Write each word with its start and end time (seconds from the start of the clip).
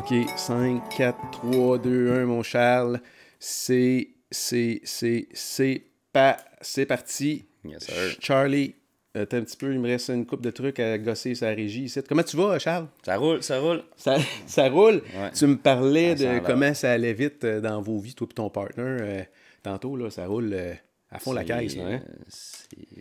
OK, 0.00 0.14
5, 0.34 0.88
4, 0.96 1.30
3, 1.30 1.78
2, 1.78 2.10
1, 2.22 2.24
mon 2.24 2.42
Charles. 2.42 3.00
C'est, 3.38 4.08
c'est, 4.30 4.80
c'est, 4.82 5.28
c'est, 5.34 5.82
pas, 6.10 6.38
c'est 6.62 6.86
parti. 6.86 7.44
Yes, 7.66 7.84
sir. 7.84 8.16
Charlie, 8.18 8.74
euh, 9.14 9.26
t'as 9.26 9.36
un 9.36 9.42
petit 9.42 9.58
peu, 9.58 9.74
il 9.74 9.78
me 9.78 9.88
reste 9.88 10.08
une 10.08 10.24
coupe 10.24 10.40
de 10.40 10.50
trucs 10.50 10.80
à 10.80 10.96
gosser 10.96 11.34
sa 11.34 11.48
régie 11.48 11.82
ici. 11.84 12.00
Comment 12.08 12.22
tu 12.22 12.38
vas, 12.38 12.58
Charles? 12.58 12.86
Ça 13.04 13.18
roule, 13.18 13.42
ça 13.42 13.60
roule. 13.60 13.82
Ça, 13.96 14.16
ça 14.46 14.70
roule? 14.70 15.02
Ouais. 15.14 15.32
Tu 15.34 15.46
me 15.46 15.58
parlais 15.58 16.16
Ça 16.16 16.40
de 16.40 16.46
comment 16.46 16.72
ça 16.72 16.92
allait 16.92 17.12
vite 17.12 17.44
euh, 17.44 17.60
dans 17.60 17.82
vos 17.82 17.98
vies, 17.98 18.14
toi 18.14 18.26
et 18.30 18.34
ton 18.34 18.48
partner. 18.48 18.82
euh, 18.82 19.22
tantôt, 19.62 19.96
là, 19.96 20.08
ça 20.08 20.26
roule 20.26 20.50
euh, 20.54 20.72
à 21.10 21.18
fond 21.18 21.34
la 21.34 21.44
caisse. 21.44 21.76
Là, 21.76 21.84
hein? 21.86 22.00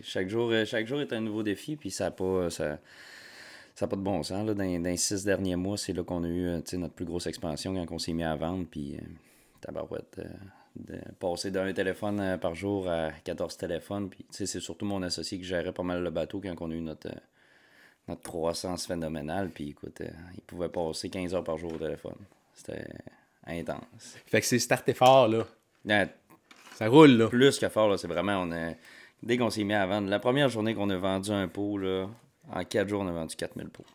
chaque, 0.01 0.27
jour, 0.27 0.51
chaque 0.65 0.85
jour 0.85 0.99
est 0.99 1.13
un 1.13 1.21
nouveau 1.21 1.43
défi, 1.43 1.77
puis 1.77 1.91
ça 1.91 2.05
n'a 2.05 2.11
pas, 2.11 2.49
ça, 2.49 2.77
ça 3.79 3.85
a 3.85 3.87
pas 3.87 3.95
de 3.95 4.01
bon 4.01 4.21
sens. 4.23 4.45
Là. 4.45 4.53
Dans, 4.53 4.65
dans 4.65 4.89
les 4.89 4.97
six 4.97 5.23
derniers 5.23 5.55
mois, 5.55 5.77
c'est 5.77 5.93
là 5.93 6.03
qu'on 6.03 6.25
a 6.25 6.27
eu 6.27 6.47
euh, 6.47 6.61
notre 6.73 6.95
plus 6.95 7.05
grosse 7.05 7.27
expansion 7.27 7.73
quand 7.73 7.95
on 7.95 7.97
s'est 7.97 8.11
mis 8.11 8.25
à 8.25 8.35
vendre, 8.35 8.65
puis 8.69 8.97
euh, 8.97 8.99
tabarouette, 9.61 10.19
euh, 10.19 10.25
de 10.75 10.99
passer 11.17 11.49
d'un 11.49 11.71
téléphone 11.71 12.19
euh, 12.19 12.37
par 12.37 12.55
jour 12.55 12.89
à 12.89 13.11
14 13.23 13.55
téléphones, 13.55 14.09
puis 14.09 14.25
c'est 14.31 14.47
surtout 14.47 14.85
mon 14.85 15.01
associé 15.01 15.37
qui 15.37 15.45
gérait 15.45 15.71
pas 15.71 15.83
mal 15.83 16.03
le 16.03 16.09
bateau 16.09 16.41
quand 16.41 16.53
on 16.59 16.71
a 16.71 16.73
eu 16.73 16.81
notre, 16.81 17.07
notre 18.09 18.21
croissance 18.21 18.85
phénoménale, 18.85 19.49
puis 19.49 19.69
écoute, 19.69 20.01
il 20.35 20.41
pouvait 20.41 20.67
passer 20.67 21.09
15 21.09 21.33
heures 21.33 21.45
par 21.45 21.57
jour 21.57 21.73
au 21.73 21.77
téléphone. 21.77 22.17
C'était 22.53 22.85
intense. 23.47 24.17
Fait 24.25 24.41
que 24.41 24.45
c'est 24.45 24.59
starté 24.59 24.93
fort, 24.93 25.29
là. 25.29 25.45
Ça 26.73 26.89
roule, 26.89 27.11
là. 27.11 27.27
plus 27.29 27.57
que 27.57 27.69
fort, 27.69 27.87
là, 27.87 27.97
c'est 27.97 28.09
vraiment, 28.09 28.41
on 28.41 28.51
a, 28.51 28.73
dès 29.23 29.37
qu'on 29.37 29.49
s'est 29.49 29.63
mis 29.63 29.73
à 29.73 29.85
vendre, 29.85 30.09
la 30.09 30.19
première 30.19 30.49
journée 30.49 30.75
qu'on 30.75 30.89
a 30.89 30.97
vendu 30.97 31.31
un 31.31 31.47
pot, 31.47 31.77
là, 31.77 32.09
en 32.51 32.63
4 32.63 32.87
jours, 32.87 33.01
on 33.01 33.07
a 33.07 33.11
vendu 33.11 33.35
4000 33.35 33.69
pots. 33.69 33.85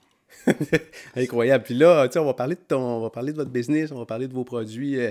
Incroyable. 1.17 1.65
Puis 1.65 1.75
là, 1.75 2.09
on 2.17 2.25
va 2.25 2.35
parler 2.35 2.55
de 2.55 2.61
ton, 2.67 2.81
on 2.81 3.01
va 3.01 3.11
parler 3.11 3.33
de 3.33 3.37
votre 3.37 3.51
business, 3.51 3.93
on 3.93 3.99
va 3.99 4.07
parler 4.07 4.29
de 4.29 4.35
vos 4.35 4.45
produits 4.45 4.99
euh, 4.99 5.11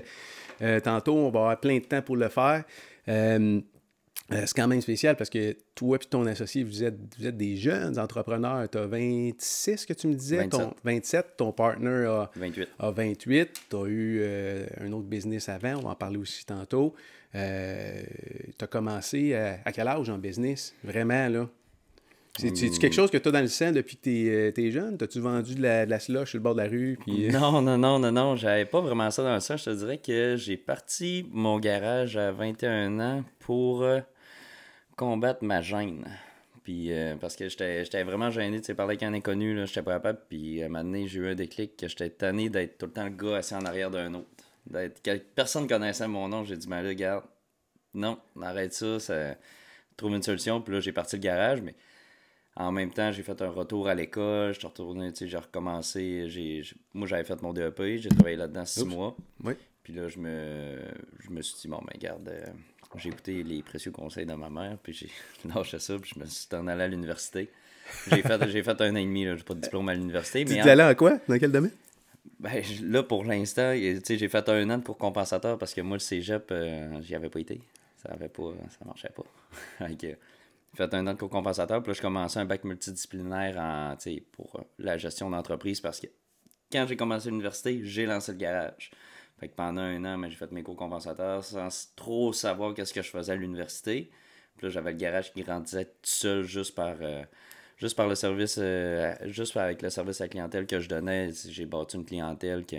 euh, 0.62 0.80
tantôt. 0.80 1.16
On 1.16 1.30
va 1.30 1.40
avoir 1.40 1.60
plein 1.60 1.78
de 1.78 1.84
temps 1.84 2.02
pour 2.02 2.18
le 2.18 2.30
faire. 2.30 2.64
Euh, 3.08 3.62
c'est 4.30 4.54
quand 4.56 4.68
même 4.68 4.82
spécial 4.82 5.16
parce 5.16 5.30
que 5.30 5.56
toi 5.76 5.98
et 6.02 6.06
ton 6.06 6.26
associé, 6.26 6.64
vous 6.64 6.84
êtes, 6.84 6.96
vous 7.20 7.28
êtes 7.28 7.38
des 7.38 7.58
jeunes 7.58 8.00
entrepreneurs. 8.00 8.68
Tu 8.70 8.78
as 8.78 8.86
26 8.88 9.86
que 9.86 9.94
tu 9.94 10.08
me 10.08 10.14
disais? 10.14 10.38
27. 10.38 10.50
Ton, 10.50 10.74
27. 10.84 11.26
Ton 11.38 11.52
partner 11.52 12.06
a, 12.08 12.32
28. 12.36 12.70
a 12.80 12.92
28. 12.92 13.62
Tu 13.70 13.76
as 13.76 13.86
eu 13.86 14.20
euh, 14.22 14.66
un 14.80 14.92
autre 14.94 15.08
business 15.08 15.50
avant. 15.50 15.76
On 15.76 15.82
va 15.82 15.90
en 15.90 15.96
parler 15.96 16.18
aussi 16.18 16.46
tantôt. 16.46 16.96
tu 17.34 17.40
as 17.40 18.68
commencé 18.70 19.36
à, 19.36 19.60
à 19.66 19.72
quel 19.72 19.88
âge 19.88 20.10
en 20.10 20.18
business? 20.18 20.74
Vraiment, 20.84 21.28
là? 21.28 21.50
C'est 22.40 22.56
c'est-tu 22.58 22.80
quelque 22.80 22.94
chose 22.96 23.12
que 23.12 23.18
tu 23.18 23.30
as 23.30 23.32
dans 23.32 23.42
le 23.42 23.48
sang 23.48 23.72
depuis 23.72 23.96
que 23.96 24.50
tu 24.50 24.66
es, 24.66 24.72
jeune? 24.72 24.98
T'as-tu 24.98 25.20
vendu 25.20 25.54
de 25.54 25.62
la, 25.62 25.86
de 25.86 25.92
la 25.92 26.00
slush 26.00 26.32
sur 26.32 26.40
le 26.40 26.44
bord 26.44 26.56
de 26.56 26.62
la 26.62 26.68
rue? 26.68 26.98
Puis... 27.00 27.28
euh, 27.28 27.32
Non, 27.32 27.62
non, 27.62 27.78
non, 27.78 28.00
non, 28.00 28.12
non, 28.12 28.36
j'avais 28.36 28.66
pas 28.66 28.82
vraiment 28.82 29.12
ça 29.12 29.24
dans 29.24 29.36
le 29.36 29.40
sang. 29.40 29.56
Je 29.56 29.66
te 29.66 29.70
dirais 29.70 30.00
que 30.00 30.36
j'ai 30.36 30.58
parti 30.58 31.28
mon 31.32 31.60
garage 31.60 32.18
à 32.18 32.32
21 32.32 33.00
ans 33.00 33.24
pour 33.38 33.84
euh, 33.84 34.00
combattre 34.96 35.44
ma 35.44 35.62
gêne. 35.62 36.08
Puis, 36.64 36.92
euh, 36.92 37.16
parce 37.18 37.36
que 37.36 37.50
j'étais 37.50 38.04
vraiment 38.04 38.32
gêné, 38.32 38.62
tu 38.62 38.68
sais, 38.68 38.74
parler 38.74 38.94
avec 38.94 39.04
un 39.04 39.14
inconnu, 39.14 39.54
là, 39.54 39.66
j'étais 39.66 39.84
pas 39.84 39.94
capable. 39.94 40.22
Puis, 40.28 40.64
à 40.64 40.66
un 40.66 40.70
moment 40.70 40.84
donné, 40.86 41.08
j'ai 41.08 41.20
eu 41.20 41.28
un 41.28 41.36
déclic 41.36 41.78
que 41.78 41.88
j'étais 41.88 42.10
tanné 42.10 42.50
d'être 42.50 42.80
tout 42.80 42.88
le 42.88 42.94
temps 42.94 43.04
le 43.04 43.12
gars 43.12 43.38
assis 43.38 43.54
en 43.54 43.66
arrière 43.66 43.92
d'un 43.92 44.12
autre. 44.16 44.30
D'être, 44.66 45.02
personne 45.36 45.68
connaissait 45.68 46.08
mon 46.08 46.30
nom. 46.30 46.44
J'ai 46.46 46.58
dit, 46.58 46.68
ben 46.68 46.82
là, 46.82 46.96
garde, 46.96 47.26
non, 47.94 48.18
arrête 48.42 48.74
ça, 48.74 49.00
ça, 49.00 49.36
trouve 49.98 50.16
une 50.16 50.24
solution. 50.24 50.62
Puis 50.62 50.74
là, 50.74 50.80
j'ai 50.80 50.94
parti 50.94 51.18
le 51.18 51.22
garage, 51.22 51.62
mais 51.62 51.76
en 52.56 52.72
même 52.72 52.92
temps, 52.92 53.12
j'ai 53.12 53.24
fait 53.24 53.42
un 53.42 53.50
retour 53.50 53.88
à 53.88 53.96
l'école, 53.96 54.54
je 54.54 54.60
suis 54.60 54.68
retourné, 54.68 55.12
tu 55.12 55.20
sais, 55.20 55.28
j'ai 55.28 55.38
recommencé. 55.38 56.26
J'ai, 56.30 56.64
moi, 56.94 57.08
j'avais 57.08 57.24
fait 57.24 57.42
mon 57.42 57.54
DEP, 57.54 57.98
j'ai 57.98 58.10
travaillé 58.10 58.36
là-dedans 58.36 58.66
six 58.66 58.82
Oups. 58.84 58.94
mois. 58.96 59.16
Oui. 59.44 59.54
Puis 59.84 59.94
là, 59.94 60.08
je 60.08 60.20
me, 60.20 60.78
je 61.20 61.30
me 61.30 61.42
suis 61.42 61.56
dit, 61.62 61.68
bon, 61.68 61.80
ben, 61.80 61.98
garde, 62.00 62.30
euh, 62.30 62.46
j'ai 62.98 63.10
écouté 63.10 63.44
les 63.44 63.62
précieux 63.64 63.92
conseils 63.92 64.26
de 64.26 64.34
ma 64.34 64.50
mère, 64.50 64.78
puis 64.82 64.94
j'ai 64.94 65.10
lâché 65.54 65.80
ça, 65.80 65.98
puis 66.00 66.12
je 66.16 66.20
me 66.20 66.26
suis 66.26 66.48
en 66.54 66.68
allé 66.68 66.84
à 66.84 66.88
l'université. 66.88 67.50
J'ai 68.08 68.22
fait, 68.22 68.48
j'ai 68.50 68.64
fait 68.64 68.80
un 68.82 68.94
an 68.94 68.98
et 68.98 69.04
demi, 69.06 69.26
là, 69.26 69.36
j'ai 69.36 69.44
pas 69.44 69.54
de 69.56 69.60
diplôme 69.62 69.90
à 69.90 69.94
l'université, 69.96 70.46
Tu 70.46 70.54
mais 70.54 70.62
en- 70.62 70.68
allé 70.68 70.84
en 70.84 70.96
quoi? 70.96 71.18
Dans 71.28 71.38
quel 71.40 71.52
domaine? 71.52 71.72
ben, 72.40 72.62
là, 72.84 73.04
pour 73.04 73.24
l'instant, 73.24 73.74
tu 73.74 74.00
sais, 74.04 74.18
j'ai 74.18 74.28
fait 74.30 74.48
un 74.50 74.70
an 74.70 74.80
cours 74.82 74.98
compensateur 74.98 75.58
parce 75.58 75.74
que 75.74 75.82
moi, 75.82 75.96
le 75.98 76.02
cégep, 76.02 76.48
euh, 76.52 77.02
j'y 77.02 77.16
avais 77.16 77.30
pas 77.30 77.40
été. 77.40 77.62
Ça 78.02 78.10
avait 78.14 78.28
pas, 78.30 78.52
ça 78.70 78.86
marchait 78.86 79.12
pas. 79.16 79.24
Que, 79.98 80.08
j'ai 80.08 80.18
fait 80.76 80.94
un 80.94 81.06
an 81.08 81.14
de 81.14 81.20
cours 81.20 81.30
compensateur, 81.30 81.82
puis 81.82 81.92
là, 81.92 81.94
je 81.94 82.02
commençais 82.02 82.40
un 82.40 82.46
bac 82.46 82.64
multidisciplinaire 82.64 83.58
en, 83.58 83.96
pour 84.32 84.56
euh, 84.60 84.64
la 84.80 84.98
gestion 84.98 85.30
d'entreprise 85.30 85.80
parce 85.80 86.00
que 86.00 86.08
quand 86.72 86.86
j'ai 86.88 86.98
commencé 86.98 87.30
l'université, 87.30 87.82
j'ai 87.84 88.06
lancé 88.06 88.32
le 88.32 88.40
garage. 88.40 88.92
Fait 89.40 89.48
que 89.48 89.56
pendant 89.56 89.82
un 89.82 90.04
an, 90.06 90.18
ben, 90.18 90.30
j'ai 90.30 90.36
fait 90.36 90.52
mes 90.52 90.64
cours 90.64 90.76
compensateurs 90.76 91.44
sans 91.44 91.94
trop 91.96 92.34
savoir 92.34 92.74
qu'est-ce 92.74 92.94
que 92.94 93.02
je 93.02 93.10
faisais 93.10 93.34
à 93.34 93.36
l'université. 93.36 94.10
Puis 94.58 94.68
là, 94.68 94.70
j'avais 94.70 94.92
le 94.92 94.98
garage 94.98 95.32
qui 95.34 95.44
grandissait 95.44 95.86
tout 95.86 95.92
seul 96.04 96.44
juste 96.44 96.74
par, 96.74 96.96
euh, 97.02 97.24
juste 97.78 97.96
par 97.96 98.08
le 98.08 98.16
service, 98.16 98.58
euh, 98.60 99.14
juste 99.26 99.56
avec 99.58 99.82
le 99.82 99.90
service 99.90 100.22
à 100.22 100.26
la 100.26 100.30
clientèle 100.30 100.66
que 100.66 100.80
je 100.80 100.90
donnais. 100.90 101.32
J'ai 101.50 101.66
bâti 101.66 101.98
une 101.98 102.06
clientèle 102.06 102.66
que 102.66 102.78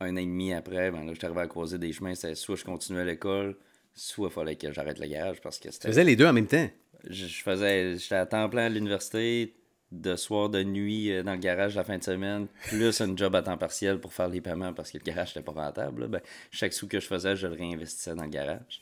un 0.00 0.14
an 0.14 0.16
et 0.16 0.26
demi 0.26 0.52
après, 0.52 0.92
ben 0.92 1.04
là, 1.04 1.12
j'étais 1.12 1.26
arrivé 1.26 1.40
à 1.40 1.46
croiser 1.48 1.78
des 1.78 1.92
chemins. 1.92 2.14
C'était 2.14 2.34
soit 2.34 2.56
je 2.56 2.64
continuais 2.64 3.04
l'école, 3.04 3.56
soit 3.98 4.28
il 4.30 4.32
fallait 4.34 4.56
que 4.56 4.72
j'arrête 4.72 4.98
le 4.98 5.06
garage 5.06 5.40
parce 5.40 5.58
que 5.58 5.68
Tu 5.68 5.72
c'était 5.74 5.88
faisais 5.88 6.04
les 6.04 6.16
deux 6.16 6.26
en 6.26 6.32
même 6.32 6.46
temps? 6.46 6.68
je, 7.08 7.26
je 7.26 7.42
faisais 7.42 7.96
j'étais 7.98 8.14
à 8.16 8.26
temps 8.26 8.48
plein 8.48 8.64
à 8.66 8.68
l'université 8.68 9.54
de 9.90 10.16
soir 10.16 10.50
de 10.50 10.62
nuit 10.62 11.10
euh, 11.12 11.22
dans 11.22 11.32
le 11.32 11.38
garage 11.38 11.74
la 11.76 11.82
fin 11.84 11.96
de 11.98 12.02
semaine 12.04 12.46
plus 12.68 13.00
un 13.00 13.16
job 13.16 13.34
à 13.34 13.42
temps 13.42 13.56
partiel 13.56 13.98
pour 14.00 14.12
faire 14.12 14.28
les 14.28 14.40
paiements 14.40 14.72
parce 14.74 14.90
que 14.90 14.98
le 14.98 15.02
garage 15.04 15.28
n'était 15.34 15.42
pas 15.42 15.52
rentable 15.52 16.02
là. 16.02 16.06
ben, 16.08 16.20
chaque 16.50 16.72
sou 16.74 16.86
que 16.88 17.00
je 17.00 17.06
faisais 17.06 17.36
je 17.36 17.46
le 17.46 17.54
réinvestissais 17.54 18.14
dans 18.14 18.24
le 18.24 18.28
garage 18.28 18.80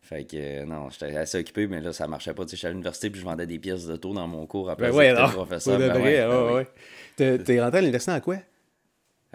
fait 0.00 0.24
que 0.24 0.36
euh, 0.36 0.64
non 0.64 0.90
j'étais 0.90 1.16
assez 1.16 1.38
occupé 1.40 1.66
mais 1.66 1.80
là 1.80 1.92
ça 1.92 2.06
marchait 2.06 2.34
pas 2.34 2.44
tu 2.44 2.50
sais 2.50 2.56
j'étais 2.56 2.68
à 2.68 2.70
l'université 2.70 3.10
puis 3.10 3.20
je 3.20 3.24
vendais 3.24 3.46
des 3.46 3.58
pièces 3.58 3.86
d'auto 3.86 4.14
dans 4.14 4.28
mon 4.28 4.46
cours 4.46 4.70
après 4.70 4.90
Ben 4.90 4.96
ouais, 4.96 5.08
alors. 5.08 5.32
professeur 5.32 5.76
de 5.78 5.88
Ben 5.88 6.00
ouais, 6.00 6.18
ben 6.26 6.44
ouais, 6.46 6.66
ouais. 7.26 7.38
T'es 7.44 7.60
rentré 7.60 7.78
à 7.78 7.80
l'université 7.80 8.12
en 8.12 8.20
quoi? 8.20 8.36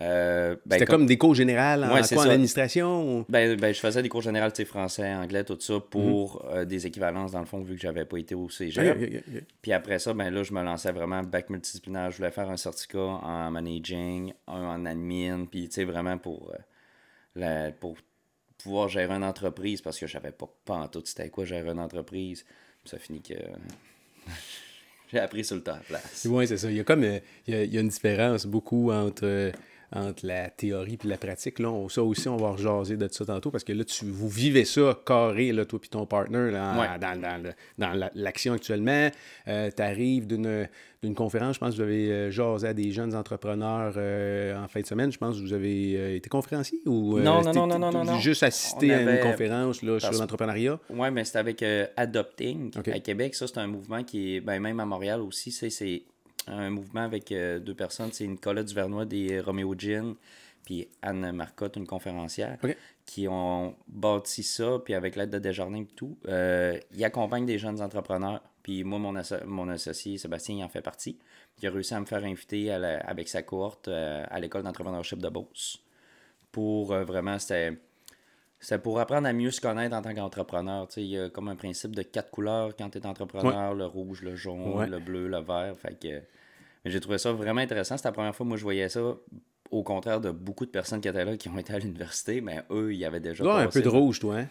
Euh, 0.02 0.56
ben, 0.66 0.78
C'était 0.80 0.86
comme 0.92 1.06
des 1.06 1.20
cours 1.20 1.36
générales 1.36 1.84
en 1.84 1.88
Ouais, 1.90 2.00
quoi? 2.00 2.04
c'est 2.04 2.18
En 2.18 2.22
ça. 2.24 2.32
administration? 2.32 3.20
ou- 3.20 3.26
Ben, 3.30 3.56
ben, 3.56 3.72
je 3.74 3.80
faisais 3.80 4.02
des 4.02 4.10
cours 4.10 4.24
sais, 4.58 4.66
français, 4.66 5.14
anglais, 5.14 5.44
tout 5.44 5.58
ça, 5.60 5.80
pour 5.80 6.44
euh, 6.50 6.66
des 6.66 6.88
équivalences, 6.88 7.32
dans 7.34 7.40
le 7.42 7.46
fond, 7.46 7.60
vu 7.62 7.76
que 7.76 7.82
j'avais 7.82 8.06
pas 8.06 8.18
été 8.18 8.34
au 8.34 8.50
cégep. 8.50 9.46
Puis 9.62 9.72
après 9.72 10.00
ça, 10.00 10.14
ben 10.16 10.32
là, 10.32 10.42
je 10.42 10.52
me 10.52 10.64
lançais 10.64 10.92
vraiment 10.92 11.22
bac 11.22 11.52
multidisciplinaire. 11.52 12.10
Je 12.10 12.18
voulais 12.18 12.32
faire 12.32 12.50
un 12.50 12.58
certificat 12.58 12.98
en 13.00 13.52
managing, 13.52 14.34
un 14.48 14.64
en 14.66 14.86
admin, 14.88 15.46
puis 15.46 15.70
tu 15.70 15.76
sais, 15.76 15.84
vraiment 15.84 16.18
pour, 16.18 16.52
euh, 16.56 16.58
la- 17.36 17.72
pour 17.72 17.96
pouvoir 18.58 18.90
gérer 18.90 19.14
une 19.14 19.24
entreprise, 19.24 19.82
parce 19.82 20.00
que 20.00 20.08
je 20.08 20.14
savais 20.14 20.32
pas, 20.32 20.50
pas 20.66 20.76
en 20.76 20.88
tout 20.88 21.04
c'était 21.06 21.30
quoi 21.30 21.46
gérer 21.46 21.70
une 21.70 21.80
entreprise. 21.80 22.44
Puis 22.82 22.90
ça 22.90 22.98
finit 22.98 23.22
que 23.22 23.34
j'ai 25.12 25.20
appris 25.20 25.44
sur 25.46 25.56
le 25.56 25.62
temps 25.64 25.74
à 25.74 25.78
la 25.78 25.82
place. 25.82 26.26
Oui, 26.30 26.48
c'est 26.48 26.58
ça. 26.58 26.70
Il 26.72 26.78
y 26.78 26.80
a 26.80 26.84
comme 26.84 27.04
il 27.04 27.22
y 27.48 27.54
a, 27.54 27.64
il 27.64 27.74
y 27.74 27.78
a 27.78 27.82
une 27.82 27.90
différence 27.90 28.46
beaucoup 28.46 28.92
entre, 28.92 29.52
entre 29.96 30.26
la 30.26 30.50
théorie 30.50 30.98
et 31.04 31.08
la 31.08 31.18
pratique. 31.18 31.60
Là, 31.60 31.70
On- 31.72 31.88
ça 31.90 32.02
aussi, 32.04 32.28
on 32.28 32.38
va 32.38 32.52
rejaser 32.52 32.98
de 32.98 33.08
ça 33.12 33.26
tantôt 33.26 33.52
parce 33.52 33.64
que 33.64 33.74
là, 33.74 33.84
tu, 33.84 34.06
vous 34.06 34.30
vivez 34.30 34.66
ça 34.66 35.00
carré, 35.06 35.52
là, 35.52 35.66
toi 35.66 35.80
et 35.84 35.88
ton 35.88 36.06
partner, 36.06 36.52
là, 36.52 36.80
Ouais. 36.80 37.00
dans, 37.00 37.20
dans 37.22 37.54
dans 37.78 37.94
la- 37.94 38.12
l'action 38.16 38.54
actuellement. 38.54 39.10
tu 39.46 39.82
arrives 39.82 40.28
d'une 40.28 40.68
d'une 41.04 41.16
conférence, 41.16 41.56
je 41.56 41.60
pense 41.60 41.72
que 41.72 41.76
vous 41.76 41.82
avez 41.82 42.10
euh, 42.10 42.32
jasé 42.32 42.66
à 42.66 42.74
des 42.74 42.92
jeunes 42.94 43.14
entrepreneurs 43.14 43.94
euh, 43.98 44.56
en 44.58 44.70
fin 44.70 44.80
de 44.80 44.86
semaine. 44.86 45.12
Je 45.12 45.18
pense 45.18 45.36
que 45.36 45.42
vous 45.42 45.52
avez 45.52 45.98
euh, 45.98 46.16
été 46.16 46.30
conférencier 46.30 46.80
ou 46.86 47.18
euh, 47.18 47.22
Non, 47.22 47.42
non, 47.42 47.52
non, 47.52 47.68
non, 47.68 47.78
non, 47.78 47.92
non, 47.92 48.06
non. 48.06 48.20
juste 48.20 48.42
assisté 48.44 48.94
à 48.94 49.02
une 49.02 49.20
conférence 49.20 49.82
là, 49.84 50.00
sur 50.00 50.14
l'entrepreneuriat? 50.14 50.80
Ouais, 50.90 51.12
mais 51.12 51.26
c'était 51.26 51.40
avec 51.40 51.62
euh, 51.62 51.88
Adopting 51.98 52.72
à 52.90 53.00
Québec. 53.02 53.36
Ça, 53.36 53.48
c'est 53.48 53.58
un 53.58 53.68
mouvement 53.68 54.02
qui 54.06 54.36
est, 54.38 54.40
ben, 54.40 54.62
même 54.62 54.80
à 54.80 54.86
Montréal 54.86 55.20
aussi, 55.20 55.52
c'est 55.52 56.04
un 56.48 56.70
mouvement 56.70 57.02
avec 57.02 57.32
euh, 57.32 57.60
deux 57.60 57.76
personnes. 57.76 58.12
C'est 58.12 58.28
Nicolas 58.28 58.64
Duvernois 58.64 59.06
des 59.06 59.40
Romeo 59.40 59.76
Gin, 59.78 60.16
puis 60.66 60.88
Anne 61.02 61.32
Marcotte, 61.32 61.76
une 61.76 61.88
conférencière, 61.88 62.58
qui 63.06 63.28
ont 63.28 63.76
bâti 63.88 64.44
ça, 64.44 64.80
puis 64.84 64.94
avec 64.94 65.16
l'aide 65.16 65.30
de 65.30 65.40
Desjardins 65.40 65.82
et 65.82 65.86
tout, 65.96 66.18
euh, 66.28 66.80
ils 66.96 67.04
accompagnent 67.04 67.46
des 67.46 67.58
jeunes 67.60 67.82
entrepreneurs. 67.82 68.42
Puis 68.62 68.84
moi, 68.86 68.98
mon, 68.98 69.14
asso- 69.16 69.44
mon 69.46 69.68
associé 69.68 70.18
Sébastien, 70.18 70.56
il 70.56 70.64
en 70.64 70.70
fait 70.70 70.82
partie. 70.82 71.18
Il 71.62 71.68
a 71.68 71.72
réussi 71.72 71.94
à 71.94 72.00
me 72.00 72.06
faire 72.06 72.24
inviter 72.24 72.72
à 72.72 72.80
la- 72.80 73.00
avec 73.00 73.28
sa 73.28 73.42
cohorte 73.42 73.90
euh, 73.90 74.26
à 74.30 74.40
l'école 74.40 74.64
d'entrepreneurship 74.64 75.20
de 75.20 75.28
Beauce. 75.30 75.84
Pour 76.52 76.94
vraiment, 76.94 77.40
c'était 77.40 77.78
c'est 78.64 78.82
pour 78.82 79.00
apprendre 79.00 79.28
à 79.28 79.34
mieux 79.34 79.52
se 79.52 79.62
connaître 79.62 79.96
en 79.96 80.02
tant 80.02 80.14
qu'entrepreneur. 80.14 80.88
Il 80.98 81.04
y 81.04 81.20
a 81.20 81.30
comme 81.30 81.50
un 81.50 81.56
principe 81.56 81.96
de 81.96 82.02
quatre 82.02 82.32
couleurs 82.32 82.76
quand 82.78 82.90
tu 82.90 82.98
es 82.98 83.06
entrepreneur, 83.06 83.74
le 83.74 83.86
rouge, 83.86 84.22
le 84.22 84.36
jaune, 84.36 84.74
Ouais. 84.78 84.88
le 84.88 85.00
bleu, 85.00 85.28
le 85.28 85.40
vert. 85.42 85.76
Fait 85.78 86.00
que 86.00 86.22
mais 86.86 86.92
j'ai 86.92 87.00
trouvé 87.00 87.18
ça 87.18 87.32
vraiment 87.32 87.62
intéressant. 87.62 87.96
C'était 87.98 88.10
la 88.10 88.14
première 88.14 88.36
fois 88.36 88.46
que 88.46 88.50
moi 88.50 88.58
je 88.58 88.64
voyais 88.64 88.90
ça. 88.90 89.02
Au 89.72 89.82
contraire 89.84 90.22
de 90.22 90.30
beaucoup 90.32 90.66
de 90.66 90.72
personnes 90.72 91.02
qui 91.02 91.08
étaient 91.08 91.26
là 91.26 91.36
qui 91.36 91.50
ont 91.50 91.58
été 91.58 91.74
à 91.74 91.80
l'université, 91.80 92.42
mais 92.42 92.62
eux, 92.70 92.94
ils 92.94 93.04
avaient 93.06 93.20
déjà 93.20 93.44
Tu 93.44 93.50
as 93.50 93.54
un 93.56 93.66
passé 93.66 93.80
peu 93.80 93.84
de 93.84 93.90
rouge, 93.90 94.20
toi, 94.20 94.38
hein? 94.38 94.48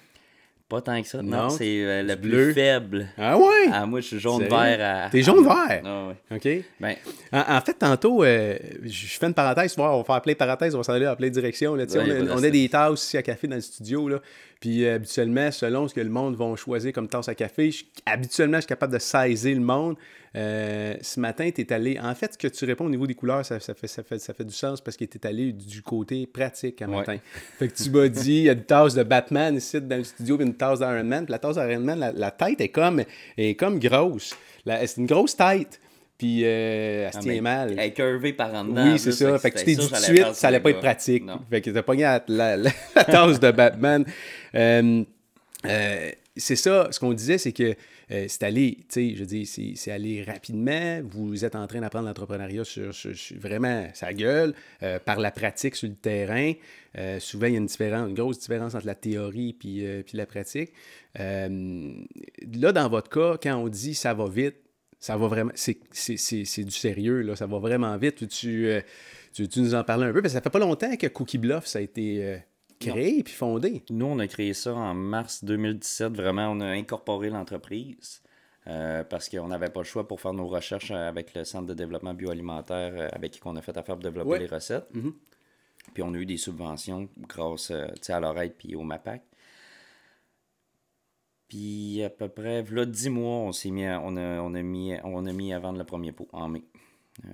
Pas 0.73 0.81
tant 0.81 1.03
que 1.03 1.07
ça. 1.07 1.21
Non, 1.21 1.37
Non, 1.45 1.51
c'est 1.51 1.85
euh, 1.85 2.03
le 2.03 2.17
du 2.17 2.21
plus 2.23 2.31
bleu. 2.31 2.53
faible. 2.55 3.07
Ah 3.19 3.37
ouais? 3.37 3.45
Ah, 3.71 3.85
moi, 3.85 4.01
je 4.01 4.07
suis 4.07 4.19
jaune 4.19 4.39
Sérieux? 4.39 4.51
vert 4.57 5.05
à. 5.07 5.11
T'es 5.11 5.23
jaune-vert? 5.23 5.83
Ah, 5.85 6.09
ouais. 6.09 6.37
OK. 6.37 6.65
Ben, 6.81 6.95
En, 7.31 7.57
en 7.57 7.61
fait, 7.61 7.75
tantôt, 7.75 8.25
euh, 8.25 8.57
je 8.83 9.07
fais 9.19 9.27
une 9.27 9.35
parenthèse, 9.35 9.75
on 9.79 9.99
va 9.99 10.05
faire 10.05 10.23
plein 10.23 10.33
de 10.33 10.39
parenthèses, 10.39 10.75
on 10.75 10.79
va 10.79 10.85
s'en 10.85 10.95
aller 10.95 11.05
dans 11.05 11.15
plein 11.17 11.29
de 11.29 11.33
directions. 11.35 11.75
Là, 11.75 11.85
Ouais, 11.85 11.99
a 11.99 12.23
on, 12.25 12.27
a, 12.29 12.37
on 12.39 12.41
des 12.41 12.69
tasses 12.71 13.05
ici 13.05 13.19
à 13.19 13.23
café 13.23 13.47
dans 13.47 13.57
le 13.57 13.61
studio, 13.61 14.09
là, 14.09 14.21
puis 14.63 14.85
euh, 14.85 14.95
habituellement, 14.95 15.51
selon 15.51 15.89
ce 15.89 15.95
que 15.95 16.01
le 16.01 16.09
monde 16.09 16.37
va 16.37 16.55
choisir 16.55 16.93
comme 16.93 17.09
tasse 17.09 17.29
à 17.29 17.35
café, 17.35 17.73
je- 17.73 17.85
habituellement, 18.07 18.59
je 18.59 18.61
suis 18.63 18.69
capable 18.69 18.93
de 18.93 19.01
saisir 19.01 19.57
le 19.57 19.61
monde. 19.65 19.97
Euh, 20.37 20.95
ce 21.03 21.19
matin, 21.19 21.51
tu 21.53 21.63
es 21.63 21.73
allé... 21.73 21.99
En 22.01 22.15
fait, 22.15 22.35
ce 22.35 22.39
que 22.39 22.47
tu 22.47 22.65
réponds 22.65 22.87
au 22.87 22.89
niveau 22.89 23.09
des 23.09 23.15
couleurs, 23.17 23.45
ça, 23.45 23.59
ça 23.59 23.75
fait, 23.75 23.89
ça, 23.89 24.05
fait, 24.05 24.21
ça 24.21 24.33
fait 24.33 24.45
du 24.45 24.55
sens 24.55 24.81
parce 24.81 24.97
que 24.97 25.05
tu 25.05 25.19
es 25.19 25.27
allé 25.27 25.53
du 25.53 25.83
côté 25.83 26.27
pratique 26.29 26.81
un 26.81 26.89
Ouais. 26.91 26.97
matin. 26.99 27.17
Fait 27.59 27.67
que 27.69 27.75
tu 27.75 27.91
m'as 27.91 28.07
dit, 28.09 28.37
il 28.37 28.43
y 28.45 28.49
a 28.49 28.53
une 28.53 28.63
tasse 28.63 28.95
de 28.95 29.03
Batman 29.03 29.57
ici 29.57 29.81
dans 29.81 29.97
le 29.97 30.05
studio, 30.05 30.37
puis 30.39 30.47
une 30.47 30.55
tasse 30.55 30.79
d'Iron 30.79 31.03
Man. 31.05 31.25
Puis 31.25 31.33
la 31.33 31.39
tasse 31.41 31.57
d'Iron 31.57 31.81
Man, 31.81 31.99
la, 31.99 32.13
la 32.13 32.31
tête 32.31 32.61
est 32.61 32.69
comme, 32.69 33.03
est 33.37 33.57
comme 33.57 33.81
grosse. 33.81 34.37
C'est 34.65 34.97
une 34.99 35.07
grosse 35.07 35.37
tête. 35.37 35.81
Puis 36.23 36.45
euh, 36.45 37.07
elle 37.07 37.13
se 37.13 37.19
ah, 37.19 37.21
tient 37.21 37.43
mal. 37.43 37.73
Elle 37.73 37.81
est 37.81 37.91
curvée 37.91 38.33
par 38.33 38.55
en 38.55 38.65
dedans. 38.65 38.93
Oui, 38.93 38.97
c'est 38.97 39.11
ça. 39.11 39.37
Fait 39.41 39.51
que 39.51 39.59
tu 39.59 39.65
t'es 39.65 39.75
dit 39.75 39.89
tout 39.89 39.93
de 39.93 39.99
suite, 39.99 40.35
ça 40.35 40.47
allait 40.47 40.61
pas 40.61 40.71
être 40.71 40.79
pratique. 40.79 41.25
Non. 41.25 41.41
Fait 41.51 41.61
que 41.61 41.69
t'as 41.71 41.83
pogné 41.83 42.03
la, 42.03 42.23
la, 42.29 42.57
la, 42.57 42.71
la 42.95 43.05
tasse 43.05 43.41
de 43.41 43.51
Batman. 43.51 44.05
Euh, 44.55 45.03
euh, 45.67 46.11
c'est 46.37 46.55
ça, 46.55 46.87
ce 46.93 47.01
qu'on 47.01 47.13
disait, 47.13 47.39
c'est 47.39 47.51
que 47.51 47.75
euh, 48.13 48.27
c'est 48.29 48.45
allé, 48.45 48.77
tu 48.83 48.85
sais, 49.11 49.17
je 49.17 49.25
dis, 49.25 49.47
c'est 49.47 49.73
c'est 49.75 49.91
allé 49.91 50.23
rapidement. 50.23 51.01
Vous 51.03 51.45
êtes 51.45 51.57
en 51.57 51.67
train 51.67 51.81
d'apprendre 51.81 52.07
l'entrepreneuriat 52.07 52.63
sur, 52.63 52.95
sur- 52.95 53.17
sur- 53.17 53.41
vraiment 53.41 53.89
sa 53.93 54.13
gueule, 54.13 54.55
euh, 54.85 55.01
par 55.01 55.19
la 55.19 55.33
pratique 55.33 55.75
sur 55.75 55.89
le 55.89 55.97
terrain. 55.97 56.53
Euh, 56.99 57.19
souvent, 57.19 57.47
il 57.47 57.55
y 57.55 57.57
a 57.57 57.59
une, 57.59 57.67
différence, 57.67 58.09
une 58.09 58.15
grosse 58.15 58.39
différence 58.39 58.77
entre 58.77 58.87
la 58.87 58.95
théorie 58.95 59.55
puis, 59.55 59.85
puis 60.07 60.17
la 60.17 60.27
pratique. 60.27 60.71
Là, 61.17 62.73
dans 62.73 62.89
votre 62.89 63.11
cas, 63.11 63.39
quand 63.43 63.57
on 63.57 63.67
dit 63.67 63.95
ça 63.95 64.15
va 64.15 64.29
vite, 64.29 64.55
ça 65.03 65.17
va 65.17 65.27
vraiment. 65.27 65.51
C'est 65.55 66.65
du 66.65 66.71
sérieux, 66.71 67.23
là. 67.23 67.35
Ça 67.35 67.47
va 67.47 67.59
vraiment 67.59 67.97
vite. 67.97 68.29
Tu, 68.29 68.69
euh, 68.69 68.81
tu, 69.33 69.49
tu 69.49 69.61
nous 69.61 69.75
en 69.75 69.83
parlais 69.83 70.07
un 70.07 70.13
peu, 70.13 70.23
parce 70.23 70.33
que 70.33 70.39
ça 70.39 70.41
fait 70.41 70.49
pas 70.49 70.61
longtemps 70.61 70.95
que 70.97 71.09
Cookie 71.09 71.39
Bluff, 71.39 71.67
ça 71.67 71.81
a 71.81 71.83
été 71.83 72.25
euh, 72.25 72.39
créé 72.79 73.25
puis 73.25 73.35
fondé. 73.35 73.83
Nous, 73.91 74.07
on 74.07 74.21
a 74.21 74.29
créé 74.29 74.55
ça 74.55 74.73
en 74.73 74.95
mars 74.95 75.43
2017. 75.43 76.13
Vraiment, 76.15 76.51
on 76.53 76.61
a 76.61 76.67
incorporé 76.67 77.31
l'entreprise 77.31 78.23
euh, 78.69 79.03
parce 79.03 79.29
qu'on 79.29 79.49
n'avait 79.49 79.71
pas 79.71 79.81
le 79.81 79.87
choix 79.87 80.07
pour 80.07 80.21
faire 80.21 80.35
nos 80.35 80.47
recherches 80.47 80.93
avec 80.93 81.35
le 81.35 81.43
Centre 81.45 81.67
de 81.67 81.75
développement 81.75 82.15
bioalimentaire 82.15 83.09
avec 83.13 83.33
qui 83.33 83.41
on 83.45 83.57
a 83.57 83.61
fait 83.61 83.77
affaire 83.77 83.97
pour 83.97 84.05
développer 84.05 84.31
Ouais. 84.31 84.39
les 84.39 84.47
recettes. 84.47 84.87
Mhm. 84.95 85.13
Puis 85.95 86.05
on 86.05 86.15
a 86.15 86.17
eu 86.17 86.27
des 86.27 86.37
subventions 86.37 87.09
grâce 87.27 87.73
à 88.09 88.21
l'oreille 88.21 88.53
puis 88.57 88.77
au 88.77 88.83
MAPAC. 88.85 89.23
Puis 91.53 92.03
à 92.03 92.09
peu 92.09 92.29
près, 92.29 92.63
là, 92.63 92.87
10 92.87 93.11
mois, 93.11 93.37
on 93.41 93.53
s'est 93.53 93.69
mis, 93.71 93.85
à- 93.85 94.01
on, 94.03 94.17
a, 94.17 94.41
on, 94.41 94.55
a 94.55 94.63
mis, 94.63 94.95
on 95.05 95.27
a 95.27 95.33
mis 95.35 95.53
à 95.53 95.59
vendre 95.59 95.77
le 95.79 95.85
premier 95.85 96.11
pot 96.11 96.27
en 96.33 96.49
mai. 96.49 96.63
Euh, 97.27 97.29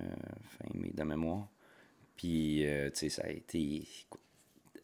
fin 0.57 0.77
mai 0.77 0.91
de 0.93 1.03
mémoire. 1.03 1.47
Puis, 2.17 2.65
euh, 2.67 2.89
tu 2.89 2.97
sais, 2.97 3.09
ça 3.09 3.21
a 3.25 3.29
été. 3.29 3.87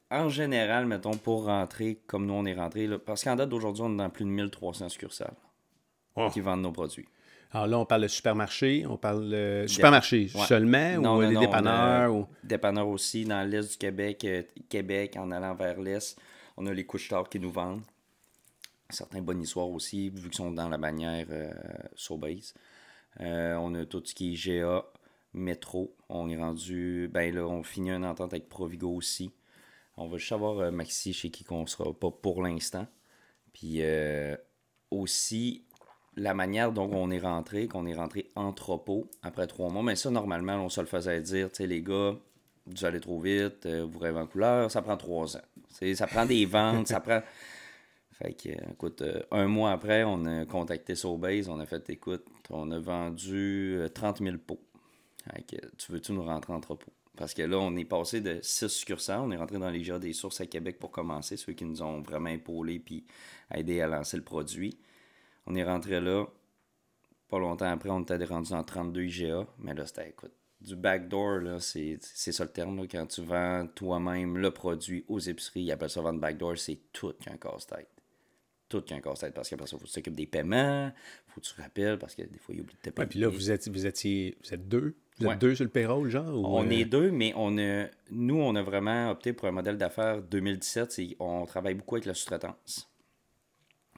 En 0.10 0.30
général, 0.30 0.86
mettons, 0.86 1.18
pour 1.18 1.48
rentrer 1.48 2.00
comme 2.08 2.26
nous 2.28 2.34
on 2.34 2.46
est 2.46 2.54
rentré, 2.54 2.88
là, 2.88 2.98
parce 2.98 3.26
qu'en 3.26 3.36
date 3.36 3.50
d'aujourd'hui, 3.50 3.84
on 3.86 3.94
est 3.96 3.98
dans 3.98 4.10
plus 4.10 4.24
de 4.24 4.30
1300 4.30 4.88
succursales 4.88 5.34
Oh. 6.16 6.30
qui 6.32 6.40
vendent 6.40 6.62
nos 6.62 6.72
produits. 6.72 7.10
Alors 7.52 7.68
là, 7.68 7.80
on 7.80 7.86
parle 7.86 8.04
de 8.04 8.08
supermarché, 8.08 8.86
on 8.88 8.96
parle 8.96 9.30
de 9.30 9.66
supermarché 9.68 10.30
Ouais. 10.34 10.46
seulement 10.46 10.92
Non, 10.94 11.18
ou 11.18 11.22
non, 11.24 11.28
les 11.28 11.34
non, 11.34 11.42
dépanneurs 11.42 12.16
ou... 12.16 12.26
Dépanneurs 12.42 12.88
aussi, 12.88 13.26
dans 13.26 13.46
l'est 13.46 13.70
du 13.70 13.78
Québec, 13.78 14.24
euh, 14.24 14.44
Québec, 14.70 15.18
en 15.18 15.30
allant 15.32 15.56
vers 15.56 15.78
l'est, 15.82 16.18
on 16.56 16.66
a 16.68 16.74
les 16.74 16.86
couches 16.86 17.12
qui 17.30 17.40
nous 17.42 17.52
vendent. 17.52 17.82
Certains 18.90 19.22
bonissoirs 19.22 19.70
aussi, 19.70 20.10
vu 20.10 20.30
qu'ils 20.30 20.36
sont 20.36 20.52
dans 20.52 20.70
la 20.70 20.78
bannière 20.78 21.26
euh, 21.32 21.52
Sobeys. 21.96 22.54
Euh, 23.20 23.56
on 23.56 23.74
a 23.74 23.86
tout 23.86 24.04
ce 24.06 24.14
qui 24.14 24.34
est 24.34 24.60
GA, 24.62 24.86
Métro. 25.34 25.96
On 26.10 26.30
est 26.30 26.38
rendu. 26.38 27.10
Ben 27.12 27.34
là, 27.34 27.46
on 27.48 27.64
finit 27.64 27.92
une 27.92 28.06
entente 28.06 28.34
avec 28.34 28.48
Provigo 28.48 28.92
aussi. 28.92 29.32
On 29.98 30.08
va 30.08 30.18
juste 30.18 30.34
avoir 30.34 30.60
euh, 30.60 30.72
Maxi 30.72 31.14
chez 31.14 31.32
qui 31.32 31.44
qu'on 31.44 31.66
sera 31.66 31.94
pas 31.94 32.12
pour 32.12 32.44
l'instant. 32.44 32.86
Puis 33.54 33.82
aussi, 34.92 35.64
la 36.18 36.34
manière 36.34 36.74
dont 36.74 36.90
on 36.92 37.10
est 37.10 37.20
rentré, 37.20 37.70
qu'on 37.70 37.86
est 37.86 37.96
rentré 37.96 38.30
entrepôt 38.36 39.10
après 39.24 39.48
trois 39.48 39.70
mois, 39.70 39.82
mais 39.82 39.96
ça, 39.96 40.12
normalement, 40.12 40.58
on 40.58 40.68
se 40.68 40.82
le 40.82 40.88
faisait 40.88 41.22
dire, 41.22 41.50
tu 41.50 41.58
sais, 41.58 41.68
les 41.68 41.82
gars, 41.82 42.18
vous 42.66 42.84
allez 42.84 43.00
trop 43.00 43.18
vite, 43.18 43.66
vous 43.66 43.98
rêvez 43.98 44.20
en 44.20 44.28
couleur, 44.28 44.70
ça 44.70 44.82
prend 44.82 44.98
trois 44.98 45.38
ans. 45.38 45.42
Ça 45.70 46.06
prend 46.06 46.26
des 46.26 46.46
ventes, 46.46 46.88
ça 46.90 47.00
prend. 47.00 47.22
Fait 48.18 48.34
que, 48.34 48.50
euh, 48.50 48.72
écoute, 48.72 49.02
euh, 49.02 49.22
un 49.32 49.48
mois 49.48 49.72
après, 49.72 50.04
on 50.06 50.26
a 50.26 50.46
contacté 50.46 50.96
Sobase, 50.96 51.50
on 51.50 51.60
a 51.60 51.66
fait, 51.66 51.90
écoute, 51.90 52.26
on 52.50 52.72
a 52.72 52.80
vendu 52.80 53.76
euh, 53.78 53.90
30 53.90 54.20
000 54.20 54.38
pots. 54.38 54.62
Fait 55.30 55.42
que, 55.44 55.58
tu 55.78 55.92
veux-tu 55.92 56.14
nous 56.14 56.24
rentrer 56.24 56.54
en 56.54 56.58
entrepôt? 56.58 56.92
Parce 57.18 57.34
que 57.34 57.42
là, 57.42 57.58
on 57.58 57.76
est 57.76 57.86
passé 57.86 58.22
de 58.22 58.40
6 58.42 58.70
succursales, 58.70 59.20
on 59.22 59.32
est 59.32 59.38
rentré 59.38 59.58
dans 59.58 59.70
les 59.70 59.82
GA 59.82 60.00
des 60.00 60.14
sources 60.14 60.40
à 60.42 60.46
Québec 60.46 60.80
pour 60.80 60.92
commencer, 60.92 61.36
ceux 61.36 61.54
qui 61.54 61.66
nous 61.66 61.82
ont 61.82 62.02
vraiment 62.02 62.30
épaulés 62.30 62.80
puis 62.80 63.06
aidés 63.54 63.82
à 63.82 63.88
lancer 63.88 64.18
le 64.18 64.24
produit. 64.24 64.78
On 65.46 65.56
est 65.56 65.64
rentré 65.64 66.00
là. 66.00 66.26
Pas 67.30 67.40
longtemps 67.40 67.70
après, 67.72 67.90
on 67.90 68.02
était 68.02 68.24
rendu 68.24 68.52
dans 68.52 68.64
32 68.64 69.04
IGA. 69.04 69.48
Mais 69.60 69.74
là, 69.74 69.86
c'était, 69.86 70.10
écoute, 70.10 70.34
du 70.62 70.76
backdoor, 70.76 71.62
c'est, 71.62 71.98
c'est 72.02 72.32
ça 72.32 72.46
le 72.46 72.52
terme. 72.52 72.88
Quand 72.88 73.08
tu 73.08 73.22
vends 73.22 73.68
toi-même 73.76 74.38
le 74.38 74.52
produit 74.52 75.06
aux 75.08 75.20
épiceries, 75.20 75.64
ils 75.64 75.72
appellent 75.72 75.90
ça 75.90 76.02
vendre 76.02 76.20
backdoor, 76.20 76.58
c'est 76.58 76.80
tout 76.94 77.14
qu'un 77.14 77.38
casse-tête. 77.38 77.95
Tout 78.68 78.82
qu'un 78.82 79.00
casse-tête. 79.00 79.34
Parce 79.34 79.50
qu'après 79.50 79.68
ça, 79.68 79.76
il 79.76 79.80
faut 79.80 79.86
que 79.86 79.90
tu 79.90 79.94
t'occupes 79.96 80.16
des 80.16 80.26
paiements, 80.26 80.92
faut 81.28 81.40
que 81.40 81.46
tu 81.46 81.54
rappelles, 81.62 82.00
parce 82.00 82.16
que 82.16 82.24
des 82.24 82.40
fois, 82.40 82.56
ils 82.56 82.62
oublient 82.62 82.76
de 82.76 82.90
te 82.90 82.90
payer. 82.90 83.08
Puis 83.08 83.20
là, 83.20 83.28
vous 83.28 83.52
êtes, 83.52 83.68
vous 83.70 83.86
étiez, 83.86 84.38
vous 84.44 84.54
êtes 84.54 84.68
deux? 84.68 84.96
Vous 85.18 85.26
êtes 85.26 85.30
Ouais. 85.30 85.38
deux 85.38 85.56
sur 85.56 85.64
le 85.64 85.70
payroll, 85.70 86.10
genre? 86.10 86.28
ou, 86.36 86.46
On 86.46 86.66
euh, 86.66 86.70
est 86.72 86.86
deux, 86.86 87.12
mais 87.12 87.32
on 87.36 87.58
a, 87.58 87.86
nous, 88.12 88.36
on 88.36 88.56
a 88.56 88.62
vraiment 88.64 89.12
opté 89.12 89.34
pour 89.34 89.48
un 89.48 89.52
modèle 89.52 89.78
d'affaires 89.78 90.22
2017. 90.22 90.92
C'est, 90.92 91.16
on 91.20 91.46
travaille 91.46 91.76
beaucoup 91.76 91.96
avec 91.96 92.06
la 92.06 92.14
sous-traitance. 92.14 92.90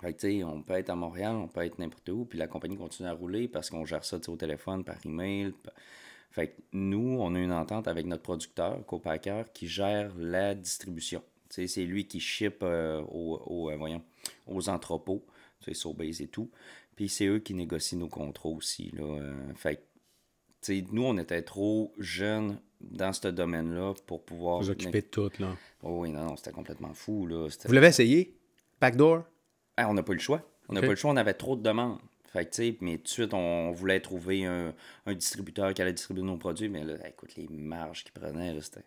Fait 0.02 0.14
que, 0.14 0.44
on 0.44 0.62
peut 0.62 0.74
être 0.76 0.92
à 0.92 0.96
Montréal, 0.96 1.36
on 1.36 1.48
peut 1.48 1.62
être 1.66 1.80
n'importe 1.80 2.08
où, 2.10 2.26
puis 2.26 2.38
la 2.38 2.46
compagnie 2.48 2.78
continue 2.78 3.10
à 3.10 3.14
rouler 3.14 3.48
parce 3.48 3.72
qu'on 3.72 3.84
gère 3.84 4.06
ça 4.06 4.20
au 4.28 4.36
téléphone, 4.36 4.84
par 4.84 4.98
email. 5.06 5.54
Fait 6.30 6.50
que 6.50 6.62
nous, 6.74 7.18
on 7.20 7.34
a 7.34 7.40
une 7.40 7.52
entente 7.52 7.88
avec 7.88 8.06
notre 8.06 8.22
producteur, 8.22 8.86
Copacker, 8.86 9.46
qui 9.56 9.68
gère 9.68 10.12
la 10.18 10.54
distribution. 10.54 11.24
C'est 11.66 11.86
lui 11.86 12.08
qui 12.08 12.20
ship 12.20 12.60
euh, 12.62 13.02
aux, 13.02 13.42
aux, 13.46 13.72
euh, 13.72 13.78
voyons, 13.78 14.04
aux 14.46 14.70
entrepôts, 14.70 15.26
et 15.68 16.28
tout. 16.28 16.52
Puis 16.96 17.10
c'est 17.10 17.26
eux 17.26 17.40
qui 17.40 17.54
négocient 17.54 18.00
nos 18.00 18.10
contrats 18.10 18.50
aussi. 18.50 18.92
Là. 18.92 19.04
euh, 19.04 19.54
fait 19.56 19.88
nous, 20.92 21.04
on 21.04 21.18
était 21.18 21.42
trop 21.42 21.94
jeunes 21.98 22.60
dans 22.82 23.14
ce 23.14 23.28
domaine-là 23.30 23.94
pour 24.06 24.24
pouvoir. 24.24 24.60
Vous 24.60 24.70
occupez 24.70 25.02
de 25.02 25.08
tout, 25.08 25.32
là. 25.40 25.56
Oh 25.84 26.02
oui, 26.02 26.12
non, 26.12 26.26
non, 26.26 26.36
c'était 26.36 26.52
complètement 26.52 26.94
fou. 26.94 27.26
Là. 27.26 27.48
Vous 27.66 27.74
l'avez 27.74 27.88
essayé? 27.88 28.38
Backdoor? 28.82 29.24
Ah, 29.78 29.90
on 29.90 29.94
n'a 29.94 30.04
pas 30.04 30.12
eu 30.14 30.16
le 30.16 30.22
choix. 30.22 30.42
On 30.70 30.74
n'a 30.74 30.82
pas 30.82 30.88
eu 30.88 30.92
le 30.92 30.96
choix, 30.96 31.12
on 31.12 31.18
avait 31.18 31.34
trop 31.34 31.56
de 31.56 31.62
demandes. 31.62 32.00
Fait 32.26 32.46
que, 32.46 32.84
mais 32.84 32.98
tout 32.98 33.04
de 33.04 33.08
suite, 33.08 33.34
on 33.34 33.72
voulait 33.72 34.02
trouver 34.02 34.46
un, 34.46 34.74
un 35.06 35.14
distributeur 35.14 35.74
qui 35.74 35.82
allait 35.82 35.94
distribuer 35.94 36.24
nos 36.24 36.38
produits, 36.38 36.68
mais 36.68 36.84
là, 36.84 36.96
écoute, 37.08 37.36
les 37.38 37.48
marges 37.48 38.04
qu'ils 38.04 38.12
prenaient, 38.12 38.54
là, 38.54 38.62
c'était. 38.62 38.84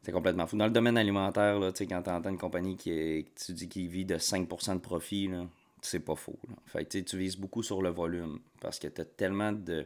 C'était 0.00 0.12
complètement 0.12 0.46
fou. 0.46 0.56
Dans 0.56 0.64
le 0.66 0.70
domaine 0.70 0.96
alimentaire, 0.96 1.58
là, 1.58 1.72
tu 1.72 1.78
sais, 1.78 1.86
quand 1.86 2.02
tu 2.02 2.10
entends 2.10 2.30
une 2.30 2.38
compagnie 2.38 2.76
qui 2.76 2.90
est, 2.90 3.26
tu 3.34 3.52
dis 3.52 3.68
qu'il 3.68 3.88
vit 3.88 4.06
de 4.06 4.16
5% 4.16 4.74
de 4.74 4.80
profit, 4.80 5.30
c'est 5.82 6.00
pas 6.00 6.14
faux. 6.14 6.38
là. 6.48 6.54
Fait 6.66 6.84
que, 6.84 6.98
tu 6.98 7.18
vises 7.18 7.36
beaucoup 7.36 7.62
sur 7.62 7.82
le 7.82 7.90
volume 7.90 8.38
parce 8.60 8.78
que 8.78 8.88
tu 8.88 9.00
as 9.02 9.04
tellement 9.04 9.52
de, 9.52 9.84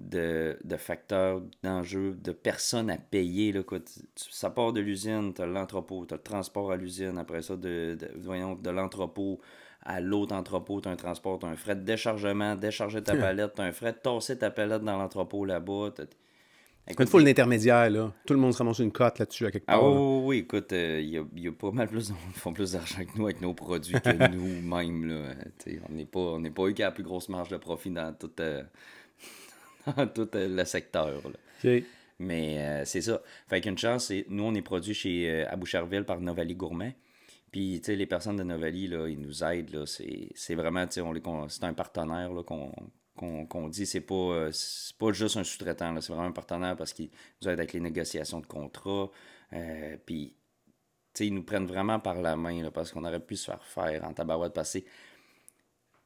de, 0.00 0.58
de 0.64 0.76
facteurs, 0.76 1.42
d'enjeux, 1.62 2.14
de 2.14 2.32
personnes 2.32 2.88
à 2.90 2.96
payer. 2.96 3.52
Là, 3.52 3.62
quoi. 3.62 3.80
Ça 4.16 4.48
part 4.48 4.72
de 4.72 4.80
l'usine, 4.80 5.34
tu 5.34 5.42
as 5.42 5.46
l'entrepôt, 5.46 6.06
tu 6.06 6.14
as 6.14 6.16
le 6.16 6.22
transport 6.22 6.72
à 6.72 6.76
l'usine, 6.76 7.18
après 7.18 7.42
ça, 7.42 7.56
de, 7.56 7.96
de, 8.00 8.10
voyons, 8.16 8.54
de 8.54 8.70
l'entrepôt 8.70 9.40
à 9.84 10.00
l'autre 10.00 10.34
entrepôt, 10.34 10.80
tu 10.80 10.88
as 10.88 10.92
un 10.92 10.96
transport, 10.96 11.38
tu 11.40 11.46
as 11.46 11.48
un 11.50 11.56
frais 11.56 11.74
de 11.76 11.82
déchargement, 11.82 12.54
décharger 12.54 13.02
ta 13.02 13.16
palette, 13.16 13.54
tu 13.56 13.60
as 13.60 13.64
un 13.64 13.72
frais 13.72 13.92
de 13.92 13.98
tasser 13.98 14.38
ta 14.38 14.50
palette 14.50 14.82
dans 14.82 14.96
l'entrepôt 14.96 15.44
là-bas. 15.44 15.90
T'as- 16.86 17.02
Une 17.04 17.08
fois 17.08 17.22
l'intermédiaire, 17.22 17.90
là. 17.90 18.12
Tout 18.26 18.34
le 18.34 18.40
monde 18.40 18.52
se 18.52 18.58
ramasse 18.58 18.78
une 18.80 18.92
cote 18.92 19.18
là-dessus, 19.18 19.46
à 19.46 19.50
quelque 19.50 19.64
ah 19.68 19.78
part. 19.78 19.84
oui, 19.84 19.94
là. 19.94 20.00
oui, 20.00 20.22
oui, 20.26 20.38
écoute, 20.38 20.72
euh, 20.72 21.00
il 21.00 21.08
y, 21.10 21.18
a, 21.18 21.24
y 21.36 21.48
a 21.48 21.52
pas 21.52 21.70
mal 21.70 21.88
plus 21.88 22.08
de 22.08 22.14
font 22.34 22.52
plus 22.52 22.72
d'argent 22.72 23.04
que 23.04 23.16
nous 23.18 23.24
avec 23.24 23.40
nos 23.40 23.54
produits 23.54 23.94
que 24.00 24.28
nous-mêmes. 24.34 25.06
là. 25.08 25.14
Euh, 25.14 25.34
t'sais, 25.58 25.80
on 25.88 25.92
n'est 25.92 26.04
pas, 26.06 26.18
on 26.20 26.42
pas 26.42 26.62
eux 26.64 26.72
qui 26.72 26.82
a 26.82 26.86
la 26.86 26.92
plus 26.92 27.04
grosse 27.04 27.28
marge 27.28 27.48
de 27.48 27.56
profit 27.56 27.90
dans 27.90 28.12
tout, 28.14 28.30
euh, 28.40 28.62
dans 29.96 30.06
tout 30.08 30.28
euh, 30.34 30.48
le 30.48 30.64
secteur. 30.64 31.22
là. 31.64 31.70
Mais 32.18 32.82
c'est 32.84 33.00
ça. 33.00 33.20
Fait 33.48 33.60
qu'une 33.60 33.78
chance, 33.78 34.06
c'est 34.06 34.26
nous, 34.28 34.44
on 34.44 34.54
est 34.54 34.62
produit 34.62 34.94
chez 34.94 35.44
à 35.44 35.56
Boucherville 35.56 36.04
par 36.04 36.20
Novali 36.20 36.54
Gourmet. 36.54 36.94
Puis, 37.50 37.80
tu 37.80 37.86
sais, 37.86 37.96
les 37.96 38.06
personnes 38.06 38.36
de 38.36 38.42
Novali, 38.44 38.86
là, 38.88 39.08
ils 39.08 39.20
nous 39.20 39.44
aident. 39.44 39.74
Là, 39.74 39.86
c'est, 39.86 40.28
c'est 40.34 40.54
vraiment, 40.54 40.86
tu 40.86 40.94
sais, 40.94 41.00
on 41.02 41.12
les 41.12 41.20
con- 41.20 41.48
c'est 41.48 41.64
un 41.64 41.74
partenaire 41.74 42.32
là, 42.32 42.42
qu'on, 42.42 42.72
qu'on, 43.16 43.68
dit. 43.68 43.86
C'est 43.86 44.00
pas, 44.00 44.14
euh, 44.14 44.52
pas 44.98 45.12
juste 45.12 45.36
un 45.36 45.44
sous-traitant. 45.44 46.00
C'est 46.00 46.12
vraiment 46.12 46.28
un 46.28 46.32
partenaire 46.32 46.76
parce 46.76 46.92
qu'ils 46.92 47.10
nous 47.42 47.48
avec 47.48 47.72
les 47.72 47.80
négociations 47.80 48.40
de 48.40 48.46
contrats. 48.46 49.10
Euh, 49.52 49.96
puis, 50.04 50.34
ils 51.20 51.34
nous 51.34 51.42
prennent 51.42 51.66
vraiment 51.66 52.00
par 52.00 52.20
la 52.20 52.36
main, 52.36 52.70
parce 52.70 52.90
qu'on 52.90 53.04
aurait 53.04 53.20
pu 53.20 53.36
se 53.36 53.46
faire 53.46 53.62
faire 53.64 54.04
en 54.04 54.14
tabarouette 54.14 54.54
passé. 54.54 54.84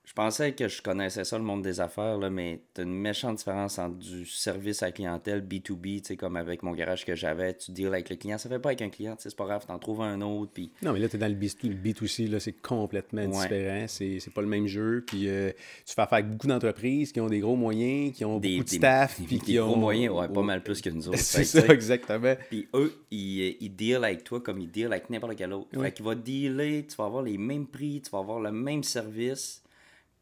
Je 0.07 0.13
pensais 0.13 0.53
que 0.53 0.69
je 0.69 0.81
connaissais 0.81 1.25
ça, 1.25 1.37
le 1.37 1.43
monde 1.43 1.63
des 1.63 1.81
affaires, 1.81 2.17
là, 2.17 2.31
mais 2.31 2.61
t'as 2.73 2.85
une 2.85 2.95
méchante 2.95 3.37
différence 3.39 3.79
entre 3.79 3.97
du 3.97 4.25
service 4.25 4.83
à 4.85 4.93
clientèle 4.93 5.41
B2B, 5.43 6.01
tu 6.01 6.07
sais, 6.07 6.17
comme 6.17 6.37
avec 6.37 6.63
mon 6.63 6.73
garage 6.73 7.05
que 7.05 7.17
j'avais, 7.17 7.55
tu 7.55 7.73
deals 7.73 7.89
avec 7.89 8.09
le 8.09 8.15
client. 8.17 8.39
Ça 8.39 8.49
fait 8.49 8.61
pas 8.61 8.69
avec 8.69 8.83
un 8.83 8.89
client, 8.89 9.17
tu 9.17 9.29
c'est 9.29 9.37
pas 9.37 9.45
grave, 9.47 9.67
t'en 9.67 9.79
trouves 9.81 10.03
un 10.03 10.21
autre, 10.23 10.53
puis 10.55 10.71
Non, 10.81 10.93
mais 10.93 11.01
là, 11.01 11.09
tu 11.09 11.17
es 11.17 11.19
dans 11.19 11.27
le 11.29 11.35
B2, 11.35 11.57
le 11.69 11.75
B2C, 11.75 12.31
là, 12.31 12.39
c'est 12.39 12.53
complètement 12.53 13.25
Ouais. 13.27 13.43
différent. 13.49 13.85
C'est, 13.89 14.21
c'est 14.21 14.33
pas 14.33 14.43
le 14.43 14.47
même 14.47 14.69
jeu. 14.69 15.03
Puis 15.05 15.29
euh, 15.29 15.51
tu 15.85 15.93
fais 15.95 16.01
affaire 16.03 16.19
avec 16.19 16.31
beaucoup 16.31 16.47
d'entreprises 16.47 17.11
qui 17.11 17.21
ont 17.21 17.27
des 17.29 17.41
gros 17.41 17.57
moyens, 17.57 18.15
qui 18.15 18.25
ont 18.25 18.39
des, 18.39 18.59
beaucoup 18.59 18.65
de 18.67 18.71
des- 18.71 18.77
staff, 18.77 19.19
des- 19.21 19.27
puis 19.27 19.39
des 19.39 19.45
qui 19.45 19.55
gros 19.57 19.75
moyens, 19.75 20.15
ouais, 20.15 20.29
pas 20.29 20.43
mal 20.43 20.63
plus 20.63 20.81
que 20.81 20.89
nous 20.89 21.09
autres. 21.09 21.19
C'est 21.19 21.45
ça, 21.45 21.63
tu 21.63 21.73
exactement. 21.73 22.37
Puis 22.49 22.69
eux, 22.75 22.95
ils, 23.11 23.57
ils 23.61 23.75
deal 23.75 23.97
avec 24.05 24.23
toi 24.23 24.41
comme 24.41 24.61
ils 24.61 24.71
deal 24.71 24.87
avec 24.87 25.11
n'importe 25.11 25.35
quel 25.37 25.53
autre. 25.53 25.67
Ouais. 25.77 25.87
Fait 25.87 25.93
qu'il 25.93 26.05
va 26.05 26.15
dealer, 26.15 26.87
tu 26.87 26.95
vas 26.97 27.07
avoir 27.07 27.25
les 27.25 27.37
mêmes 27.39 27.67
prix, 27.67 28.01
tu 28.03 28.11
vas 28.11 28.19
avoir 28.21 28.39
le 28.39 28.53
même 28.53 28.85
service 28.85 29.63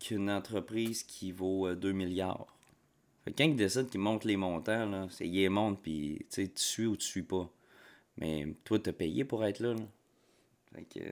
qu'une 0.04 0.30
entreprise 0.30 1.02
qui 1.02 1.32
vaut 1.32 1.66
euh, 1.66 1.74
2 1.74 1.92
milliards. 1.92 2.54
Fait 3.24 3.32
que 3.32 3.38
quand 3.38 3.44
ils 3.44 3.56
décident 3.56 3.86
qu'ils 3.86 4.00
montent 4.00 4.24
les 4.24 4.36
montants, 4.36 4.86
là, 4.86 5.06
c'est 5.10 5.26
ils 5.26 5.32
les 5.32 5.48
montent, 5.48 5.80
puis 5.80 6.26
tu 6.30 6.50
suis 6.56 6.86
ou 6.86 6.96
tu 6.96 7.06
suis 7.06 7.22
pas. 7.22 7.50
Mais 8.18 8.46
toi, 8.64 8.78
t'as 8.78 8.92
payé 8.92 9.24
pour 9.24 9.44
être 9.44 9.60
là. 9.60 9.74
euh, 10.98 11.10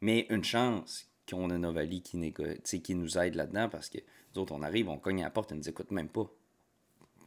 mais 0.00 0.26
une 0.30 0.42
chance 0.42 1.08
qu'on 1.30 1.48
a 1.50 1.58
Novali 1.58 2.02
qui, 2.02 2.34
qui 2.82 2.94
nous 2.94 3.18
aide 3.18 3.36
là-dedans 3.36 3.68
parce 3.68 3.88
que 3.88 3.98
nous 4.34 4.42
autres, 4.42 4.52
on 4.52 4.62
arrive, 4.62 4.88
on 4.88 4.98
cogne 4.98 5.20
à 5.22 5.26
la 5.26 5.30
porte, 5.30 5.52
ils 5.52 5.56
nous 5.56 5.68
écoutent 5.68 5.92
même 5.92 6.08
pas. 6.08 6.28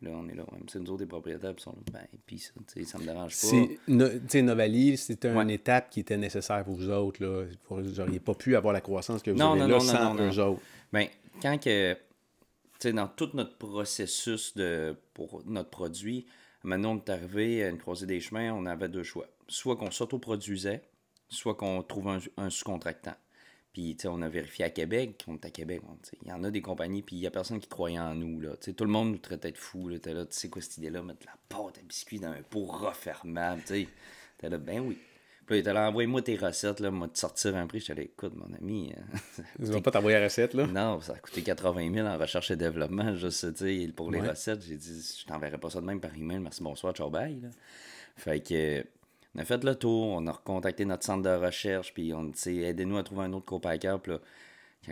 Là, 0.02 0.12
on 0.14 0.28
est 0.30 0.36
là. 0.36 0.44
Même 0.52 0.68
si 0.70 0.80
nous 0.80 0.90
autres, 0.92 1.00
des 1.00 1.06
propriétaires, 1.08 1.54
puis 1.56 1.64
sont 1.64 1.72
là, 1.72 1.78
ben, 1.92 2.06
puis 2.26 2.38
ça, 2.40 2.52
ça 2.86 2.98
me 3.00 3.04
dérange 3.06 3.32
pas. 3.32 3.48
C'est, 3.48 3.80
tu 3.88 4.28
sais, 4.30 4.42
Novali, 4.42 4.96
c'était 4.98 5.30
une 5.30 5.38
Ouais. 5.38 5.54
étape 5.54 5.90
qui 5.90 6.02
était 6.02 6.18
nécessaire 6.18 6.64
pour 6.64 6.76
vous 6.76 6.90
autres. 6.90 7.24
Là. 7.24 7.46
Vous 7.70 7.82
n'auriez 7.82 8.20
pas 8.20 8.34
pu 8.36 8.56
avoir 8.56 8.74
la 8.74 8.82
croissance 8.82 9.24
que 9.24 9.32
vous 9.32 9.38
Non, 9.38 9.52
avez 9.52 9.62
non, 9.62 9.68
là 9.68 9.74
non, 9.76 9.80
sans 9.80 10.16
eux 10.16 10.40
autres. 10.44 10.62
Ben, 10.94 11.08
quand 11.42 11.58
que, 11.58 11.94
tu 11.94 12.00
sais, 12.80 12.94
dans 12.94 13.08
tout 13.08 13.30
notre 13.34 13.58
processus 13.58 14.56
de, 14.56 14.96
pour 15.14 15.42
notre 15.46 15.70
produit, 15.70 16.26
maintenant, 16.64 16.92
on 16.94 16.98
est 16.98 17.10
arrivé 17.10 17.64
à 17.64 17.70
une 17.70 17.78
croisée 17.80 18.06
des 18.06 18.20
chemins, 18.20 18.54
on 18.54 18.66
avait 18.66 18.90
deux 18.90 19.04
choix. 19.04 19.28
Soit 19.48 19.78
qu'on 19.78 19.90
s'autoproduisait, 19.92 20.82
soit 21.30 21.56
qu'on 21.56 21.82
trouve 21.82 22.08
un, 22.10 22.20
un 22.38 22.50
sous-contractant. 22.50 23.16
Puis, 23.78 23.96
tu 23.96 24.02
sais, 24.02 24.08
on 24.08 24.24
a 24.24 24.28
vérifié 24.28 24.66
à 24.66 24.72
Québec, 24.72 25.24
on 25.28 25.36
est 25.36 25.46
à 25.46 25.52
Québec, 25.52 25.84
il 26.24 26.30
y 26.30 26.32
en 26.32 26.44
a 26.44 26.50
des 26.50 26.62
compagnies, 26.64 27.04
puis 27.04 27.16
il 27.16 27.20
y 27.22 27.28
a 27.28 27.30
personne 27.30 27.60
qui 27.60 27.68
croyait 27.68 28.00
en 28.00 28.16
nous, 28.16 28.40
là. 28.42 28.54
Tu 28.60 28.72
sais, 28.72 28.74
tout 28.74 28.86
le 28.86 28.90
monde 28.90 29.12
nous 29.12 29.18
traitait 29.20 29.52
de 29.52 29.58
fous, 29.60 29.88
là. 29.88 30.00
T'es 30.00 30.16
là, 30.16 30.26
tu 30.26 30.36
sais 30.36 30.50
quoi 30.50 30.64
cette 30.64 30.78
idée-là, 30.78 31.04
mettre 31.04 31.20
de 31.20 31.26
la 31.28 31.38
pâte 31.48 31.78
à 31.78 31.82
biscuits 31.88 32.20
dans 32.20 32.32
un 32.32 32.42
pot 32.42 32.66
refermable, 32.66 33.62
tu 33.62 33.74
sais. 33.84 33.88
T'es 34.40 34.50
là, 34.50 34.58
ben 34.58 34.80
oui. 34.80 34.98
Puis 35.46 35.62
là, 35.62 35.70
il 35.72 35.74
là, 35.76 35.90
envoie-moi 35.90 36.24
tes 36.24 36.38
recettes, 36.38 36.80
là, 36.80 36.90
moi, 36.90 37.08
te 37.08 37.20
sortir 37.20 37.56
un 37.56 37.68
prix. 37.68 37.80
J'étais 37.82 37.94
là, 37.94 38.02
écoute, 38.02 38.34
mon 38.36 38.52
ami, 38.56 38.96
euh, 38.98 39.44
Ils 39.60 39.68
vont 39.68 39.82
pas 39.84 39.92
t'envoyer 39.92 40.18
la 40.18 40.24
recette, 40.24 40.56
là? 40.56 40.66
non, 40.66 41.00
ça 41.00 41.14
a 41.14 41.18
coûté 41.20 41.44
80 41.44 41.94
000 41.94 42.08
en 42.08 42.18
recherche 42.18 42.50
et 42.50 42.56
développement, 42.56 43.16
juste, 43.16 43.54
tu 43.58 43.86
sais, 43.86 43.92
pour 43.96 44.10
les 44.10 44.22
Ouais. 44.22 44.30
recettes. 44.32 44.64
J'ai 44.64 44.78
dit, 44.78 45.18
je 45.22 45.24
t'enverrai 45.28 45.60
pas 45.60 45.70
ça 45.70 45.82
de 45.82 45.86
même 45.86 46.00
par 46.02 46.16
email, 46.16 46.40
merci, 46.40 46.64
bonsoir, 46.64 46.94
ciao, 46.94 47.12
bye. 47.12 47.40
là. 47.42 47.50
Fait 48.16 48.40
que, 48.40 48.84
on 49.38 49.42
a 49.42 49.46
fait 49.46 49.64
le 49.64 49.76
tour, 49.76 50.08
on 50.08 50.26
a 50.28 50.32
recontacté 50.32 50.84
notre 50.86 51.04
centre 51.06 51.22
de 51.24 51.30
recherche, 51.36 51.94
puis 51.94 52.14
on 52.14 52.32
s'est 52.34 52.56
aidez-nous 52.56 52.98
à 52.98 53.04
trouver 53.04 53.26
un 53.26 53.34
autre 53.34 53.46
copacker. 53.46 53.96
Puis 54.02 54.12
là, 54.14 54.20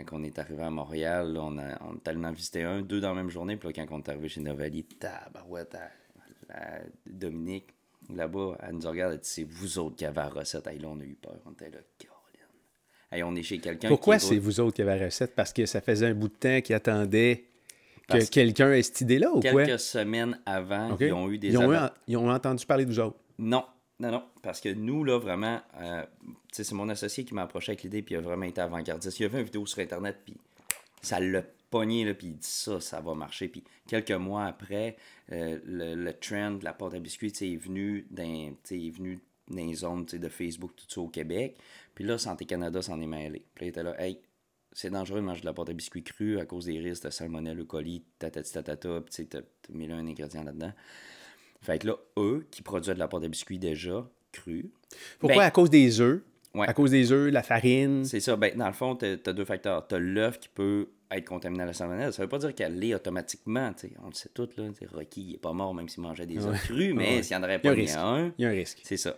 quand 0.04 0.16
on 0.18 0.22
est 0.22 0.38
arrivé 0.38 0.62
à 0.62 0.70
Montréal, 0.70 1.32
là, 1.32 1.40
on, 1.42 1.58
a, 1.58 1.82
on 1.82 1.94
a 1.94 1.98
tellement 2.04 2.30
visité 2.32 2.62
un, 2.62 2.80
deux 2.82 3.00
dans 3.00 3.08
la 3.10 3.14
même 3.16 3.30
journée. 3.30 3.56
Puis 3.56 3.68
là, 3.68 3.72
quand 3.74 3.86
on 3.96 3.98
est 4.00 4.08
arrivé 4.08 4.28
chez 4.28 4.40
Novali, 4.40 4.84
tabarouette, 4.84 5.74
à- 5.74 6.78
Dominique, 7.04 7.66
là-bas, 8.14 8.56
elle 8.62 8.76
nous 8.76 8.88
regarde, 8.88 9.14
elle 9.14 9.18
dit, 9.20 9.28
c'est 9.28 9.42
vous 9.44 9.78
autres 9.80 9.96
qui 9.96 10.04
avez 10.04 10.16
la 10.16 10.28
recette. 10.28 10.66
Hey, 10.68 10.78
là, 10.78 10.88
on 10.88 11.00
a 11.00 11.04
eu 11.04 11.16
peur, 11.20 11.36
on 11.44 11.52
était 11.52 11.70
là, 11.70 11.78
Caroline. 11.98 12.16
Hey, 13.10 13.22
on 13.24 13.34
est 13.34 13.42
chez 13.42 13.58
quelqu'un 13.58 13.88
Pourquoi 13.88 14.18
c'est 14.20 14.38
vous 14.38 14.60
autres 14.60 14.76
qui 14.76 14.82
avez 14.82 14.98
la 14.98 15.06
recette? 15.06 15.34
Parce 15.34 15.52
que 15.52 15.66
ça 15.66 15.80
faisait 15.80 16.06
un 16.06 16.14
bout 16.14 16.28
de 16.28 16.34
temps 16.34 16.60
qu'ils 16.60 16.76
attendaient 16.76 17.44
que 18.08 18.24
quelqu'un 18.30 18.72
ait 18.72 18.82
cette 18.82 19.00
idée-là 19.00 19.32
ou 19.32 19.40
quoi? 19.40 19.64
Quelques 19.64 19.80
semaines 19.80 20.38
avant, 20.46 20.96
ils 21.00 21.12
ont 21.12 21.28
eu 21.30 21.38
des 21.38 21.48
ils 21.48 21.58
ont, 21.58 21.72
eu- 21.72 21.74
abat- 21.76 21.94
ils 22.06 22.16
ont 22.16 22.30
entendu 22.30 22.64
parler 22.64 22.84
de 22.84 22.90
vous 22.90 23.00
autres? 23.00 23.16
Non, 23.38 23.64
non, 23.98 24.10
non. 24.10 24.24
Parce 24.42 24.60
que 24.60 24.68
nous, 24.68 25.04
là, 25.04 25.18
vraiment, 25.18 25.60
euh, 25.80 26.04
c'est 26.52 26.70
mon 26.72 26.88
associé 26.88 27.24
qui 27.24 27.34
m'a 27.34 27.42
approché 27.42 27.72
avec 27.72 27.82
l'idée, 27.82 28.02
puis 28.02 28.14
il 28.14 28.18
a 28.18 28.20
vraiment 28.20 28.44
été 28.44 28.60
avant-gardiste. 28.60 29.18
Il 29.20 29.24
a 29.24 29.28
vu 29.28 29.38
une 29.38 29.44
vidéo 29.44 29.64
sur 29.64 29.78
Internet, 29.78 30.18
puis 30.24 30.36
ça 31.00 31.18
l'a 31.18 31.42
pogné, 31.70 32.04
là, 32.04 32.14
puis 32.14 32.28
il 32.28 32.36
dit 32.36 32.46
ça, 32.46 32.80
ça 32.80 33.00
va 33.00 33.14
marcher. 33.14 33.48
Puis 33.48 33.64
quelques 33.88 34.12
mois 34.12 34.44
après, 34.44 34.96
euh, 35.32 35.58
le, 35.64 35.94
le 35.94 36.12
trend 36.12 36.52
de 36.52 36.64
la 36.64 36.72
pâte 36.74 36.94
à 36.94 36.98
biscuits, 36.98 37.32
est 37.40 37.56
venu 37.56 38.06
dans, 38.10 38.22
est 38.22 38.90
venu 38.90 39.20
dans 39.48 39.56
les 39.56 39.74
zones 39.74 40.04
de 40.04 40.28
Facebook, 40.28 40.72
tout 40.76 40.86
ça 40.88 41.00
au 41.00 41.08
Québec. 41.08 41.56
Puis 41.94 42.04
là, 42.04 42.18
Santé 42.18 42.44
Canada 42.44 42.82
s'en 42.82 43.00
est 43.00 43.06
mêlé. 43.06 43.44
Puis 43.54 43.64
là, 43.64 43.66
il 43.66 43.68
était 43.68 43.82
là, 43.82 44.00
hey, 44.02 44.20
c'est 44.72 44.90
dangereux 44.90 45.20
de 45.20 45.24
manger 45.24 45.40
de 45.40 45.46
la 45.46 45.54
pâte 45.54 45.70
à 45.70 45.72
biscuits 45.72 46.02
crue 46.02 46.38
à 46.38 46.44
cause 46.44 46.66
des 46.66 46.78
risques 46.78 47.04
de 47.04 47.10
salmonelle, 47.10 47.60
E. 47.60 47.64
coli, 47.64 48.04
tatati 48.18 48.52
tatata, 48.52 49.00
puis 49.00 49.10
tu 49.10 49.22
sais, 49.22 49.24
t'as 49.26 49.40
mis 49.70 49.86
là 49.86 49.96
un 49.96 50.06
ingrédient 50.06 50.44
là-dedans. 50.44 50.72
Fait 51.66 51.78
que 51.80 51.88
là, 51.88 51.96
eux, 52.18 52.46
qui 52.50 52.62
produisent 52.62 52.94
de 52.94 52.98
la 52.98 53.08
pâte 53.08 53.24
à 53.24 53.28
biscuits 53.28 53.58
déjà 53.58 54.08
crue, 54.32 54.70
Pourquoi? 55.18 55.38
Ben- 55.42 55.46
à 55.46 55.50
cause 55.50 55.68
des 55.70 56.00
œufs. 56.00 56.22
Ouais. 56.54 56.66
À 56.68 56.72
cause 56.72 56.92
des 56.92 57.12
œufs, 57.12 57.30
la 57.32 57.42
farine. 57.42 58.04
c'est 58.04 58.20
ça. 58.20 58.34
Ben, 58.36 58.56
dans 58.56 58.66
le 58.68 58.72
fond, 58.72 58.96
tu 58.96 59.04
as, 59.04 59.32
deux 59.32 59.44
facteurs. 59.44 59.86
Tu 59.88 59.94
as 59.94 59.98
l'œuf 59.98 60.38
qui 60.38 60.48
peut 60.48 60.88
être 61.10 61.26
contaminé 61.26 61.64
à 61.64 61.66
la 61.66 61.72
salmonelle. 61.74 62.12
Ça 62.12 62.22
veut 62.22 62.28
pas 62.28 62.38
dire 62.38 62.54
qu'elle 62.54 62.78
l'est 62.78 62.94
automatiquement. 62.94 63.72
On 64.02 64.08
le 64.08 64.14
sait 64.14 64.30
tout. 64.32 64.48
Là. 64.56 64.64
Rocky, 64.94 65.22
il 65.22 65.34
est 65.34 65.38
pas 65.38 65.52
mort 65.52 65.74
même 65.74 65.88
s'il 65.88 66.02
mangeait 66.02 66.24
des 66.26 66.44
œufs 66.46 66.58
crus, 66.62 66.94
mais 66.94 67.16
Ouais. 67.16 67.22
s'il 67.22 67.36
n'y 67.36 67.42
en 67.42 67.44
aurait 67.44 67.60
Il 67.62 67.66
y 67.66 67.68
a 67.68 67.70
pas 67.70 67.76
un 67.76 67.80
risque. 67.82 67.96
un, 67.98 68.32
Il 68.38 68.42
y 68.42 68.46
a 68.46 68.48
un 68.48 68.52
risque. 68.52 68.80
c'est 68.84 68.96
ça. 68.96 69.16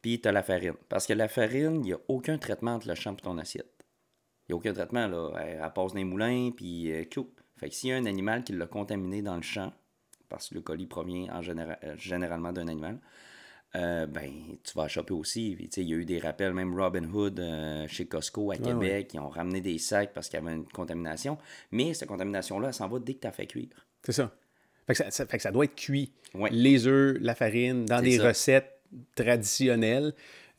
Puis 0.00 0.20
tu 0.20 0.28
as 0.28 0.32
la 0.32 0.42
farine. 0.42 0.74
Parce 0.88 1.06
que 1.06 1.12
la 1.12 1.28
farine, 1.28 1.76
il 1.76 1.80
n'y 1.88 1.92
a 1.92 1.98
aucun 2.08 2.38
traitement 2.38 2.74
entre 2.76 2.88
le 2.88 2.94
champ 2.94 3.12
et 3.12 3.20
ton 3.20 3.36
assiette. 3.38 3.66
Il 4.48 4.52
n'y 4.52 4.54
a 4.54 4.56
aucun 4.56 4.72
traitement. 4.72 5.06
Là. 5.06 5.32
Elle, 5.42 5.60
elle 5.62 5.72
passe 5.74 5.92
dans 5.92 5.98
les 5.98 6.04
moulins, 6.04 6.50
puis 6.56 6.90
euh. 6.92 7.04
Fait 7.56 7.68
que 7.68 7.74
s'il 7.74 7.90
y 7.90 7.92
a 7.92 7.96
un 7.96 8.06
animal 8.06 8.42
qui 8.44 8.52
l'a 8.52 8.66
contaminé 8.66 9.22
dans 9.22 9.36
le 9.36 9.42
champ, 9.42 9.72
parce 10.34 10.48
que 10.48 10.54
le 10.54 10.60
colis 10.60 10.86
provient 10.86 11.32
en 11.32 11.42
général, 11.42 11.78
euh, 11.84 11.94
généralement 11.96 12.52
d'un 12.52 12.68
animal, 12.68 12.98
euh, 13.76 14.06
ben, 14.06 14.30
tu 14.62 14.72
vas 14.76 14.86
choper 14.86 15.14
aussi. 15.14 15.54
Puis, 15.56 15.68
Il 15.78 15.88
y 15.88 15.94
a 15.94 15.96
eu 15.96 16.04
des 16.04 16.20
rappels, 16.20 16.52
même 16.54 16.78
Robin 16.80 17.04
Hood 17.12 17.40
euh, 17.40 17.88
chez 17.88 18.06
Costco 18.06 18.52
à 18.52 18.56
Québec, 18.56 19.08
qui 19.08 19.18
ont 19.18 19.28
ramené 19.28 19.60
des 19.60 19.78
sacs 19.78 20.12
parce 20.12 20.28
qu'il 20.28 20.38
y 20.38 20.42
avait 20.42 20.54
une 20.54 20.66
contamination. 20.66 21.38
Mais 21.72 21.92
cette 21.94 22.08
contamination-là, 22.08 22.68
elle 22.68 22.74
s'en 22.74 22.88
va 22.88 22.98
dès 23.00 23.14
que 23.14 23.20
tu 23.20 23.26
as 23.26 23.32
fait 23.32 23.46
cuire. 23.46 23.86
C'est 24.04 24.12
ça. 24.12 24.32
Fait 24.86 24.92
que 24.92 24.98
ça, 24.98 25.10
ça- 25.10 25.26
fait 25.26 25.38
que 25.38 25.42
ça 25.42 25.50
doit 25.50 25.64
être 25.64 25.74
cuit. 25.74 26.12
Ouais. 26.34 26.50
Les 26.52 26.86
œufs, 26.86 27.16
la 27.20 27.34
farine, 27.34 27.84
dans 27.86 28.00
des 28.00 28.18
ça. 28.18 28.28
recettes 28.28 28.78
traditionnelles, 29.16 30.12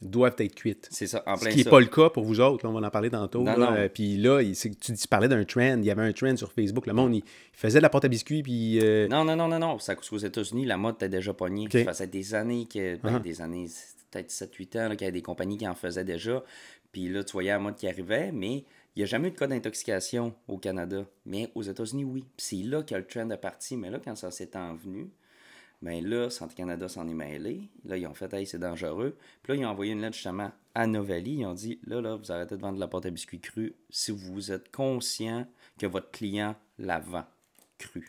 doivent 0.10 0.36
être 0.40 0.56
cuites. 0.56 0.88
C'est 0.92 1.08
ça, 1.08 1.24
en 1.26 1.36
Ce 1.36 1.42
plein 1.42 1.52
qui 1.52 1.58
n'est 1.58 1.70
pas 1.70 1.80
le 1.80 1.86
cas 1.88 2.10
pour 2.10 2.24
vous 2.24 2.40
autres. 2.40 2.66
là, 2.66 2.72
on 2.74 2.80
va 2.80 2.88
en 2.88 2.90
parler 2.92 3.10
tantôt. 3.10 3.44
Non, 3.44 3.58
là. 3.58 3.72
non. 3.72 3.76
Euh, 3.78 3.90
Puis 3.94 4.18
là, 4.18 4.42
il- 4.42 4.56
tu, 4.56 4.94
parlais 5.10 5.28
d'un 5.28 5.44
trend. 5.46 5.78
Il 5.80 5.86
y 5.86 5.92
avait 5.92 6.04
un 6.04 6.14
trend 6.14 6.36
sur 6.38 6.52
Facebook. 6.52 6.88
Le 6.88 6.94
monde, 6.94 7.14
il, 7.16 7.18
il 7.20 7.24
faisait 7.54 7.80
de 7.80 7.84
la 7.84 7.90
pâte 7.90 8.06
à 8.06 8.08
biscuits. 8.08 8.44
Puis, 8.44 8.80
euh, 8.82 9.08
Non, 9.08 9.24
non, 9.26 9.36
non, 9.36 9.48
non, 9.48 9.60
non. 9.60 9.80
Ça, 9.80 9.96
aux 10.12 10.18
États-unis, 10.18 10.66
la 10.66 10.78
mode 10.78 10.96
était 10.96 11.10
déjà 11.10 11.34
pognée. 11.34 11.68
Ça 11.72 11.84
faisait 11.86 12.08
des 12.08 12.34
années 12.36 12.66
que. 12.66 12.96
Ben, 12.98 13.18
Uh-huh. 13.18 13.22
des 13.22 13.42
années, 13.42 13.68
peut-être 14.12 14.32
7-8 14.32 14.76
ans, 14.80 14.90
qu'il 14.92 15.02
y 15.02 15.04
avait 15.06 15.12
des 15.12 15.22
compagnies 15.22 15.58
qui 15.58 15.68
en 15.68 15.76
faisaient 15.76 16.06
déjà. 16.06 16.44
Puis 16.92 17.10
là, 17.10 17.24
tu 17.24 17.34
voyais 17.34 17.52
la 17.52 17.60
mode 17.60 17.76
qui 17.76 17.88
arrivait, 17.88 18.32
mais 18.32 18.64
il 18.96 19.00
n'y 19.00 19.04
a 19.04 19.06
jamais 19.06 19.28
eu 19.28 19.32
de 19.32 19.36
cas 19.38 19.48
d'intoxication 19.48 20.34
au 20.48 20.58
Canada. 20.58 21.06
Mais 21.26 21.50
aux 21.56 21.62
États-Unis, 21.64 22.06
oui. 22.06 22.26
C'est 22.38 22.56
là 22.64 22.84
que 22.84 22.96
le 22.96 23.06
trend 23.06 23.30
est 23.30 23.38
parti. 23.38 23.76
Mais 23.76 23.90
là, 23.90 24.00
quand 24.04 24.16
ça 24.16 24.32
s'est 24.32 24.56
envenu, 24.56 25.10
ben 25.82 26.06
là, 26.08 26.30
Santé 26.30 26.56
Canada 26.56 26.88
s'en 26.88 27.08
est 27.08 27.14
mêlé. 27.14 27.62
Là, 27.86 27.98
ils 27.98 28.08
ont 28.08 28.14
fait, 28.14 28.34
hey, 28.34 28.46
c'est 28.48 28.60
dangereux. 28.60 29.18
Puis 29.44 29.54
là, 29.54 29.60
ils 29.62 29.66
ont 29.66 29.70
envoyé 29.70 29.92
une 29.94 30.02
lettre 30.02 30.16
justement 30.16 30.52
à 30.74 30.88
Novali. 30.88 31.36
Ils 31.40 31.46
ont 31.46 31.54
dit, 31.54 31.80
là, 31.86 32.02
là, 32.02 32.16
vous 32.16 32.32
arrêtez 32.32 32.56
de 32.56 32.62
vendre 32.62 32.76
de 32.76 32.80
la 32.80 32.88
pâte 32.88 33.06
à 33.06 33.10
biscuits 33.12 33.40
crue 33.40 33.74
si 33.90 34.12
vous 34.12 34.52
êtes 34.52 34.72
conscient 34.72 35.46
que 35.80 35.86
votre 35.86 36.12
client 36.12 36.56
la 36.80 37.00
vend 37.00 37.26
crue. 37.78 38.02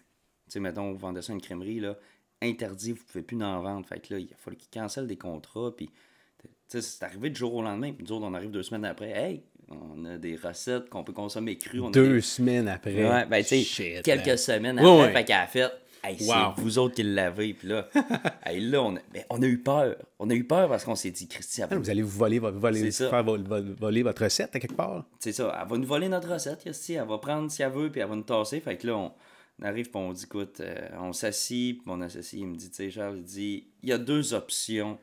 Tu 0.47 0.53
sais, 0.53 0.61
mettons, 0.61 0.91
vous 0.93 0.99
vendez 0.99 1.23
ça 1.23 1.33
à 1.33 1.35
une 1.35 1.43
crèmerie, 1.43 1.81
là, 1.81 1.97
interdit, 2.43 2.93
vous 2.93 2.99
ne 2.99 3.05
pouvez 3.05 3.23
plus 3.23 3.43
en 3.43 3.61
vendre. 3.61 3.87
Fait 3.87 4.01
que 4.01 4.15
là, 4.15 4.21
il 4.21 4.29
a 4.33 4.37
fallu 4.37 4.57
qu'ils 4.57 4.71
cancellent 4.81 5.07
des 5.09 5.17
contrats. 5.17 5.75
Puis, 5.77 5.87
tu 5.89 6.49
sais, 6.69 6.83
c'est 6.83 7.05
arrivé 7.05 7.31
du 7.31 7.37
jour 7.37 7.55
au 7.55 7.63
lendemain. 7.63 7.93
Puis 7.93 8.05
nous 8.05 8.13
autres, 8.13 8.27
on 8.27 8.35
arrive 8.35 8.51
deux 8.51 8.63
semaines 8.63 8.85
après. 8.85 9.11
Hey, 9.11 9.43
on 9.69 10.05
a 10.05 10.17
des 10.17 10.37
recettes 10.37 10.89
qu'on 10.89 11.03
peut 11.03 11.13
consommer 11.13 11.59
crues. 11.59 11.81
On 11.81 11.89
a 11.89 11.91
deux 11.91 12.15
des- 12.15 12.21
semaines 12.21 12.69
après. 12.69 12.95
Ouais, 13.09 13.27
ben, 13.27 13.43
tu 13.45 13.63
sais, 13.65 14.01
quelques 14.05 14.27
man. 14.27 14.37
semaines 14.37 14.79
après, 14.79 15.01
ouais. 15.01 15.13
fait 15.13 15.25
qu'elle 15.25 15.37
a 15.37 15.47
fait. 15.47 15.73
Hey, 16.09 16.17
Wow. 16.21 16.53
c'est 16.57 16.63
vous 16.63 16.79
autres 16.79 16.95
qui 16.95 17.03
l'avez. 17.03 17.53
Puis 17.55 17.67
là, 17.69 17.89
hey, 18.47 18.61
là 18.61 18.81
on, 18.83 18.95
a, 18.97 19.01
ben, 19.13 19.25
on 19.31 19.43
a 19.43 19.47
eu 19.47 19.59
peur. 19.59 19.97
On 20.21 20.31
a 20.31 20.35
eu 20.35 20.45
peur 20.45 20.69
parce 20.69 20.85
qu'on 20.85 20.95
s'est 20.95 21.11
dit, 21.11 21.27
Christian, 21.27 21.67
Ah, 21.71 21.77
Vous 21.77 21.91
allez 21.91 22.03
vous 22.03 22.17
voler, 22.19 22.39
vo- 22.39 22.53
voler, 22.53 22.91
faire 22.93 23.25
votre 23.25 24.23
recette 24.23 24.55
à 24.55 24.61
quelque 24.61 24.75
part. 24.77 25.05
c'est 25.19 25.33
ça, 25.33 25.57
elle 25.61 25.69
va 25.69 25.77
nous 25.79 25.87
voler 25.87 26.09
notre 26.09 26.33
recette, 26.33 26.61
Christy. 26.61 26.93
Elle 26.95 27.09
va 27.09 27.19
prendre 27.19 27.51
si 27.51 27.63
elle 27.63 27.73
veut, 27.73 27.91
puis 27.91 28.01
elle 28.01 28.09
va 28.09 28.15
nous 28.15 28.23
tasser. 28.23 28.61
Fait 28.61 28.77
que 28.77 28.87
là, 28.87 28.97
on, 28.97 29.13
on 29.61 29.65
arrive, 29.65 29.87
puis 29.91 29.97
on 30.01 30.13
dit, 30.13 30.25
écoute, 30.25 30.61
euh, 30.61 30.89
on 31.01 31.13
s'assit, 31.13 31.79
puis 31.79 31.83
mon 31.91 32.01
associé, 32.01 32.41
il 32.41 32.47
me 32.47 32.55
dit, 32.57 32.69
tu 32.71 32.77
sais, 32.77 32.91
Charles, 32.91 33.17
il 33.19 33.25
dit, 33.25 33.67
il 33.83 33.89
y 33.89 33.93
a 33.93 33.99
deux 33.99 34.33
options. 34.33 34.99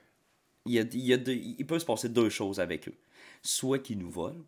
Il, 0.65 0.73
y 0.73 0.79
a, 0.79 0.83
il, 0.93 0.99
y 1.05 1.11
a 1.13 1.17
deux- 1.17 1.33
il 1.35 1.65
peut 1.67 1.79
se 1.79 1.85
passer 1.85 2.07
deux 2.07 2.29
choses 2.29 2.59
avec 2.61 2.87
eux. 2.87 2.93
Soit 3.41 3.79
qu'ils 3.79 3.97
nous 3.97 4.09
volent, 4.09 4.45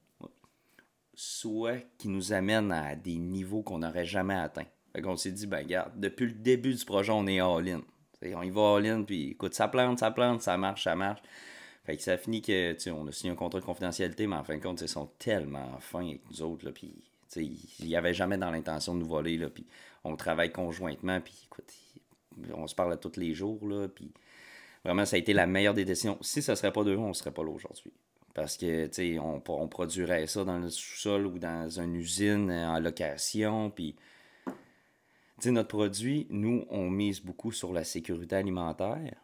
soit 1.13 1.77
qu'ils 1.97 2.11
nous 2.11 2.33
amènent 2.33 2.71
à 2.71 2.95
des 2.95 3.15
niveaux 3.17 3.61
qu'on 3.61 3.79
n'aurait 3.79 4.05
jamais 4.05 4.35
atteints. 4.35 4.65
Fait 4.95 5.01
qu'on 5.01 5.17
s'est 5.17 5.33
dit, 5.33 5.45
ben, 5.45 5.57
regarde, 5.57 5.91
depuis 5.97 6.25
le 6.25 6.31
début 6.31 6.73
du 6.73 6.85
projet, 6.85 7.11
on 7.11 7.27
est 7.27 7.41
all-in. 7.41 7.81
On 8.23 8.43
y 8.43 8.49
va 8.49 8.77
all-in, 8.77 9.03
puis 9.03 9.31
écoute, 9.31 9.53
ça 9.53 9.67
plante, 9.67 9.99
ça 9.99 10.09
plante, 10.09 10.41
ça 10.41 10.55
marche, 10.55 10.85
ça 10.85 10.95
marche. 10.95 11.21
Fait 11.83 11.97
que 11.97 12.01
ça 12.01 12.13
a 12.13 12.17
fini 12.17 12.41
que, 12.41 12.71
tu 12.71 12.89
on 12.91 13.05
a 13.05 13.11
signé 13.11 13.33
un 13.33 13.35
contrat 13.35 13.59
de 13.59 13.65
confidentialité, 13.65 14.25
mais 14.25 14.37
en 14.37 14.45
fin 14.45 14.55
de 14.55 14.63
compte, 14.63 14.79
ils 14.79 14.87
sont 14.87 15.07
tellement 15.19 15.77
fins 15.79 16.07
avec 16.07 16.21
nous 16.31 16.41
autres, 16.43 16.65
là, 16.65 16.71
puis, 16.71 16.93
il 17.35 17.59
n'y 17.85 17.97
avait 17.97 18.13
jamais 18.13 18.37
dans 18.37 18.49
l'intention 18.51 18.95
de 18.95 18.99
nous 18.99 19.05
voler, 19.05 19.37
là, 19.37 19.49
puis 19.49 19.65
on 20.05 20.15
travaille 20.15 20.53
conjointement, 20.53 21.19
puis 21.19 21.33
écoute, 21.43 21.73
on 22.53 22.65
se 22.65 22.73
parle 22.73 22.97
tous 22.97 23.19
les 23.19 23.33
jours, 23.33 23.67
là, 23.67 23.89
puis 23.89 24.13
vraiment, 24.85 25.05
ça 25.05 25.17
a 25.17 25.19
été 25.19 25.33
la 25.33 25.45
meilleure 25.45 25.73
des 25.73 25.83
décisions. 25.83 26.17
Si 26.21 26.41
ça 26.41 26.55
serait 26.55 26.71
pas 26.71 26.85
d'eux, 26.85 26.97
on 26.97 27.13
serait 27.13 27.31
pas 27.31 27.43
là 27.43 27.49
aujourd'hui. 27.49 27.91
Parce 28.33 28.55
que, 28.55 28.85
tu 28.87 28.93
sais, 28.93 29.19
on, 29.19 29.43
on, 29.45 29.67
produirait 29.67 30.25
ça 30.27 30.45
dans 30.45 30.57
le 30.57 30.69
sous-sol 30.69 31.25
ou 31.25 31.37
dans 31.37 31.69
une 31.81 31.95
usine 31.95 32.49
en 32.49 32.79
location, 32.79 33.69
puis... 33.71 33.97
Tu 35.37 35.45
sais, 35.45 35.51
notre 35.51 35.69
produit, 35.69 36.27
nous, 36.29 36.65
on 36.69 36.89
mise 36.89 37.21
beaucoup 37.21 37.51
sur 37.51 37.73
la 37.73 37.83
sécurité 37.83 38.37
alimentaire. 38.37 39.15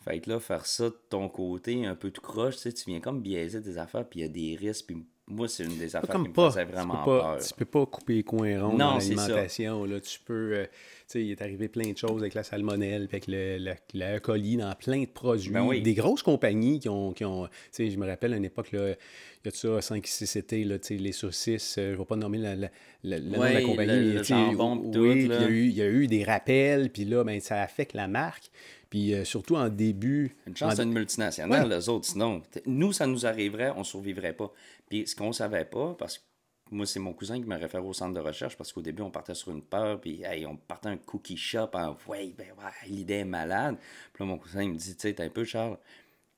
Fait 0.00 0.20
que 0.20 0.30
là, 0.30 0.40
faire 0.40 0.66
ça 0.66 0.90
de 0.90 0.98
ton 1.08 1.28
côté, 1.28 1.86
un 1.86 1.94
peu 1.94 2.10
tout 2.10 2.22
croche, 2.22 2.56
tu 2.56 2.72
viens 2.86 3.00
comme 3.00 3.22
biaiser 3.22 3.60
des 3.60 3.78
affaires, 3.78 4.08
puis 4.08 4.20
il 4.20 4.22
y 4.22 4.26
a 4.26 4.28
des 4.28 4.56
risques, 4.56 4.86
puis 4.86 5.06
moi, 5.30 5.48
c'est 5.48 5.64
une 5.64 5.78
des 5.78 5.94
affaires 5.96 6.14
qui 6.22 6.28
me 6.28 6.34
faisait 6.34 6.64
vraiment 6.64 6.94
tu 6.98 7.04
pas, 7.04 7.20
peur. 7.20 7.38
Tu 7.38 7.54
peux 7.54 7.64
pas 7.64 7.86
couper 7.86 8.14
les 8.14 8.22
coins 8.24 8.60
ronds 8.62 8.76
dans 8.76 8.96
l'alimentation. 8.98 9.84
Là, 9.84 10.00
tu 10.00 10.18
peux... 10.24 10.52
Euh, 10.54 10.64
tu 10.64 11.18
sais, 11.18 11.24
il 11.24 11.30
est 11.32 11.42
arrivé 11.42 11.68
plein 11.68 11.90
de 11.90 11.96
choses 11.98 12.20
avec 12.22 12.34
la 12.34 12.42
salmonelle, 12.44 13.04
avec 13.10 13.26
le, 13.26 13.58
le, 13.58 13.72
le 13.94 14.18
colis 14.20 14.56
dans 14.56 14.72
plein 14.74 15.00
de 15.02 15.06
produits. 15.08 15.50
Ben 15.50 15.64
oui. 15.64 15.82
Des 15.82 15.94
grosses 15.94 16.22
compagnies 16.22 16.78
qui 16.80 16.88
ont... 16.88 17.12
Qui 17.12 17.24
ont 17.24 17.46
tu 17.46 17.50
sais, 17.72 17.90
je 17.90 17.98
me 17.98 18.06
rappelle 18.06 18.32
à 18.34 18.36
une 18.36 18.44
époque, 18.44 18.72
là, 18.72 18.88
il 18.88 19.46
y 19.46 19.48
a 19.48 19.50
de 19.50 19.56
ça 19.56 19.94
5-6 19.94 20.38
étés, 20.38 20.64
là, 20.64 20.78
tu 20.78 20.88
sais, 20.88 20.94
les 20.96 21.12
saucisses, 21.12 21.76
euh, 21.78 21.88
je 21.90 21.92
ne 21.94 21.98
vais 21.98 22.04
pas 22.04 22.16
nommer 22.16 22.38
la, 22.38 22.54
la, 22.54 22.68
la, 23.04 23.18
le 23.18 23.24
nom 23.24 23.38
de 23.38 23.54
la 23.54 23.62
compagnie. 23.62 23.92
le- 23.92 24.00
mais, 24.08 24.12
le 24.14 24.18
tu 24.20 24.24
sais, 24.26 24.34
jambon 24.34 24.76
pis 24.78 24.86
oui, 24.86 24.92
tout, 24.92 25.02
puis 25.18 25.28
là. 25.28 25.36
il 25.40 25.42
y, 25.42 25.44
a 25.44 25.48
eu, 25.48 25.66
il 25.68 25.74
y 25.76 25.82
a 25.82 25.88
eu 25.88 26.06
des 26.06 26.24
rappels, 26.24 26.90
puis 26.90 27.04
là, 27.06 27.24
ben, 27.24 27.40
ça 27.40 27.60
affecte 27.62 27.94
la 27.94 28.06
marque. 28.08 28.50
Puis 28.90 29.14
euh, 29.14 29.24
surtout 29.24 29.54
en 29.56 29.68
début... 29.68 30.34
Une 30.48 30.56
chance, 30.56 30.72
en- 30.72 30.76
c'est 30.76 30.82
une 30.82 30.92
multinationale, 30.92 31.68
les 31.70 31.88
autres. 31.88 32.06
Sinon, 32.06 32.42
nous, 32.66 32.92
ça 32.92 33.06
nous 33.06 33.24
arriverait, 33.24 33.72
on 33.76 33.84
survivrait 33.84 34.32
pas. 34.32 34.52
Puis 34.90 35.06
ce 35.06 35.16
qu'on 35.16 35.32
savait 35.32 35.64
pas, 35.64 35.94
parce 35.94 36.18
que 36.18 36.24
moi, 36.72 36.84
c'est 36.84 37.00
mon 37.00 37.14
cousin 37.14 37.40
qui 37.40 37.46
m'a 37.46 37.56
référé 37.56 37.82
au 37.82 37.92
centre 37.94 38.12
de 38.14 38.20
recherche, 38.20 38.56
parce 38.56 38.72
qu'au 38.72 38.82
début, 38.82 39.02
on 39.02 39.10
partait 39.10 39.34
sur 39.34 39.50
une 39.50 39.62
peur, 39.62 40.00
puis 40.00 40.22
hey, 40.22 40.44
on 40.46 40.56
partait 40.56 40.90
un 40.90 40.98
cookie 40.98 41.36
shop 41.38 41.70
en 41.72 41.96
ouais, 42.06 42.32
ben 42.36 42.48
ouais, 42.58 42.88
l'idée 42.88 43.14
est 43.14 43.24
malade. 43.24 43.76
Puis 44.12 44.22
là, 44.22 44.26
mon 44.28 44.38
cousin, 44.38 44.62
il 44.62 44.70
me 44.72 44.76
dit, 44.76 44.94
tu 44.94 45.00
sais, 45.00 45.14
t'es 45.14 45.24
un 45.24 45.30
peu, 45.30 45.44
Charles. 45.44 45.78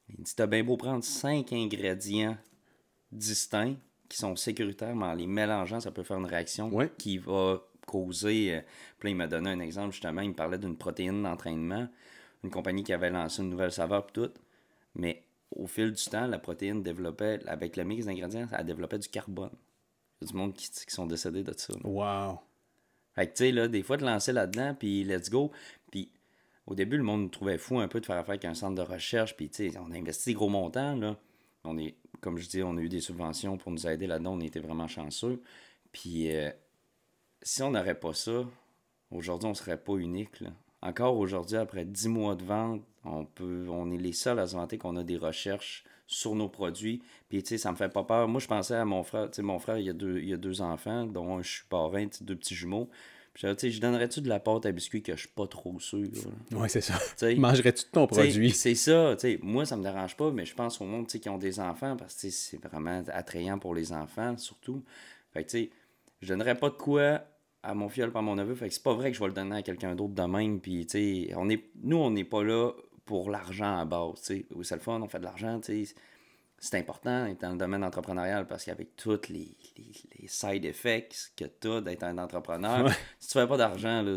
Il 0.08 0.22
dit, 0.22 0.34
t'as 0.34 0.46
bien 0.46 0.62
beau 0.64 0.76
prendre 0.76 1.02
cinq 1.04 1.52
ingrédients 1.52 2.36
distincts 3.10 3.76
qui 4.08 4.16
sont 4.18 4.36
sécuritaires, 4.36 4.94
mais 4.94 5.06
en 5.06 5.14
les 5.14 5.26
mélangeant, 5.26 5.80
ça 5.80 5.90
peut 5.90 6.02
faire 6.02 6.18
une 6.18 6.26
réaction 6.26 6.68
Ouais. 6.70 6.90
qui 6.98 7.18
va 7.18 7.62
causer. 7.86 8.54
euh, 8.56 8.60
Puis 8.98 9.08
là, 9.08 9.10
il 9.10 9.16
m'a 9.16 9.26
donné 9.26 9.50
un 9.50 9.60
exemple, 9.60 9.92
justement. 9.92 10.20
Il 10.20 10.30
me 10.30 10.34
parlait 10.34 10.58
d'une 10.58 10.76
protéine 10.76 11.22
d'entraînement, 11.22 11.88
une 12.44 12.50
compagnie 12.50 12.84
qui 12.84 12.92
avait 12.92 13.10
lancé 13.10 13.42
une 13.42 13.50
nouvelle 13.50 13.72
saveur, 13.72 14.06
puis 14.06 14.22
tout. 14.22 14.32
Mais 14.94 15.22
au 15.56 15.66
fil 15.66 15.92
du 15.92 16.04
temps, 16.04 16.26
la 16.26 16.38
protéine 16.38 16.82
développait, 16.82 17.40
avec 17.46 17.76
le 17.76 17.84
mix 17.84 18.06
d'ingrédients, 18.06 18.48
elle 18.56 18.66
développait 18.66 18.98
du 18.98 19.08
carbone. 19.08 19.50
Il 20.20 20.24
y 20.24 20.28
a 20.28 20.32
du 20.32 20.36
monde 20.36 20.54
qui, 20.54 20.70
qui 20.70 20.94
sont 20.94 21.06
décédés 21.06 21.42
de 21.42 21.54
ça. 21.56 21.72
là. 21.72 21.80
Wow! 21.84 22.40
Fait 23.14 23.26
que, 23.26 23.32
tu 23.32 23.44
sais, 23.44 23.52
là, 23.52 23.68
des 23.68 23.82
fois, 23.82 23.96
de 23.96 24.04
lancer 24.04 24.32
là-dedans, 24.32 24.74
puis 24.74 25.04
let's 25.04 25.28
go. 25.30 25.50
Puis, 25.90 26.10
au 26.66 26.74
début, 26.74 26.96
le 26.96 27.02
monde 27.02 27.22
nous 27.22 27.28
trouvait 27.28 27.58
fou 27.58 27.78
un 27.78 27.88
peu 27.88 28.00
de 28.00 28.06
faire 28.06 28.16
affaire 28.16 28.30
avec 28.30 28.44
un 28.44 28.54
centre 28.54 28.74
de 28.74 28.82
recherche, 28.82 29.36
puis, 29.36 29.50
tu 29.50 29.70
sais, 29.70 29.78
on 29.78 29.90
a 29.90 29.96
investi 29.96 30.32
gros 30.32 30.48
montants, 30.48 30.96
là. 30.96 31.16
On 31.64 31.78
est, 31.78 31.96
comme 32.20 32.38
je 32.38 32.48
dis, 32.48 32.62
on 32.62 32.76
a 32.76 32.80
eu 32.80 32.88
des 32.88 33.00
subventions 33.00 33.56
pour 33.56 33.70
nous 33.70 33.86
aider 33.86 34.06
là-dedans, 34.06 34.32
on 34.34 34.40
était 34.40 34.60
vraiment 34.60 34.88
chanceux. 34.88 35.42
Puis, 35.92 36.34
euh, 36.34 36.50
si 37.42 37.62
on 37.62 37.70
n'aurait 37.72 37.98
pas 37.98 38.14
ça, 38.14 38.44
aujourd'hui, 39.10 39.48
on 39.48 39.54
serait 39.54 39.76
pas 39.76 39.94
unique, 39.94 40.40
là. 40.40 40.50
Encore 40.82 41.16
aujourd'hui, 41.16 41.56
après 41.56 41.84
10 41.84 42.08
mois 42.08 42.34
de 42.34 42.44
vente, 42.44 42.82
on 43.04 43.24
peut 43.24 43.66
on 43.68 43.90
est 43.90 43.98
les 43.98 44.12
seuls 44.12 44.38
à 44.38 44.46
se 44.46 44.56
vanter 44.56 44.78
qu'on 44.78 44.96
a 44.96 45.04
des 45.04 45.16
recherches 45.16 45.84
sur 46.06 46.34
nos 46.34 46.48
produits. 46.48 47.02
Puis, 47.28 47.42
tu 47.42 47.50
sais, 47.50 47.58
ça 47.58 47.70
me 47.72 47.76
fait 47.76 47.88
pas 47.88 48.04
peur. 48.04 48.28
Moi, 48.28 48.40
je 48.40 48.46
pensais 48.46 48.74
à 48.74 48.84
mon 48.84 49.02
frère. 49.02 49.30
Tu 49.30 49.36
sais, 49.36 49.42
mon 49.42 49.58
frère, 49.58 49.78
il 49.78 49.88
a 49.88 49.92
deux, 49.92 50.20
il 50.20 50.32
a 50.34 50.36
deux 50.36 50.60
enfants, 50.60 51.06
dont 51.06 51.38
un, 51.38 51.42
je 51.42 51.50
suis 51.50 51.64
parrain, 51.68 52.06
deux 52.20 52.36
petits 52.36 52.54
jumeaux. 52.54 52.90
Puis, 53.32 53.44
tu 53.48 53.54
sais, 53.58 53.70
je 53.70 53.80
donnerais-tu 53.80 54.20
de 54.20 54.28
la 54.28 54.40
pâte 54.40 54.66
à 54.66 54.72
biscuits 54.72 55.02
que 55.02 55.14
je 55.14 55.20
suis 55.20 55.28
pas 55.28 55.46
trop 55.46 55.80
sûr? 55.80 56.06
Oui, 56.50 56.68
c'est 56.68 56.82
ça. 56.82 56.98
Mangerais-tu 57.36 57.84
de 57.84 57.90
ton 57.90 58.06
produit? 58.06 58.50
C'est 58.50 58.74
ça, 58.74 59.16
tu 59.16 59.20
sais, 59.20 59.38
moi 59.42 59.64
ça 59.64 59.74
me 59.76 59.82
dérange 59.82 60.16
pas, 60.18 60.30
mais 60.30 60.44
je 60.44 60.54
pense 60.54 60.78
au 60.82 60.84
monde 60.84 61.06
tu 61.06 61.12
sais, 61.12 61.18
qui 61.18 61.30
ont 61.30 61.38
des 61.38 61.58
enfants 61.58 61.96
parce 61.96 62.14
que 62.14 62.28
c'est 62.28 62.62
vraiment 62.62 63.02
attrayant 63.10 63.58
pour 63.58 63.74
les 63.74 63.90
enfants 63.94 64.36
surtout. 64.36 64.84
Fait 65.32 65.44
que 65.44 65.48
tu 65.48 65.58
sais, 65.58 65.70
je 66.20 66.28
donnerais 66.28 66.56
pas 66.56 66.68
de 66.68 66.74
quoi 66.74 67.22
à 67.62 67.74
mon 67.74 67.88
fiole 67.88 68.10
par 68.12 68.22
mon 68.22 68.34
neveu, 68.36 68.54
fait 68.54 68.68
que 68.68 68.74
c'est 68.74 68.82
pas 68.82 68.94
vrai 68.94 69.10
que 69.10 69.16
je 69.16 69.20
vais 69.20 69.28
le 69.28 69.32
donner 69.34 69.56
à 69.56 69.62
quelqu'un 69.62 69.94
d'autre 69.94 70.14
de 70.14 70.22
même, 70.22 70.60
puis 70.60 70.86
tu 70.86 71.26
sais, 71.28 71.34
on 71.36 71.48
est, 71.48 71.64
nous 71.82 71.96
on 71.98 72.10
n'est 72.10 72.24
pas 72.24 72.42
là 72.42 72.72
pour 73.04 73.30
l'argent 73.30 73.78
à 73.78 73.84
base, 73.84 74.14
tu 74.24 74.38
sais, 74.38 74.46
c'est 74.62 74.74
le 74.74 74.80
fun, 74.80 75.00
on 75.00 75.08
fait 75.08 75.18
de 75.20 75.24
l'argent, 75.24 75.60
tu 75.60 75.84
sais, 75.86 75.94
c'est 76.58 76.78
important 76.78 77.24
d'être 77.26 77.40
dans 77.40 77.50
le 77.50 77.56
domaine 77.58 77.82
entrepreneurial 77.82 78.46
parce 78.46 78.64
qu'avec 78.64 78.94
tous 78.96 79.28
les, 79.28 79.56
les, 79.76 79.92
les 80.20 80.28
side 80.28 80.64
effects 80.64 81.32
que 81.36 81.44
tu 81.44 81.68
as 81.68 81.80
d'être 81.80 82.04
un 82.04 82.18
entrepreneur, 82.18 82.84
Ouais. 82.86 82.92
si 83.18 83.28
tu 83.28 83.32
fais 83.34 83.46
pas 83.48 83.56
d'argent, 83.56 84.02
là, 84.02 84.16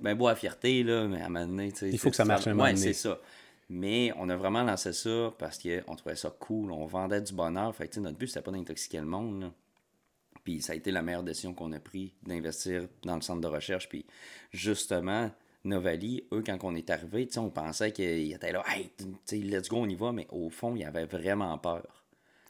ben 0.00 0.14
beau 0.16 0.28
à 0.28 0.34
fierté, 0.34 0.82
là, 0.82 1.06
mais 1.06 1.20
à 1.20 1.26
un 1.26 1.28
moment 1.28 1.46
donné, 1.46 1.70
tu 1.72 1.78
sais, 1.80 1.90
Il 1.90 1.98
faut 1.98 2.08
que 2.10 2.16
ça 2.16 2.24
marche 2.24 2.46
un 2.46 2.52
moment 2.54 2.64
Ouais, 2.64 2.76
c'est 2.76 2.94
ça. 2.94 3.18
Mais 3.68 4.12
on 4.16 4.28
a 4.28 4.36
vraiment 4.36 4.62
lancé 4.62 4.92
ça 4.92 5.32
parce 5.38 5.58
qu'on 5.58 5.94
trouvait 5.94 6.16
ça 6.16 6.34
cool, 6.38 6.72
on 6.72 6.84
vendait 6.86 7.20
du 7.20 7.32
bonheur. 7.32 7.74
Fait 7.74 7.88
que, 7.88 8.00
notre 8.00 8.18
but, 8.18 8.26
c'était 8.26 8.42
pas 8.42 8.50
d'intoxiquer 8.50 8.98
le 8.98 9.06
monde. 9.06 9.40
là. 9.42 9.52
Puis 10.44 10.60
ça 10.60 10.72
a 10.72 10.76
été 10.76 10.90
la 10.90 11.02
meilleure 11.02 11.22
décision 11.22 11.54
qu'on 11.54 11.72
a 11.72 11.80
prise 11.80 12.10
d'investir 12.22 12.88
dans 13.02 13.14
le 13.16 13.22
centre 13.22 13.40
de 13.40 13.46
recherche. 13.46 13.88
Puis 13.88 14.04
justement, 14.50 15.30
Novali, 15.64 16.24
eux, 16.32 16.42
quand 16.44 16.58
on 16.62 16.74
est 16.74 16.90
arrivé, 16.90 17.28
on 17.36 17.50
pensait 17.50 17.92
qu'ils 17.92 18.32
étaient 18.32 18.52
là, 18.52 18.64
hey, 18.68 18.90
tu 18.98 19.04
sais, 19.24 19.36
let's 19.36 19.68
go, 19.68 19.76
on 19.76 19.88
y 19.88 19.94
va, 19.94 20.12
mais 20.12 20.26
au 20.30 20.50
fond, 20.50 20.74
ils 20.74 20.84
avaient 20.84 21.04
vraiment 21.04 21.56
peur. 21.58 22.04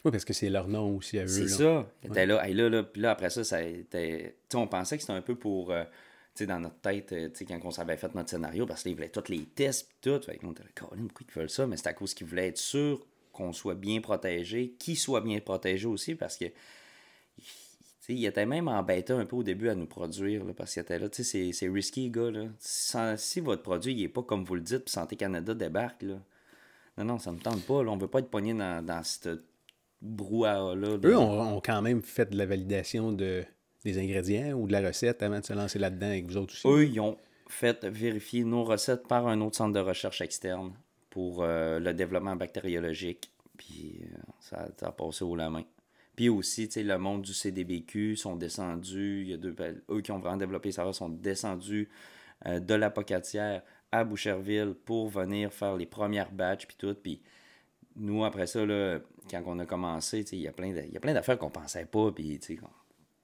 Oui, 0.05 0.11
parce 0.11 0.25
que 0.25 0.33
c'est 0.33 0.49
leur 0.49 0.67
nom 0.67 0.97
aussi 0.97 1.19
à 1.19 1.25
eux. 1.25 1.29
C'est 1.29 1.49
ça. 1.49 1.87
Ils 2.03 2.11
étaient 2.11 2.27
là, 2.27 2.47
hey, 2.47 2.55
là, 2.55 2.69
là, 2.69 2.83
puis 2.83 3.03
là, 3.03 3.13
après 3.13 3.31
ça, 3.31 3.45
ça 3.45 3.59
a 3.59 3.63
été. 3.63 4.37
Tu 4.49 4.57
sais, 4.57 4.57
on 4.57 4.67
pensait 4.67 4.97
que 4.97 5.03
c'était 5.03 5.13
un 5.13 5.23
peu 5.23 5.37
pour. 5.37 5.71
euh, 5.71 5.85
tu 5.85 5.91
sais, 6.39 6.47
dans 6.47 6.59
notre 6.59 6.81
tête, 6.81 7.13
euh, 7.13 7.29
tu 7.29 7.37
sais, 7.37 7.45
quand 7.45 7.61
on 7.63 7.71
s'avait 7.71 7.97
fait 7.97 8.13
notre 8.15 8.31
scénario, 8.31 8.67
parce 8.67 8.83
qu'ils 8.83 8.95
voulaient 8.95 9.11
tous 9.11 9.31
les 9.31 9.45
tests, 9.45 9.89
puis 9.89 10.11
tout. 10.11 10.21
Fait 10.25 10.41
on 10.43 10.53
était 10.53 10.63
là, 10.63 10.71
Colin, 10.75 11.07
pourquoi 11.07 11.27
ils 11.29 11.39
veulent 11.39 11.51
ça? 11.51 11.67
Mais 11.67 11.77
c'est 11.77 11.89
à 11.89 11.93
cause 11.93 12.15
qu'ils 12.15 12.27
voulaient 12.27 12.49
être 12.49 12.59
sûrs 12.59 13.07
qu'on 13.33 13.53
soit 13.53 13.75
bien 13.75 14.01
protégé, 14.01 14.75
qu'ils 14.79 14.99
soient 14.99 15.21
bien 15.21 15.39
protégés 15.41 15.87
aussi, 15.87 16.15
parce 16.15 16.37
que. 16.39 16.47
Il 18.15 18.25
était 18.27 18.47
même 18.47 18.69
embêté 18.69 19.13
un 19.13 19.25
peu 19.25 19.37
au 19.37 19.43
début 19.43 19.69
à 19.69 19.75
nous 19.75 19.87
produire, 19.87 20.45
là, 20.45 20.53
parce 20.55 20.73
qu'il 20.73 20.83
était 20.83 20.99
là, 20.99 21.09
tu 21.09 21.25
sais, 21.25 21.53
c'est- 21.53 21.69
risky, 21.69 22.11
gars, 22.11 22.31
là. 22.31 22.45
Sans- 22.59 23.17
si 23.17 23.41
votre 23.41 23.63
produit, 23.63 23.93
il 23.95 24.03
est 24.03 24.09
pas 24.09 24.23
comme 24.23 24.45
vous 24.45 24.55
le 24.55 24.61
dites, 24.61 24.85
puis 24.85 24.93
Santé 24.93 25.17
Canada 25.17 25.55
débarque, 25.55 26.03
là. 26.03 26.17
Non, 26.99 27.05
non, 27.05 27.19
ça 27.19 27.33
me 27.33 27.39
tente 27.39 27.63
pas, 27.65 27.83
là. 27.83 27.91
On 27.91 27.97
veut 27.97 28.09
pas 28.09 28.19
être 28.21 28.31
pogné 28.31 28.53
dans, 28.55 28.85
dans 28.85 29.03
cette 29.03 29.45
brouhaha-là. 30.01 30.99
Eux 31.05 31.17
ont, 31.17 31.57
ont 31.57 31.61
quand 31.61 31.81
même 31.83 32.03
fait 32.03 32.31
de 32.31 32.37
la 32.37 32.47
validation 32.47 33.13
de, 33.13 33.45
des 33.85 33.99
ingrédients 33.99 34.53
ou 34.53 34.67
de 34.67 34.73
la 34.73 34.81
recette 34.81 35.23
avant 35.23 35.41
de 35.41 35.45
se 35.45 35.53
lancer 35.53 35.79
là-dedans 35.79 36.07
avec 36.09 36.27
vous 36.27 36.37
autres 36.37 36.55
aussi? 36.55 36.69
Eux, 36.69 36.87
ils 36.87 37.01
ont 37.01 37.17
fait 37.49 37.85
vérifier 37.85 38.45
nos 38.45 38.65
recettes 38.65 39.07
par 39.07 39.27
un 39.27 39.41
autre 39.41 39.57
centre 39.57 39.73
de 39.73 39.81
recherche 39.81 40.21
externe 40.21 40.73
pour 41.11 41.43
euh, 41.43 41.79
le 41.79 41.93
développement 41.95 42.37
bactériologique. 42.37 43.31
Puis 43.57 44.01
euh, 44.03 44.17
ça, 44.41 44.69
ça 44.79 44.89
a 44.89 44.93
passé 44.93 45.25
haut 45.25 45.37
la 45.37 45.51
main. 45.51 45.65
Puis 46.17 46.29
aussi, 46.29 46.69
tu 46.69 46.75
sais, 46.75 46.83
le 46.83 46.99
monde 46.99 47.23
du 47.23 47.33
CDBQ 47.33 48.17
sont 48.17 48.37
descendus. 48.37 49.25
Y 49.27 49.35
a 49.35 49.37
deux, 49.37 49.53
ben, 49.53 49.81
eux 49.91 50.01
qui 50.01 50.13
ont 50.13 50.19
vraiment 50.19 50.37
développé 50.37 50.73
ça 50.73 50.91
sont 50.93 51.09
descendus 51.09 51.89
euh, 52.47 52.61
de 52.61 52.75
la 52.75 52.91
Pocatière 52.91 53.63
à 53.91 54.05
Boucherville 54.05 54.75
pour 54.85 55.09
venir 55.09 55.53
faire 55.53 55.77
les 55.77 55.87
premières 55.87 56.33
batches 56.33 56.67
puis 56.67 56.77
tout. 56.79 56.95
Puis 56.95 57.21
nous, 57.97 58.25
après 58.25 58.47
ça, 58.47 58.65
là, 58.65 58.99
quand 59.31 59.43
on 59.47 59.59
a 59.59 59.67
commencé, 59.67 60.21
il 60.33 60.41
y 60.41 60.49
a 60.49 60.53
plein 60.53 60.73
d'affaires 61.13 61.39
qu'on 61.39 61.51
pensait 61.51 61.87
pas. 61.87 62.11
Puis, 62.13 62.41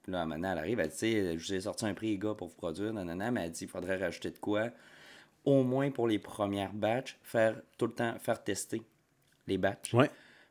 là, 0.07 0.25
maintenant, 0.25 0.51
elle 0.53 0.57
arrive, 0.59 0.79
elle 0.79 0.89
dit, 0.89 1.37
je 1.37 1.47
vous 1.47 1.53
ai 1.53 1.61
sorti 1.61 1.85
un 1.85 1.93
prix, 1.93 2.11
les 2.11 2.17
gars, 2.17 2.33
pour 2.33 2.47
vous 2.47 2.55
produire, 2.55 2.93
nanana, 2.93 3.31
mais 3.31 3.45
elle 3.45 3.51
dit, 3.51 3.65
il 3.65 3.69
faudrait 3.69 3.97
rajouter 3.97 4.31
de 4.31 4.37
quoi, 4.37 4.69
au 5.45 5.63
moins 5.63 5.91
pour 5.91 6.07
les 6.07 6.19
premières 6.19 6.73
batches, 6.73 7.17
faire 7.23 7.55
tout 7.77 7.87
le 7.87 7.93
temps, 7.93 8.15
faire 8.19 8.43
tester 8.43 8.81
les 9.47 9.57
batchs. 9.57 9.93
Ouais. 9.93 10.09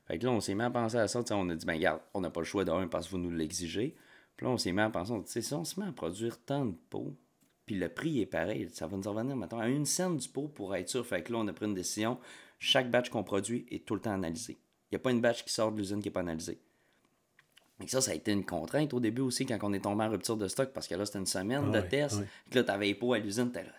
Fait 0.08 0.18
que 0.18 0.24
là, 0.24 0.32
on 0.32 0.40
s'est 0.40 0.54
mis 0.54 0.62
à 0.62 0.70
penser 0.70 0.96
à 0.96 1.06
ça, 1.06 1.22
tu 1.22 1.32
on 1.34 1.48
a 1.50 1.54
dit, 1.54 1.64
ben 1.66 1.74
regarde, 1.74 2.00
on 2.14 2.20
n'a 2.22 2.30
pas 2.30 2.40
le 2.40 2.46
choix 2.46 2.64
d'un 2.64 2.88
parce 2.88 3.06
que 3.06 3.12
vous 3.12 3.18
nous 3.18 3.30
l'exigez. 3.30 3.94
Puis 4.36 4.46
là, 4.46 4.52
on 4.52 4.56
s'est 4.58 4.72
mis 4.72 4.80
à 4.80 4.88
penser, 4.90 5.12
on 5.12 5.18
dit, 5.18 5.30
tu 5.30 5.42
si 5.42 5.54
on 5.54 5.64
se 5.64 5.78
met 5.78 5.86
à 5.86 5.92
produire 5.92 6.38
tant 6.44 6.64
de 6.64 6.74
pots, 6.90 7.14
puis 7.66 7.76
le 7.76 7.88
prix 7.90 8.20
est 8.20 8.26
pareil, 8.26 8.68
ça 8.72 8.86
va 8.86 8.96
nous 8.96 9.06
en 9.06 9.12
revenir 9.12 9.36
maintenant 9.36 9.58
à 9.58 9.68
une 9.68 9.84
scène 9.84 10.16
du 10.16 10.26
pot 10.28 10.48
pour 10.48 10.74
être 10.74 10.88
sûr. 10.88 11.06
Fait 11.06 11.22
que 11.22 11.32
là, 11.32 11.38
on 11.40 11.48
a 11.48 11.52
pris 11.52 11.66
une 11.66 11.74
décision, 11.74 12.18
chaque 12.58 12.90
batch 12.90 13.10
qu'on 13.10 13.22
produit 13.22 13.66
est 13.70 13.84
tout 13.84 13.94
le 13.94 14.00
temps 14.00 14.14
analysé. 14.14 14.56
Il 14.90 14.94
n'y 14.94 14.96
a 14.96 14.98
pas 15.00 15.10
une 15.10 15.20
batch 15.20 15.44
qui 15.44 15.52
sort 15.52 15.70
de 15.70 15.76
l'usine 15.76 16.00
qui 16.00 16.08
n'est 16.08 16.12
pas 16.12 16.20
analysée. 16.20 16.58
Et 17.84 17.86
ça, 17.86 18.00
ça 18.00 18.10
a 18.12 18.14
été 18.14 18.32
une 18.32 18.44
contrainte 18.46 18.92
au 18.94 19.00
début 19.00 19.20
aussi 19.20 19.44
quand 19.46 19.58
on 19.62 19.72
est 19.72 19.80
tombé 19.80 20.04
en 20.04 20.10
rupture 20.10 20.36
de 20.36 20.48
stock 20.48 20.70
parce 20.72 20.88
que 20.88 20.94
là, 20.94 21.04
c'était 21.04 21.18
une 21.18 21.26
semaine 21.26 21.70
Ah 21.72 21.80
de 21.82 21.86
test. 21.86 22.16
ouais. 22.18 22.26
Puis 22.50 22.58
là, 22.58 22.64
t'avais 22.64 22.86
les 22.86 22.94
pots 22.94 23.12
à 23.12 23.18
l'usine, 23.18 23.52
t'es 23.52 23.62
là, 23.62 23.70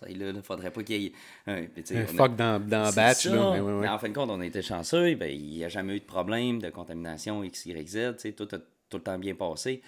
ça 0.00 0.06
là, 0.08 0.30
il 0.34 0.42
faudrait 0.42 0.70
pas 0.70 0.82
qu'il 0.82 1.02
y 1.02 1.06
ait. 1.06 1.12
un- 1.46 1.64
a- 1.64 2.06
fuck 2.06 2.36
dans, 2.36 2.60
dans 2.64 2.92
batch. 2.94 3.26
Là. 3.26 3.60
Mais 3.80 3.88
en 3.88 3.98
fin 3.98 4.08
de 4.08 4.14
compte, 4.14 4.30
on 4.30 4.40
a 4.40 4.46
été 4.46 4.62
chanceux. 4.62 5.14
Ben, 5.16 5.26
il 5.30 5.56
n'y 5.56 5.64
a 5.64 5.68
jamais 5.68 5.96
eu 5.96 6.00
de 6.00 6.04
problème 6.04 6.60
de 6.60 6.70
contamination 6.70 7.42
X, 7.44 7.66
Y, 7.66 7.88
Z. 7.88 8.34
Tout 8.36 8.48
a 8.52 8.58
tout 8.90 8.96
le 8.96 9.02
temps 9.02 9.18
bien 9.18 9.34
passé. 9.34 9.82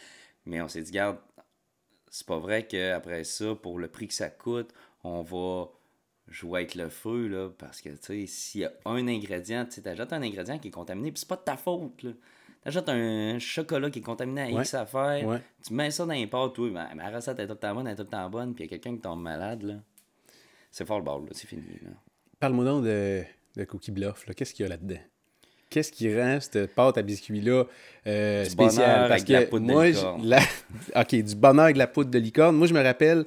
Mais 0.46 0.60
on 0.60 0.68
s'est 0.68 0.82
dit, 0.82 0.90
garde, 0.92 1.18
c'est 2.10 2.26
pas 2.26 2.38
vrai 2.38 2.66
qu'après 2.66 3.24
ça, 3.24 3.54
pour 3.54 3.78
le 3.78 3.88
prix 3.88 4.08
que 4.08 4.14
ça 4.14 4.30
coûte, 4.30 4.70
on 5.04 5.22
va 5.22 5.68
vais 6.42 6.62
être 6.62 6.76
le 6.76 6.88
feu, 6.88 7.26
là, 7.26 7.50
parce 7.58 7.80
que, 7.80 7.88
tu 7.88 7.96
sais, 8.00 8.26
s'il 8.26 8.60
y 8.60 8.64
a 8.64 8.70
un 8.84 9.08
ingrédient, 9.08 9.66
tu 9.66 9.82
t'ajoutes 9.82 10.12
un 10.12 10.22
ingrédient 10.22 10.58
qui 10.60 10.68
est 10.68 10.70
contaminé, 10.70 11.10
puis 11.10 11.18
c'est 11.20 11.28
pas 11.28 11.34
de 11.36 11.40
ta 11.42 11.56
faute, 11.56 12.02
là. 12.04 12.10
T'achètes 12.62 12.88
un 12.88 13.38
chocolat 13.40 13.90
qui 13.90 13.98
est 13.98 14.02
contaminé 14.02 14.42
à 14.42 14.50
X 14.60 14.74
affaires, 14.74 15.26
Ouais. 15.26 15.40
tu 15.66 15.72
mets 15.74 15.90
ça 15.90 16.06
dans 16.06 16.12
les 16.12 16.26
pâtes, 16.28 16.52
toi, 16.52 16.70
ben, 16.70 16.88
ma 16.94 17.10
recette 17.10 17.38
est 17.40 17.46
tout 17.48 17.54
le 17.54 17.58
temps 17.58 17.74
bonne, 17.74 17.86
elle 17.88 17.94
est 17.94 17.96
tout 17.96 18.02
le 18.02 18.08
temps 18.08 18.30
bonne, 18.30 18.54
puis 18.54 18.62
il 18.64 18.70
y 18.70 18.74
a 18.74 18.78
quelqu'un 18.78 18.94
qui 18.94 19.00
tombe 19.02 19.20
malade, 19.22 19.62
là. 19.64 19.74
C'est 20.70 20.86
fort 20.86 20.98
le 20.98 21.04
bord, 21.04 21.20
là, 21.20 21.28
c'est 21.32 21.46
fini, 21.46 21.62
là. 21.82 21.90
Parle-moi 22.38 22.64
donc 22.64 22.84
de, 22.84 23.22
de 23.56 23.64
Cookie 23.64 23.90
Bluff. 23.90 24.26
là. 24.26 24.34
Qu'est-ce 24.34 24.54
qu'il 24.54 24.62
y 24.64 24.66
a 24.66 24.70
là-dedans? 24.70 25.00
Qu'est-ce 25.68 25.92
qui 25.92 26.12
rend 26.20 26.40
cette 26.40 26.74
pâte 26.74 26.98
à 26.98 27.02
biscuits-là 27.02 27.64
euh, 28.06 28.44
spéciale? 28.44 29.08
Parce 29.08 29.22
avec 29.22 29.24
de 29.28 29.32
la 29.34 29.42
que 29.44 29.50
poudre 29.50 29.66
de 29.66 29.72
licorne. 29.94 30.26
la- 30.26 30.40
OK, 31.02 31.14
du 31.14 31.34
bonheur 31.36 31.64
avec 31.66 31.76
la 31.76 31.86
poudre 31.86 32.10
de 32.10 32.18
licorne. 32.18 32.56
Moi, 32.56 32.66
je 32.66 32.74
me 32.74 32.82
rappelle, 32.82 33.24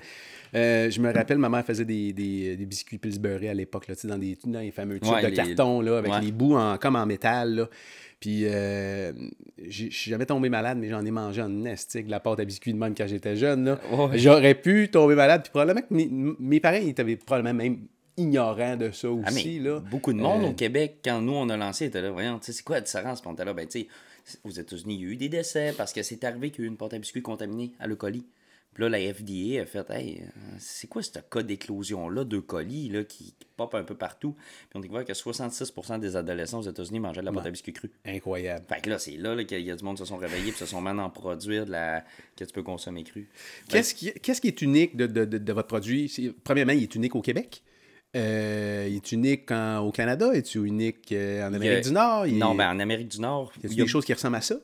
euh, 0.56 0.90
je 0.90 1.00
me 1.02 1.12
rappelle, 1.14 1.38
ma 1.38 1.50
mère 1.50 1.66
faisait 1.66 1.86
des, 1.86 2.14
des, 2.14 2.56
des 2.56 2.66
biscuits 2.66 2.98
Pillsbury 2.98 3.48
à 3.48 3.54
l'époque, 3.54 3.88
dans, 4.04 4.18
des, 4.18 4.38
dans 4.46 4.60
les 4.60 4.72
fameux 4.72 5.00
tubes 5.00 5.12
Ouais, 5.12 5.22
de 5.24 5.28
les- 5.28 5.34
carton, 5.36 5.82
là, 5.82 5.98
avec 5.98 6.12
ouais. 6.12 6.22
les 6.22 6.32
bouts 6.32 6.56
en, 6.56 6.78
comme 6.78 6.96
en 6.96 7.06
métal. 7.06 7.56
Là. 7.56 7.70
Puis, 8.20 8.46
euh, 8.46 9.12
je 9.58 9.90
suis 9.90 10.12
jamais 10.12 10.26
tombé 10.26 10.48
malade, 10.50 10.78
mais 10.80 10.90
j'en 10.90 11.06
ai 11.06 11.12
mangé 11.12 11.42
en 11.42 11.50
nestique 11.50 12.06
de 12.06 12.12
la 12.12 12.20
pâte 12.20 12.40
à 12.40 12.46
biscuits 12.46 12.74
de 12.74 12.78
même 12.78 12.96
quand 12.96 13.08
j'étais 13.08 13.36
jeune. 13.36 13.66
Là. 13.66 13.80
J'aurais 14.14 14.56
pu 14.56 14.90
tomber 14.90 15.16
malade, 15.16 15.42
puis 15.44 15.50
probablement 15.52 15.82
que 15.82 15.94
mes, 15.94 16.08
mes 16.40 16.60
parents 16.60 16.80
ils 16.82 16.90
étaient 16.90 17.16
probablement 17.18 17.54
même 17.64 17.80
ignorants 18.16 18.78
de 18.78 18.92
ça 18.92 19.10
aussi. 19.10 19.58
Ah, 19.60 19.64
là. 19.64 19.80
beaucoup 19.92 20.14
de 20.14 20.20
monde 20.20 20.44
Euh, 20.44 20.48
au 20.50 20.54
Québec, 20.54 20.98
quand 21.04 21.20
nous 21.22 21.34
on 21.34 21.50
a 21.50 21.58
lancé, 21.58 21.86
était 21.86 22.02
là, 22.02 22.12
voyons, 22.12 22.38
tu 22.40 22.46
sais, 22.46 22.52
c'est 22.54 22.64
quoi 22.64 22.76
la 22.78 22.82
différence? 22.82 23.22
Puis 23.22 23.30
on 23.30 23.34
était 23.34 23.44
là, 23.46 23.54
ben, 23.54 23.68
tu 23.68 23.80
sais, 23.82 24.38
aux 24.46 24.52
États-Unis, 24.52 24.96
il 24.96 25.02
y 25.02 25.06
a 25.06 25.10
eu 25.10 25.16
des 25.18 25.30
décès 25.30 25.74
parce 25.76 25.92
que 25.92 26.02
c'est 26.04 26.24
arrivé 26.24 26.50
qu'il 26.52 26.62
y 26.62 26.64
a 26.64 26.66
eu 26.68 26.70
une 26.70 26.78
pâte 26.78 26.94
à 26.94 27.00
biscuits 27.00 27.22
contaminée 27.24 27.72
à 27.80 27.88
le 27.88 27.96
colis. 27.96 28.24
Puis 28.74 28.84
là, 28.84 28.90
la 28.90 28.98
FDA 29.14 29.62
a 29.62 29.66
fait, 29.66 29.90
hey, 29.92 30.22
euh, 30.22 30.26
c'est 30.58 30.88
quoi 30.88 31.04
ce 31.04 31.12
cas 31.20 31.44
d'éclosion-là 31.44 32.24
de 32.24 32.40
colis 32.40 32.90
là, 32.90 33.04
qui, 33.04 33.26
qui 33.38 33.48
pop 33.56 33.74
un 33.76 33.84
peu 33.84 33.96
partout? 33.96 34.34
Puis 34.34 34.70
on 34.76 34.80
a 34.80 34.82
découvert 34.82 35.06
que 35.06 35.14
66% 35.14 36.00
des 36.00 36.16
adolescents 36.16 36.60
aux 36.60 36.70
États-Unis 36.70 37.00
mangeaient 37.00 37.22
de 37.22 37.26
la 37.26 37.32
pâte 37.32 37.46
à 37.46 37.52
biscuits 37.52 37.74
crue. 37.74 37.92
Incroyable. 38.06 38.66
Fait 38.68 38.82
que 38.82 38.90
là, 38.90 38.98
c'est 38.98 39.18
là, 39.18 39.36
là, 39.36 39.44
qu'il 39.44 39.62
y 39.62 39.70
a 39.72 39.76
du 39.76 39.84
monde 39.84 39.96
qui 39.98 40.02
se 40.04 40.06
sont 40.08 40.18
réveillés 40.18 40.52
puis 40.52 40.60
se 40.60 40.66
sont 40.66 40.82
mis 40.82 40.90
à 40.90 40.96
en 41.04 41.10
produire 41.10 41.66
de 41.66 41.72
la... 41.72 42.04
que 42.36 42.44
tu 42.46 42.52
peux 42.54 42.64
consommer 42.64 43.04
cru. 43.04 43.30
Qu'est-ce 43.70 43.94
qui, 43.94 44.12
qu'est-ce 44.14 44.42
qui 44.42 44.48
est 44.48 44.62
unique 44.62 44.96
de, 44.98 45.06
de- 45.08 45.26
de- 45.26 45.38
de 45.38 45.54
votre 45.54 45.68
produit? 45.68 46.12
Premièrement, 46.44 46.74
il 46.74 46.84
est 46.84 46.96
unique 46.96 47.16
au 47.16 47.22
Québec. 47.22 47.62
Euh, 48.16 48.88
il 48.90 48.96
est 48.98 49.12
unique 49.12 49.52
en- 49.52 49.80
au 49.80 49.92
Canada. 49.92 50.32
Unique 50.56 51.12
euh, 51.12 51.48
en 51.48 51.50
Il 51.50 51.52
y 51.52 51.54
a- 51.54 51.56
Amérique 51.58 51.84
du 51.86 51.92
Nord? 51.92 52.28
Il 52.28 52.38
Non, 52.38 52.54
est- 52.54 52.58
ben 52.58 52.70
en 52.76 52.80
Amérique 52.80 53.08
du 53.10 53.20
Nord, 53.20 53.52
y 53.62 53.66
a 53.68 53.70
il 53.70 53.78
y 53.78 53.82
a 53.82 53.84
des 53.86 53.90
choses 53.90 54.06
qui 54.06 54.14
ressemblent 54.14 54.36
à 54.36 54.42
ça? 54.42 54.56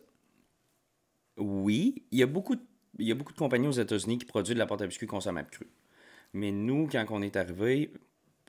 Oui, 1.38 2.04
il 2.12 2.20
y 2.20 2.24
a 2.24 2.28
beaucoup 2.28 2.56
de, 2.56 2.62
il 3.00 3.08
y 3.08 3.12
a 3.12 3.16
beaucoup 3.16 3.34
de 3.34 3.38
compagnies 3.38 3.68
aux 3.68 3.72
États-Unis 3.72 4.18
qui 4.20 4.26
produisent 4.26 4.54
de 4.56 4.60
la 4.60 4.66
pâte 4.68 4.82
à 4.82 4.88
biscuits 4.88 5.08
consommable 5.08 5.50
crue. 5.50 5.68
Mais 6.34 6.52
nous, 6.52 6.88
quand 6.92 7.06
on 7.10 7.22
est 7.22 7.36
arrivé, 7.36 7.92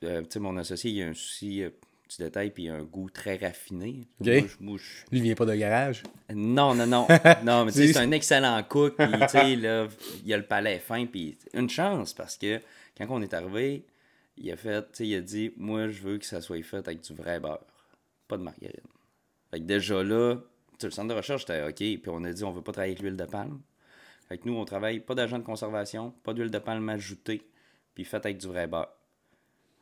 euh, 0.02 0.22
mon 0.36 0.56
associé, 0.56 0.90
il 0.90 0.96
y 0.96 1.02
a 1.02 1.06
un 1.08 1.14
souci, 1.14 1.62
euh, 1.62 1.70
petit 2.08 2.22
détail, 2.22 2.50
puis 2.50 2.68
un 2.68 2.82
goût 2.82 3.08
très 3.08 3.36
raffiné. 3.36 4.00
Ok. 4.20 4.26
Moi, 4.26 4.36
je- 4.48 4.64
moi, 4.64 4.78
je- 4.78 5.10
Lui, 5.12 5.18
il 5.18 5.22
vient 5.22 5.34
pas 5.34 5.46
de 5.46 5.54
garage? 5.54 6.02
Non, 6.34 6.74
non, 6.74 6.86
non. 6.86 7.06
non, 7.44 7.64
mais 7.64 7.70
C'est- 7.72 7.96
un 7.96 8.10
excellent 8.10 8.62
cook, 8.68 8.96
puis 8.96 9.56
là, 9.56 9.88
il 10.24 10.32
a 10.34 10.36
le 10.36 10.42
palais 10.44 10.78
fin, 10.80 11.06
puis 11.06 11.38
une 11.54 11.70
chance, 11.70 12.12
parce 12.12 12.36
que 12.36 12.60
quand 12.98 13.06
on 13.10 13.22
est 13.22 13.32
arrivé, 13.32 13.84
il 14.36 14.50
a 14.50 14.56
fait, 14.56 14.84
il 15.00 15.14
a 15.14 15.20
dit, 15.20 15.52
moi, 15.56 15.88
je 15.88 16.02
veux 16.02 16.18
que 16.18 16.26
ça 16.26 16.40
soit 16.40 16.62
fait 16.62 16.78
avec 16.86 17.00
du 17.02 17.14
vrai 17.14 17.38
beurre, 17.40 17.60
pas 18.26 18.36
de 18.36 18.42
margarine. 18.42 18.74
Fait 19.50 19.58
que 19.60 19.64
déjà 19.64 20.02
là, 20.02 20.36
le 20.82 20.90
centre 20.90 21.08
de 21.08 21.14
recherche, 21.14 21.42
était 21.44 21.62
OK, 21.62 21.74
puis 21.76 22.00
on 22.08 22.24
a 22.24 22.32
dit, 22.32 22.42
on 22.42 22.50
veut 22.52 22.62
pas 22.62 22.72
travailler 22.72 22.92
avec 22.94 23.02
l'huile 23.02 23.16
de 23.16 23.24
palme. 23.24 23.60
Fait 24.30 24.38
que 24.38 24.48
nous, 24.48 24.54
on 24.56 24.64
travaille 24.64 25.00
pas 25.00 25.14
d'agent 25.16 25.38
de 25.40 25.44
conservation, 25.44 26.12
pas 26.22 26.32
d'huile 26.32 26.50
de 26.52 26.58
palme 26.58 26.88
ajoutée, 26.88 27.42
puis 27.94 28.04
fait 28.04 28.16
avec 28.24 28.38
du 28.38 28.46
vrai 28.46 28.66
beurre. 28.68 28.88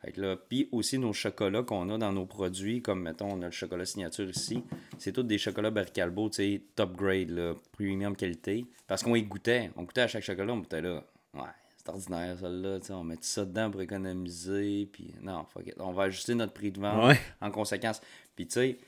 Fait 0.01 0.11
que 0.11 0.21
là, 0.21 0.35
puis 0.37 0.67
aussi 0.71 0.97
nos 0.97 1.13
chocolats 1.13 1.61
qu'on 1.61 1.87
a 1.91 1.97
dans 1.99 2.11
nos 2.11 2.25
produits, 2.25 2.81
comme 2.81 3.01
mettons, 3.03 3.31
on 3.33 3.41
a 3.43 3.45
le 3.45 3.51
chocolat 3.51 3.85
signature 3.85 4.27
ici, 4.29 4.63
c'est 4.97 5.11
tous 5.11 5.21
des 5.23 5.37
chocolats 5.37 5.69
Barricalbo, 5.71 6.29
tu 6.29 6.35
sais, 6.37 6.61
top 6.75 6.95
grade, 6.95 7.29
là, 7.29 7.53
premium 7.73 8.15
qualité. 8.15 8.65
Parce 8.87 9.03
qu'on 9.03 9.13
y 9.15 9.21
goûtait, 9.23 9.69
on 9.75 9.83
goûtait 9.83 10.01
à 10.01 10.07
chaque 10.07 10.23
chocolat, 10.23 10.53
on 10.53 10.61
était 10.63 10.81
là, 10.81 11.03
ouais, 11.35 11.41
c'est 11.77 11.89
ordinaire 11.89 12.37
celle-là, 12.39 12.79
tu 12.79 12.87
sais, 12.87 12.93
on 12.93 13.03
met 13.03 13.17
ça 13.21 13.45
dedans 13.45 13.69
pour 13.69 13.81
économiser, 13.81 14.87
puis 14.91 15.13
non, 15.21 15.45
fuck 15.45 15.67
it, 15.67 15.75
on 15.79 15.91
va 15.91 16.03
ajuster 16.03 16.33
notre 16.33 16.53
prix 16.53 16.71
de 16.71 16.79
vente 16.79 17.03
Ouais. 17.09 17.19
en 17.41 17.51
conséquence. 17.51 18.01
Puis 18.35 18.47
tu 18.47 18.53
sais, 18.53 18.79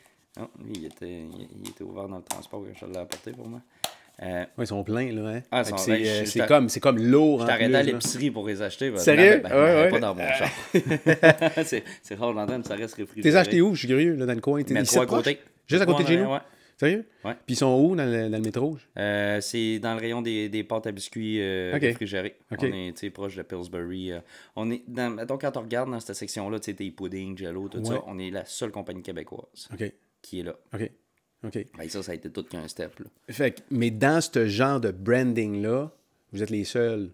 lui, 0.60 0.74
il 0.76 0.86
était, 0.86 1.24
il, 1.24 1.50
il 1.62 1.70
était 1.70 1.84
ouvert 1.84 2.08
dans 2.08 2.18
le 2.18 2.24
transport 2.24 2.64
quand 2.66 2.74
je 2.74 2.92
l'ai 2.92 2.98
apporté 2.98 3.32
pour 3.32 3.48
moi. 3.48 3.62
Euh, 4.24 4.42
Ouais, 4.58 4.64
ils 4.66 4.68
sont 4.68 4.84
pleins, 4.84 5.12
là. 5.12 5.30
Hein? 5.30 5.42
Ah, 5.52 5.64
c'est, 5.64 5.92
euh, 5.92 6.26
c'est 6.26 6.46
comme, 6.48 6.70
c'est 6.70 6.80
comme 6.80 7.00
lourd. 7.00 7.42
je 7.42 7.48
t'arrêtais 7.48 7.76
à 7.76 7.84
l'épicerie 7.84 8.30
pour 8.32 8.48
les 8.48 8.62
acheter. 8.62 8.96
Sérieux? 8.98 9.42
ben, 9.44 9.50
ben, 9.50 9.56
Ouais, 9.56 9.66
ben, 9.74 9.82
ouais. 9.84 9.90
Pas 9.90 10.00
dans 10.00 10.16
mon 10.16 10.28
char. 10.38 10.50
c'est 11.66 11.84
c'est 12.04 12.16
rare 12.16 12.34
d'entendre, 12.34 12.66
ça 12.66 12.76
reste 12.76 12.96
réfrigéré. 12.96 13.30
T'es 13.32 13.36
acheté 13.36 13.62
où? 13.62 13.74
Je 13.74 13.80
suis 13.80 13.88
curieux, 13.88 14.14
là, 14.16 14.26
dans 14.26 14.34
le 14.34 14.42
coin. 14.42 14.62
T'es 14.64 14.80
ici 14.80 14.98
à 15.00 15.06
côté. 15.06 15.40
Juste 15.68 15.82
à 15.82 15.86
côté 15.86 16.04
de 16.04 16.08
chez 16.10 16.18
nous? 16.18 16.30
Sérieux? 16.78 17.06
Ouais. 17.24 17.34
Puis 17.46 17.54
ils 17.54 17.56
sont 17.58 17.80
où 17.80 17.96
dans 17.96 18.06
le, 18.12 18.28
dans 18.30 18.38
le 18.38 18.44
métro? 18.44 18.76
Euh, 18.98 19.40
c'est 19.40 19.78
dans 19.78 19.94
le 19.94 20.00
rayon 20.00 20.24
des, 20.24 20.50
des 20.50 20.64
pâtes 20.64 20.88
à 20.88 20.92
biscuits 20.92 21.38
euh, 21.40 21.76
Ok. 21.76 21.82
réfrigérées. 21.82 22.38
On 22.50 22.66
est 22.66 23.10
proche 23.12 23.36
de 23.36 23.44
Pillsbury. 23.44 24.14
euh, 24.14 24.20
on 24.56 24.72
est 24.72 24.82
dans, 24.88 25.12
mettons, 25.14 25.38
quand 25.38 25.56
on 25.58 25.62
regarde 25.62 25.92
dans 25.92 26.00
cette 26.00 26.16
section-là, 26.16 26.60
tu 26.60 26.72
sais, 26.72 26.74
tes 26.74 26.90
puddings, 26.90 27.38
jello, 27.38 27.70
tout 27.70 27.78
Ouais. 27.78 27.86
ça, 27.86 28.02
on 28.08 28.18
est 28.18 28.32
la 28.32 28.46
seule 28.46 28.72
compagnie 28.72 29.04
québécoise 29.04 29.70
qui 30.24 30.40
est 30.40 30.44
là. 30.44 30.56
OK. 30.74 30.90
OK. 31.44 31.66
Ben, 31.78 31.90
ça, 31.90 32.04
ça 32.04 32.12
a 32.12 32.16
été 32.16 32.30
tout 32.32 32.44
qu'un 32.44 32.68
step. 32.68 33.00
Là. 33.00 33.06
Fait 33.30 33.52
que- 33.52 33.62
mais 33.72 33.90
dans 33.92 34.22
ce 34.22 34.48
genre 34.48 34.80
de 34.80 34.92
branding-là, 34.92 35.92
vous 36.32 36.44
êtes 36.44 36.50
les 36.52 36.66
seuls. 36.66 37.12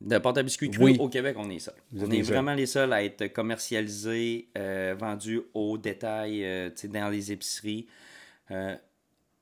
De 0.00 0.18
pâte 0.18 0.36
à 0.38 0.42
biscuits 0.42 0.70
crus, 0.70 0.84
Oui. 0.84 0.96
au 1.00 1.08
Québec, 1.08 1.34
on 1.38 1.48
est 1.48 1.60
seul. 1.60 1.74
Vous 1.92 2.02
êtes 2.02 2.08
On 2.08 2.10
les 2.10 2.18
est 2.18 2.24
seuls. 2.24 2.34
vraiment 2.34 2.54
les 2.54 2.66
seuls 2.66 2.92
à 2.92 3.02
être 3.02 3.28
commercialisés, 3.28 4.48
euh, 4.58 4.94
vendus 4.98 5.40
au 5.54 5.78
détail, 5.78 6.44
euh, 6.44 6.70
dans 6.92 7.08
les 7.08 7.32
épiceries. 7.32 7.86
Euh, 8.50 8.76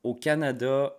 au 0.03 0.13
Canada, 0.15 0.95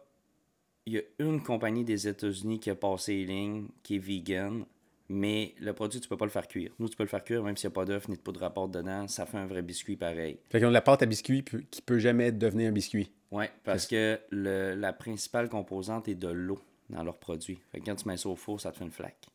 il 0.87 0.95
y 0.95 0.99
a 0.99 1.03
une 1.19 1.43
compagnie 1.43 1.85
des 1.85 2.07
États-Unis 2.07 2.61
qui 2.61 2.69
a 2.69 2.75
passé 2.75 3.15
les 3.15 3.25
lignes, 3.25 3.69
qui 3.83 3.97
est 3.97 3.99
vegan, 3.99 4.65
mais 5.09 5.55
le 5.61 5.73
produit, 5.73 6.01
tu 6.01 6.09
peux 6.09 6.17
pas 6.17 6.25
le 6.25 6.31
faire 6.31 6.49
cuire. 6.49 6.73
Nous, 6.79 6.89
tu 6.89 6.97
peux 6.97 7.03
le 7.03 7.09
faire 7.09 7.23
cuire, 7.25 7.43
même 7.43 7.57
s'il 7.57 7.69
n'y 7.69 7.73
a 7.73 7.75
pas 7.75 7.85
d'œuf 7.85 8.09
ni 8.09 8.17
de 8.17 8.21
poudre 8.21 8.43
à 8.43 8.53
pâte 8.53 8.71
dedans, 8.71 9.07
ça 9.09 9.27
fait 9.27 9.37
un 9.39 9.47
vrai 9.47 9.63
biscuit 9.63 9.97
pareil. 9.97 10.39
Fait 10.51 10.59
qu'ils 10.59 10.67
ont 10.67 10.71
de 10.71 10.75
la 10.75 10.81
pâte 10.83 11.03
à 11.03 11.07
biscuit 11.07 11.45
qui 11.71 11.83
peut 11.83 11.99
jamais 11.99 12.33
devenir 12.33 12.71
un 12.71 12.73
biscuit. 12.73 13.11
Oui, 13.31 13.45
parce 13.65 13.87
que 13.87 14.19
le- 14.31 14.75
la 14.75 14.93
principale 14.93 15.49
composante 15.49 16.09
est 16.09 16.15
de 16.15 16.29
l'eau 16.29 16.59
dans 16.91 17.03
leurs 17.03 17.19
produits. 17.19 17.59
Fait 17.73 17.81
que 17.81 17.85
quand 17.87 17.97
tu 17.97 18.07
mets 18.09 18.17
ça 18.17 18.29
au 18.29 18.37
four, 18.37 18.61
ça 18.61 18.71
te 18.73 18.79
fait 18.79 18.85
une 18.85 18.91
flaque. 18.91 19.27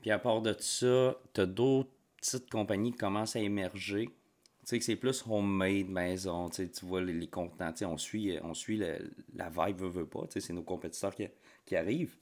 Puis 0.00 0.10
à 0.10 0.18
part 0.18 0.40
de 0.42 0.54
ça, 0.58 1.16
tu 1.34 1.40
as 1.40 1.46
d'autres 1.46 1.90
petites 2.20 2.50
compagnies 2.50 2.92
qui 2.92 2.98
commencent 2.98 3.36
à 3.36 3.40
émerger. 3.40 4.06
Tu 4.06 4.70
sais 4.70 4.78
que 4.78 4.84
c'est 4.84 4.96
plus 4.96 5.22
homemade, 5.28 5.88
maison. 5.88 6.48
Tu 6.48 6.56
sais, 6.64 6.70
tu 6.70 6.84
vois 6.86 7.00
les, 7.00 7.12
les 7.12 7.28
contenants. 7.28 7.70
Tu 7.72 7.78
sais, 7.78 7.84
on 7.84 7.96
suit, 7.98 8.36
on 8.42 8.52
suit 8.54 8.78
le- 8.78 9.10
la 9.34 9.48
vibe, 9.48 9.78
veut, 9.80 9.88
veut 9.88 10.06
pas. 10.06 10.22
Tu 10.26 10.32
sais, 10.32 10.40
c'est 10.40 10.52
nos 10.52 10.62
compétiteurs 10.62 11.14
qui, 11.14 11.26
qui 11.64 11.76
arrivent. 11.76 12.16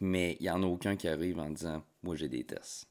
Mais 0.00 0.36
il 0.40 0.44
n'y 0.44 0.50
en 0.50 0.62
a 0.62 0.66
aucun 0.66 0.96
qui 0.96 1.08
arrive 1.08 1.38
en 1.38 1.50
disant 1.50 1.82
Moi, 2.02 2.16
j'ai 2.16 2.28
des 2.28 2.44
tests. 2.44 2.86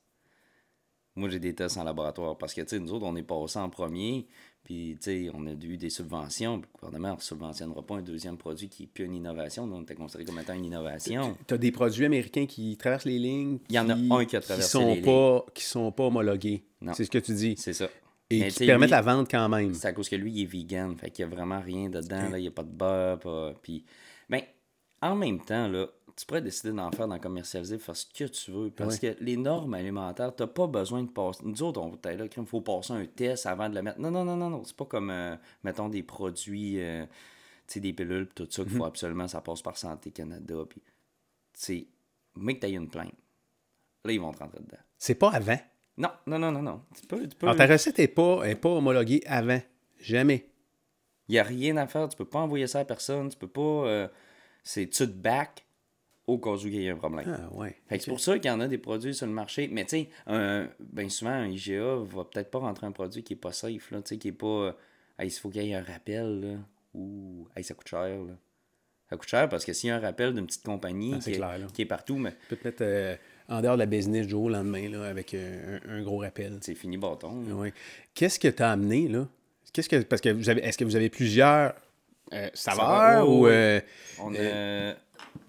Moi, 1.16 1.30
j'ai 1.30 1.40
des 1.40 1.54
tests 1.54 1.78
en 1.78 1.84
laboratoire. 1.84 2.38
Parce 2.38 2.54
que, 2.54 2.62
tu 2.62 2.70
sais, 2.70 2.80
nous 2.80 2.94
autres, 2.94 3.06
on 3.06 3.16
est 3.16 3.24
passés 3.24 3.60
en 3.60 3.70
premier. 3.70 4.28
Puis, 4.64 4.98
tu 5.02 5.26
sais, 5.26 5.32
on 5.34 5.46
a 5.48 5.52
eu 5.52 5.78
des 5.78 5.90
subventions. 5.90 6.60
Puis 6.62 6.70
le 6.74 6.80
gouvernement 6.80 7.16
ne 7.16 7.22
subventionnera 7.22 7.82
pas 7.82 7.96
un 7.96 8.02
deuxième 8.02 8.38
produit 8.38 8.70
qui 8.70 8.84
n'est 8.84 8.88
plus 8.88 9.06
une 9.06 9.16
innovation. 9.16 9.66
Nous, 9.66 9.76
on 9.76 9.82
était 9.82 9.96
considéré 9.96 10.26
comme 10.26 10.40
étant 10.40 10.54
une 10.54 10.66
innovation. 10.66 11.36
Tu 11.48 11.54
as 11.54 11.58
des 11.58 11.72
produits 11.72 12.06
américains 12.06 12.46
qui 12.46 12.78
traversent 12.78 13.06
les 13.06 13.20
lignes. 13.20 13.60
Il 13.70 13.76
y 13.76 13.80
en 13.80 13.90
a 13.90 13.96
un 13.96 14.26
qui 14.26 14.36
a 14.36 14.42
traversé 14.42 14.70
sont 14.70 14.94
les 14.94 15.02
pas, 15.02 15.46
Qui 15.54 15.64
sont 15.64 15.92
pas 15.92 16.06
homologués. 16.06 16.64
Non. 16.82 16.94
C'est 16.94 17.06
ce 17.06 17.12
que 17.12 17.18
tu 17.18 17.34
dis. 17.34 17.56
C'est 17.58 17.74
ça. 17.74 17.90
Et 18.30 18.42
Mais 18.42 18.52
qui 18.52 18.68
permettent 18.68 18.90
lui- 18.90 18.96
la 18.96 19.02
vente 19.02 19.30
quand 19.30 19.50
même. 19.50 19.74
C'est 19.74 19.88
à 19.88 19.94
cause 19.94 20.08
que 20.08 20.16
lui, 20.16 20.32
il 20.32 20.44
est 20.44 20.46
vegan. 20.46 20.96
Fait 20.96 21.10
qu'il 21.10 21.26
n'y 21.26 21.34
a 21.34 21.36
vraiment 21.36 21.60
rien 21.60 21.90
dedans. 21.90 22.30
Là, 22.30 22.38
il 22.38 22.44
n'y 22.44 22.48
a 22.48 22.52
pas 22.52 22.64
de 22.64 22.70
beurre. 22.72 23.20
Pas... 23.20 23.54
Puis... 23.62 23.84
Ben, 24.30 24.42
en 25.02 25.16
même 25.16 25.40
temps, 25.40 25.68
là, 25.68 25.88
tu 26.20 26.26
pourrais 26.26 26.42
décider 26.42 26.74
d'en 26.74 26.92
faire, 26.92 27.08
d'en 27.08 27.18
commercialiser, 27.18 27.78
faire 27.78 27.96
ce 27.96 28.06
que 28.06 28.26
tu 28.26 28.52
veux. 28.52 28.70
Parce 28.72 29.00
que 29.00 29.16
les 29.22 29.38
normes 29.38 29.74
alimentaires, 29.74 30.36
tu 30.36 30.44
n'as 30.44 30.48
pas 30.48 30.68
besoin 30.68 31.02
de 31.02 31.10
passer. 31.10 31.40
Nous 31.46 31.64
autres, 31.64 31.80
on 31.80 31.98
là, 32.04 32.26
il 32.26 32.46
faut 32.46 32.60
passer 32.60 32.92
un 32.92 33.06
test 33.06 33.46
avant 33.46 33.70
de 33.70 33.76
le 33.76 33.82
mettre. 33.82 34.02
Non, 34.02 34.12
non, 34.12 34.26
non, 34.26 34.36
non, 34.36 34.50
non. 34.50 34.62
C'est 34.66 34.76
pas 34.76 34.84
comme, 34.84 35.12
euh, 35.12 35.38
mettons, 35.64 35.88
des 35.88 36.04
produits, 36.04 36.82
euh, 36.82 37.06
tu 37.06 37.76
sais, 37.76 37.80
des 37.80 37.94
pilules, 37.94 38.28
tout 38.36 38.46
ça, 38.50 38.64
qu'il 38.64 38.74
faut 38.74 38.84
absolument, 38.84 39.30
ça 39.30 39.40
passe 39.40 39.62
par 39.62 39.78
Santé 39.78 40.12
Canada. 40.12 40.56
Puis, 40.68 40.82
tu 40.82 40.90
sais, 41.54 41.88
mais 42.36 42.60
que 42.60 42.68
tu 42.68 42.74
une 42.74 42.90
plainte. 42.90 43.14
Là, 44.04 44.12
ils 44.12 44.20
vont 44.20 44.34
te 44.34 44.40
rentrer 44.40 44.60
dedans. 44.60 44.78
C'est 44.98 45.16
pas 45.16 45.30
avant? 45.30 45.60
Non, 45.98 46.12
non, 46.28 46.38
non, 46.38 46.52
non, 46.52 46.62
non. 46.62 46.82
Tu 47.00 47.08
peux, 47.08 47.26
tu 47.30 47.38
peux... 47.38 47.48
Alors, 47.48 47.56
ta 47.56 47.66
recette 47.66 47.98
n'est 47.98 48.10
pas, 48.10 48.44
est 48.44 48.56
pas 48.56 48.70
homologuée 48.70 49.24
avant. 49.26 49.62
Jamais. 50.02 50.50
Il 51.30 51.34
n'y 51.34 51.40
a 51.40 51.44
rien 51.44 51.78
à 51.78 51.88
faire. 51.88 52.10
Tu 52.10 52.18
peux 52.18 52.26
pas 52.26 52.40
envoyer 52.40 52.68
ça 52.68 52.80
à 52.80 52.86
personne. 52.86 53.30
Tu 53.30 53.38
peux 53.38 53.48
pas. 53.48 53.62
euh, 53.62 54.08
c'est 54.64 54.88
tu 54.88 55.06
te 55.08 55.12
back 55.12 55.66
au 56.30 56.38
cas 56.38 56.52
où 56.52 56.68
il 56.68 56.82
y 56.82 56.90
a 56.90 56.94
un 56.94 56.98
problème. 56.98 57.26
Ah, 57.40 57.54
ouais. 57.56 57.76
Fait 57.88 57.98
que 57.98 58.04
c'est 58.04 58.12
pour 58.12 58.20
ça 58.20 58.38
qu'il 58.40 58.50
y 58.50 58.54
en 58.54 58.60
a 58.60 58.68
des 58.68 58.78
produits 58.78 59.14
sur 59.14 59.26
le 59.28 59.34
marché. 59.34 59.68
Mais 59.72 59.84
tu 59.86 59.90
sais, 59.90 60.10
ben 60.28 61.10
souvent, 61.10 61.32
un 61.32 61.48
IGA 61.48 61.96
va 62.04 62.24
peut-être 62.26 62.52
pas 62.52 62.60
rentrer 62.60 62.88
un 62.88 62.92
produit 62.92 63.24
qui 63.24 63.34
est 63.34 63.36
pas 63.36 63.52
safe, 63.52 63.92
là, 63.92 64.02
qui 64.02 64.28
est 64.28 64.32
pas. 64.32 64.48
euh, 64.48 64.72
Hey, 65.18 65.28
il 65.28 65.32
faut 65.32 65.50
qu'il 65.50 65.64
y 65.64 65.72
ait 65.72 65.76
un 65.76 65.84
rappel, 65.84 66.40
là. 66.42 66.58
Ouh, 66.94 67.46
hey, 67.56 67.64
ça 67.64 67.74
coûte 67.74 67.90
cher, 67.90 68.00
là. 68.08 68.34
Ça 69.10 69.18
coûte 69.18 69.28
cher 69.28 69.50
parce 69.50 69.66
que 69.66 69.74
s'il 69.74 69.90
y 69.90 69.92
a 69.92 69.98
un 69.98 70.00
rappel 70.00 70.34
d'une 70.34 70.46
petite 70.46 70.64
compagnie 70.64 71.14
Ah, 71.16 71.20
qui, 71.20 71.32
est, 71.32 71.34
clair, 71.38 71.58
là. 71.58 71.66
qui 71.74 71.82
est 71.82 71.86
partout, 71.86 72.16
mais 72.18 72.34
Peut-être 72.48 72.82
euh, 72.82 73.16
en 73.50 73.60
dehors 73.62 73.74
de 73.74 73.80
la 73.80 73.86
business 73.86 74.26
du 74.28 74.30
jour 74.32 74.44
au 74.44 74.50
lendemain, 74.50 74.88
là, 74.88 75.04
avec 75.06 75.34
un, 75.34 75.80
un 75.90 76.02
gros 76.04 76.20
rappel. 76.20 76.58
C'est 76.62 76.76
fini 76.76 76.96
bâton. 76.98 77.44
Ouais. 77.54 77.74
Qu'est-ce 78.14 78.40
que 78.40 78.48
tu 78.48 78.64
as 78.64 78.72
amené, 78.72 79.08
là? 79.10 79.28
Qu'est-ce 79.74 79.90
que. 79.90 79.98
Parce 80.04 80.22
que 80.22 80.30
vous 80.30 80.50
avez. 80.50 80.64
Est-ce 80.64 80.78
que 80.78 80.86
vous 80.86 80.96
avez 80.96 81.10
plusieurs 81.10 81.74
euh, 82.34 82.48
saveurs 82.54 82.88
Saveurs, 82.88 83.30
ou. 83.30 83.48
euh, 83.48 83.82
On 84.22 84.34
a, 84.36 84.94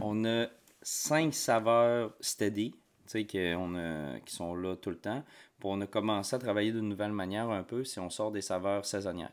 on 0.01 0.25
a 0.25 0.47
cinq 0.83 1.35
saveurs 1.35 2.13
steady, 2.21 2.71
tu 2.73 2.79
sais, 3.07 3.25
que 3.25 3.55
on 3.57 3.75
a- 3.77 4.21
qui 4.21 4.35
sont 4.35 4.55
là 4.55 4.77
tout 4.77 4.91
le 4.91 4.99
temps. 4.99 5.23
Puis 5.59 5.69
on 5.71 5.81
a 5.81 5.87
commencé 5.87 6.35
à 6.37 6.39
travailler 6.39 6.73
d'une 6.73 6.89
nouvelle 6.89 7.13
manière 7.13 7.51
un 7.51 7.63
peu 7.63 7.85
si 7.85 7.99
on 7.99 8.09
sort 8.11 8.31
des 8.33 8.41
saveurs 8.41 8.85
saisonnières. 8.87 9.33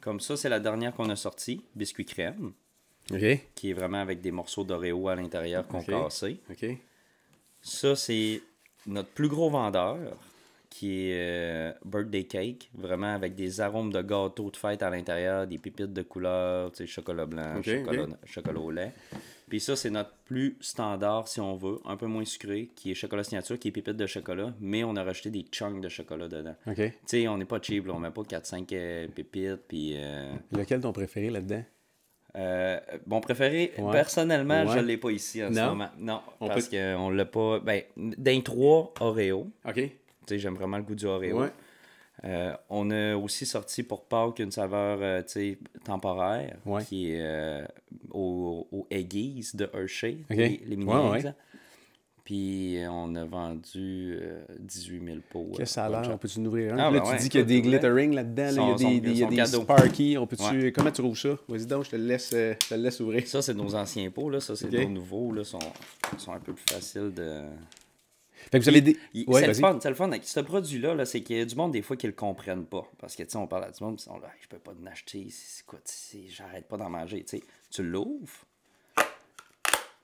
Comme 0.00 0.20
ça, 0.20 0.36
c'est 0.36 0.48
la 0.48 0.60
dernière 0.60 0.94
qu'on 0.94 1.08
a 1.10 1.16
sortie, 1.16 1.64
biscuit 1.74 2.04
crème, 2.04 2.52
qui 3.54 3.70
est 3.70 3.72
vraiment 3.72 4.00
avec 4.00 4.20
des 4.20 4.30
morceaux 4.30 4.64
d'Oreo 4.64 5.08
à 5.08 5.16
l'intérieur 5.16 5.66
qu'on. 5.66 5.78
OK. 6.50 6.64
Ça, 7.62 7.96
c'est 7.96 8.42
notre 8.86 9.08
plus 9.10 9.28
gros 9.28 9.48
vendeur, 9.50 9.98
qui 10.70 11.08
est 11.08 11.14
euh, 11.14 11.72
Birthday 11.84 12.24
Cake, 12.24 12.70
vraiment 12.74 13.14
avec 13.14 13.34
des 13.34 13.60
arômes 13.60 13.92
de 13.92 14.02
gâteau 14.02 14.50
de 14.50 14.56
fête 14.56 14.82
à 14.82 14.90
l'intérieur, 14.90 15.46
des 15.46 15.56
pépites 15.58 15.92
de 15.92 16.02
couleur, 16.02 16.72
tu 16.72 16.78
sais, 16.78 16.86
chocolat 16.86 17.26
blanc, 17.26 17.54
chocolat 18.24 18.60
au 18.60 18.70
lait. 18.70 18.92
Puis 19.48 19.60
ça, 19.60 19.76
c'est 19.76 19.90
notre 19.90 20.12
plus 20.24 20.56
standard, 20.60 21.28
si 21.28 21.40
on 21.40 21.54
veut, 21.54 21.78
un 21.84 21.96
peu 21.96 22.06
moins 22.06 22.24
sucré, 22.24 22.70
qui 22.74 22.90
est 22.90 22.94
chocolat 22.94 23.24
signature, 23.24 23.58
qui 23.58 23.68
est 23.68 23.72
pépites 23.72 23.96
de 23.96 24.06
chocolat, 24.06 24.54
mais 24.60 24.84
on 24.84 24.96
a 24.96 25.04
rajouté 25.04 25.30
des 25.30 25.42
chunks 25.52 25.80
de 25.82 25.88
chocolat 25.88 26.28
dedans. 26.28 26.54
OK. 26.66 26.76
Tu 26.76 26.92
sais, 27.06 27.28
on 27.28 27.36
n'est 27.38 27.44
pas 27.44 27.60
cheap, 27.60 27.86
là, 27.86 27.92
on 27.94 27.98
met 27.98 28.10
pas 28.10 28.22
4-5 28.22 28.66
euh, 28.72 29.06
pépites, 29.08 29.60
puis... 29.68 29.92
euh, 29.96 30.32
Lequel 30.52 30.80
ton 30.80 30.92
préféré 30.92 31.28
là-dedans? 31.30 31.62
euh, 32.36 32.80
mon 33.06 33.20
préféré, 33.20 33.72
Ouais. 33.78 33.92
personnellement, 33.92 34.66
je 34.66 34.76
Ouais. 34.78 34.82
l'ai 34.82 34.96
pas 34.96 35.10
ici 35.10 35.44
en 35.44 35.52
ce 35.52 35.58
Non? 35.58 35.66
moment. 35.70 35.90
Non, 35.98 36.20
On 36.40 36.48
parce 36.48 36.68
peut- 36.68 36.76
qu'on 36.96 37.10
l'a 37.10 37.24
pas... 37.26 37.60
Ben, 37.60 37.82
d'un 37.96 38.40
3, 38.40 38.92
Oreo. 39.00 39.50
OK. 39.66 39.74
Tu 39.74 39.90
sais, 40.26 40.38
j'aime 40.38 40.54
vraiment 40.54 40.78
le 40.78 40.82
goût 40.82 40.94
du 40.96 41.04
Oreo. 41.06 41.42
Ouais. 41.42 41.50
Euh, 42.22 42.54
on 42.70 42.90
a 42.90 43.16
aussi 43.16 43.44
sorti 43.44 43.82
pour 43.82 44.04
Pâques 44.04 44.38
une 44.38 44.52
saveur 44.52 44.98
euh, 45.02 45.22
temporaire 45.84 46.56
Ouais. 46.64 46.84
qui 46.84 47.10
est 47.10 47.20
euh, 47.20 47.66
au, 48.12 48.66
au 48.70 48.86
Eggies 48.90 49.50
de 49.54 49.68
Hershey, 49.74 50.18
Ok. 50.30 50.36
les, 50.36 50.60
les 50.64 50.76
mini 50.76 50.92
Ouais. 50.92 51.22
Puis 52.24 52.78
euh, 52.82 52.88
on 52.90 53.14
a 53.16 53.24
vendu 53.26 54.16
euh, 54.18 54.42
18 54.60 55.04
000 55.04 55.18
pots. 55.28 55.48
Qu'est-ce 55.50 55.58
que 55.58 55.64
ça 55.66 55.84
a 55.84 55.88
l'air? 55.90 56.10
On 56.10 56.16
peut-tu 56.16 56.38
ouvrir 56.40 56.72
un? 56.72 56.78
Ah, 56.78 56.90
là, 56.90 57.00
ben 57.00 57.02
tu 57.16 57.22
dis 57.22 57.28
qu'il 57.28 57.40
y 57.40 57.42
a 57.42 57.46
des 57.46 57.60
glittering 57.60 58.14
là-dedans. 58.14 58.42
là, 58.44 58.50
Il 58.52 58.56
y 58.56 58.96
a 58.96 59.00
des, 59.00 59.12
y 59.18 59.24
a 59.24 59.26
des 59.26 59.44
sparky. 59.46 60.16
On. 60.16 60.22
Ouais. 60.26 60.72
Comment 60.72 60.90
tu 60.90 61.02
rouvres 61.02 61.18
ça? 61.18 61.36
Vas-y 61.48 61.66
donc, 61.66 61.84
je 61.84 61.90
te 61.90 61.96
laisse, 61.96 62.30
je 62.30 62.54
te 62.68 62.74
laisse 62.74 62.98
ouvrir. 63.00 63.26
Ça, 63.26 63.42
c'est 63.42 63.52
nos 63.52 63.74
anciens 63.74 64.10
pots. 64.10 64.30
Là. 64.30 64.40
Ça, 64.40 64.56
c'est 64.56 64.66
Ok. 64.66 64.72
nos 64.72 64.88
nouveaux. 64.88 65.32
Là, 65.32 65.44
sont, 65.44 65.58
sont 66.16 66.32
un 66.32 66.40
peu 66.40 66.54
plus 66.54 66.64
faciles 66.74 67.12
de. 67.12 67.42
Fait 68.50 68.58
que 68.58 68.62
vous 68.64 68.68
avez 68.68 68.80
des... 68.80 68.96
Ouais, 69.26 69.40
c'est 69.40 69.46
le 69.48 69.54
fun, 69.54 69.78
c'est 69.80 69.88
le 69.88 69.94
fun 69.94 70.08
avec 70.08 70.24
ce 70.24 70.40
produit-là, 70.40 70.94
là, 70.94 71.04
c'est 71.04 71.20
qu'il 71.22 71.36
y 71.36 71.40
a 71.40 71.44
du 71.44 71.54
monde 71.56 71.72
des 71.72 71.82
fois 71.82 71.96
qui 71.96 72.06
le 72.06 72.12
comprennent 72.12 72.66
pas. 72.66 72.88
Parce 72.98 73.16
que 73.16 73.22
tu 73.22 73.30
sais, 73.30 73.36
on 73.36 73.46
parle 73.46 73.64
à 73.64 73.70
du 73.70 73.82
monde, 73.82 73.96
ils 73.98 74.02
sont 74.02 74.18
là, 74.18 74.28
je 74.40 74.48
peux 74.48 74.58
pas 74.58 74.72
en 74.72 74.86
acheter, 74.86 75.26
c'est 75.30 75.64
quoi, 75.66 75.78
j'arrête 76.28 76.66
pas 76.68 76.76
d'en 76.76 76.90
manger. 76.90 77.24
Tu 77.24 77.38
sais, 77.38 77.44
tu 77.70 77.82
l'ouvres, 77.82 78.44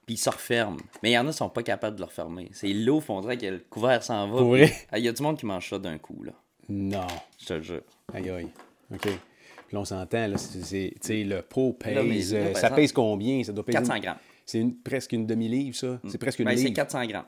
puis 0.06 0.14
il 0.14 0.18
se 0.18 0.30
referme. 0.30 0.78
Mais 1.02 1.10
il 1.10 1.14
y 1.14 1.18
en 1.18 1.26
a 1.26 1.30
qui 1.30 1.36
sont 1.36 1.48
pas 1.50 1.62
capables 1.62 1.96
de 1.96 2.00
le 2.00 2.06
refermer. 2.06 2.48
C'est 2.52 2.68
ils 2.68 2.84
l'ouvrent, 2.84 3.10
on 3.10 3.20
dirait 3.20 3.38
que 3.38 3.46
le 3.46 3.58
couvert 3.70 4.02
s'en 4.02 4.28
va. 4.28 4.66
Ah, 4.90 4.98
Il 4.98 5.04
y 5.04 5.08
a 5.08 5.12
du 5.12 5.22
monde 5.22 5.38
qui 5.38 5.46
mange 5.46 5.68
ça 5.68 5.78
d'un 5.78 5.98
coup, 5.98 6.22
là. 6.24 6.32
Non. 6.68 7.06
Je 7.38 7.46
te 7.46 7.52
le 7.54 7.62
jure. 7.62 7.82
Aïe, 8.12 8.28
aïe. 8.30 8.48
OK. 8.92 9.00
Puis 9.02 9.76
là, 9.76 9.80
on 9.80 9.84
s'entend, 9.84 10.26
là, 10.26 10.36
c'est, 10.36 10.62
c'est- 10.64 10.92
tu 11.00 11.06
sais, 11.06 11.22
le 11.24 11.42
pot 11.42 11.76
Là, 11.84 12.02
mais- 12.02 12.08
pèse... 12.16 12.34
là, 12.34 12.40
euh, 12.40 12.54
ça 12.54 12.70
pèse 12.70 12.92
combien? 12.92 13.42
Ça 13.44 13.52
doit 13.52 13.64
peser... 13.64 13.78
400 13.78 13.94
une- 13.94 14.02
grammes. 14.02 14.18
C'est 14.44 14.58
une- 14.58 14.76
presque 14.76 15.12
une 15.12 15.26
demi-livre, 15.26 15.76
ça? 15.76 16.00
C'est 16.08 16.18
presque 16.18 16.40
une 16.40 16.46
Ben, 16.46 16.56
c'est 16.56 16.64
livre. 16.64 16.74
400 16.74 17.06
grammes 17.06 17.26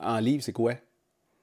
En 0.00 0.18
livre, 0.18 0.42
c'est 0.42 0.52
quoi? 0.52 0.74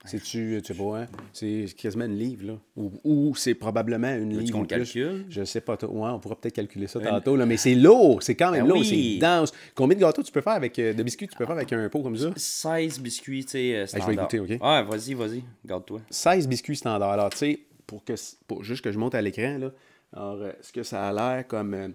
C'est-tu, 0.07 0.61
tu 0.63 0.73
sais 0.73 0.79
pas, 0.79 0.99
hein? 0.99 1.07
C'est 1.33 1.65
quasiment 1.75 2.05
une 2.05 2.15
livre, 2.17 2.45
là. 2.45 2.53
Ou, 2.75 2.91
ou 3.03 3.35
c'est 3.35 3.55
probablement 3.55 4.13
une 4.15 4.37
livre. 4.37 4.51
qu'on 4.59 4.65
calcule? 4.65 5.25
Je 5.29 5.43
sais 5.43 5.61
pas. 5.61 5.77
toi. 5.77 5.89
Ouais, 5.89 6.09
on 6.11 6.19
pourra 6.19 6.35
peut-être 6.35 6.53
calculer 6.53 6.85
ça 6.85 6.99
tantôt, 6.99 7.35
là. 7.35 7.47
Mais 7.47 7.57
c'est 7.57 7.73
lourd. 7.73 8.21
C'est 8.21 8.35
quand 8.35 8.51
même 8.51 8.63
Ben 8.63 8.69
lourd. 8.69 8.79
oui. 8.81 9.13
C'est 9.15 9.19
dense. 9.19 9.51
Combien 9.73 9.95
de 9.95 10.01
gâteaux 10.01 10.21
tu 10.21 10.31
peux 10.31 10.41
faire 10.41 10.53
avec. 10.53 10.77
euh, 10.77 10.93
de 10.93 11.01
biscuits 11.01 11.27
tu 11.27 11.35
peux 11.35 11.45
faire 11.45 11.55
avec 11.55 11.73
un 11.73 11.89
pot 11.89 12.03
comme 12.03 12.17
ça? 12.17 12.29
16 12.35 12.99
biscuits, 12.99 13.45
tu 13.45 13.51
sais, 13.51 13.75
euh, 13.77 13.85
je 13.87 14.05
vais 14.05 14.15
goûter, 14.15 14.39
OK? 14.39 14.49
Ouais, 14.49 14.83
vas-y, 14.83 15.15
vas-y, 15.15 15.43
garde-toi. 15.65 16.01
16 16.11 16.47
biscuits 16.47 16.75
standard. 16.75 17.09
Alors, 17.09 17.31
tu 17.31 17.37
sais, 17.37 17.59
pour 17.87 18.03
que 18.03 18.13
pour 18.47 18.63
juste 18.63 18.83
que 18.83 18.91
je 18.91 18.99
monte 18.99 19.15
à 19.15 19.21
l'écran, 19.23 19.57
là, 19.57 19.71
alors, 20.13 20.35
euh, 20.39 20.51
ce 20.61 20.71
que 20.71 20.83
ça 20.83 21.09
a 21.09 21.13
l'air 21.13 21.47
comme, 21.47 21.73
euh, 21.73 21.87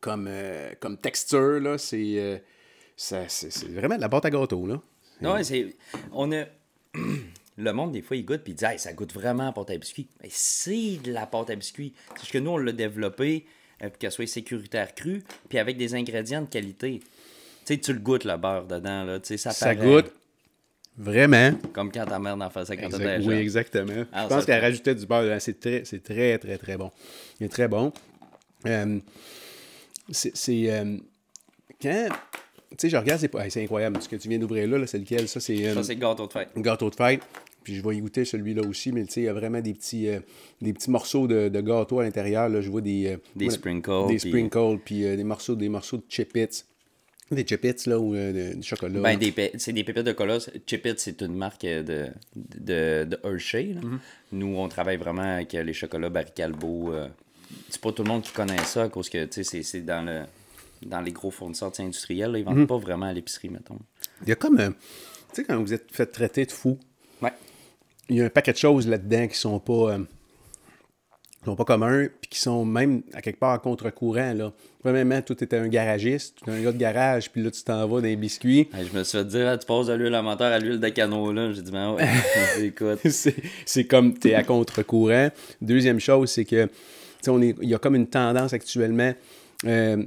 comme, 0.00 0.26
euh, 0.28 0.70
comme 0.78 0.96
texture, 0.96 1.58
là, 1.58 1.76
c'est, 1.76 2.40
ça- 2.96 3.28
c'est, 3.28 3.50
c'est 3.50 3.66
vraiment 3.68 3.96
de 3.96 4.00
la 4.00 4.08
pâte 4.08 4.26
à 4.26 4.30
gâteau, 4.30 4.64
là. 4.64 4.80
Non, 5.20 5.42
c'est. 5.42 5.74
On 6.12 6.30
a. 6.32 6.44
Le 7.58 7.72
monde, 7.72 7.92
des 7.92 8.02
fois, 8.02 8.18
il 8.18 8.24
goûte 8.26 8.42
puis 8.42 8.52
il 8.52 8.56
dit 8.56 8.66
hey, 8.66 8.78
ça 8.78 8.92
goûte 8.92 9.14
vraiment 9.14 9.46
la 9.46 9.52
pâte 9.52 9.70
à 9.70 9.78
biscuits. 9.78 10.06
Mais 10.22 10.28
c'est 10.30 10.98
de 11.02 11.10
la 11.10 11.24
pâte 11.26 11.48
à 11.48 11.54
biscuits. 11.54 11.94
C'est 12.20 12.30
que 12.30 12.36
nous, 12.36 12.50
on 12.50 12.58
l'a 12.58 12.72
développé 12.72 13.46
euh, 13.82 13.88
pour 13.88 13.96
qu'elle 13.96 14.12
soit 14.12 14.26
sécuritaire 14.26 14.94
crue, 14.94 15.22
puis 15.48 15.58
avec 15.58 15.78
des 15.78 15.94
ingrédients 15.94 16.42
de 16.42 16.48
qualité. 16.48 17.00
Tu 17.00 17.06
sais, 17.64 17.78
tu 17.78 17.94
le 17.94 17.98
goûtes, 17.98 18.24
le 18.24 18.36
beurre 18.36 18.66
dedans, 18.66 19.04
là. 19.04 19.20
Tu 19.20 19.28
sais, 19.28 19.36
ça, 19.38 19.52
Ça 19.52 19.74
paraît. 19.74 19.86
goûte 19.86 20.12
vraiment. 20.98 21.52
Comme 21.72 21.90
quand 21.90 22.04
ta 22.04 22.18
mère 22.18 22.38
en 22.38 22.50
faisait 22.50 22.76
quand 22.76 22.90
t'étais 22.90 23.18
oui, 23.24 23.34
exactement. 23.36 24.04
Ah, 24.12 24.24
je 24.24 24.28
pense 24.34 24.44
qu'elle 24.44 24.60
rajoutait 24.60 24.94
du 24.94 25.06
beurre. 25.06 25.22
dedans. 25.22 25.40
C'est 25.40 25.58
très, 25.58 25.82
c'est 25.86 26.02
très, 26.02 26.36
très, 26.38 26.58
très 26.58 26.76
bon. 26.76 26.90
Il 27.40 27.46
est 27.46 27.48
très 27.48 27.68
bon. 27.68 27.90
Euh, 28.66 28.98
c'est. 30.10 30.36
c'est, 30.36 30.70
euh, 30.70 30.98
quand. 31.80 32.08
Tu 32.70 32.76
sais, 32.78 32.88
je 32.88 32.96
regarde, 32.96 33.20
c'est, 33.20 33.28
pas- 33.28 33.44
hey, 33.44 33.50
c'est 33.50 33.62
incroyable. 33.62 34.00
Ce 34.02 34.08
que 34.08 34.16
tu 34.16 34.28
viens 34.28 34.38
d'ouvrir 34.38 34.66
là, 34.68 34.78
là, 34.78 34.86
c'est 34.86 34.98
lequel? 34.98 35.28
Ça, 35.28 35.40
c'est. 35.40 35.66
euh, 35.66 35.74
Ça, 35.74 35.82
c'est 35.82 35.96
gâteau 35.96 36.26
de 36.26 36.32
fête. 36.32 36.48
gâteau 36.56 36.90
de 36.90 36.94
fête. 36.94 37.20
Puis 37.62 37.74
je 37.76 37.82
vais 37.82 37.96
y 37.96 38.00
goûter 38.00 38.24
celui-là 38.24 38.62
aussi, 38.62 38.92
mais 38.92 39.04
tu 39.06 39.12
sais, 39.12 39.20
il 39.22 39.24
y 39.24 39.28
a 39.28 39.32
vraiment 39.32 39.60
des 39.60 39.74
petits, 39.74 40.08
euh, 40.08 40.20
des 40.60 40.72
petits 40.72 40.90
morceaux 40.90 41.26
de, 41.26 41.48
de 41.48 41.60
gâteau 41.60 41.98
à 42.00 42.04
l'intérieur. 42.04 42.48
Là. 42.48 42.60
Je 42.60 42.70
vois 42.70 42.80
des. 42.80 43.06
euh, 43.08 43.16
Des 43.34 43.50
sprinkles, 43.50 44.06
Des 44.08 44.18
sprinkles, 44.18 44.78
puis 44.84 45.04
euh, 45.04 45.16
des, 45.16 45.24
morceaux, 45.24 45.54
des 45.56 45.68
morceaux 45.68 45.96
de 45.96 46.04
chip-its. 46.08 46.64
Des 47.32 47.44
chip-its, 47.44 47.86
là, 47.88 47.98
ou 47.98 48.14
euh, 48.14 48.54
du 48.54 48.62
chocolat. 48.62 49.00
Ben, 49.00 49.18
c'est 49.58 49.72
des 49.72 49.82
pépites 49.82 50.04
de 50.04 50.12
cola. 50.12 50.38
Chip 50.64 50.86
It, 50.86 51.00
c'est 51.00 51.20
une 51.22 51.34
marque 51.34 51.62
de, 51.62 52.06
de, 52.36 53.04
de 53.04 53.18
Hershey. 53.24 53.72
là. 53.74 53.80
Mm-hmm. 53.80 53.98
Nous, 54.32 54.56
on 54.56 54.68
travaille 54.68 54.96
vraiment 54.96 55.22
avec 55.34 55.52
les 55.52 55.72
chocolats 55.72 56.08
Barricalbo. 56.08 56.92
euh. 56.94 57.08
c'est 57.68 57.80
pas 57.80 57.90
tout 57.90 58.04
le 58.04 58.08
monde 58.10 58.22
qui 58.22 58.30
connaît 58.32 58.58
ça 58.64 58.84
à 58.84 58.88
cause 58.88 59.08
que 59.08 59.24
tu 59.24 59.42
sais, 59.42 59.44
c'est, 59.44 59.62
c'est 59.64 59.80
dans, 59.80 60.04
le, 60.06 60.20
dans 60.84 61.00
les 61.00 61.12
gros 61.12 61.30
fournisseurs 61.30 61.72
industriels. 61.78 62.32
là, 62.32 62.38
ils 62.38 62.44
Mm-hmm. 62.44 62.54
vendent 62.54 62.68
pas 62.68 62.78
vraiment 62.78 63.06
à 63.06 63.12
l'épicerie, 63.12 63.48
mettons. 63.48 63.78
Il 64.22 64.28
y 64.28 64.32
a 64.32 64.36
comme. 64.36 64.58
euh, 64.60 64.70
tu 65.32 65.42
sais, 65.42 65.44
quand 65.44 65.60
vous 65.60 65.72
êtes 65.74 65.90
fait 65.92 66.06
traiter 66.06 66.44
de 66.46 66.52
fou, 66.52 66.78
Ouais. 67.22 67.32
il 68.08 68.16
y 68.16 68.20
a 68.22 68.24
un 68.24 68.30
paquet 68.30 68.52
de 68.52 68.58
choses 68.58 68.86
là-dedans 68.88 69.26
qui 69.28 69.36
sont 69.36 69.58
pas. 69.60 69.92
euh, 69.94 69.98
qui 71.40 71.44
sont 71.50 71.56
pas 71.56 71.64
communs, 71.64 72.08
puis 72.20 72.28
qui 72.30 72.40
sont 72.40 72.64
même 72.64 73.02
à 73.12 73.22
quelque 73.22 73.38
part 73.38 73.52
à 73.52 73.58
contre-courant. 73.60 74.32
Là. 74.34 74.52
Premièrement, 74.82 75.22
toi, 75.22 75.36
t'étais 75.36 75.58
un 75.58 75.68
garagiste, 75.68 76.38
tu 76.42 76.50
un 76.50 76.60
gars 76.60 76.72
de 76.72 76.76
garage, 76.78 77.30
puis 77.30 77.40
là, 77.42 77.52
tu 77.52 77.62
t'en 77.62 77.86
vas 77.86 78.00
dans 78.00 78.06
les 78.06 78.16
biscuits. 78.16 78.68
Je 78.72 78.96
me 78.98 79.04
suis 79.04 79.18
fait 79.18 79.24
dire, 79.24 79.46
Ah, 79.48 79.56
tu 79.56 79.64
passes 79.64 79.86
de 79.86 79.92
l'huile 79.92 80.14
à 80.16 80.22
moteur 80.22 80.52
à 80.52 80.58
l'huile 80.58 80.80
de 80.80 80.88
canot. 80.88 81.32
là. 81.32 81.52
J'ai 81.52 81.62
dit, 81.62 81.70
ben 81.70 81.92
ouais, 81.94 82.04
écoute. 82.64 82.98
c'est 83.10 83.36
c'est 83.64 83.84
comme 83.84 84.18
tu 84.18 84.28
es 84.30 84.34
à 84.34 84.42
contre-courant. 84.42 85.30
Deuxième 85.60 86.00
chose, 86.00 86.30
c'est 86.30 86.44
que 86.44 86.64
tu 86.66 86.70
sais, 87.22 87.54
il 87.62 87.68
y 87.68 87.74
a 87.74 87.78
comme 87.78 87.94
une 87.94 88.08
tendance 88.08 88.52
actuellement 88.52 89.12
euh, 89.66 90.04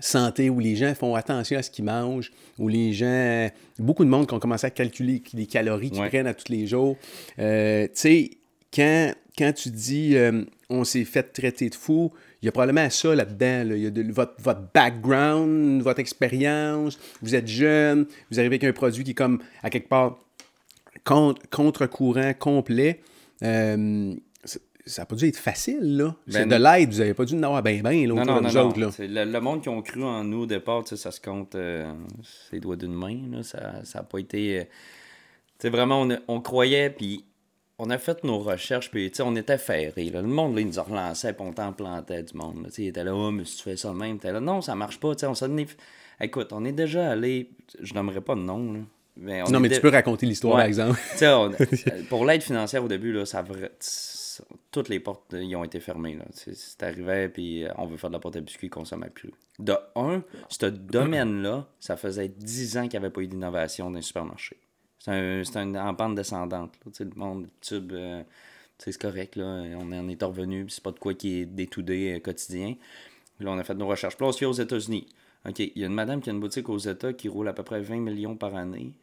santé 0.00 0.50
où 0.50 0.58
les 0.60 0.76
gens 0.76 0.94
font 0.94 1.14
attention 1.14 1.58
à 1.58 1.62
ce 1.62 1.70
qu'ils 1.70 1.84
mangent, 1.84 2.32
où 2.58 2.68
les 2.68 2.92
gens, 2.92 3.48
beaucoup 3.78 4.04
de 4.04 4.10
monde 4.10 4.26
qui 4.26 4.34
ont 4.34 4.38
commencé 4.40 4.66
à 4.66 4.70
calculer 4.70 5.22
les 5.34 5.46
calories 5.46 5.90
qu'ils 5.90 6.00
Ouais. 6.02 6.08
prennent 6.08 6.26
à 6.26 6.34
tous 6.34 6.50
les 6.52 6.66
jours. 6.66 6.96
Euh, 7.38 7.84
tu 7.86 7.90
sais, 7.94 8.30
quand, 8.74 9.12
quand 9.38 9.52
tu 9.52 9.70
dis 9.70 10.16
euh, 10.16 10.42
on 10.68 10.82
s'est 10.84 11.04
fait 11.04 11.22
traiter 11.32 11.68
de 11.70 11.74
fou, 11.74 12.12
il 12.42 12.46
y 12.46 12.48
a 12.48 12.52
probablement 12.52 12.90
ça 12.90 13.14
là-dedans. 13.14 13.68
là. 13.70 13.76
Il 13.76 13.82
y 13.82 13.86
a 13.86 13.90
de, 13.90 14.12
votre, 14.12 14.34
votre 14.42 14.62
background, 14.74 15.80
votre 15.82 16.00
expérience, 16.00 16.98
vous 17.22 17.34
êtes 17.34 17.46
jeune, 17.48 18.06
vous 18.30 18.38
arrivez 18.40 18.56
avec 18.56 18.64
un 18.64 18.72
produit 18.72 19.04
qui 19.04 19.12
est 19.12 19.14
comme 19.14 19.40
à 19.62 19.70
quelque 19.70 19.88
part 19.88 20.18
contre- 21.04 21.40
contre-courant 21.50 22.32
complet. 22.38 23.00
Euh, 23.42 24.14
ça- 24.86 25.02
n'a 25.02 25.06
pas 25.06 25.16
dû 25.16 25.26
être 25.26 25.36
facile, 25.38 25.96
là. 25.96 26.14
C'est 26.28 26.46
Ben, 26.46 26.58
de 26.58 26.62
l'aide, 26.62 26.92
vous 26.92 26.98
n'avez 26.98 27.14
pas 27.14 27.24
dû 27.24 27.34
en 27.34 27.42
avoir 27.42 27.62
bien, 27.62 27.80
bien, 27.82 28.06
là, 28.06 28.14
Non, 28.14 28.24
non, 28.24 28.40
non, 28.40 28.66
autres, 28.68 28.80
là. 28.80 28.90
Le, 28.98 29.24
le 29.30 29.40
monde 29.40 29.62
qui 29.62 29.68
ont 29.68 29.82
cru 29.82 30.02
en 30.04 30.24
nous 30.24 30.42
au 30.42 30.46
départ, 30.46 30.86
ça 30.86 31.10
se 31.10 31.20
compte 31.20 31.54
euh, 31.54 31.92
ses 32.50 32.60
doigts 32.60 32.76
d'une 32.76 32.94
main. 32.94 33.18
Là. 33.30 33.42
Ça 33.42 33.82
n'a 33.94 34.02
pas 34.02 34.18
été. 34.18 34.60
euh, 34.60 34.64
Tu 35.58 35.68
vraiment, 35.68 36.02
on, 36.02 36.18
on 36.28 36.40
croyait, 36.40 36.90
puis 36.90 37.24
on 37.78 37.90
a 37.90 37.98
fait 37.98 38.22
nos 38.24 38.38
recherches, 38.38 38.90
puis 38.90 39.10
tu 39.10 39.16
sais, 39.16 39.22
on 39.24 39.34
était 39.34 39.58
ferrés. 39.58 40.10
là. 40.10 40.20
Le 40.22 40.28
monde, 40.28 40.54
là, 40.54 40.60
il 40.60 40.66
nous 40.68 40.78
a 40.78 40.82
relancé, 40.82 41.32
puis 41.32 41.44
on 41.46 41.52
t'en 41.52 41.72
plantait 41.72 42.22
du 42.22 42.36
monde. 42.36 42.62
là. 42.62 42.68
Tu 42.68 42.74
sais, 42.76 42.82
il 42.82 42.88
était 42.88 43.02
là, 43.04 43.14
oh, 43.14 43.30
mais 43.30 43.44
si 43.44 43.56
tu 43.56 43.62
fais 43.64 43.76
ça 43.76 43.88
de 43.90 43.94
même, 43.94 44.18
t'es 44.18 44.30
là, 44.32 44.40
non, 44.40 44.60
ça 44.60 44.74
marche 44.74 45.00
pas. 45.00 45.14
Tu 45.14 45.20
sais, 45.20 45.26
on 45.26 45.34
s'en 45.34 45.56
est- 45.56 45.76
Écoute, 46.20 46.52
on 46.52 46.64
est 46.64 46.72
déjà 46.72 47.10
allé. 47.10 47.50
Je 47.80 47.92
nommerai 47.94 48.20
pas 48.20 48.34
de 48.36 48.40
nom, 48.40 48.72
là. 48.72 48.80
Mais 49.16 49.42
on 49.42 49.50
Non, 49.50 49.60
mais 49.60 49.68
tu 49.68 49.80
peux 49.80 49.90
raconter 49.90 50.26
l'histoire, 50.26 50.54
Ouais. 50.54 50.60
par 50.62 50.66
exemple. 50.66 50.98
Tu 51.12 51.18
sais, 51.18 51.28
on- 51.28 51.50
pour 52.08 52.24
l'aide 52.24 52.42
financière 52.42 52.84
au 52.84 52.88
début, 52.88 53.12
là, 53.12 53.24
ça, 53.26 53.44
toutes 54.70 54.88
les 54.88 55.00
portes, 55.00 55.34
euh, 55.34 55.42
ils 55.42 55.54
ont 55.56 55.64
été 55.64 55.80
fermées. 55.80 56.16
Là. 56.16 56.24
C'est, 56.32 56.82
arrivé, 56.82 57.28
puis 57.28 57.64
euh, 57.64 57.72
on 57.76 57.86
veut 57.86 57.96
faire 57.96 58.10
de 58.10 58.14
la 58.14 58.20
porte 58.20 58.36
à 58.36 58.40
biscuits, 58.40 58.70
consomme 58.70 59.06
plus. 59.14 59.32
De 59.58 59.74
un, 59.94 60.22
ce 60.48 60.66
domaine-là, 60.66 61.68
ça 61.80 61.96
faisait 61.96 62.28
10 62.28 62.78
ans 62.78 62.82
qu'il 62.82 62.98
n'y 62.98 63.04
avait 63.04 63.12
pas 63.12 63.20
eu 63.20 63.26
d'innovation 63.28 63.90
dans 63.90 63.96
les 63.96 64.02
supermarchés. 64.02 64.58
C'est, 65.04 65.56
un, 65.56 65.74
en 65.74 65.94
pente 65.94 66.14
descendante. 66.14 66.78
Le 66.98 67.10
monde, 67.14 67.48
tube, 67.60 67.92
euh, 67.92 68.22
c'est 68.78 68.96
correct. 68.98 69.36
Là. 69.36 69.44
On 69.76 69.92
en 69.92 70.08
est 70.08 70.22
revenu, 70.22 70.66
c'est 70.70 70.82
pas 70.82 70.92
de 70.92 70.98
quoi 70.98 71.12
qui 71.12 71.40
est 71.40 71.78
euh, 71.88 72.18
quotidien. 72.20 72.76
Là, 73.40 73.50
on 73.50 73.58
a 73.58 73.64
fait 73.64 73.74
nos 73.74 73.86
recherches. 73.86 74.16
Puis 74.16 74.24
là, 74.24 74.32
on 74.32 74.46
aux 74.48 74.52
États-Unis. 74.52 75.06
OK, 75.46 75.58
il 75.58 75.72
y 75.76 75.84
a 75.84 75.88
une 75.88 75.94
madame 75.94 76.22
qui 76.22 76.30
a 76.30 76.32
une 76.32 76.40
boutique 76.40 76.70
aux 76.70 76.78
États 76.78 77.12
qui 77.12 77.28
roule 77.28 77.48
à 77.48 77.52
peu 77.52 77.62
près 77.62 77.82
20 77.82 77.96
millions 77.96 78.34
par 78.34 78.54
année. 78.54 78.94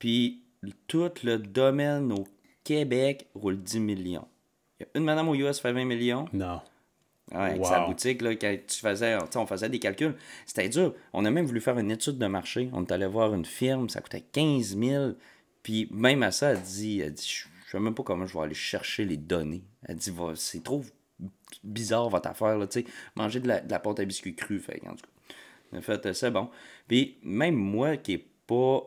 Puis 0.00 0.42
tout 0.88 1.12
le 1.22 1.38
domaine 1.38 2.10
au 2.12 2.26
Québec 2.64 3.28
roule 3.34 3.62
10 3.62 3.78
millions. 3.78 4.26
Il 4.80 4.82
y 4.82 4.86
a 4.86 4.98
une 4.98 5.04
madame 5.04 5.28
aux 5.28 5.34
US 5.34 5.56
qui 5.56 5.62
fait 5.62 5.72
20 5.72 5.84
millions. 5.84 6.26
Non. 6.32 6.60
Ouais, 7.32 7.38
avec 7.38 7.58
Wow. 7.60 7.64
sa 7.68 7.80
boutique, 7.86 8.22
là, 8.22 8.34
quand 8.36 8.56
tu 8.68 8.78
faisais, 8.78 9.18
tu 9.18 9.24
sais, 9.32 9.38
on 9.38 9.46
faisait 9.46 9.68
des 9.68 9.78
calculs, 9.80 10.14
c'était 10.44 10.68
dur. 10.68 10.94
On 11.12 11.24
a 11.24 11.30
même 11.30 11.44
voulu 11.46 11.60
faire 11.60 11.78
une 11.78 11.90
étude 11.90 12.18
de 12.18 12.26
marché. 12.26 12.70
On 12.72 12.84
est 12.84 12.92
allé 12.92 13.06
voir 13.06 13.34
une 13.34 13.44
firme, 13.44 13.88
ça 13.88 14.00
coûtait 14.00 14.20
15 14.20 14.76
000. 14.78 15.12
Puis 15.62 15.88
même 15.90 16.22
à 16.22 16.30
ça, 16.30 16.50
elle 16.52 16.62
dit, 16.62 17.00
elle 17.00 17.12
dit 17.14 17.26
je 17.28 17.48
je 17.66 17.72
sais 17.72 17.80
même 17.80 17.94
pas 17.96 18.04
comment 18.04 18.26
je 18.26 18.38
vais 18.38 18.44
aller 18.44 18.54
chercher 18.54 19.04
les 19.04 19.16
données. 19.16 19.64
Elle 19.82 19.96
dit, 19.96 20.12
c'est 20.36 20.62
trop 20.62 20.84
bizarre 21.64 22.08
votre 22.08 22.28
affaire, 22.28 22.56
là, 22.58 22.68
tu 22.68 22.80
sais, 22.82 22.86
manger 23.16 23.40
de 23.40 23.48
la, 23.48 23.60
de 23.60 23.68
la 23.68 23.80
pâte 23.80 23.98
à 23.98 24.04
biscuits 24.04 24.36
crue. 24.36 24.60
Fait, 24.60 24.80
en 24.86 24.90
tout 24.94 25.04
cas, 25.72 25.78
en 25.78 25.82
fait, 25.82 26.12
c'est 26.12 26.30
bon. 26.30 26.48
Puis 26.86 27.18
même 27.24 27.56
moi 27.56 27.96
qui 27.96 28.12
est 28.12 28.26
pas 28.46 28.82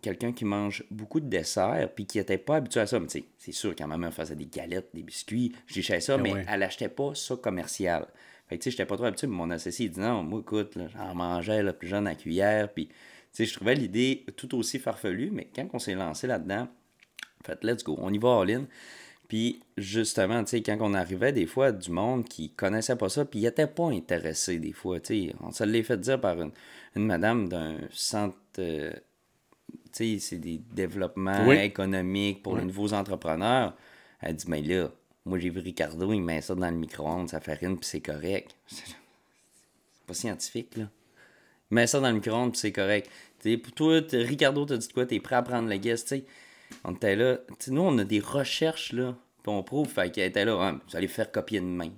quelqu'un 0.00 0.32
qui 0.32 0.44
mange 0.44 0.84
beaucoup 0.90 1.20
de 1.20 1.26
desserts 1.26 1.90
puis 1.94 2.06
qui 2.06 2.18
était 2.18 2.38
pas 2.38 2.56
habitué 2.56 2.80
à 2.80 2.86
ça, 2.86 2.98
mais 2.98 3.08
c'est 3.08 3.52
sûr 3.52 3.74
quand 3.76 3.86
ma 3.86 3.98
mère 3.98 4.12
faisait 4.12 4.36
des 4.36 4.46
galettes, 4.46 4.90
des 4.94 5.02
biscuits, 5.02 5.52
j'échais 5.66 6.00
ça, 6.00 6.16
mais 6.16 6.32
ouais. 6.32 6.44
elle 6.48 6.62
achetait 6.62 6.88
pas 6.88 7.14
ça 7.14 7.36
commercial. 7.36 8.06
Fait 8.48 8.58
que 8.58 8.62
tu 8.62 8.64
sais, 8.64 8.70
j'étais 8.72 8.86
pas 8.86 8.96
trop 8.96 9.06
habitué, 9.06 9.26
mais 9.26 9.36
mon 9.36 9.50
associé 9.50 9.86
il 9.86 9.92
dit 9.92 10.00
non, 10.00 10.22
moi 10.22 10.40
écoute, 10.40 10.76
j'en 10.94 11.14
mangeais 11.14 11.62
là, 11.62 11.72
plus 11.72 11.88
jeune 11.88 12.06
à 12.06 12.14
cuillère, 12.14 12.72
puis 12.72 12.86
tu 12.86 12.94
sais, 13.32 13.44
je 13.44 13.54
trouvais 13.54 13.74
l'idée 13.74 14.24
tout 14.36 14.54
aussi 14.56 14.78
farfelue, 14.78 15.30
mais 15.30 15.48
quand 15.54 15.68
on 15.72 15.78
s'est 15.78 15.94
lancé 15.94 16.26
là-dedans, 16.26 16.68
fait, 17.44 17.62
let's 17.62 17.82
go, 17.84 17.96
on 18.00 18.12
y 18.12 18.18
va 18.18 18.40
all-in. 18.40 18.66
Puis 19.28 19.62
justement, 19.78 20.44
tu 20.44 20.50
sais, 20.50 20.62
quand 20.62 20.76
on 20.80 20.94
arrivait 20.94 21.32
des 21.32 21.46
fois 21.46 21.72
du 21.72 21.90
monde 21.90 22.24
qui 22.24 22.50
connaissait 22.50 22.96
pas 22.96 23.08
ça, 23.08 23.24
puis 23.24 23.40
il 23.40 23.46
était 23.46 23.66
pas 23.66 23.86
intéressé 23.86 24.58
des 24.58 24.72
fois, 24.72 25.00
tu 25.00 25.28
sais, 25.28 25.34
on 25.40 25.50
se 25.50 25.64
l'est 25.64 25.82
fait 25.82 25.96
dire 25.96 26.20
par 26.20 26.40
une, 26.40 26.52
une 26.96 27.06
madame 27.06 27.48
d'un 27.48 27.78
centre, 27.90 28.36
euh, 28.58 28.92
c'est 29.92 30.38
des 30.38 30.58
développements 30.72 31.46
Oui. 31.46 31.56
économiques 31.58 32.42
pour 32.42 32.56
les 32.56 32.64
nouveaux 32.64 32.92
entrepreneurs. 32.92 33.74
Elle 34.20 34.36
dit, 34.36 34.44
mais 34.48 34.62
là, 34.62 34.88
moi 35.24 35.38
j'ai 35.38 35.50
vu 35.50 35.60
Ricardo, 35.60 36.12
il 36.12 36.20
met 36.22 36.40
ça 36.40 36.54
dans 36.54 36.70
le 36.70 36.76
micro-ondes, 36.76 37.28
ça 37.28 37.40
farine, 37.40 37.76
puis 37.76 37.86
c'est 37.88 38.00
correct. 38.00 38.54
C'est 38.68 40.06
pas 40.06 40.14
scientifique, 40.14 40.76
là. 40.76 40.88
Il 41.70 41.74
met 41.76 41.86
ça 41.86 42.00
dans 42.00 42.08
le 42.08 42.14
micro-ondes, 42.14 42.50
puis 42.52 42.58
c'est 42.60 42.72
correct. 42.72 43.08
T'sais, 43.38 43.56
pour 43.56 43.72
toi, 43.72 44.00
Ricardo, 44.12 44.64
t'as 44.66 44.76
dit 44.76 44.88
quoi? 44.88 45.06
T'es 45.06 45.20
prêt 45.20 45.36
à 45.36 45.42
prendre 45.42 45.68
le 45.68 45.76
guest, 45.76 46.08
tu 46.08 46.16
sais? 46.16 46.24
On 46.84 46.92
était 46.94 47.14
là. 47.16 47.38
T'sais, 47.58 47.70
nous, 47.70 47.82
on 47.82 47.96
a 47.98 48.04
des 48.04 48.18
recherches, 48.20 48.92
là, 48.92 49.14
puis 49.42 49.52
on 49.52 49.62
prouve. 49.62 49.88
Fait 49.88 50.10
qu'elle 50.10 50.28
était 50.28 50.44
là, 50.44 50.56
Ouais, 50.58 50.72
vous 50.88 50.96
allez 50.96 51.06
faire 51.08 51.30
copier 51.30 51.60
de 51.60 51.64
main. 51.66 51.90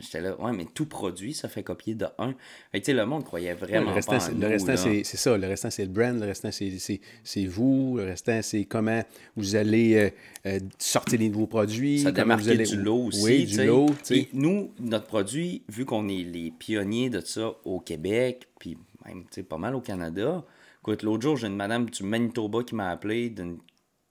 J'étais 0.00 0.20
là, 0.20 0.40
ouais, 0.40 0.52
mais 0.52 0.66
tout 0.72 0.86
produit, 0.86 1.34
ça 1.34 1.48
fait 1.48 1.62
copier 1.62 1.94
de 1.94 2.06
un. 2.18 2.34
Fait 2.72 2.80
tu 2.80 2.86
sais, 2.86 2.92
le 2.92 3.04
monde 3.06 3.24
croyait 3.24 3.54
vraiment 3.54 3.90
le 3.90 3.94
restant, 3.94 4.18
pas 4.18 4.28
en 4.28 4.32
nous, 4.32 4.40
le 4.40 4.46
restant, 4.46 4.76
c'est 4.76 5.04
ça. 5.04 5.36
Le 5.36 5.46
restant, 5.46 5.70
c'est 5.70 5.84
le 5.84 5.90
brand. 5.90 6.18
Le 6.18 6.26
restant, 6.26 6.50
c'est- 6.52 7.46
vous. 7.46 7.96
Le 7.96 8.04
restant, 8.04 8.40
c'est 8.42 8.64
comment 8.64 9.02
vous 9.36 9.56
allez 9.56 9.94
euh, 9.96 10.10
euh, 10.46 10.60
sortir 10.78 11.18
les 11.18 11.28
nouveaux 11.28 11.46
produits. 11.46 12.00
Ça 12.00 12.10
vous 12.10 12.48
allez... 12.48 12.64
du 12.64 12.76
lot 12.76 13.06
aussi. 13.06 13.24
Oui, 13.24 13.46
du 13.46 13.64
lot. 13.64 13.90
Et 14.10 14.28
nous, 14.32 14.72
notre 14.80 15.06
produit, 15.06 15.62
vu 15.68 15.84
qu'on 15.84 16.08
est 16.08 16.22
les 16.22 16.50
pionniers 16.50 17.10
de 17.10 17.20
ça 17.20 17.52
au 17.64 17.80
Québec, 17.80 18.48
puis 18.58 18.76
même 19.04 19.22
tu 19.22 19.36
sais, 19.36 19.42
pas 19.42 19.58
mal 19.58 19.74
au 19.74 19.80
Canada. 19.80 20.44
Écoute, 20.82 21.02
l'autre 21.02 21.22
jour, 21.22 21.36
j'ai 21.36 21.48
une 21.48 21.56
madame 21.56 21.90
du 21.90 22.02
Manitoba 22.02 22.62
qui 22.62 22.74
m'a 22.74 22.90
appelé 22.90 23.30
d'une 23.30 23.58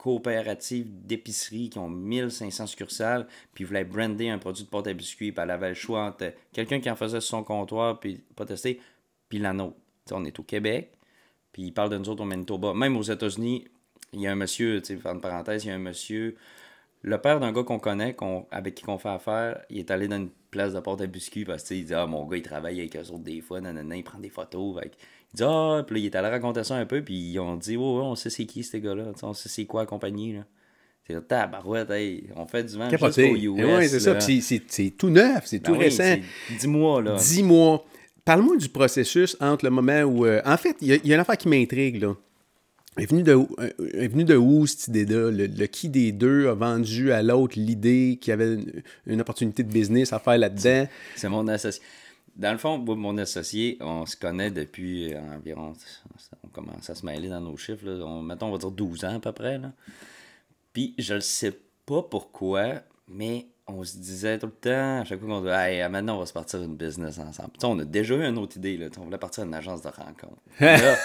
coopérative 0.08 0.88
d'épicerie 1.06 1.70
qui 1.70 1.78
ont 1.80 1.90
1500 1.90 2.68
succursales, 2.68 3.28
puis 3.54 3.66
voulait 3.66 3.84
brander 3.84 4.30
un 4.30 4.38
produit 4.38 4.64
de 4.64 4.70
pâte 4.70 4.88
à 4.88 4.94
biscuits, 4.94 5.34
puis 5.34 5.44
elle 5.44 5.52
avait 5.52 5.68
le 5.68 5.76
choix 5.76 6.06
entre 6.06 6.32
quelqu'un 6.54 6.80
qui 6.80 6.90
en 6.90 6.96
faisait 6.96 7.20
sur 7.20 7.40
son 7.40 7.44
comptoir, 7.44 8.00
puis 8.00 8.24
pas 8.34 8.46
testé, 8.46 8.80
puis 9.28 9.38
la 9.38 9.52
nôtre. 9.52 9.76
On 10.12 10.24
est 10.24 10.40
au 10.40 10.44
Québec, 10.44 10.94
puis 11.52 11.64
il 11.64 11.74
parle 11.74 11.90
de 11.90 11.98
nous 11.98 12.08
autres 12.08 12.24
au 12.24 12.26
Manitoba. 12.26 12.74
Même 12.74 12.96
aux 12.96 13.04
États-Unis, 13.04 13.66
il 14.14 14.22
y 14.22 14.28
a 14.28 14.32
un 14.32 14.36
monsieur, 14.36 14.82
tu 14.82 14.98
sais, 14.98 15.10
une 15.10 15.20
parenthèse, 15.20 15.66
il 15.66 15.68
y 15.68 15.72
a 15.72 15.76
un 15.76 15.78
monsieur, 15.78 16.38
le 17.02 17.18
père 17.18 17.42
d'un 17.42 17.52
gars 17.52 17.64
qu'on 17.64 17.80
connaît, 17.80 18.14
qu'on, 18.14 18.48
avec 18.50 18.76
qui 18.76 18.88
on 18.88 18.98
fait 18.98 19.10
affaire, 19.10 19.62
il 19.70 19.80
est 19.80 19.92
allé 19.92 20.08
dans 20.08 20.16
une 20.16 20.30
place 20.52 20.74
de 20.74 20.80
porte 20.80 21.02
à 21.02 21.08
biscuits 21.08 21.44
parce 21.44 21.64
que 21.64 21.68
tu 21.68 21.74
sais, 21.74 21.80
il 21.82 21.86
dit 21.86 21.94
Ah, 21.94 22.08
mon 22.08 22.26
gars, 22.26 22.38
il 22.38 22.44
travaille 22.44 22.80
avec 22.80 22.96
eux 22.96 23.12
autres 23.12 23.26
des 23.26 23.42
fois, 23.42 23.60
nanana, 23.60 23.98
il 23.98 24.04
prend 24.06 24.20
des 24.20 24.30
photos. 24.30 24.80
Fait 24.82 24.92
il 25.34 25.38
dit 25.38 25.44
Ah, 25.46 25.84
puis 25.86 25.96
là, 25.96 26.00
il 26.02 26.06
est 26.06 26.16
allé 26.16 26.30
raconter 26.30 26.64
ça 26.64 26.76
un 26.76 26.86
peu, 26.86 27.02
puis 27.02 27.16
ils 27.16 27.40
ont 27.40 27.56
dit 27.56 27.78
Oh, 27.78 27.98
ouais, 28.00 28.04
on 28.06 28.16
sait 28.16 28.30
c'est 28.30 28.46
qui 28.46 28.64
ces 28.64 28.80
gars-là, 28.82 29.12
on 29.24 29.34
sait 29.34 29.50
c'est 29.50 29.66
quoi 29.66 29.82
la 29.82 29.86
compagnie. 29.88 30.34
Là. 30.34 30.46
C'est 31.08 31.28
tabarouette, 31.28 31.90
hey, 31.92 32.26
on 32.36 32.46
fait 32.48 32.64
du 32.64 32.78
vent 32.78 32.90
jusqu'au 32.90 33.36
US. 33.36 33.50
Ouais, 33.66 33.88
c'est 33.88 34.00
ça. 34.02 34.20
c'est- 34.20 34.90
tout 34.98 35.10
neuf. 35.10 35.44
C'est 35.46 35.60
Ben 35.60 35.72
tout 35.72 35.78
oui, 35.78 35.86
récent. 35.86 36.04
c'est 36.50 36.56
10 36.60 36.68
mois, 36.68 37.02
là. 37.02 37.16
10 37.16 37.44
mois. 37.44 37.86
Parle-moi 38.26 38.58
du 38.58 38.68
processus 38.68 39.38
entre 39.40 39.64
le 39.64 39.72
moment 39.72 40.02
où. 40.02 40.26
euh, 40.26 40.42
en 40.46 40.58
fait, 40.58 40.76
il 40.82 40.88
y, 40.90 40.92
a- 40.92 40.96
il 40.96 41.08
y 41.08 41.12
a 41.14 41.16
une 41.16 41.22
affaire 41.22 41.38
qui 41.38 41.48
m'intrigue, 41.48 42.02
là. 42.02 42.14
Est 42.98 43.06
venue 43.06 43.22
de, 43.24 43.32
euh, 43.34 43.70
est 43.94 44.08
venue 44.08 44.26
de 44.26 44.36
où 44.36 44.66
cette 44.66 44.88
idée-là? 44.90 45.30
Le, 45.32 45.46
le 45.46 45.66
qui 45.68 45.88
des 45.88 46.12
deux 46.12 46.48
a 46.48 46.56
vendu 46.56 47.12
à 47.14 47.22
l'autre 47.24 47.54
l'idée 47.58 48.18
qu'il 48.20 48.32
y 48.32 48.34
avait 48.34 48.56
une, 48.56 48.66
une 49.06 49.22
opportunité 49.22 49.62
de 49.64 49.72
business 49.72 50.12
à 50.14 50.20
faire 50.20 50.38
là-dedans? 50.38 50.88
C'est 51.16 51.30
mon 51.30 51.48
associé. 51.48 51.82
Dans 52.38 52.52
le 52.52 52.60
fond, 52.60 52.78
mon 52.78 53.18
associé, 53.18 53.78
on 53.82 54.06
se 54.06 54.16
connaît 54.16 54.52
depuis 54.52 55.12
euh, 55.12 55.36
environ. 55.36 55.74
On 56.44 56.48
commence 56.50 56.88
à 56.88 56.94
se 56.94 57.04
mêler 57.04 57.30
dans 57.30 57.42
nos 57.42 57.58
chiffres. 57.58 57.86
Là. 57.86 58.06
On, 58.06 58.30
on 58.30 58.52
va 58.52 58.58
dire 58.58 58.72
12 58.72 59.06
ans 59.06 59.16
à 59.16 59.20
peu 59.20 59.32
près. 59.32 59.60
Puis 60.72 60.94
je 61.00 61.16
ne 61.16 61.20
sais 61.20 61.60
pas 61.88 62.04
pourquoi, 62.04 62.84
mais 63.08 63.48
on 63.70 63.84
se 63.84 63.98
disait 63.98 64.40
tout 64.40 64.46
le 64.46 64.52
temps, 64.54 65.02
à 65.02 65.04
chaque 65.04 65.20
fois 65.20 65.28
qu'on 65.28 65.42
dit 65.42 65.50
Hey, 65.50 65.88
maintenant 65.90 66.16
on 66.16 66.20
va 66.20 66.26
se 66.26 66.32
partir 66.34 66.62
une 66.64 66.76
business 66.78 67.18
ensemble. 67.20 67.50
Tu 67.54 67.60
sais, 67.62 67.68
on 67.68 67.78
a 67.80 67.84
déjà 67.86 68.16
eu 68.16 68.24
une 68.24 68.38
autre 68.38 68.56
idée. 68.58 68.78
Là. 68.78 68.90
Tu 68.90 68.98
On 69.00 69.04
voulait 69.04 69.18
partir 69.18 69.44
une 69.44 69.54
agence 69.54 69.82
de 69.82 69.88
rencontre. 69.90 70.38
Là, 70.60 70.96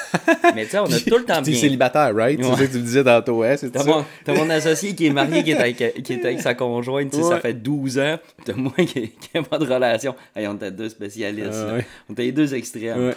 mais 0.54 0.64
tu 0.64 0.70
sais, 0.70 0.78
on 0.78 0.84
a 0.84 1.00
tout 1.00 1.18
le 1.18 1.24
temps 1.24 1.42
bien. 1.42 1.54
célibataire, 1.58 2.14
right? 2.14 2.40
C'est 2.40 2.48
Ouais. 2.48 2.56
ça 2.56 2.66
que 2.66 2.70
tu 2.72 2.78
me 2.78 2.82
disais 2.84 3.04
tantôt, 3.04 3.42
hein? 3.42 3.56
C'est 3.56 3.70
T'as 3.70 3.80
ça? 3.80 3.86
mon, 3.90 4.04
t'as 4.24 4.34
mon 4.34 4.48
associé 4.50 4.94
qui 4.94 5.06
est 5.06 5.10
marié, 5.10 5.42
qui 5.42 5.50
est 5.50 5.56
avec, 5.58 6.02
qui 6.02 6.12
est 6.12 6.24
avec 6.24 6.40
sa 6.40 6.54
conjointe, 6.54 7.10
tu 7.12 7.22
ça 7.22 7.40
fait 7.40 7.54
12 7.54 7.98
ans. 7.98 8.18
T'as 8.44 8.54
moi 8.54 8.72
qui 8.86 9.12
n'a 9.34 9.42
pas 9.42 9.58
de 9.58 9.64
relation. 9.66 10.14
Hey, 10.36 10.46
on 10.46 10.54
était 10.54 10.70
deux 10.70 10.88
spécialistes. 10.88 11.48
Ah 11.52 11.74
ouais. 11.74 11.86
On 12.08 12.12
était 12.12 12.22
les 12.24 12.32
deux 12.32 12.54
extrêmes. 12.54 13.12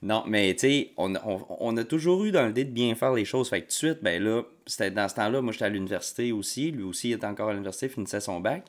Non, 0.00 0.22
mais 0.28 0.54
tu 0.54 0.60
sais, 0.60 0.90
on, 0.96 1.12
on, 1.16 1.44
on 1.58 1.76
a 1.76 1.82
toujours 1.82 2.24
eu 2.24 2.30
dans 2.30 2.46
l'idée 2.46 2.64
de 2.64 2.70
bien 2.70 2.94
faire 2.94 3.12
les 3.14 3.24
choses. 3.24 3.48
Fait 3.48 3.60
que 3.62 3.66
tout 3.66 3.70
de 3.70 3.72
suite, 3.72 3.98
ben 4.00 4.22
là, 4.22 4.42
c'était 4.64 4.92
dans 4.92 5.08
ce 5.08 5.16
temps-là, 5.16 5.40
moi 5.40 5.52
j'étais 5.52 5.64
à 5.64 5.68
l'université 5.68 6.30
aussi. 6.30 6.70
Lui 6.70 6.84
aussi 6.84 7.08
il 7.10 7.12
était 7.14 7.26
encore 7.26 7.48
à 7.48 7.52
l'université, 7.52 7.88
finissait 7.88 8.20
son 8.20 8.38
bac. 8.38 8.62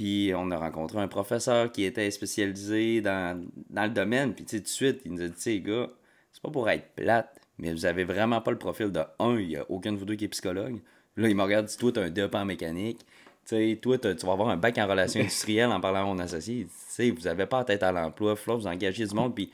Puis 0.00 0.32
on 0.34 0.50
a 0.50 0.56
rencontré 0.56 0.98
un 0.98 1.08
professeur 1.08 1.70
qui 1.70 1.84
était 1.84 2.10
spécialisé 2.10 3.02
dans, 3.02 3.38
dans 3.68 3.82
le 3.82 3.90
domaine. 3.90 4.32
Puis 4.32 4.46
tout 4.46 4.58
de 4.58 4.66
suite, 4.66 5.02
il 5.04 5.12
nous 5.12 5.20
a 5.20 5.28
dit, 5.28 5.34
tu 5.38 5.60
gars, 5.60 5.90
c'est 6.32 6.40
pas 6.40 6.48
pour 6.48 6.70
être 6.70 6.94
plate, 6.96 7.38
mais 7.58 7.70
vous 7.70 7.84
avez 7.84 8.04
vraiment 8.04 8.40
pas 8.40 8.50
le 8.50 8.56
profil 8.56 8.90
de 8.92 9.02
un, 9.18 9.38
il 9.38 9.50
y 9.50 9.58
a 9.58 9.70
aucun 9.70 9.92
de 9.92 9.98
vous 9.98 10.06
deux 10.06 10.14
qui 10.14 10.24
est 10.24 10.28
psychologue. 10.28 10.80
Là, 11.18 11.28
il 11.28 11.36
me 11.36 11.42
regarde, 11.42 11.66
dit, 11.66 11.76
toi, 11.76 11.92
t'as 11.92 12.04
un 12.04 12.08
DEP 12.08 12.34
en 12.34 12.46
mécanique. 12.46 13.00
Tu 13.44 13.56
sais, 13.56 13.78
toi, 13.82 13.98
tu 13.98 14.08
vas 14.24 14.32
avoir 14.32 14.48
un 14.48 14.56
bac 14.56 14.78
en 14.78 14.86
relations 14.86 15.20
industrielles 15.20 15.68
en 15.68 15.82
parlant 15.82 16.00
à 16.00 16.04
mon 16.04 16.18
associé. 16.18 16.60
Il 16.60 16.64
dit, 16.64 16.72
Tu 16.72 16.94
sais, 16.94 17.10
vous 17.10 17.26
avez 17.26 17.44
pas 17.44 17.58
la 17.58 17.64
tête 17.64 17.82
à 17.82 17.92
l'emploi, 17.92 18.36
il 18.38 18.52
vous 18.54 18.66
engager 18.66 19.04
du 19.04 19.14
monde. 19.14 19.34
Puis, 19.34 19.52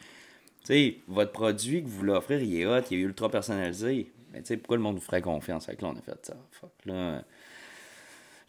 votre 1.08 1.32
produit 1.32 1.82
que 1.82 1.88
vous 1.88 1.98
voulez 1.98 2.12
offrir, 2.12 2.40
il 2.40 2.60
est 2.60 2.66
hot, 2.66 2.82
il 2.92 2.98
est 2.98 3.00
ultra 3.00 3.28
personnalisé. 3.28 4.12
Mais 4.32 4.42
tu 4.42 4.46
sais, 4.46 4.56
pourquoi 4.58 4.76
le 4.76 4.84
monde 4.84 4.94
vous 4.94 5.04
ferait 5.04 5.22
confiance? 5.22 5.66
Fait 5.66 5.74
que 5.74 5.82
là, 5.82 5.90
on 5.92 5.98
a 5.98 6.02
fait 6.02 6.24
ça. 6.24 6.36
Fuck, 6.52 6.70
là. 6.84 7.24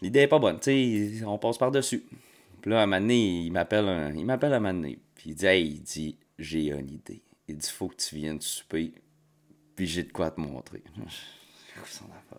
L'idée 0.02 0.20
est 0.22 0.28
pas 0.28 0.40
bonne, 0.40 0.60
tu 0.60 1.18
sais, 1.20 1.26
on 1.26 1.38
passe 1.38 1.58
par-dessus. 1.58 2.04
Puis 2.62 2.72
là, 2.72 2.80
à 2.82 2.84
un 2.84 2.86
moment 2.86 3.00
donné, 3.02 3.42
il 3.46 3.52
m'appelle 3.52 3.88
un- 3.88 4.14
il 4.14 4.26
m'appelle 4.26 4.54
à 4.54 4.58
un 4.58 4.60
moment 4.60 4.74
donné. 4.80 5.00
Puis 5.16 5.32
il 5.32 5.36
dit, 5.36 5.46
hey, 5.46 5.66
il 5.66 5.82
dit, 5.82 6.16
j'ai 6.38 6.68
une 6.72 6.90
idée. 6.92 7.22
Il 7.48 7.58
dit, 7.58 7.70
faut 7.70 7.88
que 7.88 7.96
tu 7.96 8.16
viennes 8.16 8.42
souper. 8.42 8.92
Puis 9.76 9.88
j'ai 9.88 10.04
de 10.04 10.12
quoi 10.12 10.30
te 10.32 10.40
montrer. 10.40 10.84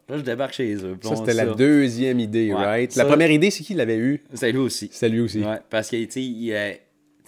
Là, 0.09 0.17
je 0.17 0.23
débarque 0.23 0.55
chez 0.55 0.75
eux. 0.85 0.99
Ça, 1.03 1.17
c'était 1.17 1.35
la 1.35 1.47
deuxième 1.55 2.19
idée, 2.21 2.53
Ouais, 2.53 2.65
right? 2.65 2.93
ça- 2.93 3.03
La 3.05 3.09
première 3.09 3.31
idée, 3.31 3.51
c'est 3.51 3.63
qui 3.63 3.75
l'avait 3.75 3.97
eue? 3.99 4.23
C'est 4.35 4.51
lui 4.53 4.59
aussi. 4.59 4.89
C'était 4.93 5.09
lui 5.09 5.21
aussi. 5.21 5.41
Ouais, 5.41 5.59
parce 5.71 5.91
que, 5.91 5.97
tu 6.05 6.11
sais, 6.11 6.23
il 6.23 6.43
y 6.45 6.55
a, 6.55 6.73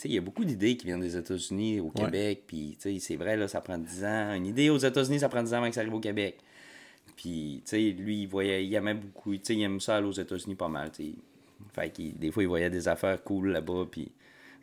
il 0.05 0.12
y 0.12 0.18
a 0.18 0.20
beaucoup 0.20 0.44
d'idées 0.44 0.76
qui 0.76 0.86
viennent 0.86 1.00
des 1.00 1.16
États-Unis, 1.16 1.78
au. 1.80 1.90
Québec, 1.90 2.42
puis, 2.46 2.76
tu 2.80 2.92
sais, 2.94 2.98
c'est 2.98 3.16
vrai, 3.16 3.36
là, 3.36 3.46
ça 3.48 3.61
prend 3.61 3.78
10 3.78 4.05
ans. 4.05 4.34
Une 4.34 4.46
idée 4.46 4.70
aux 4.70 4.78
États-Unis, 4.78 5.20
ça 5.20 5.28
prend 5.28 5.42
10 5.42 5.52
ans 5.55 5.59
avant 5.59 5.68
que 5.68 5.74
ça 5.74 5.82
arrive 5.82 5.94
au 5.94 6.00
Québec. 6.00 6.38
Puis, 7.20 7.60
tu 7.66 7.70
sais, 7.70 7.78
lui, 7.90 8.22
il 8.22 8.28
voyait, 8.28 8.64
il 8.64 8.74
aimait 8.74 8.94
beaucoup, 8.94 9.34
tu 9.34 9.40
sais, 9.42 9.54
il 9.54 9.60
aime 9.62 9.78
ça 9.78 9.96
aller 9.96 10.06
aux 10.06 10.12
États-Unis 10.12 10.54
pas 10.54 10.68
mal, 10.68 10.90
tu 10.90 11.02
sais. 11.04 11.12
Fait 11.74 11.90
que 11.90 12.00
des 12.18 12.30
fois, 12.32 12.42
il 12.42 12.46
voyait 12.48 12.70
des 12.70 12.88
affaires 12.88 13.22
cool 13.22 13.50
là-bas, 13.50 13.84
puis 13.90 14.10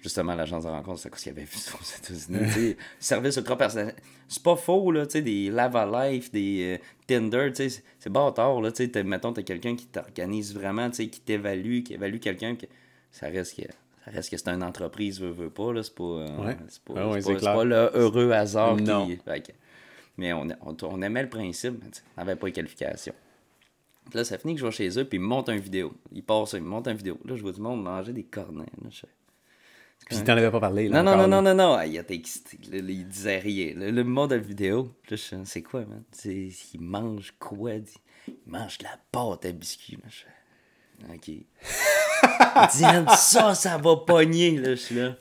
justement, 0.01 0.33
l'agence 0.33 0.63
de 0.63 0.69
rencontre, 0.69 0.99
c'est 0.99 1.11
parce 1.11 1.21
qu'il 1.21 1.33
avait 1.33 1.43
vu 1.43 1.55
ça 1.55 1.73
aux 1.79 1.83
États-Unis. 2.15 2.75
service 2.99 3.35
ultra 3.37 3.55
personnel. 3.59 3.93
C'est 4.27 4.41
pas 4.41 4.55
faux, 4.55 4.91
là, 4.91 5.05
tu 5.05 5.11
sais, 5.11 5.21
des 5.21 5.51
Lava 5.51 6.09
Life, 6.09 6.31
des 6.31 6.79
euh, 6.79 6.83
Tinder, 7.05 7.51
tu 7.53 7.69
sais, 7.69 7.83
c'est 7.99 8.09
bâtard, 8.09 8.59
là, 8.59 8.71
tu 8.71 8.89
sais, 8.91 9.03
mettons, 9.03 9.33
t'as 9.33 9.43
quelqu'un 9.43 9.75
qui 9.75 9.85
t'organise 9.85 10.55
vraiment, 10.55 10.89
tu 10.89 10.95
sais, 10.95 11.07
qui 11.09 11.19
t'évalue, 11.21 11.83
qui 11.83 11.93
évalue 11.93 12.17
quelqu'un, 12.17 12.55
que 12.55 12.65
ça 13.11 13.27
reste 13.27 13.55
que. 13.55 13.67
Ça 14.05 14.11
reste 14.11 14.31
que 14.31 14.37
c'est 14.37 14.49
une 14.49 14.63
entreprise, 14.63 15.21
veut, 15.21 15.29
veut 15.29 15.51
pas, 15.51 15.73
là, 15.73 15.83
c'est 15.83 15.93
pas, 15.93 16.03
euh, 16.03 16.37
Ouais. 16.43 16.57
c'est 16.69 16.81
pas, 16.81 16.93
Ah 16.97 17.09
ouais, 17.09 17.21
c'est 17.21 17.39
pas, 17.39 17.63
le 17.63 17.91
heureux 17.93 18.31
hasard 18.31 18.77
Non. 18.77 19.05
qui... 19.05 19.19
mais 20.17 20.33
on, 20.33 20.47
on, 20.61 20.75
on 20.83 21.01
aimait 21.01 21.23
le 21.23 21.29
principe, 21.29 21.75
mais 21.81 21.89
on 22.17 22.21
n'avait 22.21 22.35
pas 22.35 22.47
les 22.47 22.53
qualifications. 22.53 23.13
Puis 24.09 24.17
là, 24.17 24.23
ça 24.23 24.37
finit 24.37 24.55
que 24.55 24.61
je 24.61 24.65
vais 24.65 24.71
chez 24.71 24.99
eux, 24.99 25.05
puis 25.05 25.17
ils 25.17 25.21
montent 25.21 25.49
une 25.49 25.59
vidéo. 25.59 25.93
Ils 26.13 26.23
passent, 26.23 26.53
ils 26.53 26.61
montent 26.61 26.87
une 26.87 26.97
vidéo. 26.97 27.19
Là, 27.25 27.35
je 27.35 27.41
vois 27.41 27.51
du 27.51 27.61
monde 27.61 27.83
manger 27.83 28.13
des 28.13 28.23
cornets. 28.23 28.65
Là, 28.81 28.89
je 28.89 29.05
Puis 30.05 30.23
t'en 30.23 30.33
avais 30.33 30.49
pas 30.51 30.61
parlé, 30.61 30.87
là. 30.87 31.03
non, 31.03 31.11
non, 31.11 31.27
non, 31.27 31.41
non, 31.41 31.53
non, 31.53 31.75
non, 31.75 31.81
il 31.81 31.97
était 31.97 32.15
excité. 32.15 32.57
Il 32.71 33.07
disait 33.07 33.39
rien. 33.39 33.73
Le, 33.75 33.91
le 33.91 34.03
mode 34.03 34.29
de 34.29 34.35
la 34.35 34.41
vidéo, 34.41 34.93
c'est 35.43 35.61
quoi, 35.61 35.81
man? 35.81 36.03
Il 36.23 36.53
mange 36.79 37.33
quoi? 37.37 37.73
Il 37.73 38.35
mange 38.45 38.77
de 38.77 38.85
la 38.85 38.97
pâte 39.11 39.45
à 39.45 39.51
biscuits. 39.51 39.97
Là, 39.97 40.09
je 40.09 40.23
OK. 41.13 41.29
Diane, 42.77 43.07
ça, 43.09 43.53
ça 43.53 43.77
va 43.77 43.97
pogner, 43.97 44.57
là, 44.57 44.71
je 44.71 44.75
suis 44.75 44.95
là. 44.95 45.15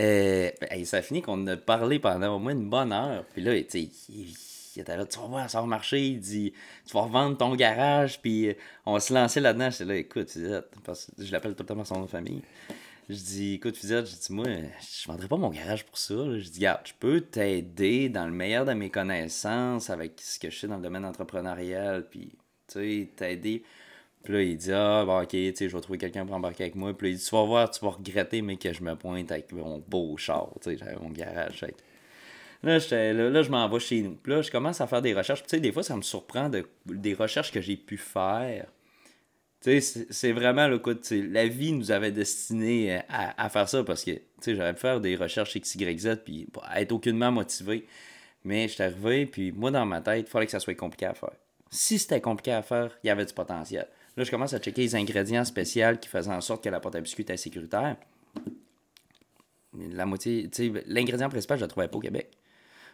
Euh, 0.00 0.50
ça 0.84 1.02
finit 1.02 1.22
qu'on 1.22 1.46
a 1.46 1.56
parlé 1.56 1.98
pendant 1.98 2.36
au 2.36 2.38
moins 2.38 2.52
une 2.52 2.68
bonne 2.68 2.92
heure. 2.92 3.24
Puis 3.32 3.42
là, 3.42 3.60
tu 3.62 3.78
il, 4.08 4.80
était 4.80 4.96
là, 4.96 5.04
tu 5.04 5.18
vas 5.18 5.26
voir, 5.26 5.50
ça 5.50 5.60
va 5.60 5.66
marcher. 5.66 6.00
Il 6.00 6.20
dit, 6.20 6.52
tu 6.86 6.94
vas 6.94 7.02
revendre 7.02 7.36
ton 7.36 7.54
garage. 7.54 8.20
Puis 8.20 8.48
euh, 8.48 8.54
on 8.86 8.98
se 8.98 9.12
lançait 9.12 9.40
là-dedans. 9.40 9.70
J'étais 9.70 9.84
là, 9.84 9.96
écoute, 9.96 10.30
Fizette, 10.30 10.70
parce 10.84 11.06
que 11.06 11.24
je 11.24 11.32
l'appelle 11.32 11.54
tout 11.54 11.64
le 11.68 11.74
temps 11.74 11.84
son 11.84 11.98
nom 11.98 12.04
de 12.04 12.10
famille. 12.10 12.42
Je 13.08 13.16
dis, 13.16 13.54
écoute, 13.54 13.76
Fizette, 13.76 14.06
je 14.06 14.14
dis, 14.14 14.32
moi, 14.32 14.46
je 14.46 15.08
vendrais 15.08 15.28
pas 15.28 15.36
mon 15.36 15.50
garage 15.50 15.84
pour 15.84 15.98
ça. 15.98 16.14
Je 16.14 16.48
dis, 16.48 16.60
regarde, 16.60 16.80
je 16.84 16.92
peux 16.98 17.20
t'aider 17.20 18.08
dans 18.08 18.24
le 18.24 18.32
meilleur 18.32 18.64
de 18.64 18.72
mes 18.72 18.90
connaissances 18.90 19.90
avec 19.90 20.20
ce 20.20 20.38
que 20.38 20.48
je 20.48 20.58
sais 20.58 20.68
dans 20.68 20.76
le 20.76 20.82
domaine 20.82 21.04
entrepreneurial. 21.04 22.08
Puis, 22.08 22.30
tu 22.68 22.74
sais, 22.74 23.08
t'aider. 23.14 23.64
Puis 24.22 24.32
là, 24.32 24.42
il 24.42 24.56
dit, 24.56 24.72
ah, 24.72 25.04
bon, 25.04 25.20
ok, 25.20 25.28
tu 25.30 25.54
sais, 25.54 25.68
je 25.68 25.76
vais 25.76 25.82
trouver 25.82 25.98
quelqu'un 25.98 26.24
pour 26.24 26.36
embarquer 26.36 26.64
avec 26.64 26.76
moi. 26.76 26.96
Puis 26.96 27.08
là, 27.08 27.12
il 27.12 27.18
dit, 27.18 27.24
tu 27.24 27.34
vas 27.34 27.44
voir, 27.44 27.70
tu 27.70 27.84
vas 27.84 27.90
regretter, 27.90 28.40
mais 28.42 28.56
que 28.56 28.72
je 28.72 28.82
me 28.82 28.94
pointe 28.94 29.32
avec 29.32 29.52
mon 29.52 29.82
beau 29.86 30.16
char, 30.16 30.50
tu 30.60 30.70
sais, 30.70 30.76
j'avais 30.76 30.96
mon 30.96 31.10
garage. 31.10 31.64
Là, 32.62 32.78
là, 32.90 33.30
là, 33.30 33.42
je 33.42 33.50
m'en 33.50 33.68
vais 33.68 33.80
chez 33.80 34.02
nous. 34.02 34.14
Puis 34.14 34.32
là, 34.32 34.42
je 34.42 34.50
commence 34.50 34.80
à 34.80 34.86
faire 34.86 35.02
des 35.02 35.14
recherches. 35.14 35.42
Tu 35.42 35.48
sais, 35.48 35.60
des 35.60 35.72
fois, 35.72 35.82
ça 35.82 35.96
me 35.96 36.02
surprend 36.02 36.48
de, 36.48 36.64
des 36.86 37.14
recherches 37.14 37.50
que 37.50 37.60
j'ai 37.60 37.76
pu 37.76 37.96
faire. 37.96 38.66
Tu 39.60 39.80
sais, 39.80 40.06
c'est- 40.10 40.32
vraiment 40.32 40.68
le 40.68 40.78
coup, 40.78 40.92
la 41.10 41.46
vie 41.46 41.72
nous 41.72 41.90
avait 41.90 42.10
destiné 42.12 43.00
à, 43.08 43.48
faire 43.48 43.68
ça 43.68 43.84
parce 43.84 44.04
que, 44.04 44.12
tu 44.12 44.22
sais, 44.40 44.54
j'aurais 44.56 44.74
pu 44.74 44.80
faire 44.80 45.00
des 45.00 45.16
recherches 45.16 45.54
X, 45.56 45.74
Y, 45.76 45.98
Z 46.00 46.16
puis 46.24 46.48
être 46.76 46.92
aucunement 46.92 47.30
motivé. 47.30 47.86
Mais 48.44 48.66
j'étais 48.66 48.84
arrivé, 48.84 49.26
puis 49.26 49.52
moi, 49.52 49.70
dans 49.70 49.86
ma 49.86 50.00
tête, 50.00 50.26
il 50.28 50.30
fallait 50.30 50.46
que 50.46 50.52
ça 50.52 50.58
soit 50.58 50.74
compliqué 50.74 51.06
à 51.06 51.14
faire. 51.14 51.34
Si 51.70 51.98
c'était 51.98 52.20
compliqué 52.20 52.52
à 52.52 52.62
faire, 52.62 52.98
il 53.04 53.06
y 53.06 53.10
avait 53.10 53.24
du 53.24 53.32
potentiel. 53.32 53.86
Là, 54.16 54.24
je 54.24 54.30
commence 54.30 54.52
à 54.52 54.58
checker 54.58 54.82
les 54.82 54.94
ingrédients 54.94 55.44
spéciaux 55.44 55.96
qui 56.00 56.08
faisaient 56.08 56.30
en 56.30 56.40
sorte 56.40 56.62
que 56.62 56.68
la 56.68 56.80
pâte 56.80 56.96
à 56.96 57.00
biscuits 57.00 57.22
était 57.22 57.36
sécuritaire. 57.36 57.96
La 59.90 60.04
moitié, 60.04 60.48
tu 60.50 60.72
sais, 60.74 60.84
l'ingrédient 60.86 61.30
principal, 61.30 61.56
je 61.58 61.62
ne 61.62 61.66
le 61.66 61.70
trouvais 61.70 61.88
pas 61.88 61.96
au 61.96 62.00
Québec. 62.00 62.28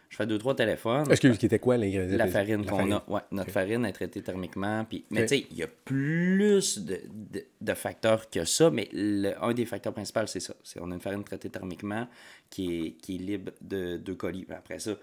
Je 0.07 0.15
fais 0.15 0.25
deux, 0.25 0.37
trois 0.39 0.55
téléphones. 0.55 1.05
Excuse, 1.11 1.37
qui 1.37 1.45
était 1.45 1.59
quoi 1.59 1.77
l'ingrédient? 1.77 2.17
La 2.17 2.25
farine 2.27 2.65
qu'on 2.65 2.89
a. 2.91 3.03
Ouais, 3.07 3.19
notre 3.31 3.51
farine 3.51 3.85
est 3.85 3.91
traitée 3.91 4.21
thermiquement. 4.23 4.83
Puis... 4.85 5.03
Mais 5.11 5.23
tu 5.27 5.35
sais, 5.39 5.45
il 5.51 5.57
y 5.57 5.61
a 5.61 5.67
plus 5.67 6.79
de, 6.79 6.99
de, 7.31 7.43
de 7.61 7.73
facteurs 7.75 8.27
que 8.29 8.43
ça, 8.45 8.71
mais 8.71 8.87
le- 8.91 9.33
un 9.43 9.53
des 9.53 9.65
facteurs 9.65 9.93
principaux, 9.93 10.25
c'est 10.25 10.39
ça. 10.39 10.55
C'est 10.63 10.79
on 10.81 10.89
a 10.89 10.95
une 10.95 11.01
farine 11.01 11.23
traitée 11.23 11.49
thermiquement 11.49 12.07
qui 12.49 12.87
est, 12.87 12.91
qui 12.91 13.15
est 13.15 13.19
libre 13.19 13.51
de, 13.61 13.97
de 13.97 14.13
colis. 14.13 14.47
Après 14.49 14.79
ça, 14.79 14.93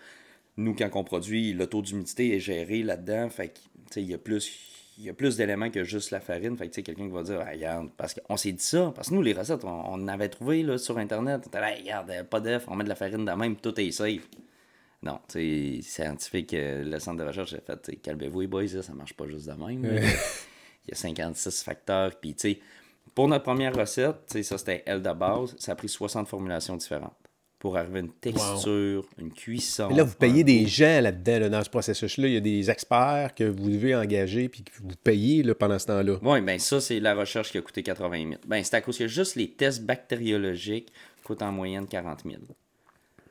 nous, 0.56 0.74
quand 0.74 0.90
on 0.94 1.04
produit, 1.04 1.52
le 1.52 1.66
taux 1.68 1.82
d'humidité 1.82 2.34
est 2.34 2.40
géré 2.40 2.82
là-dedans. 2.82 3.28
Fait 3.28 3.48
que, 3.48 3.58
tu 3.58 3.60
sais, 3.92 4.02
il 4.02 4.08
y 4.08 4.14
a 4.14 4.18
plus. 4.18 4.50
Il 4.98 5.04
y 5.04 5.10
a 5.10 5.14
plus 5.14 5.36
d'éléments 5.36 5.70
que 5.70 5.84
juste 5.84 6.10
la 6.10 6.20
farine. 6.20 6.56
Fait 6.56 6.66
que, 6.68 6.70
tu 6.72 6.76
sais, 6.76 6.82
quelqu'un 6.82 7.06
qui 7.06 7.12
va 7.12 7.22
dire, 7.22 7.40
Ah, 7.46 7.50
regarde, 7.50 7.90
parce 7.96 8.14
qu'on 8.14 8.36
s'est 8.36 8.52
dit 8.52 8.62
ça. 8.64 8.92
Parce 8.94 9.10
que 9.10 9.14
nous, 9.14 9.22
les 9.22 9.34
recettes, 9.34 9.64
on, 9.64 9.82
on 9.92 10.08
avait 10.08 10.28
trouvé 10.28 10.62
là, 10.62 10.78
sur 10.78 10.96
Internet. 10.98 11.42
On 11.44 11.48
était 11.48 11.60
là, 11.60 11.74
regarde, 11.74 12.10
euh, 12.10 12.24
pas 12.24 12.40
d'œuf, 12.40 12.64
on 12.68 12.76
met 12.76 12.84
de 12.84 12.88
la 12.88 12.94
farine 12.94 13.24
de 13.24 13.32
même, 13.32 13.56
tout 13.56 13.78
est 13.78 13.90
safe. 13.90 14.28
Non, 15.02 15.20
tu 15.28 15.80
sais, 15.80 15.82
scientifique, 15.82 16.54
euh, 16.54 16.82
le 16.84 16.98
centre 16.98 17.22
de 17.22 17.28
recherche 17.28 17.54
a 17.54 17.60
fait, 17.60 17.96
calmez-vous, 17.96 18.40
les 18.40 18.46
boys, 18.46 18.62
là, 18.62 18.82
ça 18.82 18.94
marche 18.94 19.14
pas 19.14 19.26
juste 19.26 19.46
de 19.46 19.52
même. 19.52 19.84
Il 20.86 20.90
y 20.90 20.92
a 20.92 20.96
56 20.96 21.62
facteurs. 21.62 22.18
Puis, 22.18 22.34
tu 22.34 22.52
sais, 22.52 22.60
pour 23.14 23.28
notre 23.28 23.44
première 23.44 23.74
recette, 23.74 24.16
tu 24.26 24.34
sais, 24.34 24.42
ça 24.42 24.58
c'était 24.58 24.82
elle 24.86 25.02
de 25.02 25.12
base, 25.12 25.54
ça 25.58 25.72
a 25.72 25.74
pris 25.74 25.88
60 25.88 26.28
formulations 26.28 26.76
différentes 26.76 27.25
pour 27.58 27.76
arriver 27.76 27.98
à 28.00 28.02
une 28.02 28.12
texture, 28.12 29.04
une 29.18 29.32
cuisson. 29.32 29.88
Mais 29.88 29.96
là, 29.96 30.02
vous 30.04 30.14
payez 30.14 30.44
des 30.44 30.66
gens 30.66 31.00
là-dedans, 31.00 31.38
là, 31.40 31.48
dans 31.48 31.64
ce 31.64 31.70
processus-là. 31.70 32.28
Il 32.28 32.34
y 32.34 32.36
a 32.36 32.40
des 32.40 32.70
experts 32.70 33.34
que 33.34 33.44
vous 33.44 33.70
devez 33.70 33.94
engager 33.94 34.48
puis 34.48 34.62
que 34.62 34.70
vous 34.82 34.94
payez 35.02 35.42
là, 35.42 35.54
pendant 35.54 35.78
ce 35.78 35.86
temps-là. 35.86 36.18
Oui, 36.22 36.40
ben 36.42 36.58
ça, 36.58 36.80
c'est 36.80 37.00
la 37.00 37.14
recherche 37.14 37.50
qui 37.50 37.58
a 37.58 37.62
coûté 37.62 37.82
80 37.82 38.18
000. 38.28 38.30
Ben, 38.46 38.62
c'est 38.62 38.76
à 38.76 38.80
cause 38.82 38.98
que 38.98 39.08
juste 39.08 39.36
les 39.36 39.50
tests 39.50 39.82
bactériologiques 39.82 40.92
coûtent 41.24 41.42
en 41.42 41.52
moyenne 41.52 41.86
40 41.86 42.22
000. 42.24 42.36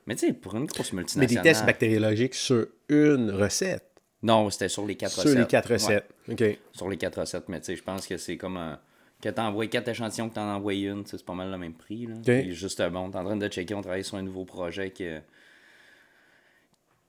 Mais 0.08 0.16
tu 0.16 0.28
sais, 0.28 0.34
pour 0.34 0.56
une 0.56 0.66
grosse 0.66 0.92
Mais 0.94 1.02
multinationale... 1.02 1.44
des 1.44 1.50
tests 1.50 1.66
bactériologiques 1.66 2.36
sur 2.36 2.68
une 2.90 3.32
recette. 3.32 3.84
Non, 4.24 4.50
c'était 4.50 4.70
sur 4.70 4.86
les 4.86 4.96
quatre 4.96 5.12
Sur 5.14 5.24
recettes. 5.24 5.38
les 5.40 5.46
quatre 5.46 5.70
Ouais. 5.70 5.76
recettes. 5.76 6.10
OK. 6.32 6.44
sur 6.74 6.90
les 6.90 6.98
quatre 6.98 7.20
recettes, 7.20 7.48
mais 7.48 7.60
tu 7.60 7.66
sais, 7.68 7.76
je 7.76 7.84
pense 7.84 8.08
que 8.08 8.18
c'est 8.18 8.38
comme 8.38 8.58
un. 8.58 8.80
Que 9.22 9.30
t'envoies 9.30 9.68
quatre 9.68 9.88
échantillons, 9.88 10.30
que 10.30 10.36
t'en 10.36 10.54
envoies 10.56 10.74
une, 10.76 11.04
c'est 11.06 11.24
pas 11.26 11.34
mal 11.34 11.50
le 11.50 11.58
même 11.58 11.74
prix. 11.74 12.06
Là. 12.08 12.16
Puis 12.42 12.54
justement, 12.54 13.06
on 13.06 13.12
est 13.12 13.16
en 13.16 13.24
train 13.24 13.38
de 13.38 13.48
checker, 13.48 13.74
on 13.74 13.82
travaille 13.82 14.04
sur 14.04 14.18
un 14.18 14.22
nouveau 14.22 14.46
projet 14.46 14.92
que. 14.92 15.20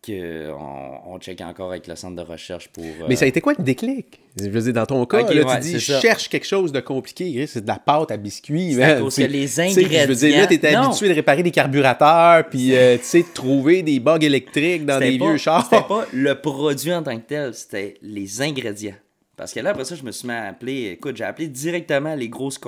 que 0.02 0.50
on, 0.52 1.14
on 1.14 1.18
check 1.18 1.40
encore 1.40 1.70
avec 1.70 1.86
le 1.88 1.96
centre 1.96 2.14
de 2.16 2.22
recherche 2.22 2.68
pour. 2.68 2.84
euh, 2.84 3.06
Mais 3.08 3.16
ça 3.16 3.24
a 3.24 3.28
été 3.28 3.40
quoi 3.40 3.54
le 3.58 3.64
déclic? 3.64 4.20
Je 4.38 4.48
veux 4.48 4.60
dire, 4.62 4.72
dans 4.72 4.86
ton 4.86 5.04
cas, 5.04 5.22
là, 5.22 5.44
ouais, 5.44 5.54
tu 5.56 5.60
dis, 5.62 5.78
je 5.80 5.92
ça. 5.94 6.00
cherche 6.00 6.28
quelque 6.28 6.46
chose 6.46 6.70
de 6.70 6.78
compliqué. 6.80 7.44
C'est 7.48 7.62
de 7.62 7.66
la 7.66 7.78
pâte 7.78 8.10
à 8.12 8.16
biscuits. 8.16 8.74
C'est 8.74 8.82
à 8.82 8.94
man. 8.94 9.02
cause 9.02 9.16
que 9.16 9.22
Tu- 9.22 9.28
les 9.28 9.46
sais, 9.48 9.68
Je 9.70 9.80
veux 9.80 9.86
dire, 9.86 9.96
là, 9.96 10.06
ingrédients- 10.44 10.46
t'étais 10.46 10.74
habitué 10.74 11.08
de 11.08 11.14
réparer 11.14 11.42
des 11.42 11.50
carburateurs, 11.50 12.48
puis, 12.48 12.76
euh, 12.76 12.96
tu 12.98 13.04
sais, 13.04 13.22
de 13.22 13.32
trouver 13.34 13.82
des 13.82 13.98
bugs 13.98 14.18
électriques 14.20 14.86
dans 14.86 15.00
des 15.00 15.18
pas- 15.18 15.26
vieux 15.28 15.36
chars. 15.38 15.64
C'était 15.64 15.82
pas 15.88 16.06
le 16.12 16.34
produit 16.40 16.94
en 16.94 17.02
tant 17.02 17.16
que 17.18 17.26
tel, 17.26 17.52
c'était 17.54 17.94
les 18.00 18.40
ingrédients. 18.42 18.94
Parce 19.36 19.52
que 19.52 19.60
là, 19.60 19.70
après 19.70 19.84
ça, 19.84 19.94
je 19.94 20.02
me 20.02 20.12
suis 20.12 20.26
mis 20.26 20.34
à 20.34 20.44
appeler. 20.44 20.86
Écoute, 20.92 21.16
j'ai 21.16 21.24
appelé 21.24 21.48
directement 21.48 22.14
les 22.14 22.28
grosses, 22.28 22.58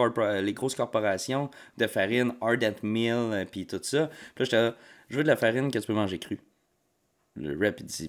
les 0.42 0.52
grosses 0.52 0.74
corporations 0.74 1.50
de 1.78 1.86
farine, 1.86 2.34
Ardent 2.40 2.74
Mill, 2.82 3.12
euh, 3.12 3.44
puis 3.50 3.66
tout 3.66 3.80
ça. 3.82 4.08
Puis 4.34 4.40
là, 4.40 4.44
j'étais 4.44 4.62
là, 4.62 4.76
je 5.08 5.16
veux 5.16 5.22
de 5.22 5.28
la 5.28 5.36
farine 5.36 5.70
que 5.70 5.78
tu 5.78 5.86
peux 5.86 5.94
manger 5.94 6.18
crue. 6.18 6.40
Le 7.36 7.56
rep, 7.58 7.80
il 7.80 7.86
dit, 7.86 8.08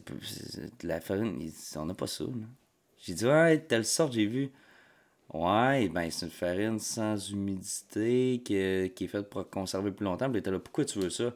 de 0.82 0.88
la 0.88 1.00
farine, 1.00 1.38
il 1.40 1.52
dit, 1.52 1.74
on 1.78 1.86
n'a 1.86 1.94
pas 1.94 2.08
ça. 2.08 2.26
J'ai 2.98 3.14
dit, 3.14 3.26
ouais, 3.26 3.60
telle 3.60 3.86
sorte, 3.86 4.14
j'ai 4.14 4.26
vu. 4.26 4.52
Ouais, 5.34 5.90
ben 5.90 6.10
c'est 6.10 6.26
une 6.26 6.32
farine 6.32 6.80
sans 6.80 7.16
humidité 7.32 8.42
que- 8.46 8.88
qui 8.88 9.04
est 9.06 9.08
faite 9.08 9.30
pour 9.30 9.48
conserver 9.50 9.92
plus 9.92 10.04
longtemps. 10.06 10.30
Puis 10.32 10.42
là, 10.42 10.60
pourquoi 10.60 10.86
tu 10.86 11.00
veux 11.00 11.10
ça? 11.12 11.34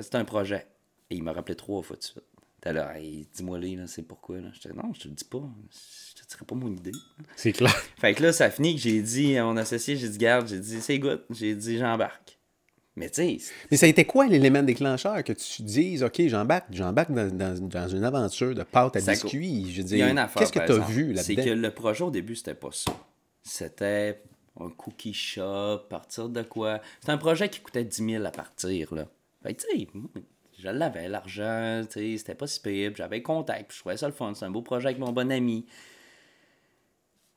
C'est 0.00 0.14
un 0.14 0.24
projet. 0.24 0.66
Et 1.10 1.16
il 1.16 1.22
m'a 1.22 1.32
rappelé 1.32 1.54
trois 1.56 1.82
fois 1.82 1.96
de 1.96 2.02
suite. 2.02 2.22
T'es 2.62 2.72
là, 2.72 2.96
Hey, 2.96 3.26
dis-moi 3.34 3.58
les, 3.58 3.76
là, 3.76 3.86
c'est 3.86 4.02
pourquoi. 4.02 4.38
Là? 4.40 4.48
J'étais 4.54 4.72
non, 4.74 4.92
je 4.94 5.00
te 5.00 5.08
le 5.08 5.14
dis 5.14 5.24
pas. 5.24 5.42
Je 6.16 6.22
te 6.22 6.26
dirai 6.28 6.44
pas 6.46 6.54
mon 6.54 6.72
idée. 6.72 6.92
C'est 7.36 7.52
clair. 7.52 7.74
Fait 8.00 8.14
que 8.14 8.22
là, 8.22 8.32
ça 8.32 8.50
finit 8.50 8.74
que 8.76 8.80
j'ai 8.80 9.02
dit 9.02 9.36
à 9.36 9.44
mon 9.44 9.56
associé, 9.56 9.96
j'ai 9.96 10.08
dit, 10.08 10.16
garde, 10.18 10.46
j'ai 10.48 10.60
dit, 10.60 10.80
c'est 10.80 10.98
good. 10.98 11.24
J'ai 11.30 11.54
dit, 11.54 11.76
j'embarque. 11.78 12.38
Mais 12.94 13.08
tu 13.10 13.22
sais, 13.38 13.38
Mais 13.70 13.76
ça 13.78 13.86
a 13.86 13.88
été 13.88 14.04
quoi 14.04 14.26
l'élément 14.26 14.62
déclencheur 14.62 15.24
que 15.24 15.32
tu 15.32 15.62
dises, 15.62 16.02
OK, 16.04 16.20
j'embarque, 16.28 16.66
j'embarque 16.70 17.10
dans, 17.10 17.34
dans- 17.36 17.58
dans 17.66 17.88
une 17.88 18.04
aventure 18.04 18.54
de 18.54 18.62
pâte 18.64 18.94
à 18.96 19.00
Ça 19.00 19.12
biscuits? 19.12 19.72
Je 19.72 19.82
veux 19.82 19.88
il 19.88 19.98
y 19.98 20.02
a 20.02 20.04
dire, 20.04 20.08
une 20.12 20.18
affaire. 20.18 20.40
qu'est-ce 20.40 20.52
que 20.52 20.58
tu 20.58 20.72
as 20.72 20.76
exemple. 20.76 20.92
vu 20.92 21.16
C'est 21.16 21.34
là-dedans? 21.34 21.44
que 21.56 21.58
le 21.58 21.70
projet 21.70 22.04
au 22.04 22.10
début, 22.10 22.36
c'était 22.36 22.54
pas 22.54 22.68
ça. 22.70 22.92
C'était 23.42 24.22
un 24.60 24.68
cookie 24.68 25.14
shop, 25.14 25.80
partir 25.88 26.28
de 26.28 26.42
quoi? 26.42 26.80
C'était 27.00 27.12
un 27.12 27.18
projet 27.18 27.48
qui 27.48 27.60
coûtait 27.60 27.82
10 27.84 28.04
000 28.04 28.24
à 28.26 28.30
partir. 28.30 28.94
Là. 28.94 29.08
Fait 29.42 29.54
que 29.54 29.62
tu 29.62 29.66
sais, 29.78 29.88
je 30.62 30.68
l'avais, 30.68 31.08
l'argent, 31.08 31.82
c'était 31.90 32.34
pas 32.34 32.46
si 32.46 32.60
pire. 32.60 32.92
J'avais 32.94 33.20
contact, 33.20 33.68
puis 33.68 33.76
je 33.76 33.80
trouvais 33.80 33.96
ça 33.96 34.06
le 34.06 34.12
fun. 34.12 34.32
C'est 34.34 34.44
un 34.44 34.50
beau 34.50 34.62
projet 34.62 34.88
avec 34.88 34.98
mon 34.98 35.12
bon 35.12 35.30
ami. 35.32 35.66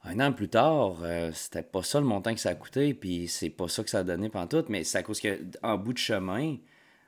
Un 0.04 0.20
an 0.20 0.32
plus 0.32 0.50
tard, 0.50 1.00
euh, 1.02 1.32
c'était 1.34 1.64
pas 1.64 1.82
ça 1.82 2.00
le 2.00 2.06
montant 2.06 2.34
que 2.36 2.40
ça 2.40 2.50
a 2.50 2.56
coûté, 2.56 2.94
puis 2.94 3.28
c'est 3.28 3.50
pas 3.50 3.68
ça 3.68 3.84
que 3.84 3.90
ça 3.90 4.00
a 4.00 4.04
donné 4.04 4.30
tout. 4.48 4.64
mais 4.70 4.84
c'est 4.84 5.00
à 5.00 5.04
cause 5.04 5.20
que 5.20 5.40
en 5.64 5.78
bout 5.78 5.94
de 5.94 5.98
chemin, 5.98 6.58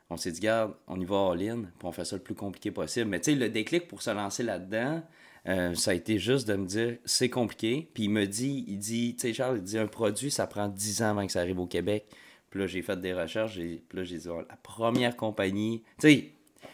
on 0.09 0.17
s'est 0.17 0.31
dit, 0.31 0.39
garde, 0.39 0.73
on 0.87 0.99
y 0.99 1.05
va 1.05 1.29
all-in, 1.31 1.61
puis 1.61 1.87
on 1.87 1.91
fait 1.91 2.05
ça 2.05 2.15
le 2.15 2.23
plus 2.23 2.33
compliqué 2.33 2.71
possible. 2.71 3.07
Mais 3.07 3.19
tu 3.19 3.35
le 3.35 3.49
déclic 3.49 3.87
pour 3.87 4.01
se 4.01 4.09
lancer 4.09 4.41
là-dedans, 4.41 5.03
euh, 5.47 5.75
ça 5.75 5.91
a 5.91 5.93
été 5.93 6.17
juste 6.17 6.47
de 6.47 6.55
me 6.55 6.65
dire, 6.65 6.97
c'est 7.05 7.29
compliqué. 7.29 7.91
Puis 7.93 8.05
il 8.05 8.09
me 8.09 8.25
dit, 8.25 8.65
il 8.67 8.79
dit, 8.79 9.15
tu 9.15 9.31
Charles, 9.31 9.57
il 9.57 9.63
dit, 9.63 9.77
un 9.77 9.85
produit, 9.85 10.31
ça 10.31 10.47
prend 10.47 10.67
10 10.67 11.03
ans 11.03 11.09
avant 11.11 11.27
que 11.27 11.31
ça 11.31 11.41
arrive 11.41 11.59
au 11.59 11.67
Québec. 11.67 12.07
Puis 12.49 12.59
là, 12.61 12.67
j'ai 12.67 12.81
fait 12.81 12.99
des 12.99 13.13
recherches, 13.13 13.55
puis 13.55 13.81
là, 13.93 14.03
j'ai 14.03 14.17
dit, 14.17 14.29
oh, 14.29 14.39
la 14.47 14.55
première 14.63 15.15
compagnie, 15.17 15.83
tu 15.99 16.07
sais, 16.09 16.25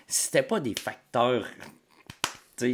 c'était 0.07 0.43
pas 0.43 0.59
des 0.59 0.75
facteurs 0.79 1.45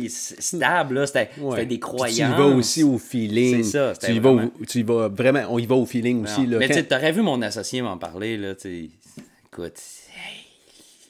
stable, 0.08 0.96
là. 0.96 1.08
C'était 1.08 1.30
Ouais. 1.40 1.62
des 1.66 1.78
Puis 1.78 1.80
croyances. 1.80 2.16
Tu 2.16 2.22
y 2.22 2.38
vas 2.38 2.46
aussi 2.48 2.84
au 2.84 2.98
feeling. 3.00 3.64
C'est 3.64 3.72
ça, 3.72 3.94
c'était 3.96 4.08
Tu 4.08 4.14
y, 4.14 4.20
vas, 4.20 4.34
vraiment- 4.34 4.52
au- 4.62 4.66
tu 4.66 4.80
y 4.80 4.84
vas 4.84 5.08
vraiment, 5.08 5.46
on 5.50 5.58
y 5.58 5.66
va 5.66 5.76
au 5.76 5.86
feeling 5.86 6.24
aussi. 6.24 6.46
Là, 6.46 6.58
Mais 6.60 6.68
Quand- 6.68 6.74
tu 6.76 6.80
sais, 6.82 6.86
t'aurais 6.88 7.12
vu 7.12 7.22
mon 7.22 7.42
associé 7.42 7.82
m'en 7.82 7.98
parler, 7.98 8.38
là, 8.38 8.54
tu 8.56 8.62
sais. 8.62 8.90
Écoute, 9.52 9.80
hey, 10.14 10.46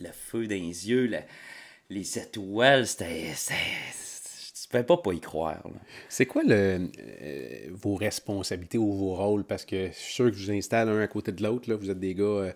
le 0.02 0.10
feu 0.14 0.48
dans 0.48 0.56
les 0.56 0.90
yeux, 0.90 1.08
la- 1.08 1.24
les 1.90 2.18
étoiles, 2.20 2.88
c'était. 2.88 3.34
Pouvais 4.70 4.84
pas 4.84 4.97
pas 4.97 5.13
y 5.13 5.20
croire, 5.20 5.61
là. 5.65 5.80
C'est 6.09 6.26
quoi 6.26 6.43
le, 6.43 6.89
euh, 7.22 7.70
vos 7.72 7.95
responsabilités 7.95 8.78
ou 8.78 8.91
vos 8.93 9.15
rôles? 9.15 9.43
Parce 9.43 9.65
que 9.65 9.88
je 9.88 9.93
suis 9.97 10.13
sûr 10.13 10.26
que 10.32 10.38
je 10.38 10.45
vous 10.45 10.51
installe 10.57 10.89
un 10.89 11.01
à 11.01 11.07
côté 11.07 11.32
de 11.32 11.43
l'autre. 11.43 11.70
là. 11.70 11.76
Vous 11.76 11.89
êtes 11.89 11.99
des 11.99 12.13
gars 12.13 12.24
euh, 12.24 12.51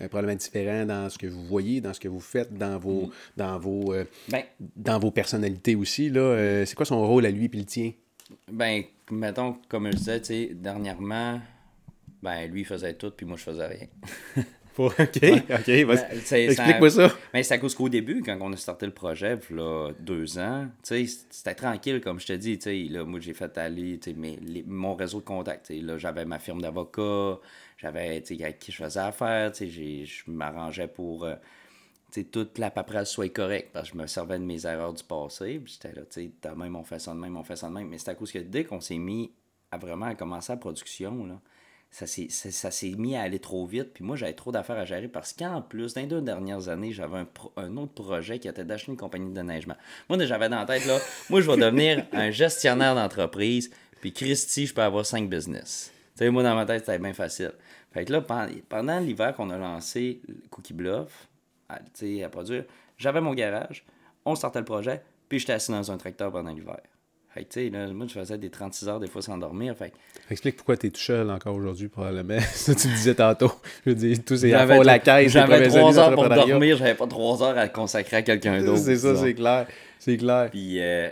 euh, 0.00 0.08
probablement 0.08 0.36
différents 0.36 0.84
dans 0.84 1.08
ce 1.08 1.16
que 1.18 1.26
vous 1.26 1.44
voyez, 1.44 1.80
dans 1.80 1.94
ce 1.94 2.00
que 2.00 2.08
vous 2.08 2.20
faites, 2.20 2.52
dans 2.52 2.78
vos, 2.78 3.10
dans 3.36 3.58
vos, 3.58 3.94
euh, 3.94 4.04
Ben, 4.28 4.42
dans 4.76 4.98
vos 4.98 5.10
personnalités 5.10 5.74
aussi. 5.74 6.10
Là. 6.10 6.64
C'est 6.66 6.74
quoi 6.74 6.86
son 6.86 7.06
rôle 7.06 7.24
à 7.26 7.30
lui 7.30 7.48
puis 7.48 7.60
le 7.60 7.66
tien? 7.66 7.92
ben, 8.50 8.82
mettons, 9.10 9.56
comme 9.68 9.90
je 9.92 9.96
disais, 9.96 10.50
dernièrement, 10.54 11.40
ben, 12.22 12.50
lui, 12.50 12.64
faisait 12.64 12.94
tout, 12.94 13.10
puis 13.10 13.24
moi, 13.24 13.36
je 13.36 13.42
faisais 13.44 13.66
rien. 13.66 13.86
OK, 14.98 14.98
OK. 15.50 15.68
vas-y. 15.68 15.84
Ben, 15.86 16.50
Explique-moi 16.50 16.90
ça. 16.90 17.12
Mais 17.32 17.42
c'est 17.42 17.54
à 17.54 17.58
cause 17.58 17.74
qu'au 17.74 17.88
début, 17.88 18.22
quand 18.22 18.36
on 18.40 18.52
a 18.52 18.56
starté 18.56 18.86
le 18.86 18.92
projet, 18.92 19.38
là, 19.50 19.92
deux 19.98 20.38
ans, 20.38 20.66
tu 20.82 21.06
sais, 21.06 21.24
c'était 21.30 21.54
tranquille, 21.54 22.00
comme 22.00 22.20
je 22.20 22.26
te 22.26 22.32
dis, 22.34 22.58
tu 22.58 22.64
sais, 22.64 22.92
là, 22.92 23.04
moi, 23.04 23.20
j'ai 23.20 23.34
fait 23.34 23.56
aller, 23.58 23.98
mes- 24.16 24.36
les- 24.36 24.62
mon 24.64 24.94
réseau 24.94 25.20
de 25.20 25.24
contacts, 25.24 25.70
là, 25.70 25.98
j'avais 25.98 26.24
ma 26.24 26.38
firme 26.38 26.60
d'avocat, 26.60 27.38
j'avais, 27.78 28.20
tu 28.22 28.36
sais, 28.36 28.42
avec 28.44 28.58
qui 28.58 28.72
je 28.72 28.76
faisais 28.82 29.00
affaire, 29.00 29.52
tu 29.52 29.58
sais, 29.58 29.68
j'ai- 29.68 30.04
je 30.04 30.22
m'arrangeais 30.30 30.88
pour, 30.88 31.24
euh, 31.24 31.34
tu 32.12 32.20
sais, 32.20 32.24
toute 32.24 32.58
la 32.58 32.70
paperasse 32.70 33.10
soit 33.10 33.28
correcte, 33.32 33.70
parce 33.72 33.90
que 33.90 33.96
je 33.96 34.02
me 34.02 34.06
servais 34.06 34.38
de 34.38 34.44
mes 34.44 34.66
erreurs 34.66 34.92
du 34.92 35.02
passé, 35.04 35.58
puis 35.62 35.72
j'étais 35.80 35.94
là, 35.94 36.02
tu 36.02 36.20
sais, 36.22 36.30
de 36.42 36.48
même, 36.54 36.76
on 36.76 36.84
fait 36.84 36.98
ça 36.98 37.12
de 37.14 37.18
même, 37.18 37.36
on 37.36 37.42
fait 37.44 37.56
ça 37.56 37.68
de 37.68 37.72
même, 37.74 37.88
mais 37.88 37.98
c'est 37.98 38.10
à 38.10 38.14
cause 38.14 38.30
que 38.32 38.38
dès 38.38 38.64
qu'on 38.64 38.80
s'est 38.80 38.98
mis 38.98 39.32
à 39.70 39.78
vraiment 39.78 40.06
à 40.06 40.14
commencer 40.14 40.52
la 40.52 40.58
production, 40.58 41.26
là, 41.26 41.40
ça 42.04 42.70
s'est, 42.70 42.90
mis 42.98 43.16
à 43.16 43.22
aller 43.22 43.38
trop 43.38 43.64
vite. 43.64 43.94
Puis 43.94 44.04
moi, 44.04 44.16
j'avais 44.16 44.34
trop 44.34 44.52
d'affaires 44.52 44.76
à 44.76 44.84
gérer 44.84 45.08
parce 45.08 45.32
qu'en 45.32 45.62
plus, 45.62 45.94
dans 45.94 46.02
les 46.02 46.06
deux 46.06 46.20
dernières 46.20 46.68
années, 46.68 46.92
j'avais 46.92 47.24
un, 47.56 47.76
autre 47.78 47.94
projet 47.94 48.38
qui 48.38 48.48
était 48.48 48.64
d'acheter 48.64 48.92
une 48.92 48.98
compagnie 48.98 49.30
de 49.30 49.34
déneigement. 49.34 49.76
Moi, 50.10 50.22
j'avais 50.26 50.50
dans 50.50 50.58
la 50.58 50.66
tête, 50.66 50.84
là, 50.84 50.98
moi, 51.30 51.40
je 51.40 51.50
vais 51.50 51.56
devenir 51.56 52.04
un 52.12 52.30
gestionnaire 52.30 52.94
d'entreprise. 52.94 53.70
Puis 54.02 54.12
Christy, 54.12 54.66
je 54.66 54.74
peux 54.74 54.82
avoir 54.82 55.06
cinq 55.06 55.30
business. 55.30 55.90
Tu 56.16 56.24
sais, 56.24 56.30
moi, 56.30 56.42
dans 56.42 56.54
ma 56.54 56.66
tête, 56.66 56.84
c'était 56.84 56.98
bien 56.98 57.14
facile. 57.14 57.52
Fait 57.92 58.04
que 58.04 58.12
là, 58.12 58.20
pendant, 58.20 59.00
l'hiver 59.00 59.34
qu'on 59.34 59.48
a 59.48 59.56
lancé 59.56 60.20
Cookie 60.50 60.74
Bluff, 60.74 61.28
à, 61.70 61.76
à 61.76 62.28
produire, 62.28 62.64
j'avais 62.98 63.22
mon 63.22 63.32
garage, 63.32 63.86
on 64.26 64.34
sortait 64.34 64.58
le 64.58 64.66
projet, 64.66 65.00
puis 65.30 65.38
j'étais 65.38 65.54
assis 65.54 65.72
dans 65.72 65.90
un 65.90 65.96
tracteur 65.96 66.30
pendant 66.30 66.52
l'hiver. 66.52 66.80
Fait 67.36 67.44
que, 67.44 67.52
tu 67.52 67.64
sais, 67.64 67.68
là, 67.68 67.88
moi, 67.88 68.06
je 68.08 68.14
faisais 68.14 68.38
des 68.38 68.48
36 68.48 68.88
heures 68.88 68.98
des 68.98 69.08
fois 69.08 69.20
sans 69.20 69.36
dormir. 69.36 69.76
Fait 69.76 69.90
que 69.90 69.96
Explique 70.30 70.56
pourquoi 70.56 70.78
tu 70.78 70.86
es 70.86 70.90
tout 70.90 71.00
seul 71.00 71.30
encore 71.30 71.54
aujourd'hui, 71.54 71.88
probablement. 71.88 72.40
Ça, 72.54 72.74
tu 72.74 72.88
le 72.88 72.94
disais 72.94 73.14
tantôt. 73.14 73.52
Je 73.84 73.90
veux 73.90 73.94
dire, 73.94 74.16
tous 74.24 74.36
ces 74.36 74.48
J'avais 74.48 74.72
affaires, 74.72 74.84
la 74.84 74.98
caisse, 74.98 75.32
J'avais 75.32 75.68
trois 75.68 75.98
heures 75.98 76.14
pour 76.14 76.30
dormir, 76.30 76.78
j'avais 76.78 76.94
pas 76.94 77.06
trois 77.06 77.42
heures 77.42 77.58
à 77.58 77.68
consacrer 77.68 78.16
à 78.16 78.22
quelqu'un 78.22 78.62
d'autre. 78.64 78.78
C'est 78.78 78.96
ça, 78.96 79.14
c'est 79.16 79.34
clair. 79.34 79.66
C'est 79.98 80.16
clair. 80.16 80.48
Puis, 80.50 80.80
euh, 80.80 81.10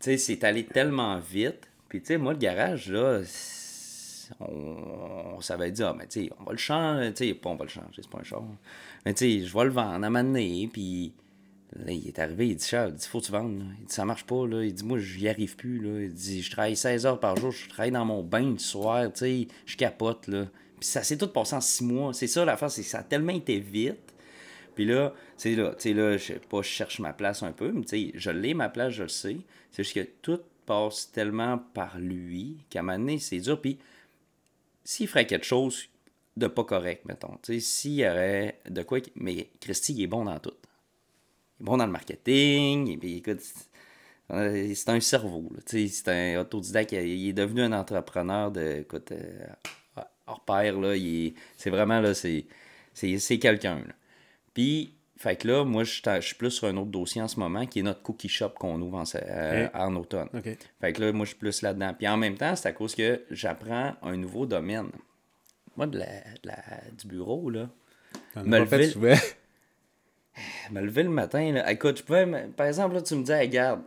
tu 0.00 0.12
sais, 0.12 0.16
c'est 0.16 0.44
allé 0.44 0.64
tellement 0.64 1.18
vite. 1.18 1.68
Puis, 1.90 2.00
tu 2.00 2.06
sais, 2.06 2.16
moi, 2.16 2.32
le 2.32 2.38
garage, 2.38 2.90
là, 2.90 3.20
on, 4.40 4.76
on 5.36 5.40
s'avait 5.42 5.72
dit, 5.72 5.82
ah, 5.82 5.94
mais 5.96 6.06
tu 6.06 6.24
sais, 6.24 6.30
on 6.40 6.44
va 6.44 6.52
le 6.52 6.58
changer. 6.58 7.12
Tu 7.12 7.28
sais, 7.28 7.34
pas 7.34 7.50
on 7.50 7.56
va 7.56 7.64
le 7.64 7.70
changer, 7.70 7.88
c'est 7.96 8.08
pas 8.08 8.20
un 8.20 8.24
char. 8.24 8.42
Mais 9.04 9.12
tu 9.12 9.40
sais, 9.40 9.46
je 9.46 9.54
vais 9.54 9.64
le 9.64 9.70
vendre 9.70 9.90
à 9.90 9.94
un 9.96 9.98
moment 9.98 10.24
donné. 10.24 10.70
Puis, 10.72 11.12
là, 11.84 11.92
il 11.92 12.06
est 12.08 12.18
arrivé, 12.18 12.48
il 12.48 12.56
dit, 12.56 12.66
Charles, 12.66 12.90
il 12.90 12.96
dit, 12.96 13.06
faut 13.06 13.20
que 13.20 13.26
tu 13.26 13.32
vendes. 13.32 13.58
là. 13.58 13.64
Il 13.80 13.86
dit, 13.86 13.94
ça 13.94 14.04
marche 14.04 14.24
pas, 14.24 14.46
là. 14.46 14.64
Il 14.64 14.72
dit, 14.72 14.84
moi, 14.84 14.98
j'y 14.98 15.28
arrive 15.28 15.56
plus, 15.56 15.78
là. 15.78 16.02
Il 16.02 16.12
dit, 16.12 16.42
je 16.42 16.50
travaille 16.50 16.76
16 16.76 17.06
heures 17.06 17.20
par 17.20 17.36
jour, 17.36 17.50
je 17.50 17.68
travaille 17.68 17.90
dans 17.90 18.04
mon 18.04 18.22
bain 18.22 18.52
le 18.52 18.58
soir, 18.58 19.12
tu 19.12 19.20
sais, 19.20 19.48
je 19.66 19.76
capote, 19.76 20.28
là. 20.28 20.46
Puis, 20.80 20.88
ça 20.88 21.02
s'est 21.02 21.16
tout 21.16 21.28
passé 21.28 21.54
en 21.54 21.60
six 21.60 21.84
mois. 21.84 22.12
C'est 22.12 22.26
ça, 22.26 22.44
l'affaire, 22.44 22.70
c'est 22.70 22.82
ça 22.82 22.98
a 22.98 23.02
tellement 23.02 23.32
été 23.32 23.58
vite. 23.58 24.14
Puis 24.74 24.84
là, 24.84 25.14
sais, 25.36 25.54
là, 25.54 25.74
tu 25.74 25.82
sais, 25.82 25.94
là, 25.94 26.16
je 26.16 26.24
sais 26.24 26.40
pas, 26.40 26.62
je 26.62 26.68
cherche 26.68 26.98
ma 26.98 27.12
place 27.12 27.42
un 27.42 27.52
peu, 27.52 27.72
mais 27.72 27.84
tu 27.84 28.10
sais, 28.10 28.12
je 28.14 28.30
l'ai, 28.30 28.54
ma 28.54 28.68
place, 28.68 28.92
je 28.92 29.04
le 29.04 29.08
sais. 29.08 29.38
C'est 29.70 29.82
juste 29.82 29.94
que 29.94 30.08
tout 30.22 30.40
passe 30.66 31.10
tellement 31.12 31.58
par 31.58 31.98
lui 31.98 32.58
qu'à 32.68 32.80
un 32.80 32.82
moment 32.82 32.98
donné, 32.98 33.18
c'est 33.18 33.38
dur. 33.38 33.60
Puis 33.60 33.78
s'il 34.84 35.08
ferait 35.08 35.26
quelque 35.26 35.46
chose 35.46 35.88
de 36.36 36.46
pas 36.46 36.64
correct, 36.64 37.04
mettons, 37.06 37.38
tu 37.42 37.54
sais, 37.54 37.60
s'il 37.60 37.94
y 37.94 38.06
aurait 38.06 38.60
de 38.68 38.82
quoi... 38.82 38.98
Mais 39.14 39.48
Christy, 39.60 39.94
il 39.94 40.02
est 40.02 40.06
bon 40.06 40.24
dans 40.24 40.38
tout. 40.38 40.52
Il 41.58 41.62
est 41.62 41.66
bon 41.66 41.76
dans 41.76 41.86
le 41.86 41.92
marketing, 41.92 42.88
et 42.90 42.96
puis 42.96 43.16
écoute, 43.18 43.40
c'est- 43.40 43.68
euh, 44.32 44.74
un 44.88 45.00
cerveau, 45.00 45.48
là, 45.54 45.60
tu 45.66 45.88
sais, 45.88 45.94
c'est 46.04 46.08
un 46.36 46.40
autodidacte, 46.40 46.92
il 46.92 47.28
est 47.28 47.32
devenu 47.32 47.62
un 47.62 47.72
entrepreneur 47.72 48.50
de, 48.50 48.80
écoute, 48.80 49.12
euh, 49.12 49.46
hors 50.26 50.40
pair, 50.40 50.78
là, 50.78 50.94
c'est 51.56 51.70
vraiment, 51.70 52.00
là, 52.00 52.12
c'est, 52.14 52.46
quelqu'un. 53.38 53.82
Puis, 54.52 54.92
fait 55.16 55.36
que 55.36 55.48
là, 55.48 55.64
moi, 55.64 55.84
je 55.84 55.92
suis 55.92 56.02
je 56.04 56.20
suis 56.26 56.34
plus 56.34 56.50
sur 56.50 56.66
un 56.66 56.76
autre 56.76 56.90
dossier 56.90 57.22
en 57.22 57.28
ce 57.28 57.38
moment, 57.38 57.64
qui 57.66 57.78
est 57.78 57.82
notre 57.82 58.02
cookie 58.02 58.28
shop 58.28 58.50
qu'on 58.50 58.80
ouvre 58.82 58.98
en, 58.98 59.04
euh, 59.14 59.68
en 59.74 59.94
automne. 59.96 60.28
Fait 60.80 60.92
que 60.92 61.02
là, 61.02 61.12
moi, 61.12 61.24
je 61.24 61.30
suis 61.30 61.38
plus 61.38 61.62
là-dedans. 61.62 61.94
Puis 61.96 62.06
en 62.08 62.16
même 62.16 62.36
temps, 62.36 62.54
c'est 62.56 62.68
à 62.68 62.72
cause 62.72 62.94
que 62.94 63.22
j'apprends 63.30 63.94
un 64.02 64.16
nouveau 64.16 64.44
domaine. 64.46 64.90
Moi, 65.76 65.86
de 65.86 65.98
la, 66.00 66.06
de 66.06 66.48
la- 66.48 66.90
du 66.98 67.06
bureau, 67.06 67.48
là, 67.50 67.68
Me 68.44 68.58
lever-. 68.64 68.94
Me 70.70 70.80
lever 70.80 71.02
le 71.02 71.10
matin, 71.10 71.52
là, 71.52 71.70
écoute, 71.70 71.98
je 71.98 72.02
pouvais, 72.02 72.26
me- 72.26 72.48
par 72.48 72.66
exemple, 72.66 72.94
là, 72.94 73.02
tu 73.02 73.14
me 73.14 73.22
dis, 73.24 73.32
hey, 73.32 73.46
regarde, 73.46 73.80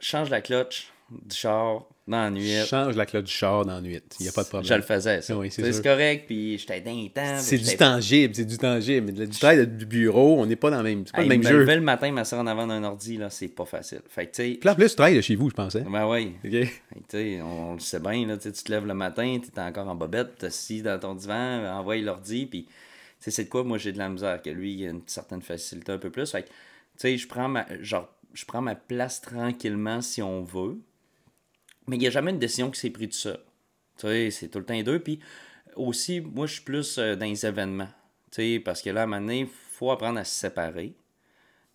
change 0.00 0.30
la 0.30 0.40
clutch 0.40 0.92
du 1.10 1.34
char 1.34 1.84
dans 2.06 2.22
la 2.22 2.30
nuit. 2.30 2.54
Change 2.66 2.96
la 2.96 3.04
cloche 3.06 3.24
du 3.24 3.32
char 3.32 3.64
dans 3.66 3.74
la 3.74 3.80
nuit. 3.80 4.00
Il 4.20 4.22
n'y 4.22 4.28
a 4.28 4.32
pas 4.32 4.42
de 4.42 4.48
problème. 4.48 4.68
Je 4.68 4.74
le 4.74 4.82
faisais, 4.82 5.20
ça. 5.20 5.36
Oui, 5.36 5.50
c'est 5.50 5.82
correct, 5.82 6.24
puis 6.26 6.56
j'étais 6.58 6.80
d'un 6.80 7.06
temps. 7.14 7.38
C'est 7.38 7.58
du 7.58 7.76
tangible, 7.76 8.34
c'est 8.34 8.44
du 8.46 8.56
tangible. 8.56 9.12
Mais 9.12 9.26
du 9.26 9.38
travail 9.38 9.66
du 9.66 9.84
bureau, 9.86 10.40
on 10.40 10.46
n'est 10.46 10.56
pas 10.56 10.70
dans 10.70 10.78
le 10.78 10.84
même, 10.84 11.02
c'est 11.06 11.14
pas 11.14 11.22
Hey, 11.22 11.28
le 11.28 11.34
même 11.34 11.42
me 11.44 11.48
jeu. 11.48 11.58
lever 11.60 11.74
le 11.76 11.80
matin, 11.82 12.10
m'asseoir 12.12 12.40
en 12.42 12.46
avant 12.46 12.66
d'un 12.66 12.82
ordi, 12.84 13.16
là, 13.18 13.28
c'est 13.30 13.48
pas 13.48 13.64
facile. 13.66 14.00
Fait 14.08 14.26
que, 14.26 14.36
Puis 14.36 14.68
en 14.68 14.74
plus, 14.74 14.88
tu 14.90 14.96
travailles 14.96 15.16
de 15.16 15.20
chez 15.20 15.34
vous, 15.36 15.50
je 15.50 15.54
pensais. 15.54 15.80
ben 15.90 16.08
oui, 16.08 16.34
tu 16.42 16.66
sais, 17.08 17.40
on, 17.42 17.70
on 17.70 17.74
le 17.74 17.80
sait 17.80 18.00
bien, 18.00 18.26
là, 18.26 18.36
tu 18.38 18.50
te 18.52 18.70
lèves 18.72 18.86
le 18.86 18.94
matin, 18.94 19.38
tu 19.42 19.48
es 19.54 19.62
encore 19.62 19.88
en 19.88 19.94
bobette, 19.94 20.38
tu 20.38 20.46
assis 20.46 20.80
dans 20.82 20.98
ton 20.98 21.14
divan, 21.14 21.64
envoie 21.78 21.96
l'ordi, 21.96 22.46
puis 22.46 22.66
c'est 23.20 23.44
de 23.44 23.48
quoi, 23.48 23.64
moi, 23.64 23.78
j'ai 23.78 23.92
de 23.92 23.98
la 23.98 24.08
misère, 24.08 24.40
que 24.42 24.50
lui, 24.50 24.74
il 24.74 24.86
a 24.86 24.90
une 24.90 25.06
certaine 25.06 25.42
facilité 25.42 25.92
un 25.92 25.98
peu 25.98 26.10
plus. 26.10 26.30
Fait 26.30 26.42
que, 26.42 26.48
tu 26.48 26.54
sais, 26.96 27.16
je 27.16 27.28
prends 27.28 27.48
ma, 27.48 27.66
genre, 27.82 28.08
je 28.32 28.44
prends 28.44 28.62
ma 28.62 28.74
place 28.74 29.20
tranquillement 29.20 30.00
si 30.00 30.22
on 30.22 30.42
veut, 30.42 30.78
mais 31.86 31.96
il 31.96 32.00
n'y 32.00 32.06
a 32.06 32.10
jamais 32.10 32.30
une 32.30 32.38
décision 32.38 32.70
qui 32.70 32.80
s'est 32.80 32.90
prise 32.90 33.08
de 33.08 33.14
ça. 33.14 33.36
Tu 33.98 34.06
sais, 34.06 34.30
c'est 34.30 34.48
tout 34.48 34.58
le 34.58 34.64
temps 34.64 34.80
deux, 34.82 35.00
puis 35.00 35.20
aussi, 35.76 36.20
moi, 36.20 36.46
je 36.46 36.54
suis 36.54 36.62
plus 36.62 36.98
euh, 36.98 37.16
dans 37.16 37.26
les 37.26 37.46
événements, 37.46 37.88
tu 38.30 38.42
sais, 38.42 38.60
parce 38.60 38.82
que 38.82 38.90
là, 38.90 39.00
à 39.00 39.04
un 39.04 39.06
moment 39.06 39.20
donné, 39.20 39.40
il 39.40 39.48
faut 39.48 39.90
apprendre 39.90 40.18
à 40.18 40.24
se 40.24 40.34
séparer 40.34 40.94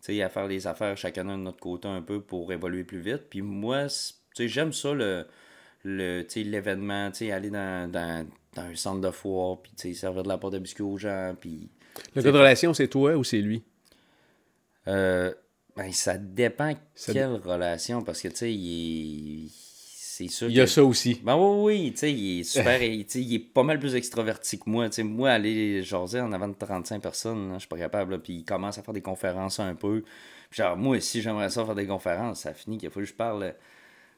tu 0.04 0.14
sais, 0.14 0.22
à 0.22 0.28
faire 0.28 0.48
les 0.48 0.68
affaires 0.68 0.98
chacun 0.98 1.24
de 1.24 1.36
notre 1.36 1.60
côté 1.60 1.88
un 1.88 2.02
peu 2.02 2.20
pour 2.20 2.52
évoluer 2.52 2.84
plus 2.84 3.00
vite. 3.00 3.30
Puis 3.30 3.42
moi, 3.42 3.88
tu 3.88 3.94
sais, 4.36 4.48
j'aime 4.50 4.74
ça, 4.74 4.94
le, 4.94 5.26
le, 5.86 6.24
tu 6.24 6.34
sais, 6.34 6.44
l'événement, 6.44 7.10
tu 7.12 7.20
sais, 7.20 7.32
aller 7.32 7.50
dans, 7.50 8.28
dans 8.56 8.64
un 8.64 8.76
centre 8.76 9.02
de 9.02 9.12
foire, 9.12 9.60
puis 9.62 9.72
tu 9.76 9.90
sais, 9.90 9.94
servir 9.94 10.24
de 10.24 10.28
la 10.30 10.38
pâte 10.38 10.54
à 10.54 10.60
biscuits 10.60 10.84
aux 10.84 10.98
gens, 10.98 11.36
puis... 11.40 11.70
Le 12.16 12.22
gars 12.22 12.32
de 12.32 12.38
relation, 12.38 12.74
c'est 12.74 12.88
toi 12.88 13.16
ou 13.16 13.24
c'est 13.24 13.38
lui? 13.42 13.64
Euh, 14.88 15.34
ben, 15.76 15.92
ça 15.92 16.18
dépend 16.18 16.74
Ça 16.96 17.14
quelle 17.14 17.36
relation, 17.36 18.02
parce 18.02 18.22
que, 18.22 18.28
tu 18.30 18.36
sais, 18.36 18.54
il 18.54 19.46
est... 19.46 19.50
C'est 20.16 20.28
sûr 20.28 20.48
Il 20.48 20.56
y 20.56 20.62
a 20.62 20.66
que- 20.66 20.70
ça 20.70 20.84
aussi. 20.84 21.20
Ben 21.24 21.36
oui, 21.36 21.64
oui, 21.86 21.92
tu 21.94 21.98
sais, 21.98 22.14
il 22.14 22.42
est 22.42 22.44
super, 22.44 22.84
il, 22.84 23.04
il 23.16 23.34
est 23.34 23.40
pas 23.40 23.64
mal 23.64 23.80
plus 23.80 23.96
extraverti 23.96 24.60
que 24.60 24.70
moi. 24.70 24.88
Tu 24.88 24.98
sais, 24.98 25.04
moi, 25.04 25.32
aller 25.32 25.82
jaser 25.82 26.20
en 26.22 26.32
avant 26.34 26.48
de 26.48 26.54
35 26.54 27.02
personnes, 27.02 27.48
là, 27.50 27.54
je 27.56 27.60
suis 27.62 27.68
pas 27.68 27.80
capable. 27.80 28.12
là. 28.12 28.18
Puis 28.20 28.34
il 28.34 28.46
commence 28.46 28.78
à 28.78 28.84
faire 28.84 28.94
des 28.94 29.02
conférences 29.02 29.60
un 29.60 29.74
peu. 29.74 30.04
Puis 30.52 30.58
genre, 30.62 30.78
moi 30.78 30.98
aussi, 30.98 31.24
j'aimerais 31.24 31.50
ça 31.50 31.66
faire 31.66 31.74
des 31.74 31.88
conférences. 31.88 32.42
Ça 32.42 32.54
finit 32.54 32.78
qu'il 32.78 32.92
faut 32.92 33.00
que 33.00 33.08
je 33.08 33.14
parle. 33.14 33.56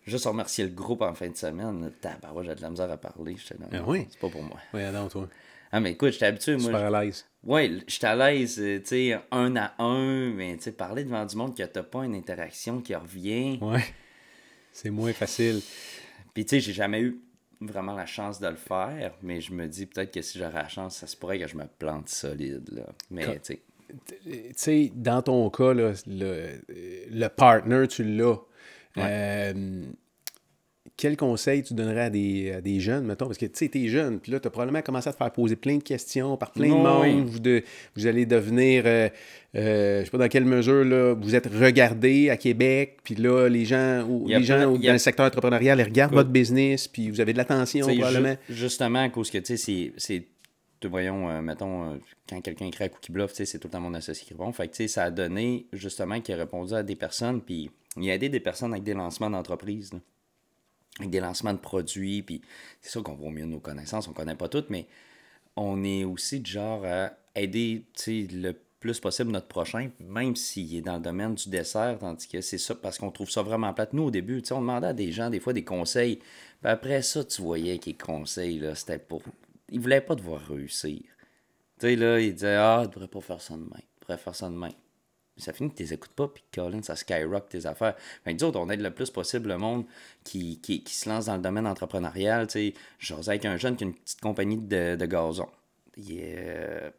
Euh, 0.08 0.12
Juste 0.12 0.26
remercier 0.26 0.64
le 0.66 0.72
groupe 0.72 1.02
en 1.02 1.14
fin 1.14 1.30
de 1.30 1.36
semaine. 1.36 1.82
là. 1.84 1.90
Tabarouette, 2.02 2.48
j'ai 2.50 2.56
de 2.56 2.62
la 2.62 2.70
misère 2.70 2.92
à 2.92 2.98
parler. 2.98 3.36
Ah 3.72 3.84
oui? 3.86 4.08
C'est 4.10 4.20
pas 4.20 4.30
pour 4.30 4.44
moi. 4.44 4.58
Oui, 4.74 4.82
non, 4.92 5.08
toi. 5.08 5.28
Ah, 5.72 5.80
mais 5.80 5.92
écoute, 5.94 6.12
j'étais 6.12 6.28
habitué, 6.28 6.54
moi. 6.58 6.66
Super 6.66 6.94
à 6.96 7.04
l'aise. 7.04 7.26
Ouais, 7.44 7.72
j'étais 7.88 8.08
à 8.08 8.16
l'aise, 8.16 8.58
euh, 8.60 8.80
tu 8.80 8.86
sais, 8.88 9.20
un 9.32 9.56
à 9.58 9.74
un, 9.80 10.32
mais 10.32 10.56
tu 10.58 10.64
sais, 10.64 10.72
parler 10.72 11.04
devant 11.04 11.26
du 11.26 11.36
monde 11.36 11.56
que 11.56 11.64
t'as 11.64 11.84
pas 11.84 12.06
une 12.06 12.16
interaction 12.16 12.82
qui 12.82 12.96
revient. 12.96 13.58
Ouais. 13.62 13.84
C'est 14.72 14.90
moins 14.90 15.14
facile. 15.14 15.62
Puis 16.34 16.46
tu 16.46 16.50
sais, 16.52 16.60
j'ai 16.60 16.74
jamais 16.74 17.02
eu 17.02 17.20
vraiment 17.62 17.94
la 17.94 18.06
chance 18.06 18.40
de 18.40 18.48
le 18.48 18.56
faire, 18.56 19.14
mais 19.22 19.42
je 19.42 19.54
me 19.54 19.68
dis 19.68 19.86
peut-être 19.86 20.14
que 20.14 20.22
si 20.22 20.38
j'aurais 20.38 20.54
la 20.54 20.68
chance, 20.68 20.98
ça 20.98 21.08
se 21.08 21.16
pourrait 21.16 21.40
que 21.40 21.48
je 21.48 21.56
me 21.58 21.66
plante 21.80 22.10
solide, 22.10 22.70
là. 22.72 22.86
Mais 23.10 23.24
tu 23.40 23.40
sais, 23.44 23.62
tu 24.24 24.54
sais, 24.56 24.92
dans 24.96 25.22
ton 25.22 25.50
cas, 25.50 25.74
là, 25.74 25.94
le, 26.08 26.62
le 26.68 27.28
partner, 27.28 27.88
tu 27.88 28.04
l'as. 28.04 28.38
Euh, 28.98 29.84
quel 30.98 31.18
conseil 31.18 31.62
tu 31.62 31.74
donnerais 31.74 32.04
à 32.06 32.10
des, 32.10 32.54
à 32.54 32.62
des 32.62 32.80
jeunes, 32.80 33.06
mettons? 33.06 33.26
Parce 33.26 33.38
que 33.38 33.46
tu 33.46 33.52
sais, 33.56 33.68
t'es 33.68 33.88
jeune, 33.90 34.20
puis 34.20 34.32
là, 34.32 34.40
tu 34.40 34.48
as 34.48 34.52
probablement 34.52 34.82
commencé 34.82 35.10
à 35.10 35.14
te 35.14 35.18
faire 35.18 35.32
poser 35.32 35.58
plein 35.58 35.78
de 35.78 35.84
questions 35.84 36.38
par 36.38 36.52
plein 36.52 36.70
de 36.70 36.74
monde. 36.74 37.28
Vous, 37.28 37.40
de, 37.40 37.64
vous, 37.96 38.08
allez 38.08 38.26
devenir, 38.26 38.84
euh, 38.86 39.10
euh, 39.56 40.00
je 40.00 40.06
sais 40.06 40.12
pas 40.12 40.18
dans 40.18 40.28
quelle 40.30 40.46
mesure, 40.46 40.86
là, 40.86 41.14
vous 41.14 41.36
êtes 41.36 41.48
regardé 41.48 42.30
à 42.30 42.38
Québec, 42.38 43.00
puis 43.04 43.16
là, 43.16 43.50
les 43.50 43.66
gens, 43.66 44.04
ou, 44.08 44.28
les 44.28 44.44
gens 44.44 44.72
dans 44.72 44.80
le 44.80 44.98
secteur 44.98 45.26
entrepreneurial, 45.26 45.80
ils 45.80 45.84
regardent 45.84 46.14
votre 46.14 46.30
business, 46.30 46.88
puis 46.88 47.10
vous 47.10 47.20
avez 47.20 47.34
de 47.34 47.38
l'attention 47.38 47.86
probablement. 47.88 48.36
justement, 48.50 49.04
à 49.04 49.10
cause 49.10 49.30
que, 49.30 49.40
tu 49.40 49.58
sais, 49.58 49.92
c'est 49.98 50.24
voyons, 50.88 51.30
euh, 51.30 51.42
mettons, 51.42 52.00
quand 52.30 52.42
quelqu'un 52.42 52.66
écrit 52.66 52.86
à 52.86 52.90
Cookie 52.90 53.12
Bluff, 53.12 53.34
c'est 53.34 53.60
tout 53.60 53.68
le 53.68 53.72
temps 53.72 53.80
mon 53.80 53.94
associé 53.94 54.26
qui 54.26 54.34
répond. 54.34 54.52
Fait 54.52 54.68
que, 54.68 54.88
ça 54.88 55.04
a 55.04 55.12
donné, 55.12 55.68
justement, 55.74 56.20
qu'il 56.22 56.36
a 56.36 56.38
répondu 56.38 56.74
à 56.74 56.84
des 56.84 56.96
personnes, 56.96 57.42
puis 57.42 57.72
il 57.98 58.10
a 58.10 58.16
aidé 58.16 58.30
des 58.30 58.40
personnes 58.40 58.72
avec 58.72 58.84
des 58.84 58.94
lancements 58.94 59.30
d'entreprise 59.30 59.92
avec 61.00 61.10
des 61.10 61.20
lancements 61.20 61.54
de 61.54 61.60
produits, 61.60 62.22
puis 62.22 62.42
c'est 62.82 62.90
sûr 62.90 63.04
qu'on 63.04 63.16
vaut 63.16 63.30
mieux 63.30 63.46
nos 63.46 63.60
connaissances, 63.60 64.08
on 64.08 64.14
connaît 64.14 64.36
pas 64.36 64.48
toutes, 64.48 64.70
mais 64.70 64.88
on 65.56 65.84
est 65.84 66.04
aussi 66.04 66.40
du 66.40 66.52
genre 66.52 66.86
à 66.86 67.12
aider 67.36 67.86
le 68.08 68.54
plus 68.80 69.00
possible 69.00 69.32
notre 69.32 69.48
prochain, 69.48 69.90
même 70.00 70.36
s'il 70.36 70.76
est 70.76 70.82
dans 70.82 70.96
le 70.96 71.02
domaine 71.02 71.36
du 71.36 71.50
dessert, 71.50 71.98
tandis 72.00 72.28
que 72.28 72.40
c'est 72.42 72.58
ça, 72.58 72.76
parce 72.76 72.98
qu'on 72.98 73.12
trouve 73.12 73.30
ça 73.30 73.42
vraiment 73.42 73.74
plate. 73.74 73.94
Nous, 73.94 74.04
au 74.04 74.12
début, 74.12 74.42
on 74.52 74.62
demandait 74.62 74.88
à 74.88 74.94
des 74.94 75.12
gens, 75.12 75.30
des 75.30 75.40
fois, 75.40 75.54
des 75.54 75.64
conseils, 75.64 76.18
puis 76.18 76.72
après 76.72 77.02
ça, 77.02 77.24
tu 77.24 77.42
voyais 77.42 77.78
que 77.78 77.88
les 77.88 77.96
conseils, 77.96 78.64
c'était 78.76 79.00
pour... 79.00 79.22
Ils 79.70 79.80
voulaient 79.80 80.02
pas 80.02 80.16
te 80.16 80.22
voir 80.22 80.42
réussir. 80.48 81.02
Tu 81.80 81.88
sais, 81.88 81.96
là, 81.96 82.20
ils 82.20 82.34
disaient 82.34 82.56
«Ah, 82.60 82.84
tu 82.84 82.90
devrais 82.92 83.08
pas 83.08 83.22
faire 83.22 83.42
ça 83.42 83.56
de 83.56 83.62
main, 83.62 83.80
tu 83.80 84.02
devrais 84.02 84.18
faire 84.18 84.36
ça 84.36 84.50
de 84.50 84.56
main 84.56 84.72
ça 85.38 85.54
finit 85.54 85.70
que 85.70 85.76
tu 85.76 85.84
les 85.84 85.94
écoutes 85.94 86.14
pas, 86.14 86.28
puis 86.28 86.44
Colin, 86.54 86.82
ça 86.82 86.96
skyrock 86.96 87.50
tes 87.50 87.66
affaires. 87.66 87.96
Mais 88.26 88.42
autres, 88.42 88.60
on 88.60 88.70
aide 88.70 88.82
le 88.82 88.94
plus 88.94 89.10
possible 89.10 89.50
le 89.50 89.58
monde 89.58 89.86
qui, 90.24 90.60
qui, 90.62 90.84
qui 90.84 90.94
se 90.94 91.10
lance 91.10 91.26
dans 91.26 91.36
le 91.36 91.42
domaine 91.42 91.68
entrepreneurial. 91.68 92.48
Tu 92.48 92.52
sais, 92.54 92.74
j'osais 93.00 93.32
avec 93.32 93.46
un 93.46 93.58
jeune 93.58 93.76
qui 93.76 93.84
a 93.84 93.88
une 93.88 93.94
petite 93.94 94.22
compagnie 94.22 94.58
de, 94.58 94.96
de 94.96 95.06
gazon. 95.06 95.50
Il 95.98 96.20
est. 96.20 96.94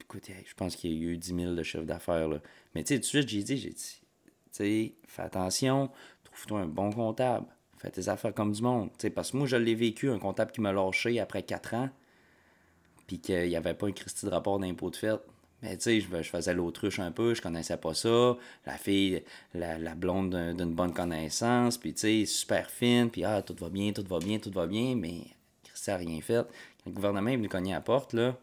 Écoute, 0.00 0.28
je 0.28 0.54
pense 0.54 0.74
qu'il 0.74 0.92
y 0.92 1.06
a 1.06 1.10
eu 1.10 1.18
10 1.18 1.34
000 1.34 1.54
de 1.54 1.62
chiffre 1.62 1.84
d'affaires. 1.84 2.28
Mais 2.74 2.82
tu 2.82 2.94
sais, 2.94 3.00
tout 3.00 3.02
de 3.02 3.06
suite, 3.06 3.28
j'ai 3.28 3.42
dit, 3.42 3.58
j'ai 3.58 3.70
dit, 3.70 3.74
tu 3.74 4.30
sais, 4.50 4.94
fais 5.06 5.22
attention, 5.22 5.90
trouve-toi 6.24 6.60
un 6.60 6.66
bon 6.66 6.90
comptable. 6.90 7.46
Fais 7.80 7.90
tes 7.90 8.10
affaires 8.10 8.34
comme 8.34 8.52
du 8.52 8.60
monde. 8.60 8.90
parce 9.14 9.30
que 9.30 9.38
moi, 9.38 9.46
je 9.46 9.56
l'ai 9.56 9.74
vécu, 9.74 10.10
un 10.10 10.18
comptable 10.18 10.52
qui 10.52 10.60
m'a 10.60 10.70
lâché 10.70 11.18
après 11.18 11.42
4 11.42 11.74
ans, 11.74 11.88
puis 13.06 13.18
qu'il 13.20 13.48
n'y 13.48 13.56
avait 13.56 13.72
pas 13.72 13.86
un 13.86 13.92
Christie 13.92 14.26
de 14.26 14.30
rapport 14.30 14.58
d'impôt 14.58 14.90
de 14.90 14.96
fête. 14.96 15.22
Mais 15.62 15.76
tu 15.78 15.84
sais, 15.84 16.00
je, 16.00 16.22
faisais 16.22 16.52
l'autruche 16.52 16.98
un 16.98 17.10
peu, 17.10 17.34
je 17.34 17.40
connaissais 17.40 17.78
pas 17.78 17.94
ça. 17.94 18.36
La 18.66 18.76
fille, 18.76 19.22
la, 19.54 19.94
blonde 19.94 20.54
d'une 20.56 20.74
bonne 20.74 20.92
connaissance, 20.92 21.78
puis 21.78 21.94
tu 21.94 22.00
sais, 22.00 22.26
super 22.26 22.70
fine, 22.70 23.10
puis 23.10 23.24
ah, 23.24 23.40
tout 23.40 23.56
va 23.58 23.70
bien, 23.70 23.92
tout 23.92 24.04
va 24.06 24.18
bien, 24.18 24.38
tout 24.38 24.50
va 24.50 24.66
bien, 24.66 24.94
mais 24.94 25.22
Christian 25.64 25.94
n'a 25.94 25.98
rien 25.98 26.20
fait. 26.20 26.46
Quand 26.84 26.90
le 26.90 26.92
gouvernement 26.92 27.30
est 27.30 27.36
venu 27.36 27.48
cogner 27.48 27.72
à 27.72 27.76
la 27.76 27.80
porte, 27.80 28.12
là, 28.12 28.36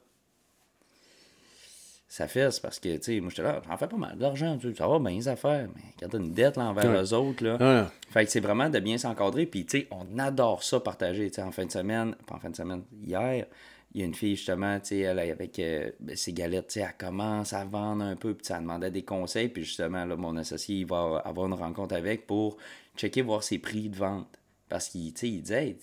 ça 2.07 2.27
c'est 2.27 2.61
parce 2.61 2.79
que, 2.79 2.95
tu 2.95 3.03
sais, 3.03 3.19
moi 3.19 3.29
j'étais 3.29 3.43
là, 3.43 3.61
j'en 3.67 3.77
fais 3.77 3.87
pas 3.87 3.97
mal 3.97 4.17
d'argent, 4.17 4.57
ça 4.75 4.87
va 4.87 4.99
bien 4.99 5.11
les 5.11 5.27
affaires, 5.27 5.67
mais 5.75 5.81
quand 5.99 6.07
t'as 6.07 6.17
une 6.17 6.31
dette 6.31 6.55
là, 6.55 6.69
envers 6.69 6.89
eux 6.89 7.13
autres, 7.13 7.43
là, 7.43 7.91
fait 8.09 8.25
que 8.25 8.31
c'est 8.31 8.39
vraiment 8.39 8.69
de 8.69 8.79
bien 8.79 8.97
s'encadrer, 8.97 9.45
puis 9.45 9.65
tu 9.65 9.79
sais, 9.79 9.87
on 9.91 10.17
adore 10.17 10.63
ça 10.63 10.79
partager, 10.79 11.29
tu 11.29 11.35
sais, 11.35 11.41
en 11.41 11.51
fin 11.51 11.65
de 11.65 11.71
semaine, 11.71 12.15
pas 12.25 12.35
en 12.35 12.39
fin 12.39 12.49
de 12.49 12.55
semaine, 12.55 12.83
hier, 13.03 13.45
il 13.93 14.01
y 14.01 14.03
a 14.03 14.05
une 14.05 14.13
fille, 14.13 14.35
justement, 14.35 14.79
tu 14.79 14.87
sais, 14.87 14.99
elle, 14.99 15.19
avec 15.19 15.59
euh, 15.59 15.91
ben, 15.99 16.15
ses 16.15 16.33
galettes, 16.33 16.67
tu 16.67 16.79
sais, 16.79 16.81
elle 16.81 16.95
commence 16.97 17.53
à 17.53 17.65
vendre 17.65 18.03
un 18.03 18.15
peu, 18.15 18.33
puis 18.33 18.45
elle 18.49 18.61
demandait 18.61 18.91
des 18.91 19.03
conseils, 19.03 19.49
puis 19.49 19.63
justement, 19.63 20.05
là, 20.05 20.15
mon 20.15 20.37
associé, 20.37 20.77
il 20.77 20.85
va 20.85 21.21
avoir 21.25 21.47
une 21.47 21.53
rencontre 21.53 21.95
avec 21.95 22.27
pour 22.27 22.57
checker, 22.95 23.21
voir 23.21 23.43
ses 23.43 23.59
prix 23.59 23.89
de 23.89 23.95
vente. 23.95 24.27
Parce 24.69 24.89
qu'il, 24.89 25.13
tu 25.13 25.19
sais, 25.21 25.29
il 25.29 25.41
disait, 25.41 25.67
hey, 25.69 25.77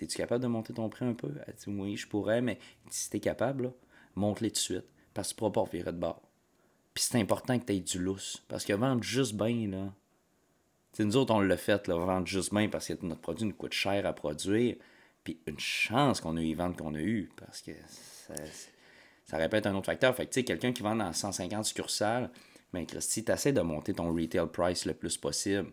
es-tu 0.00 0.16
capable 0.16 0.42
de 0.42 0.48
monter 0.48 0.72
ton 0.72 0.88
prix 0.88 1.06
un 1.06 1.14
peu? 1.14 1.32
Elle 1.46 1.54
dit, 1.54 1.64
oui, 1.68 1.96
je 1.96 2.06
pourrais, 2.06 2.42
mais 2.42 2.58
si 2.90 3.10
t'es 3.10 3.20
capable, 3.20 3.72
monte-les 4.14 4.50
tout 4.50 4.54
de 4.54 4.58
suite, 4.58 4.86
parce 5.18 5.30
que 5.30 5.34
tu 5.34 5.50
pourras 5.50 5.66
de. 5.66 6.06
Puis 6.94 7.02
c'est 7.02 7.18
important 7.18 7.58
que 7.58 7.64
tu 7.64 7.72
aies 7.72 7.80
du 7.80 7.98
lousse, 7.98 8.40
parce 8.46 8.64
que 8.64 8.72
vendre 8.72 9.02
juste 9.02 9.34
bien, 9.34 9.68
là, 9.68 9.92
sais, 10.92 11.04
nous 11.04 11.16
autres, 11.16 11.34
on 11.34 11.40
l'a 11.40 11.56
fait, 11.56 11.88
là, 11.88 11.96
vendre 11.96 12.28
juste 12.28 12.54
bien, 12.54 12.68
parce 12.68 12.86
que 12.86 12.94
notre 13.02 13.20
produit 13.20 13.44
nous 13.44 13.54
coûte 13.54 13.72
cher 13.72 14.06
à 14.06 14.12
produire, 14.12 14.76
puis 15.24 15.40
une 15.48 15.58
chance 15.58 16.20
qu'on 16.20 16.36
a 16.36 16.40
eu 16.40 16.44
les 16.44 16.54
ventes 16.54 16.76
qu'on 16.76 16.94
a 16.94 17.00
eues, 17.00 17.30
parce 17.36 17.62
que 17.62 17.72
ça, 19.24 19.36
répète 19.36 19.66
un 19.66 19.74
autre 19.74 19.86
facteur. 19.86 20.14
Fait 20.14 20.26
que, 20.26 20.30
tu 20.30 20.38
sais, 20.38 20.44
quelqu'un 20.44 20.72
qui 20.72 20.84
vend 20.84 20.94
dans 20.94 21.12
150 21.12 21.64
succursales, 21.64 22.30
mais 22.72 22.82
ben, 22.82 22.86
Christy, 22.86 23.24
tu 23.24 23.32
essaies 23.32 23.52
de 23.52 23.60
monter 23.60 23.94
ton 23.94 24.14
retail 24.14 24.46
price 24.52 24.84
le 24.84 24.94
plus 24.94 25.16
possible. 25.16 25.72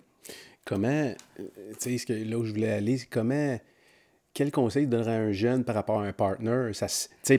Comment, 0.65 1.13
euh, 1.39 1.73
tu 1.79 1.99
sais, 1.99 2.23
là 2.23 2.39
où 2.39 2.45
je 2.45 2.51
voulais 2.51 2.71
aller, 2.71 2.97
c'est 2.97 3.05
comment, 3.05 3.59
quel 4.36 4.51
conseil 4.51 4.86
donnerait 4.86 5.15
un 5.15 5.31
jeune 5.31 5.63
par 5.63 5.73
rapport 5.73 6.01
à 6.01 6.05
un 6.05 6.13
partner? 6.13 6.71
Ça, 6.73 6.88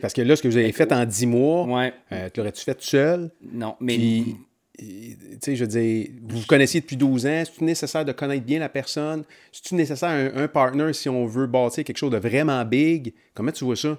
parce 0.01 0.15
que 0.15 0.23
là, 0.23 0.35
ce 0.35 0.43
que 0.43 0.49
vous 0.49 0.57
avez 0.57 0.73
fait 0.73 0.91
en 0.93 1.05
10 1.05 1.27
mois, 1.27 1.65
ouais. 1.67 1.93
euh, 2.11 2.29
tu 2.33 2.41
l'aurais-tu 2.41 2.65
fait 2.65 2.75
tout 2.75 2.85
seul? 2.85 3.31
Non, 3.53 3.77
mais 3.81 3.97
tu 4.79 5.15
sais, 5.41 5.57
je 5.57 5.65
veux 5.65 5.69
dire, 5.69 6.09
vous 6.27 6.41
vous 6.41 6.47
connaissiez 6.47 6.81
depuis 6.81 6.97
12 6.97 7.27
ans, 7.27 7.43
c'est-tu 7.45 7.65
nécessaire 7.65 8.05
de 8.05 8.13
connaître 8.13 8.45
bien 8.45 8.59
la 8.59 8.69
personne? 8.69 9.25
C'est-tu 9.53 9.75
nécessaire 9.75 10.09
un, 10.09 10.43
un 10.43 10.49
partner 10.49 10.93
si 10.93 11.09
on 11.09 11.27
veut 11.27 11.47
bâtir 11.47 11.85
quelque 11.85 11.99
chose 11.99 12.11
de 12.11 12.19
vraiment 12.19 12.65
big? 12.65 13.15
Comment 13.35 13.53
tu 13.53 13.65
vois 13.65 13.77
ça? 13.77 13.99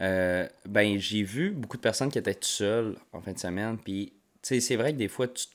Euh, 0.00 0.48
ben, 0.66 0.98
j'ai 0.98 1.22
vu 1.22 1.50
beaucoup 1.50 1.76
de 1.76 1.82
personnes 1.82 2.10
qui 2.10 2.18
étaient 2.18 2.34
tout 2.34 2.48
seules 2.48 2.96
en 3.12 3.20
fin 3.20 3.32
de 3.32 3.38
semaine, 3.38 3.76
puis, 3.82 4.14
tu 4.42 4.54
sais, 4.54 4.60
c'est 4.60 4.76
vrai 4.76 4.92
que 4.92 4.98
des 4.98 5.08
fois, 5.08 5.28
tu 5.28 5.46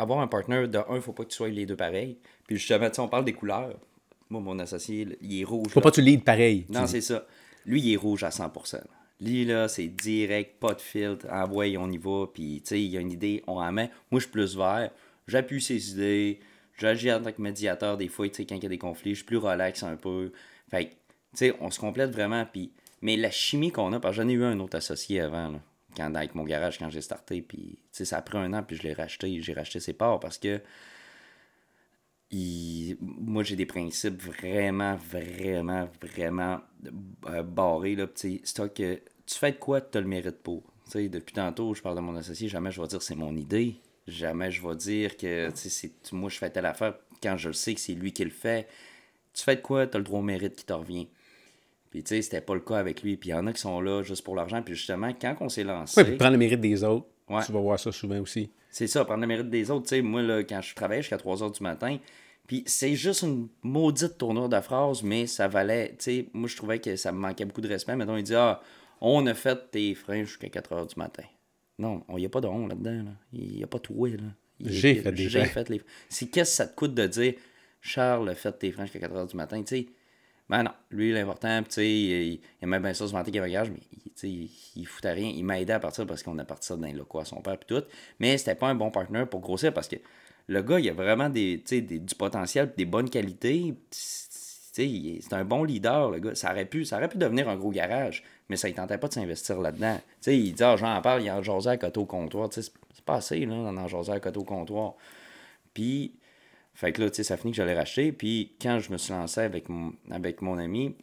avoir 0.00 0.20
un 0.20 0.26
partner, 0.26 0.66
de 0.66 0.78
un, 0.78 0.96
il 0.96 1.02
faut 1.02 1.12
pas 1.12 1.24
que 1.24 1.28
tu 1.28 1.36
sois 1.36 1.48
les 1.48 1.66
deux 1.66 1.76
pareils. 1.76 2.16
Puis 2.46 2.56
justement, 2.56 2.88
tu 2.90 3.00
on 3.00 3.08
parle 3.08 3.24
des 3.24 3.34
couleurs. 3.34 3.76
Moi, 4.30 4.40
mon 4.40 4.58
associé, 4.60 5.06
il 5.20 5.40
est 5.40 5.44
rouge. 5.44 5.68
Faut 5.70 5.80
pas 5.80 5.90
que 5.90 5.96
tu 5.96 6.02
leads 6.02 6.24
pareil. 6.24 6.64
Non, 6.70 6.86
c'est 6.86 7.00
ça. 7.00 7.26
Lui, 7.66 7.80
il 7.80 7.92
est 7.92 7.96
rouge 7.96 8.22
à 8.22 8.30
100%. 8.30 8.80
Lui, 9.20 9.44
là, 9.44 9.68
c'est 9.68 9.88
direct, 9.88 10.58
pas 10.58 10.72
de 10.72 10.80
filtre, 10.80 11.26
envoie, 11.30 11.66
on 11.78 11.90
y 11.90 11.98
va, 11.98 12.26
puis, 12.32 12.62
tu 12.62 12.68
sais, 12.68 12.82
il 12.82 12.88
y 12.88 12.96
a 12.96 13.00
une 13.00 13.10
idée, 13.10 13.42
on 13.46 13.56
en 13.56 13.70
met. 13.70 13.90
Moi, 14.10 14.18
je 14.18 14.20
suis 14.20 14.30
plus 14.30 14.56
vert, 14.56 14.90
j'appuie 15.26 15.60
ses 15.60 15.90
idées, 15.90 16.40
j'agis 16.78 17.12
en 17.12 17.20
tant 17.20 17.30
que 17.30 17.42
médiateur 17.42 17.98
des 17.98 18.08
fois, 18.08 18.28
tu 18.28 18.36
sais, 18.36 18.46
quand 18.46 18.54
il 18.54 18.62
y 18.62 18.66
a 18.66 18.70
des 18.70 18.78
conflits, 18.78 19.10
je 19.10 19.16
suis 19.16 19.26
plus 19.26 19.36
relax 19.36 19.82
un 19.82 19.96
peu. 19.96 20.32
Fait 20.70 20.86
tu 20.86 20.94
sais, 21.34 21.54
on 21.60 21.70
se 21.70 21.78
complète 21.78 22.10
vraiment, 22.10 22.46
puis... 22.50 22.72
Mais 23.02 23.16
la 23.16 23.30
chimie 23.30 23.70
qu'on 23.70 23.92
a, 23.92 24.00
parce 24.00 24.16
que 24.16 24.22
j'en 24.22 24.28
ai 24.28 24.32
eu 24.32 24.44
un 24.44 24.58
autre 24.60 24.76
associé 24.76 25.20
avant, 25.20 25.50
là, 25.50 25.60
quand, 25.96 26.14
avec 26.14 26.34
mon 26.34 26.44
garage, 26.44 26.78
quand 26.78 26.90
j'ai 26.90 27.00
starté, 27.00 27.42
puis, 27.42 27.58
tu 27.58 27.78
sais, 27.92 28.04
ça 28.04 28.18
a 28.18 28.22
pris 28.22 28.38
un 28.38 28.52
an, 28.54 28.62
puis 28.62 28.76
je 28.76 28.82
l'ai 28.82 28.92
racheté, 28.94 29.40
j'ai 29.42 29.52
racheté 29.52 29.80
ses 29.80 29.92
parts, 29.92 30.18
parce 30.18 30.38
que 30.38 30.60
moi, 32.32 33.42
j'ai 33.42 33.56
des 33.56 33.66
principes 33.66 34.22
vraiment, 34.22 34.96
vraiment, 34.96 35.88
vraiment 36.00 36.60
euh, 37.26 37.42
barrés. 37.42 37.96
Là, 37.96 38.06
c'est 38.14 38.40
que 38.74 39.00
tu 39.26 39.38
fais 39.38 39.52
de 39.52 39.56
quoi 39.56 39.80
tu 39.80 39.98
as 39.98 40.00
le 40.00 40.06
mérite 40.06 40.38
pour. 40.42 40.62
depuis 40.94 41.34
tantôt, 41.34 41.74
je 41.74 41.82
parle 41.82 41.96
de 41.96 42.00
mon 42.00 42.14
associé, 42.16 42.48
jamais 42.48 42.70
je 42.70 42.80
vais 42.80 42.86
dire 42.86 43.02
c'est 43.02 43.16
mon 43.16 43.34
idée. 43.36 43.76
Jamais 44.06 44.50
je 44.50 44.66
vais 44.66 44.76
dire 44.76 45.16
que 45.16 45.50
c'est, 45.54 45.92
moi, 46.12 46.30
je 46.30 46.38
fais 46.38 46.50
telle 46.50 46.66
affaire 46.66 46.94
quand 47.22 47.36
je 47.36 47.48
le 47.48 47.54
sais 47.54 47.74
que 47.74 47.80
c'est 47.80 47.94
lui 47.94 48.12
qui 48.12 48.24
le 48.24 48.30
fait. 48.30 48.66
Tu 49.34 49.44
fais 49.44 49.56
de 49.56 49.60
quoi 49.60 49.86
tu 49.86 49.96
as 49.96 49.98
le 49.98 50.04
droit 50.04 50.20
au 50.20 50.22
mérite 50.22 50.56
qui 50.56 50.64
te 50.64 50.72
revient. 50.72 51.08
Puis, 51.90 52.02
tu 52.02 52.08
sais, 52.08 52.22
c'était 52.22 52.40
pas 52.40 52.54
le 52.54 52.60
cas 52.60 52.76
avec 52.76 53.02
lui. 53.02 53.16
Puis, 53.16 53.30
il 53.30 53.32
y 53.32 53.34
en 53.34 53.46
a 53.46 53.52
qui 53.52 53.60
sont 53.60 53.80
là 53.80 54.02
juste 54.02 54.24
pour 54.24 54.36
l'argent. 54.36 54.62
Puis, 54.62 54.74
justement, 54.74 55.12
quand 55.20 55.36
on 55.40 55.48
s'est 55.48 55.64
lancé. 55.64 56.02
Oui, 56.02 56.16
prendre 56.16 56.32
le 56.32 56.38
mérite 56.38 56.60
des 56.60 56.82
autres. 56.84 57.06
Tu 57.28 57.52
vas 57.52 57.60
voir 57.60 57.78
ça 57.78 57.92
souvent 57.92 58.18
aussi. 58.20 58.50
C'est 58.70 58.86
ça, 58.86 59.04
prendre 59.04 59.20
le 59.20 59.26
mérite 59.26 59.50
des 59.50 59.70
autres. 59.70 59.86
Tu 59.86 59.96
sais, 59.96 60.02
moi, 60.02 60.22
là, 60.22 60.42
quand 60.44 60.60
je 60.60 60.74
travaillais 60.74 61.02
jusqu'à 61.02 61.18
3 61.18 61.38
h 61.38 61.56
du 61.56 61.62
matin, 61.62 61.98
puis 62.46 62.62
c'est 62.66 62.94
juste 62.94 63.22
une 63.22 63.48
maudite 63.62 64.18
tournure 64.18 64.48
de 64.48 64.60
phrase, 64.60 65.02
mais 65.02 65.26
ça 65.26 65.48
valait. 65.48 65.90
Tu 65.90 65.96
sais, 65.98 66.26
moi, 66.32 66.48
je 66.48 66.56
trouvais 66.56 66.78
que 66.78 66.96
ça 66.96 67.12
me 67.12 67.18
manquait 67.18 67.44
beaucoup 67.44 67.60
de 67.60 67.68
respect. 67.68 67.96
Maintenant, 67.96 68.16
il 68.16 68.24
dit 68.24 68.34
Ah, 68.34 68.60
on 69.00 69.26
a 69.26 69.34
fait 69.34 69.70
tes 69.70 69.94
freins 69.94 70.24
jusqu'à 70.24 70.48
4 70.48 70.74
h 70.74 70.88
du 70.88 70.94
matin. 70.96 71.24
Non, 71.78 72.04
il 72.10 72.16
n'y 72.16 72.26
a 72.26 72.28
pas 72.28 72.40
de 72.40 72.46
on 72.46 72.66
là-dedans. 72.66 73.04
Là. 73.04 73.10
Il 73.32 73.56
n'y 73.56 73.64
a 73.64 73.66
pas 73.66 73.78
de 73.78 73.86
oui. 73.90 74.16
Là. 74.16 74.24
J'ai 74.60 74.96
fait 74.96 75.12
des 75.12 75.28
J'ai 75.28 75.44
fait 75.46 75.68
les 75.68 75.80
Si 76.08 76.28
qu'est-ce 76.28 76.50
que 76.50 76.56
ça 76.56 76.66
te 76.66 76.74
coûte 76.74 76.94
de 76.94 77.06
dire 77.06 77.34
Charles 77.80 78.28
a 78.28 78.34
fait 78.34 78.52
tes 78.52 78.70
freins 78.70 78.84
jusqu'à 78.84 79.00
4 79.00 79.14
h 79.14 79.30
du 79.30 79.36
matin, 79.36 79.62
tu 79.62 79.76
sais? 79.76 79.86
Ben 80.50 80.64
non, 80.64 80.72
lui, 80.90 81.12
l'important, 81.12 81.62
tu 81.62 81.70
sais, 81.70 81.88
il, 81.88 82.40
aimait 82.60 82.80
bien 82.80 82.92
ça 82.92 83.06
se 83.06 83.12
vanter 83.12 83.30
qu'il 83.30 83.40
bagage, 83.40 83.70
mais 83.70 83.78
tu 83.78 84.10
sais, 84.16 84.28
il, 84.28 84.50
il 84.74 84.84
foutait 84.84 85.12
rien. 85.12 85.28
Il 85.32 85.44
m'a 85.44 85.60
aidé 85.60 85.72
à 85.72 85.78
partir 85.78 86.08
parce 86.08 86.24
qu'on 86.24 86.36
a 86.40 86.44
parti 86.44 86.66
ça 86.66 86.76
dans 86.76 86.88
les 86.88 86.92
locaux 86.92 87.20
à 87.20 87.24
son 87.24 87.40
père, 87.40 87.56
puis 87.56 87.72
tout. 87.72 87.84
Mais 88.18 88.36
c'était 88.36 88.56
pas 88.56 88.66
un 88.66 88.74
bon 88.74 88.90
partenaire 88.90 89.28
pour 89.28 89.38
grossir 89.38 89.72
parce 89.72 89.86
que 89.86 89.94
le 90.48 90.62
gars, 90.62 90.80
il 90.80 90.90
a 90.90 90.92
vraiment 90.92 91.28
des, 91.28 91.58
du 91.58 92.14
potentiel, 92.16 92.72
des 92.76 92.84
bonnes 92.84 93.08
qualités. 93.08 93.76
C'est 93.92 95.32
un 95.32 95.44
bon 95.44 95.62
leader, 95.62 96.10
le 96.10 96.18
gars. 96.18 96.34
Ça 96.34 96.50
aurait, 96.50 96.64
pu, 96.64 96.84
ça 96.84 96.96
aurait 96.96 97.08
pu 97.08 97.16
devenir 97.16 97.48
un 97.48 97.54
gros 97.54 97.70
garage, 97.70 98.24
mais 98.48 98.56
ça 98.56 98.68
ne 98.68 98.74
tentait 98.74 98.98
pas 98.98 99.06
de 99.06 99.12
s'investir 99.12 99.60
là-dedans. 99.60 100.00
il 100.26 100.52
dit, 100.52 100.64
ah, 100.64 100.74
j'en 100.76 101.00
parle, 101.00 101.22
il 101.22 101.26
y 101.26 101.28
a 101.28 101.36
un 101.36 101.42
jasé 101.44 101.70
à 101.70 101.76
côté 101.76 102.00
au 102.00 102.06
comptoir. 102.06 102.48
C'est 102.50 102.72
pas 103.06 103.14
assez, 103.14 103.46
là, 103.46 103.54
un 103.54 103.86
jasé 103.86 104.10
à 104.10 104.18
côté 104.18 104.38
au 104.38 104.44
comptoir. 104.44 104.94
Puis, 105.72 106.16
fait 106.80 106.92
que 106.92 107.02
là, 107.02 107.10
ça 107.12 107.36
finit 107.36 107.52
que 107.52 107.58
j'allais 107.58 107.74
racheter. 107.74 108.10
Puis, 108.10 108.54
quand 108.58 108.80
je 108.80 108.90
me 108.90 108.96
suis 108.96 109.12
lancé 109.12 109.42
avec 109.42 109.68
mon, 109.68 109.92
avec 110.10 110.40
mon 110.40 110.56
ami, 110.56 110.96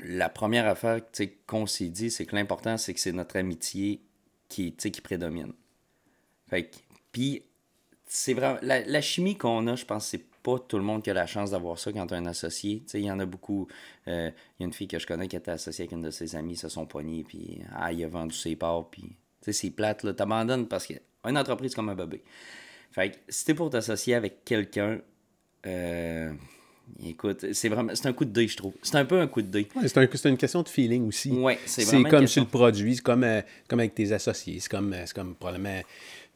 la 0.00 0.28
première 0.28 0.66
affaire 0.66 1.00
qu'on 1.46 1.64
s'est 1.64 1.88
dit, 1.88 2.10
c'est 2.10 2.26
que 2.26 2.36
l'important, 2.36 2.76
c'est 2.76 2.92
que 2.92 3.00
c'est 3.00 3.12
notre 3.12 3.38
amitié 3.38 4.02
qui, 4.50 4.74
qui 4.74 5.00
prédomine. 5.00 5.54
Fait 6.50 6.64
que, 6.64 6.76
puis 7.10 7.42
c'est 8.04 8.34
vraiment. 8.34 8.58
La, 8.60 9.00
chimie 9.00 9.38
qu'on 9.38 9.66
a, 9.66 9.76
je 9.76 9.86
pense, 9.86 10.08
c'est 10.08 10.26
pas 10.42 10.58
tout 10.58 10.76
le 10.76 10.84
monde 10.84 11.02
qui 11.02 11.08
a 11.08 11.14
la 11.14 11.26
chance 11.26 11.52
d'avoir 11.52 11.78
ça 11.78 11.90
quand 11.90 12.08
tu 12.08 12.12
as 12.12 12.18
un 12.18 12.26
associé. 12.26 12.80
Tu 12.80 12.90
sais, 12.90 13.00
il 13.00 13.06
y 13.06 13.10
en 13.10 13.18
a 13.18 13.24
beaucoup. 13.24 13.68
euh, 14.08 14.30
Il 14.58 14.62
y 14.62 14.64
a 14.64 14.66
une 14.66 14.74
fille 14.74 14.88
que 14.88 14.98
je 14.98 15.06
connais 15.06 15.26
qui 15.26 15.36
était 15.36 15.52
associée 15.52 15.84
avec 15.84 15.92
une 15.92 16.02
de 16.02 16.10
ses 16.10 16.36
amies, 16.36 16.54
se 16.54 16.68
sont 16.68 16.84
poignés, 16.84 17.24
puis 17.24 17.62
ah, 17.74 17.94
il 17.94 18.04
a 18.04 18.08
vendu 18.08 18.36
ses 18.36 18.56
parts, 18.56 18.90
puis 18.90 19.04
tu 19.04 19.16
sais, 19.40 19.52
c'est 19.54 19.70
plate, 19.70 20.02
là. 20.02 20.12
T'abandonnes 20.12 20.68
parce 20.68 20.86
qu'une 20.86 21.38
entreprise 21.38 21.74
comme 21.74 21.88
un 21.88 21.94
bébé. 21.94 22.22
Fait 22.92 23.10
que 23.10 23.16
si 23.28 23.44
t'es 23.44 23.54
pour 23.54 23.70
t'associer 23.70 24.14
avec 24.14 24.44
quelqu'un, 24.44 24.98
euh, 25.66 26.32
écoute, 27.04 27.46
c'est 27.52 27.68
vraiment, 27.68 27.92
c'est 27.94 28.06
un 28.06 28.12
coup 28.12 28.24
de 28.24 28.30
deuil, 28.30 28.48
je 28.48 28.56
trouve. 28.56 28.72
C'est 28.82 28.96
un 28.96 29.04
peu 29.04 29.20
un 29.20 29.26
coup 29.26 29.42
de. 29.42 29.58
Ouais, 29.58 29.66
c'est 29.86 29.98
un- 29.98 30.08
c'est 30.12 30.28
une 30.28 30.36
question 30.36 30.62
de 30.62 30.68
feeling 30.68 31.06
aussi. 31.08 31.30
Ouais, 31.32 31.58
c'est 31.66 31.82
c'est 31.82 31.86
vraiment 31.86 32.04
une 32.06 32.10
comme 32.10 32.20
question. 32.20 32.42
sur 32.42 32.46
le 32.46 32.58
produit, 32.58 32.94
c'est 32.96 33.02
comme, 33.02 33.24
euh, 33.24 33.42
comme 33.68 33.80
avec 33.80 33.94
tes 33.94 34.12
associés. 34.12 34.58
C'est 34.60 34.70
comme, 34.70 34.92
euh, 34.92 35.02
c'est 35.04 35.14
comme 35.14 35.34
probablement, 35.34 35.80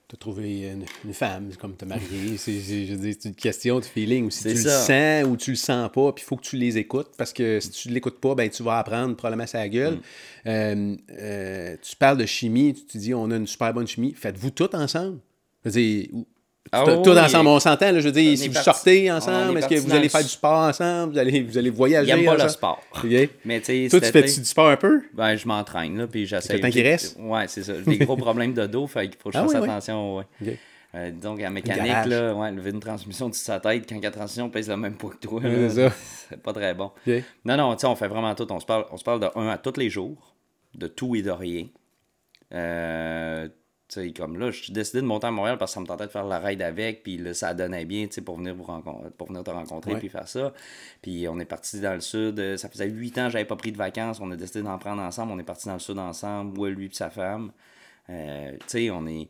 tu 0.08 0.16
as 0.16 0.18
trouvé 0.18 0.62
une, 0.72 0.84
une 1.04 1.14
femme, 1.14 1.46
c'est 1.52 1.58
comme 1.60 1.76
te 1.76 1.84
marier. 1.84 2.02
c'est, 2.36 2.58
c'est- 2.58 2.86
je 2.86 2.94
c'est 2.96 3.28
une 3.28 3.34
question 3.36 3.78
de 3.78 3.84
feeling. 3.84 4.26
Ou 4.26 4.30
si 4.30 4.40
C'est 4.42 4.54
tu 4.54 4.62
ça. 4.62 4.80
le 4.80 5.24
sens 5.24 5.32
ou 5.32 5.36
tu 5.36 5.50
le 5.52 5.56
sens 5.56 5.88
pas, 5.92 6.12
puis 6.12 6.24
il 6.24 6.26
faut 6.26 6.36
que 6.36 6.42
tu 6.44 6.56
les 6.56 6.76
écoutes 6.78 7.10
parce 7.16 7.32
que 7.32 7.60
si 7.60 7.70
tu 7.70 7.88
ne 7.88 7.94
l'écoutes 7.94 8.18
pas, 8.20 8.34
ben, 8.34 8.50
tu 8.50 8.64
vas 8.64 8.78
apprendre 8.78 9.14
probablement 9.14 9.46
sa 9.46 9.68
gueule. 9.68 9.94
Mm. 9.94 10.00
Euh, 10.48 10.96
euh, 11.12 11.76
tu 11.80 11.94
parles 11.94 12.18
de 12.18 12.26
chimie, 12.26 12.74
tu 12.74 12.84
te 12.86 12.98
dis 12.98 13.14
on 13.14 13.30
a 13.30 13.36
une 13.36 13.46
super 13.46 13.72
bonne 13.72 13.86
chimie. 13.86 14.12
Faites-vous 14.14 14.50
tout 14.50 14.74
ensemble. 14.74 15.20
Je 15.64 15.70
veux 15.70 15.80
dire, 15.80 16.08
ou- 16.12 16.26
Ah 16.72 16.84
tout, 16.84 16.90
oui, 16.92 17.02
tout 17.02 17.10
oui. 17.10 17.18
ensemble, 17.18 17.48
on 17.48 17.58
s'entend. 17.58 17.88
je 17.98 18.00
veux 18.06 18.12
dire, 18.12 18.32
On 18.32 18.36
si 18.36 18.46
vous 18.48 18.54
parti- 18.54 18.64
sortez 18.64 19.10
ensemble, 19.10 19.56
est 19.56 19.60
est-ce 19.60 19.68
que 19.68 19.74
vous 19.80 19.92
allez 19.92 20.02
le 20.04 20.08
faire 20.08 20.22
du 20.22 20.28
sport 20.28 20.58
ensemble? 20.68 21.12
Vous 21.14 21.18
allez, 21.18 21.42
vous 21.42 21.58
allez 21.58 21.70
voyager 21.70 22.10
aime 22.12 22.24
pas 22.24 22.36
le 22.36 22.48
sport. 22.48 22.80
Mais 23.44 23.60
tu 23.60 23.88
Toi, 23.88 24.00
tu 24.00 24.06
fais 24.06 24.20
été- 24.20 24.38
du 24.40 24.44
sport 24.44 24.68
un 24.68 24.76
peu? 24.76 25.00
Ben, 25.14 25.34
je 25.36 25.48
m'entraîne, 25.48 25.96
là, 25.98 26.06
puis 26.06 26.26
j'essaie. 26.26 26.54
le 26.54 26.60
temps 26.60 26.70
qu'il 26.70 26.86
reste? 26.86 27.16
Ouais, 27.18 27.46
c'est 27.48 27.64
ça. 27.64 27.72
J'ai 27.84 27.98
des 27.98 28.04
gros 28.04 28.16
problèmes 28.16 28.52
de 28.54 28.66
dos, 28.66 28.86
fait 28.86 29.08
qu'il 29.08 29.18
faut 29.20 29.30
que 29.30 29.34
je 29.34 29.38
Ah 29.38 29.46
fasse 29.48 29.54
oui. 29.62 29.68
attention, 29.68 30.16
ouais. 30.18 30.24
OK. 30.42 30.48
Euh, 30.96 31.10
donc, 31.12 31.40
la 31.40 31.50
mécanique, 31.50 32.06
là, 32.06 32.34
ouais, 32.34 32.50
lever 32.52 32.70
une 32.70 32.80
transmission 32.80 33.28
de 33.28 33.34
sa 33.34 33.58
tête 33.60 33.88
quand 33.88 34.00
la 34.02 34.10
transmission 34.10 34.50
pèse 34.50 34.68
le 34.68 34.76
même 34.76 34.94
poids 34.96 35.12
que 35.12 35.26
toi, 35.26 35.40
c'est 36.28 36.40
pas 36.42 36.52
très 36.52 36.74
bon. 36.74 36.90
Non, 37.44 37.56
non, 37.56 37.74
tu 37.74 37.80
sais, 37.82 37.86
on 37.86 37.94
fait 37.96 38.08
vraiment 38.08 38.34
tout. 38.34 38.46
On 38.52 38.60
se 38.60 38.66
parle, 38.66 38.84
on 38.90 38.96
se 38.96 39.04
parle 39.04 39.20
de 39.20 39.28
un 39.36 39.48
à 39.48 39.56
tous 39.58 39.76
les 39.78 39.88
jours, 39.88 40.34
de 40.74 40.88
tout 40.88 41.14
et 41.16 41.22
de 41.22 41.30
rien. 41.30 41.66
Euh, 42.52 43.46
tu 43.46 43.52
sais, 43.94 44.12
comme 44.12 44.38
là, 44.38 44.50
je 44.50 44.62
suis 44.64 44.72
décidé 44.72 45.00
de 45.00 45.06
monter 45.06 45.26
à 45.26 45.30
Montréal 45.30 45.58
parce 45.58 45.72
que 45.72 45.74
ça 45.74 45.80
me 45.80 45.86
tentait 45.86 46.06
de 46.06 46.10
faire 46.10 46.24
la 46.24 46.38
ride 46.38 46.62
avec, 46.62 47.02
puis 47.02 47.16
là, 47.18 47.34
ça 47.34 47.54
donnait 47.54 47.84
bien, 47.84 48.06
tu 48.06 48.14
sais, 48.14 48.20
pour 48.22 48.36
venir, 48.36 48.54
vous 48.54 48.62
rencontrer, 48.64 49.10
pour 49.16 49.28
venir 49.28 49.42
te 49.44 49.50
rencontrer, 49.50 49.96
puis 49.98 50.08
faire 50.08 50.28
ça. 50.28 50.52
Puis 51.02 51.26
on 51.28 51.38
est 51.40 51.44
parti 51.44 51.80
dans 51.80 51.94
le 51.94 52.00
sud. 52.00 52.38
euh, 52.38 52.56
Ça 52.56 52.68
faisait 52.68 52.88
huit 52.88 53.16
ans 53.18 53.26
que 53.26 53.32
j'avais 53.32 53.44
pas 53.44 53.56
pris 53.56 53.72
de 53.72 53.76
vacances. 53.78 54.20
On 54.20 54.30
a 54.30 54.36
décidé 54.36 54.62
d'en 54.62 54.78
prendre 54.78 55.02
ensemble. 55.02 55.32
On 55.32 55.38
est 55.38 55.42
parti 55.44 55.66
dans 55.68 55.74
le 55.74 55.80
sud 55.80 55.98
ensemble, 55.98 56.56
moi, 56.56 56.70
lui 56.70 56.86
et 56.86 56.90
sa 56.92 57.10
femme. 57.10 57.52
Euh, 58.10 58.52
tu 58.60 58.64
sais, 58.66 58.90
on 58.90 59.06
est 59.06 59.28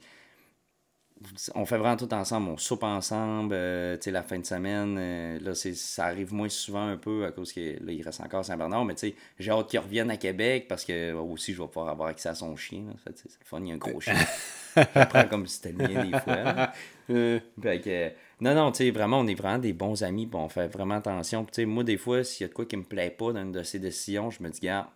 on 1.55 1.67
fait 1.67 1.77
vraiment 1.77 1.97
tout 1.97 2.13
ensemble, 2.15 2.49
on 2.49 2.57
soupe 2.57 2.83
ensemble, 2.83 3.55
euh, 3.55 3.97
tu 3.97 4.05
sais, 4.05 4.11
la 4.11 4.23
fin 4.23 4.39
de 4.39 4.47
semaine, 4.47 4.97
euh, 4.99 5.39
là, 5.41 5.55
c'est, 5.55 5.75
ça 5.75 6.07
arrive 6.07 6.33
moins 6.33 6.49
souvent 6.49 6.87
un 6.87 6.97
peu 6.97 7.27
à 7.27 7.31
cause 7.31 7.53
que 7.53 7.61
là, 7.61 7.93
il 7.93 8.03
reste 8.03 8.21
encore 8.21 8.45
Saint-Bernard, 8.45 8.87
mais 8.87 8.95
tu 8.95 9.09
sais, 9.09 9.15
j'ai 9.39 9.51
hâte 9.51 9.69
qu'il 9.69 9.81
revienne 9.81 10.11
à 10.11 10.17
Québec 10.17 10.67
parce 10.67 10.85
que 10.85 11.13
euh, 11.13 11.21
aussi, 11.21 11.53
je 11.53 11.61
vais 11.61 11.69
pouvoir 11.69 11.89
avoir 11.89 12.09
accès 12.09 12.31
à 12.31 12.35
son 12.35 12.57
chien, 12.57 12.85
c'est 13.05 13.25
le 13.25 13.45
fun, 13.45 13.61
il 13.61 13.69
y 13.69 13.71
a 13.71 13.75
un 13.75 13.79
gros 13.79 14.01
chien. 14.01 14.15
je 14.77 14.81
le 14.81 15.09
prends 15.09 15.29
comme 15.29 15.47
si 15.47 15.57
c'était 15.57 15.73
le 15.73 15.89
mien 15.89 16.05
des 16.05 16.19
fois. 16.19 16.73
Euh, 17.11 17.41
fait 17.61 17.81
que, 17.81 18.13
non, 18.41 18.55
non, 18.55 18.71
tu 18.71 18.85
sais, 18.85 18.91
vraiment, 18.93 19.19
on 19.19 19.27
est 19.27 19.35
vraiment 19.35 19.59
des 19.59 19.73
bons 19.73 20.05
amis, 20.05 20.29
puis 20.29 20.39
on 20.39 20.49
fait 20.49 20.69
vraiment 20.69 20.95
attention. 20.95 21.45
Tu 21.45 21.55
sais, 21.55 21.65
moi, 21.65 21.83
des 21.83 21.97
fois, 21.97 22.23
s'il 22.23 22.43
y 22.43 22.45
a 22.45 22.49
de 22.49 22.55
quoi 22.55 22.67
qui 22.67 22.77
me 22.77 22.85
plaît 22.85 23.11
pas 23.11 23.33
dans 23.33 23.43
une 23.43 23.51
de 23.51 23.65
ces 23.65 23.81
décisions, 23.81 24.31
je 24.31 24.41
me 24.41 24.49
dis, 24.49 24.61
gars, 24.61 24.89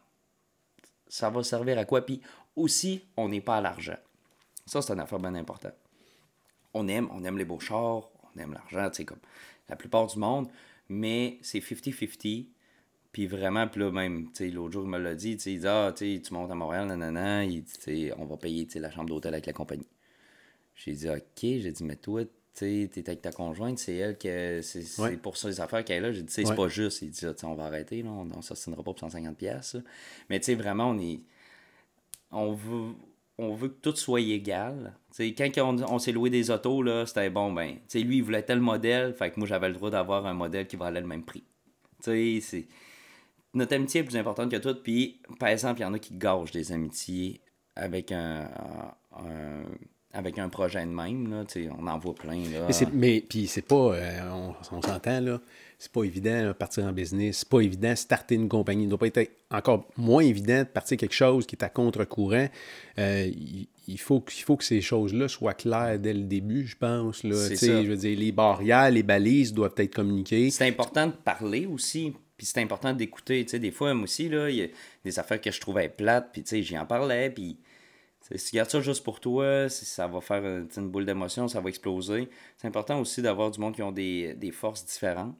ça 1.08 1.28
va 1.28 1.42
servir 1.42 1.76
à 1.76 1.84
quoi? 1.84 2.06
Puis 2.06 2.22
aussi, 2.54 3.02
on 3.16 3.28
n'est 3.28 3.40
pas 3.40 3.56
à 3.56 3.60
l'argent. 3.60 3.96
Ça, 4.64 4.80
c'est 4.80 4.92
une 4.92 5.00
affaire 5.00 5.18
bien 5.18 5.34
importante 5.34 5.74
on 6.74 6.86
aime, 6.88 7.08
on 7.12 7.24
aime 7.24 7.38
les 7.38 7.44
beaux 7.44 7.60
chars, 7.60 8.08
on 8.34 8.38
aime 8.40 8.52
l'argent, 8.52 8.90
tu 8.90 8.96
sais, 8.96 9.04
comme 9.04 9.18
la 9.68 9.76
plupart 9.76 10.06
du 10.06 10.18
monde, 10.18 10.48
mais 10.88 11.38
c'est 11.42 11.60
50-50. 11.60 12.46
Puis 13.12 13.26
vraiment, 13.28 13.68
puis 13.68 13.80
là, 13.80 13.92
même, 13.92 14.26
tu 14.32 14.38
sais, 14.44 14.50
l'autre 14.50 14.72
jour, 14.72 14.82
il 14.84 14.90
me 14.90 14.98
l'a 14.98 15.14
dit, 15.14 15.36
tu 15.36 15.42
sais, 15.44 15.52
il 15.52 15.60
dit, 15.60 15.66
ah, 15.68 15.92
tu 15.96 16.16
sais, 16.16 16.20
tu 16.20 16.34
montes 16.34 16.50
à 16.50 16.54
Montréal, 16.56 16.86
nanana, 16.88 17.44
il 17.44 17.62
dit, 17.62 18.10
on 18.18 18.24
va 18.24 18.36
payer, 18.36 18.66
tu 18.66 18.72
sais, 18.72 18.80
la 18.80 18.90
chambre 18.90 19.08
d'hôtel 19.08 19.32
avec 19.34 19.46
la 19.46 19.52
compagnie. 19.52 19.86
J'ai 20.74 20.92
dit, 20.92 21.08
OK, 21.08 21.20
j'ai 21.40 21.70
dit, 21.70 21.84
mais 21.84 21.94
toi, 21.94 22.24
tu 22.24 22.30
sais, 22.54 22.90
t'es 22.92 23.08
avec 23.08 23.22
ta 23.22 23.30
conjointe, 23.30 23.78
c'est 23.78 23.94
elle 23.94 24.18
que, 24.18 24.60
c'est 24.62 25.00
Ouais. 25.00 25.16
pour 25.16 25.36
ça 25.36 25.48
les 25.48 25.60
affaires 25.60 25.84
qu'elle 25.84 26.02
là. 26.02 26.10
J'ai 26.12 26.22
dit, 26.22 26.32
c'est 26.32 26.44
Ouais. 26.48 26.56
pas 26.56 26.66
juste. 26.66 27.02
Il 27.02 27.10
dit, 27.10 27.24
Ah, 27.24 27.32
on 27.44 27.54
va 27.54 27.66
arrêter, 27.66 28.02
là, 28.02 28.10
on, 28.10 28.28
on 28.36 28.42
s'ostinera 28.42 28.82
pas 28.82 28.92
pour 28.92 28.98
150$. 28.98 29.34
piastres, 29.36 29.76
là. 29.76 29.82
Mais 30.28 30.40
tu 30.40 30.46
sais, 30.46 30.54
vraiment, 30.56 30.90
on 30.90 30.98
est, 30.98 31.20
on 32.32 32.52
veut, 32.52 32.94
on 33.38 33.54
veut 33.54 33.68
que 33.68 33.80
tout 33.80 33.96
soit 33.96 34.20
égal. 34.20 34.94
Quand 35.18 35.80
on, 35.88 35.98
s'est 35.98 36.12
loué 36.12 36.30
des 36.30 36.50
autos, 36.50 36.84
c'était 37.06 37.30
bon, 37.30 37.52
ben, 37.52 37.76
lui, 37.94 38.16
il 38.18 38.22
voulait 38.22 38.42
tel 38.42 38.60
modèle, 38.60 39.14
fait 39.14 39.30
que 39.30 39.40
moi, 39.40 39.48
j'avais 39.48 39.68
le 39.68 39.74
droit 39.74 39.90
d'avoir 39.90 40.26
un 40.26 40.34
modèle 40.34 40.66
qui 40.66 40.76
valait 40.76 41.00
le 41.00 41.06
même 41.06 41.24
prix. 41.24 41.44
Notre 43.54 43.74
amitié 43.74 44.00
est 44.00 44.04
plus 44.04 44.16
importante 44.16 44.50
que 44.50 44.56
tout, 44.56 44.74
puis, 44.82 45.20
par 45.38 45.48
exemple, 45.48 45.80
il 45.80 45.82
y 45.82 45.86
en 45.86 45.94
a 45.94 45.98
qui 45.98 46.14
gâchent 46.16 46.50
des 46.50 46.72
amitiés 46.72 47.40
avec 47.76 48.12
un. 48.12 48.48
avec 50.12 50.38
un 50.38 50.48
projet 50.48 50.84
de 50.84 50.90
même, 50.90 51.30
là, 51.30 51.44
on 51.78 51.86
en 51.86 51.98
voit 51.98 52.14
plein, 52.14 52.42
là. 52.50 52.68
Mais 52.92 53.24
puis 53.28 53.46
c'est 53.46 53.62
pas, 53.62 53.94
euh, 53.94 54.20
on, 54.32 54.54
on 54.76 54.82
s'entend 54.82 55.20
là, 55.20 55.40
c'est 55.84 55.92
pas 55.92 56.04
évident 56.04 56.44
là, 56.44 56.54
partir 56.54 56.84
en 56.84 56.92
business, 56.92 57.40
c'est 57.40 57.48
pas 57.48 57.60
évident 57.60 57.94
starter 57.94 58.36
une 58.36 58.48
compagnie. 58.48 58.84
Il 58.84 58.88
doit 58.88 58.98
pas 58.98 59.08
être 59.08 59.30
encore 59.50 59.86
moins 59.98 60.22
évident 60.22 60.60
de 60.60 60.64
partir 60.64 60.96
quelque 60.96 61.14
chose 61.14 61.46
qui 61.46 61.56
est 61.56 61.62
à 61.62 61.68
contre-courant. 61.68 62.48
Euh, 62.98 63.30
il, 63.86 63.98
faut, 63.98 64.24
il 64.34 64.42
faut 64.42 64.56
que 64.56 64.64
ces 64.64 64.80
choses-là 64.80 65.28
soient 65.28 65.52
claires 65.52 65.98
dès 65.98 66.14
le 66.14 66.22
début, 66.22 66.66
je 66.66 66.76
pense. 66.76 67.22
Là. 67.22 67.34
Ça. 67.34 67.82
Je 67.82 67.86
veux 67.86 67.96
dire, 67.96 68.18
les 68.18 68.32
barrières, 68.32 68.90
les 68.90 69.02
balises 69.02 69.52
doivent 69.52 69.74
être 69.76 69.94
communiquées. 69.94 70.50
c'est 70.50 70.66
important 70.66 71.08
de 71.08 71.12
parler 71.12 71.66
aussi. 71.66 72.14
Puis 72.38 72.46
c'est 72.46 72.62
important 72.62 72.94
d'écouter. 72.94 73.44
Des 73.44 73.70
fois, 73.70 73.92
moi 73.92 74.04
aussi, 74.04 74.24
il 74.24 74.54
y 74.54 74.62
a 74.62 74.68
des 75.04 75.18
affaires 75.18 75.40
que 75.40 75.50
je 75.50 75.60
trouvais 75.60 75.90
plates. 75.90 76.30
Puis, 76.32 76.62
j'y 76.62 76.78
en 76.78 76.86
parlais. 76.86 77.28
Puis, 77.28 77.58
si 78.34 78.50
tu 78.50 78.56
gardes 78.56 78.70
ça 78.70 78.80
juste 78.80 79.04
pour 79.04 79.20
toi, 79.20 79.68
si 79.68 79.84
ça 79.84 80.06
va 80.06 80.22
faire 80.22 80.42
une 80.44 80.88
boule 80.88 81.04
d'émotion, 81.04 81.46
ça 81.46 81.60
va 81.60 81.68
exploser. 81.68 82.30
C'est 82.56 82.66
important 82.66 82.98
aussi 83.00 83.20
d'avoir 83.20 83.50
du 83.50 83.60
monde 83.60 83.74
qui 83.74 83.82
ont 83.82 83.92
des, 83.92 84.32
des 84.34 84.50
forces 84.50 84.86
différentes. 84.86 85.36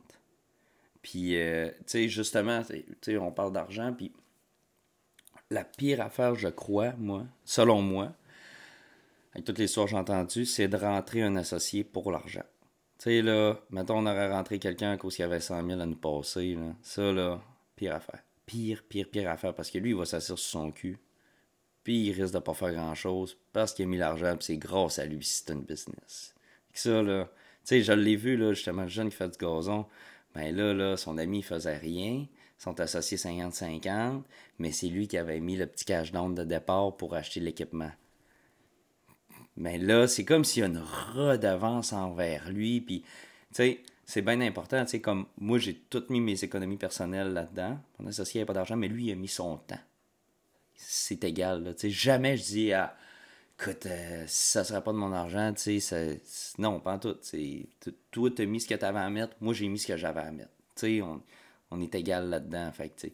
Puis, 1.04 1.36
euh, 1.36 1.68
tu 1.68 1.84
sais, 1.86 2.08
justement, 2.08 2.62
tu 2.62 2.82
sais, 3.02 3.18
on 3.18 3.30
parle 3.30 3.52
d'argent. 3.52 3.92
Puis, 3.92 4.10
la 5.50 5.62
pire 5.62 6.00
affaire, 6.00 6.34
je 6.34 6.48
crois, 6.48 6.94
moi, 6.96 7.26
selon 7.44 7.82
moi, 7.82 8.14
avec 9.34 9.44
toutes 9.44 9.58
les 9.58 9.66
histoires 9.66 9.84
que 9.84 9.90
j'ai 9.90 9.98
entendues, 9.98 10.46
c'est 10.46 10.66
de 10.66 10.78
rentrer 10.78 11.20
un 11.20 11.36
associé 11.36 11.84
pour 11.84 12.10
l'argent. 12.10 12.44
Tu 12.98 13.04
sais, 13.04 13.22
là, 13.22 13.60
mettons, 13.68 13.98
on 13.98 14.06
aurait 14.06 14.32
rentré 14.32 14.58
quelqu'un 14.58 14.92
à 14.92 14.96
cause 14.96 15.16
qu'il 15.16 15.24
y 15.24 15.26
avait 15.26 15.40
100 15.40 15.66
000 15.66 15.78
à 15.78 15.84
nous 15.84 15.94
passer, 15.94 16.54
là. 16.54 16.74
Ça, 16.80 17.12
là, 17.12 17.38
pire 17.76 17.94
affaire. 17.94 18.22
Pire, 18.46 18.82
pire, 18.88 19.10
pire 19.10 19.30
affaire, 19.30 19.54
parce 19.54 19.70
que 19.70 19.76
lui, 19.76 19.90
il 19.90 19.96
va 19.96 20.06
s'asseoir 20.06 20.38
sur 20.38 20.48
son 20.48 20.72
cul. 20.72 20.98
Puis 21.82 22.06
il 22.06 22.12
risque 22.12 22.32
de 22.32 22.38
pas 22.38 22.54
faire 22.54 22.72
grand-chose 22.72 23.36
parce 23.52 23.74
qu'il 23.74 23.84
a 23.84 23.88
mis 23.88 23.98
l'argent, 23.98 24.34
puis 24.38 24.46
c'est 24.46 24.56
grâce 24.56 24.98
à 24.98 25.04
lui 25.04 25.22
si 25.22 25.42
c'est 25.44 25.52
une 25.52 25.64
business. 25.64 26.34
Ça, 26.72 27.02
là, 27.02 27.24
tu 27.26 27.30
sais, 27.64 27.82
je 27.82 27.92
l'ai 27.92 28.16
vu, 28.16 28.38
là, 28.38 28.54
justement, 28.54 28.84
le 28.84 28.88
jeune 28.88 29.10
qui 29.10 29.16
fait 29.16 29.28
du 29.28 29.36
gazon. 29.36 29.86
Ben 30.34 30.54
là, 30.54 30.74
là, 30.74 30.96
son 30.96 31.18
ami, 31.18 31.42
faisait 31.42 31.76
rien. 31.76 32.26
Ils 32.26 32.62
sont 32.62 32.80
associés 32.80 33.16
50-50, 33.16 34.22
mais 34.58 34.72
c'est 34.72 34.88
lui 34.88 35.08
qui 35.08 35.18
avait 35.18 35.40
mis 35.40 35.56
le 35.56 35.66
petit 35.66 35.84
cash 35.84 36.12
down 36.12 36.34
de 36.34 36.44
départ 36.44 36.96
pour 36.96 37.14
acheter 37.14 37.40
l'équipement. 37.40 37.90
Mais 39.56 39.78
là, 39.78 40.08
c'est 40.08 40.24
comme 40.24 40.44
s'il 40.44 40.60
y 40.60 40.64
a 40.64 40.68
une 40.68 40.82
redevance 41.14 41.92
envers 41.92 42.50
lui. 42.50 42.80
Puis, 42.80 43.00
tu 43.00 43.06
sais, 43.52 43.80
c'est 44.04 44.22
bien 44.22 44.40
important. 44.40 44.84
Tu 44.84 44.92
sais, 44.92 45.00
comme 45.00 45.26
moi, 45.38 45.58
j'ai 45.58 45.74
toutes 45.74 46.10
mis 46.10 46.20
mes 46.20 46.42
économies 46.42 46.76
personnelles 46.76 47.32
là-dedans. 47.32 47.78
Mon 47.98 48.08
associé 48.08 48.40
n'avait 48.40 48.46
pas 48.46 48.54
d'argent, 48.54 48.76
mais 48.76 48.88
lui, 48.88 49.06
il 49.06 49.12
a 49.12 49.14
mis 49.14 49.28
son 49.28 49.58
temps. 49.58 49.78
C'est 50.76 51.22
égal. 51.24 51.74
Tu 51.76 51.82
sais, 51.82 51.90
jamais 51.90 52.36
je 52.36 52.42
dis, 52.42 52.72
ah, 52.72 52.96
écoute, 53.58 53.86
euh, 53.86 54.24
si 54.26 54.48
ça 54.52 54.64
serait 54.64 54.82
pas 54.82 54.92
de 54.92 54.98
mon 54.98 55.12
argent, 55.12 55.52
tu 55.54 55.80
sais, 55.80 56.20
non, 56.58 56.80
pas 56.80 56.94
en 56.94 56.98
tout. 56.98 57.16
Toi, 58.10 58.30
tu 58.30 58.42
as 58.42 58.46
mis 58.46 58.60
ce 58.60 58.68
que 58.68 58.74
tu 58.74 58.84
avais 58.84 59.00
à 59.00 59.10
mettre. 59.10 59.36
Moi, 59.40 59.54
j'ai 59.54 59.68
mis 59.68 59.78
ce 59.78 59.86
que 59.86 59.96
j'avais 59.96 60.20
à 60.20 60.30
mettre. 60.30 60.52
Tu 60.74 60.98
sais, 60.98 61.02
on, 61.02 61.22
on 61.70 61.80
est 61.80 61.94
égal 61.94 62.28
là-dedans. 62.28 62.70
Fait 62.72 62.90
tu 62.90 63.08
sais, 63.08 63.12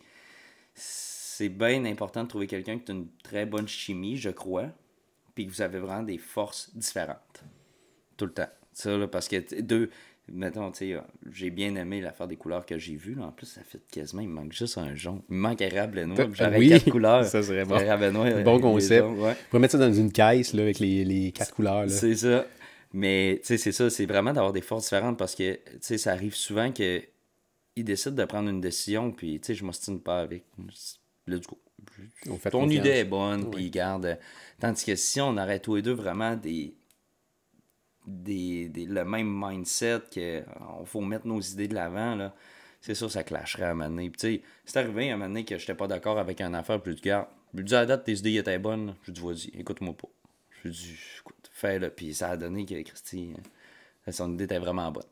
c'est 0.74 1.48
bien 1.48 1.84
important 1.84 2.24
de 2.24 2.28
trouver 2.28 2.46
quelqu'un 2.46 2.78
qui 2.78 2.90
a 2.90 2.94
une 2.94 3.08
très 3.22 3.46
bonne 3.46 3.68
chimie, 3.68 4.16
je 4.16 4.30
crois 4.30 4.70
puis 5.34 5.46
que 5.46 5.52
vous 5.52 5.62
avez 5.62 5.78
vraiment 5.78 6.02
des 6.02 6.18
forces 6.18 6.70
différentes. 6.74 7.42
Tout 8.16 8.26
le 8.26 8.32
temps. 8.32 8.48
Ça, 8.80 8.96
là, 8.96 9.06
parce 9.08 9.28
que, 9.28 9.60
deux, 9.60 9.90
mettons, 10.32 10.70
tu 10.70 10.78
sais, 10.94 10.96
j'ai 11.32 11.50
bien 11.50 11.74
aimé 11.76 12.00
l'affaire 12.00 12.28
des 12.28 12.36
couleurs 12.36 12.64
que 12.66 12.78
j'ai 12.78 12.96
vues. 12.96 13.14
là. 13.14 13.24
En 13.26 13.32
plus, 13.32 13.46
ça 13.46 13.62
fait 13.62 13.80
quasiment, 13.90 14.22
il 14.22 14.28
me 14.28 14.34
manque 14.34 14.52
juste 14.52 14.78
un 14.78 14.94
jaune. 14.94 15.22
Il 15.28 15.36
me 15.36 15.40
manque 15.40 15.60
érable 15.60 15.98
et 15.98 16.06
noir. 16.06 16.28
J'aurais 16.32 16.58
Oui, 16.58 16.68
quatre 16.68 16.90
couleurs. 16.90 17.24
ça 17.24 17.42
serait 17.42 17.64
bon. 17.64 17.78
Érable 17.78 18.04
et 18.04 18.10
noir, 18.12 18.42
bon 18.42 18.60
concept. 18.60 19.04
ouais. 19.06 19.32
On 19.32 19.50
pourrait 19.50 19.60
mettre 19.60 19.72
ça 19.72 19.78
dans 19.78 19.92
une 19.92 20.12
caisse 20.12 20.52
là, 20.54 20.62
avec 20.62 20.78
les, 20.78 21.04
les 21.04 21.32
quatre 21.32 21.54
couleurs. 21.54 21.82
Là. 21.82 21.88
C'est 21.88 22.14
ça. 22.16 22.46
Mais, 22.92 23.38
tu 23.42 23.46
sais, 23.48 23.56
c'est 23.58 23.72
ça. 23.72 23.88
C'est 23.90 24.06
vraiment 24.06 24.32
d'avoir 24.32 24.52
des 24.52 24.62
forces 24.62 24.84
différentes 24.84 25.16
parce 25.18 25.34
que, 25.34 25.52
tu 25.54 25.60
sais, 25.80 25.98
ça 25.98 26.12
arrive 26.12 26.34
souvent 26.34 26.72
que 26.72 27.00
ils 27.76 27.84
décident 27.84 28.16
de 28.16 28.24
prendre 28.24 28.48
une 28.50 28.60
décision, 28.60 29.12
puis, 29.12 29.38
tu 29.40 29.46
sais, 29.46 29.54
je 29.54 29.64
m'ostine 29.64 30.00
pas 30.00 30.20
avec. 30.20 30.44
Go. 31.28 31.58
On 32.28 32.36
fait 32.36 32.50
Ton 32.50 32.68
idée 32.68 32.88
est 32.90 33.04
bonne, 33.04 33.48
puis 33.50 33.70
garde. 33.70 34.18
Tandis 34.58 34.84
que 34.84 34.96
si 34.96 35.20
on 35.20 35.36
aurait 35.38 35.60
tous 35.60 35.76
les 35.76 35.82
deux 35.82 35.92
vraiment 35.92 36.34
des 36.36 36.74
des, 38.22 38.68
des- 38.68 38.86
le 38.86 39.04
même 39.04 39.28
mindset, 39.32 40.00
qu'il 40.10 40.44
faut 40.84 41.00
mettre 41.00 41.26
nos 41.26 41.40
idées 41.40 41.68
de 41.68 41.74
l'avant, 41.74 42.14
là, 42.14 42.34
c'est 42.80 42.94
sûr, 42.94 43.10
ça 43.10 43.22
clasherait 43.24 43.64
à 43.64 43.70
un 43.70 43.74
moment 43.74 43.90
donné. 43.90 44.10
Puis, 44.10 44.42
c'est 44.64 44.78
arrivé 44.78 45.10
à 45.10 45.14
un 45.14 45.16
moment 45.16 45.28
donné 45.28 45.44
que 45.44 45.58
j'étais 45.58 45.74
pas 45.74 45.86
d'accord 45.86 46.18
avec 46.18 46.40
une 46.40 46.54
affaire, 46.54 46.80
puis 46.80 46.92
je 46.92 46.96
lui 46.96 47.02
dis, 47.02 47.16
je 47.52 47.58
lui 47.58 47.64
dis 47.64 47.74
à 47.74 47.80
la 47.80 47.86
date, 47.86 48.04
tes 48.04 48.12
idées 48.14 48.36
étaient 48.36 48.58
bonnes. 48.58 48.94
Je 49.02 49.06
lui 49.10 49.12
dis, 49.12 49.20
vas-y, 49.26 49.60
écoute-moi 49.60 49.94
pas. 49.94 50.08
Je 50.62 50.68
lui 50.68 50.74
dis, 50.74 50.96
écoute, 51.20 51.50
fais-le. 51.52 51.90
Puis 51.90 52.14
ça 52.14 52.30
a 52.30 52.36
donné 52.36 52.64
que 52.64 52.80
Christy, 52.82 53.32
euh, 54.08 54.12
son 54.12 54.32
idée 54.32 54.44
était 54.44 54.58
vraiment 54.58 54.90
bonne. 54.90 55.04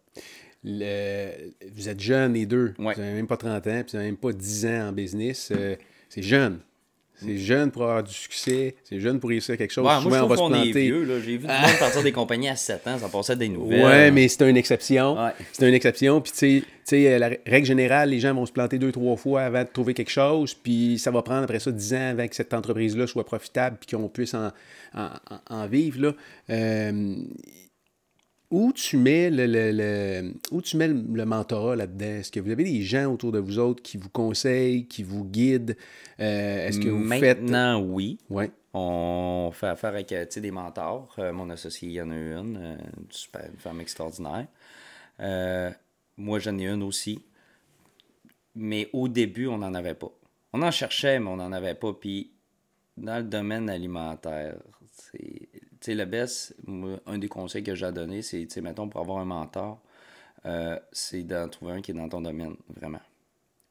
Le- 0.65 1.53
vous 1.75 1.89
êtes 1.89 2.01
jeunes 2.01 2.35
les 2.35 2.47
deux. 2.47 2.75
Ouais. 2.79 2.95
Vous 2.95 3.01
n'avez 3.01 3.15
même 3.15 3.27
pas 3.27 3.37
30 3.37 3.67
ans, 3.67 3.83
puis 3.83 3.93
vous 3.93 3.97
n'avez 3.99 4.11
même 4.11 4.17
pas 4.17 4.33
10 4.33 4.67
ans 4.67 4.89
en 4.89 4.93
business. 4.93 5.53
Euh, 5.55 5.77
c'est 6.09 6.23
jeune. 6.23 6.61
C'est 7.21 7.37
jeune 7.39 7.71
pour 7.71 7.83
avoir 7.83 8.03
du 8.03 8.13
succès. 8.15 8.75
C'est 8.85 9.01
jeune 9.01 9.19
pour 9.19 9.31
réussir 9.31 9.57
quelque 9.57 9.73
chose. 9.73 9.85
Ouais, 9.87 10.01
moi, 10.01 10.01
je 10.03 10.07
on 10.07 10.11
va 10.29 10.37
trouve 10.37 10.37
se 10.37 10.41
qu'on 10.41 10.49
est 10.63 10.73
planter. 10.73 11.23
J'ai 11.25 11.37
vu 11.37 11.39
du 11.39 11.47
monde 11.47 11.79
partir 11.79 12.03
des 12.03 12.13
compagnies 12.13 12.49
à 12.49 12.57
7 12.57 12.87
ans, 12.87 12.99
ça 12.99 13.09
passait 13.09 13.37
des 13.37 13.49
nouvelles. 13.49 13.85
Ouais, 13.85 14.11
mais 14.11 14.29
c'est 14.29 14.49
une 14.49 14.57
exception. 14.57 15.15
Ouais. 15.23 15.31
C'est 15.53 15.69
une 15.69 15.75
exception. 15.75 16.21
Puis, 16.21 16.33
tu 16.33 16.65
sais- 16.85 17.13
euh, 17.13 17.19
la 17.19 17.31
règle 17.47 17.67
générale, 17.67 18.11
les 18.11 18.21
gens 18.21 18.33
vont 18.35 18.47
se 18.47 18.53
planter 18.53 18.79
deux, 18.79 18.93
trois 18.93 19.17
fois 19.17 19.43
avant 19.43 19.63
de 19.63 19.69
trouver 19.73 19.95
quelque 19.95 20.11
chose. 20.11 20.55
Puis, 20.55 20.99
ça 20.99 21.11
va 21.11 21.23
prendre 21.23 21.43
après 21.43 21.59
ça 21.59 21.71
10 21.73 21.95
ans 21.95 22.11
avant 22.13 22.27
que 22.29 22.35
cette 22.37 22.55
entreprise-là 22.55 23.07
soit 23.07 23.25
profitable 23.27 23.77
puis 23.85 23.97
qu'on 23.97 24.09
puisse 24.09 24.35
en, 24.35 24.51
en- 24.95 25.09
en- 25.31 25.55
en 25.63 25.67
vivre. 25.67 26.01
Là. 26.01 26.13
Euh, 26.51 27.15
où 28.51 28.73
tu 28.73 28.97
mets 28.97 29.29
le, 29.31 29.47
le- 29.47 29.73
le- 29.73 30.35
où 30.51 30.63
tu 30.63 30.77
mets 30.77 30.89
le, 30.89 31.05
le 31.13 31.25
mentorat 31.25 31.77
là-dedans? 31.77 32.07
Est-ce 32.07 32.33
que 32.33 32.41
vous 32.41 32.51
avez 32.51 32.65
des 32.65 32.83
gens 32.83 33.13
autour 33.13 33.33
de 33.33 33.39
vous 33.39 33.59
autres 33.59 33.83
qui 33.83 33.99
vous 33.99 34.09
conseillent, 34.09 34.87
qui 34.87 35.03
vous 35.03 35.25
guident? 35.25 35.77
Euh, 36.21 36.67
Est-ce 36.67 36.81
que 36.81 36.89
vous 36.89 37.09
faites... 37.09 37.41
Maintenant, 37.41 37.81
oui. 37.83 38.19
Ouais. 38.31 38.51
On 38.75 39.51
fait 39.53 39.67
affaire 39.67 39.91
avec 39.91 40.13
euh, 40.13 40.25
des 40.37 40.51
mentors. 40.51 41.15
Euh, 41.19 41.33
mon 41.33 41.51
associé, 41.51 41.89
il 41.89 41.95
y 41.95 42.01
en 42.01 42.11
a 42.11 42.15
une, 42.15 42.57
euh, 42.57 42.77
une 42.99 43.07
super, 43.11 43.45
une 43.53 43.59
femme 43.59 43.81
extraordinaire. 43.81 44.47
Moi, 46.17 46.39
j'en 46.39 46.57
ai 46.59 46.67
une 46.67 46.83
aussi. 46.83 47.21
Mais 48.55 48.89
au 48.93 49.09
début, 49.09 49.47
on 49.47 49.59
n'en 49.59 49.75
avait 49.75 49.95
pas. 49.95 50.11
On 50.53 50.63
en 50.63 50.71
cherchait, 50.71 51.21
mais 51.21 51.29
on 51.29 51.37
n'en 51.37 51.53
avait 51.53 51.75
pas. 51.75 51.93
Puis, 51.93 52.31
dans 52.97 53.19
le 53.19 53.25
domaine 53.25 53.69
alimentaire, 53.71 54.57
c'est. 54.93 55.48
Sais, 55.89 55.95
le 55.95 56.05
best, 56.05 56.55
moi, 56.67 57.01
un 57.07 57.17
des 57.17 57.29
conseils 57.29 57.63
que 57.63 57.75
j'ai 57.75 57.91
donné, 57.93 58.21
c'est, 58.21 58.41
tu 58.41 58.51
sais, 58.51 58.61
mettons, 58.61 58.91
pour 58.91 59.01
avoir 59.01 59.21
un 59.21 59.25
mentor, 59.25 59.81
euh, 60.45 60.79
c'est 60.93 61.23
d'en 61.23 61.49
trouver 61.49 61.73
un 61.73 61.81
qui 61.81 61.93
est 61.93 61.95
dans 61.95 62.11
ton 62.11 62.21
domaine, 62.21 62.57
vraiment. 62.77 63.01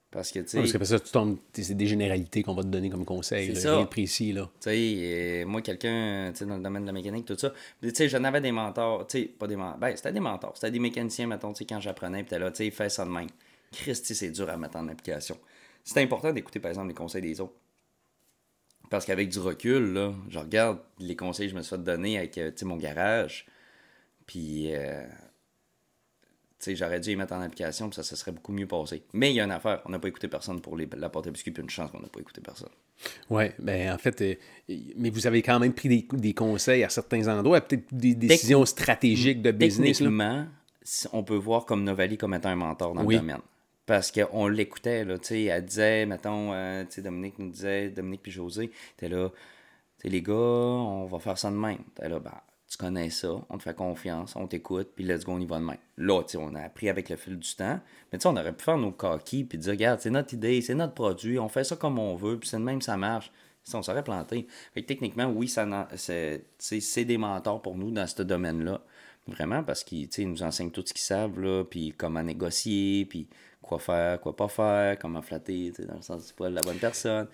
Parce 0.09 0.31
que, 0.31 0.39
tu 0.39 0.47
sais. 0.47 0.57
Parce 0.57 0.71
que 0.71 0.83
ça, 0.83 0.99
tu 0.99 1.11
tombes, 1.11 1.37
c'est 1.53 1.77
des 1.77 1.85
généralités 1.85 2.41
qu'on 2.41 2.55
va 2.55 2.63
te 2.63 2.69
donner 2.69 2.89
comme 2.89 3.05
conseil. 3.05 3.55
C'est 3.55 3.65
là, 3.65 3.81
ça. 3.81 3.85
précis, 3.85 4.33
là. 4.33 4.49
Tu 4.59 4.69
sais, 4.71 5.45
moi, 5.45 5.61
quelqu'un, 5.61 6.31
tu 6.31 6.39
sais, 6.39 6.45
dans 6.47 6.57
le 6.57 6.63
domaine 6.63 6.81
de 6.81 6.87
la 6.87 6.93
mécanique, 6.93 7.25
tout 7.25 7.37
ça. 7.37 7.53
Tu 7.83 7.93
sais, 7.93 8.09
j'en 8.09 8.23
avais 8.23 8.41
des 8.41 8.51
mentors, 8.51 9.05
tu 9.05 9.19
sais, 9.19 9.25
pas 9.25 9.45
des 9.45 9.55
mentors. 9.55 9.77
Ben, 9.77 9.95
c'était 9.95 10.13
des 10.13 10.19
mentors. 10.19 10.53
C'était 10.55 10.71
des 10.71 10.79
mécaniciens, 10.79 11.27
mettons, 11.27 11.53
tu 11.53 11.59
sais, 11.59 11.65
quand 11.65 11.79
j'apprenais, 11.79 12.23
puis 12.23 12.31
t'es 12.31 12.39
là, 12.39 12.49
tu 12.49 12.63
sais, 12.63 12.71
fais 12.71 12.89
ça 12.89 13.05
de 13.05 13.11
même. 13.11 13.27
Christy, 13.71 14.15
c'est 14.15 14.31
dur 14.31 14.49
à 14.49 14.57
mettre 14.57 14.77
en 14.77 14.87
application. 14.87 15.37
C'est 15.83 16.01
important 16.01 16.33
d'écouter, 16.33 16.59
par 16.59 16.69
exemple, 16.69 16.87
les 16.87 16.95
conseils 16.95 17.21
des 17.21 17.39
autres. 17.39 17.53
Parce 18.89 19.05
qu'avec 19.05 19.29
du 19.29 19.39
recul, 19.39 19.93
là, 19.93 20.13
je 20.29 20.39
regarde 20.39 20.79
les 20.99 21.15
conseils 21.15 21.47
que 21.47 21.51
je 21.51 21.57
me 21.57 21.61
suis 21.61 21.75
fait 21.75 21.83
donner 21.83 22.17
avec, 22.17 22.37
euh, 22.37 22.51
mon 22.63 22.77
garage. 22.77 23.45
Puis, 24.25 24.73
euh, 24.75 25.03
j'aurais 26.67 26.99
dû 26.99 27.09
les 27.09 27.15
mettre 27.15 27.33
en 27.33 27.41
application, 27.41 27.89
puis 27.89 27.95
ça 27.95 28.03
se 28.03 28.15
serait 28.15 28.31
beaucoup 28.31 28.51
mieux 28.51 28.67
passé. 28.67 29.03
Mais 29.13 29.31
il 29.31 29.35
y 29.35 29.39
a 29.41 29.43
une 29.45 29.51
affaire, 29.51 29.81
on 29.85 29.89
n'a 29.89 29.99
pas 29.99 30.07
écouté 30.07 30.27
personne 30.27 30.59
pour 30.61 30.75
les, 30.77 30.87
la 30.97 31.09
porte 31.09 31.27
à 31.27 31.31
biscuits, 31.31 31.51
puis 31.51 31.63
une 31.63 31.69
chance 31.69 31.91
qu'on 31.91 31.99
n'a 31.99 32.07
pas 32.07 32.19
écouté 32.19 32.41
personne. 32.41 32.69
Oui, 33.29 33.45
ben 33.59 33.93
en 33.93 33.97
fait, 33.97 34.21
euh, 34.21 34.35
mais 34.95 35.09
vous 35.09 35.27
avez 35.27 35.41
quand 35.41 35.59
même 35.59 35.73
pris 35.73 35.87
des, 35.89 36.07
des 36.13 36.33
conseils 36.33 36.83
à 36.83 36.89
certains 36.89 37.27
endroits, 37.27 37.61
peut-être 37.61 37.93
des 37.93 38.15
décisions 38.15 38.65
stratégiques 38.65 39.41
de 39.41 39.51
business. 39.51 39.99
Techniquement, 39.99 40.47
on 41.13 41.23
peut 41.23 41.35
voir 41.35 41.65
comme 41.65 41.83
Novali 41.83 42.17
comme 42.17 42.33
étant 42.33 42.49
un 42.49 42.55
mentor 42.55 42.93
dans 42.95 43.03
Oui. 43.05 43.15
le 43.15 43.19
domaine. 43.21 43.41
Parce 43.87 44.11
qu'on 44.11 44.47
l'écoutait, 44.47 45.05
là, 45.05 45.17
tu 45.17 45.27
sais, 45.27 45.43
elle 45.45 45.65
disait, 45.65 46.05
mettons, 46.05 46.53
euh, 46.53 46.83
tu 46.83 46.95
sais, 46.95 47.01
Dominique 47.01 47.39
nous 47.39 47.49
disait, 47.49 47.89
Dominique 47.89 48.21
puis 48.21 48.33
José, 48.33 48.69
t'es 48.97 49.07
là, 49.07 49.31
tu 50.01 50.09
les 50.09 50.21
gars, 50.21 50.33
on 50.33 51.05
va 51.05 51.19
faire 51.19 51.37
ça 51.37 51.49
de 51.49 51.55
même. 51.55 51.79
T'es 51.95 52.09
là, 52.09 52.19
bah, 52.19 52.43
tu 52.67 52.77
connais 52.77 53.09
ça, 53.09 53.29
on 53.49 53.57
te 53.57 53.63
fait 53.63 53.73
confiance, 53.73 54.35
on 54.35 54.45
t'écoute, 54.45 54.89
puis 54.93 55.05
let's 55.05 55.23
go, 55.23 55.31
on 55.31 55.39
y 55.39 55.45
va 55.45 55.59
de 55.59 55.63
même. 55.63 55.77
Là, 55.97 56.21
tu 56.23 56.31
sais, 56.31 56.37
on 56.37 56.53
a 56.55 56.63
appris 56.63 56.89
avec 56.89 57.07
le 57.07 57.15
fil 57.15 57.39
du 57.39 57.55
temps, 57.55 57.79
mais 58.11 58.19
tu 58.19 58.23
sais, 58.23 58.27
on 58.27 58.35
aurait 58.35 58.53
pu 58.53 58.65
faire 58.65 58.77
nos 58.77 58.91
coquilles, 58.91 59.45
puis 59.45 59.57
dire, 59.57 59.71
regarde, 59.71 60.01
c'est 60.01 60.09
notre 60.09 60.33
idée, 60.33 60.61
c'est 60.61 60.75
notre 60.75 60.93
produit, 60.93 61.39
on 61.39 61.47
fait 61.47 61.63
ça 61.63 61.77
comme 61.77 61.97
on 61.97 62.15
veut, 62.15 62.37
puis 62.37 62.49
c'est 62.49 62.57
de 62.57 62.63
même, 62.63 62.81
ça 62.81 62.97
marche. 62.97 63.31
Tu 63.63 63.71
sais, 63.71 63.77
on 63.77 63.83
s'aurait 63.83 64.03
planté. 64.03 64.47
Fait 64.73 64.81
que 64.81 64.87
techniquement, 64.87 65.27
oui, 65.27 65.47
ça 65.47 65.65
c'est 65.95 67.05
des 67.05 67.17
mentors 67.17 67.61
pour 67.61 67.77
nous 67.77 67.91
dans 67.91 68.05
ce 68.05 68.21
domaine-là. 68.21 68.81
Vraiment, 69.27 69.63
parce 69.63 69.83
qu'ils 69.83 70.09
nous 70.29 70.43
enseignent 70.43 70.71
tout 70.71 70.83
ce 70.85 70.93
qu'ils 70.93 71.01
savent, 71.01 71.39
là, 71.39 71.63
puis 71.63 71.93
comment 71.97 72.23
négocier, 72.23 73.05
puis 73.05 73.27
quoi 73.67 73.79
faire, 73.79 74.19
quoi 74.19 74.35
pas 74.35 74.47
faire, 74.47 74.97
comment 74.99 75.21
flatter, 75.21 75.71
dans 75.87 75.95
le 75.95 76.01
sens 76.01 76.25
du 76.27 76.33
poil 76.33 76.51
de 76.51 76.55
la 76.55 76.61
bonne 76.63 76.77
personne. 76.77 77.27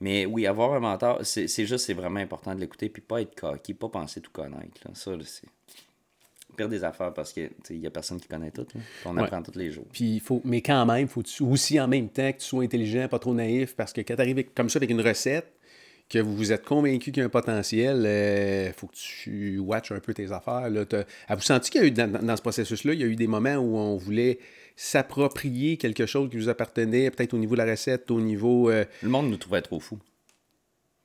Mais 0.00 0.26
oui, 0.26 0.46
avoir 0.46 0.72
un 0.74 0.80
mentor, 0.80 1.20
c'est 1.24 1.46
juste, 1.66 1.84
c'est 1.86 1.94
vraiment 1.94 2.20
important 2.20 2.54
de 2.54 2.60
l'écouter, 2.60 2.88
puis 2.88 3.02
pas 3.02 3.20
être 3.22 3.34
coquille, 3.38 3.74
pas 3.74 3.88
penser 3.88 4.20
tout 4.20 4.30
connaître. 4.32 4.80
Là. 4.84 4.90
Ça, 4.94 5.10
là, 5.12 5.22
c'est 5.24 5.46
pire 6.56 6.68
des 6.68 6.82
affaires 6.84 7.14
parce 7.14 7.32
que 7.32 7.46
tu 7.46 7.54
sais, 7.62 7.74
il 7.74 7.80
y 7.80 7.86
a 7.86 7.90
personne 7.90 8.18
qui 8.20 8.26
connaît 8.28 8.50
tout. 8.50 8.66
là. 8.74 8.80
On 9.06 9.16
Ouais. 9.16 9.22
apprend 9.22 9.42
tous 9.42 9.56
les 9.58 9.70
jours. 9.70 9.86
Puis 9.92 10.14
il 10.16 10.20
faut, 10.20 10.40
mais 10.44 10.60
quand 10.62 10.84
même, 10.86 11.06
faut 11.06 11.22
aussi 11.42 11.78
en 11.80 11.86
même 11.88 12.08
temps 12.08 12.32
que 12.32 12.38
tu 12.38 12.46
sois 12.46 12.64
intelligent, 12.64 13.06
pas 13.08 13.18
trop 13.18 13.34
naïf, 13.34 13.76
parce 13.76 13.92
que 13.92 14.00
quand 14.00 14.16
tu 14.16 14.20
arrives 14.20 14.44
comme 14.54 14.68
ça 14.68 14.78
avec 14.78 14.90
une 14.90 15.00
recette, 15.00 15.52
que 16.08 16.18
vous 16.18 16.34
vous 16.34 16.50
êtes 16.50 16.64
convaincu 16.64 17.12
qu'il 17.12 17.18
y 17.18 17.22
a 17.22 17.26
un 17.26 17.28
potentiel, 17.28 17.98
il 18.68 18.72
faut 18.76 18.88
que 18.88 18.96
tu 18.96 19.58
watches 19.60 19.92
un 19.92 20.00
peu 20.00 20.12
tes 20.12 20.32
affaires. 20.32 20.68
Là. 20.68 20.84
T'as- 20.84 21.04
Avez-vous 21.28 21.42
senti 21.46 21.70
qu'il 21.70 21.80
y 21.82 21.84
a 21.84 21.86
eu, 21.86 21.90
dans, 21.92 22.10
dans 22.10 22.36
ce 22.36 22.42
processus-là, 22.42 22.94
il 22.94 23.00
y 23.00 23.04
a 23.04 23.06
eu 23.06 23.14
des 23.16 23.28
moments 23.28 23.54
où 23.56 23.76
on 23.76 23.96
voulait 23.96 24.40
s'approprier 24.82 25.76
quelque 25.76 26.06
chose 26.06 26.30
qui 26.30 26.38
vous 26.38 26.48
appartenait, 26.48 27.10
peut-être 27.10 27.34
au 27.34 27.38
niveau 27.38 27.54
de 27.54 27.60
la 27.62 27.70
recette, 27.70 28.10
au 28.10 28.18
niveau... 28.20 28.70
euh, 28.70 28.86
Le 29.02 29.10
monde 29.10 29.28
nous 29.28 29.36
trouvait 29.36 29.60
trop 29.60 29.78
fous. 29.78 29.98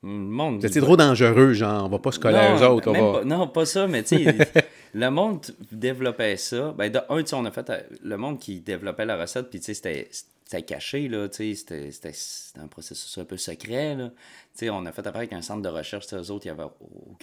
Le 0.02 0.08
monde. 0.08 0.64
c'est 0.66 0.80
trop 0.80 0.96
dangereux, 0.96 1.52
genre, 1.52 1.84
on 1.84 1.88
va 1.88 1.98
pas 1.98 2.12
se 2.12 2.18
coller 2.18 2.36
à 2.36 2.56
eux 2.56 2.66
autres. 2.66 2.88
on 2.88 2.92
même 2.92 3.04
va- 3.04 3.12
pas- 3.18 3.24
non, 3.24 3.48
pas 3.48 3.66
ça, 3.66 3.86
mais 3.86 4.02
tu 4.02 4.24
sais, 4.24 4.36
le 4.94 5.10
monde 5.10 5.44
développait 5.72 6.36
ça. 6.38 6.72
Ben, 6.78 6.90
de 6.90 6.98
un, 7.10 7.22
on 7.32 7.44
a 7.44 7.50
fait 7.50 7.68
euh, 7.68 7.80
le 8.02 8.16
monde 8.16 8.38
qui 8.38 8.60
développait 8.60 9.04
la 9.04 9.16
recette, 9.20 9.50
puis 9.50 9.58
tu 9.58 9.66
sais, 9.66 9.74
c'était- 9.74 10.08
c'était 10.10 10.62
caché, 10.62 11.08
là, 11.08 11.28
tu 11.28 11.36
sais, 11.36 11.54
c'était- 11.54 11.90
c'était 11.90 12.12
c'était 12.14 12.60
un 12.60 12.68
processus 12.68 13.18
un 13.18 13.24
peu 13.24 13.36
secret, 13.36 13.94
là. 13.94 14.08
Tu 14.08 14.60
sais, 14.66 14.70
on 14.70 14.86
a 14.86 14.92
fait 14.92 15.00
affaire 15.06 15.16
avec 15.16 15.32
un 15.34 15.42
centre 15.42 15.60
de 15.62 15.68
recherche, 15.68 16.06
eux 16.14 16.30
autres, 16.30 16.46
il 16.46 16.48
y 16.48 16.52
avait 16.52 16.62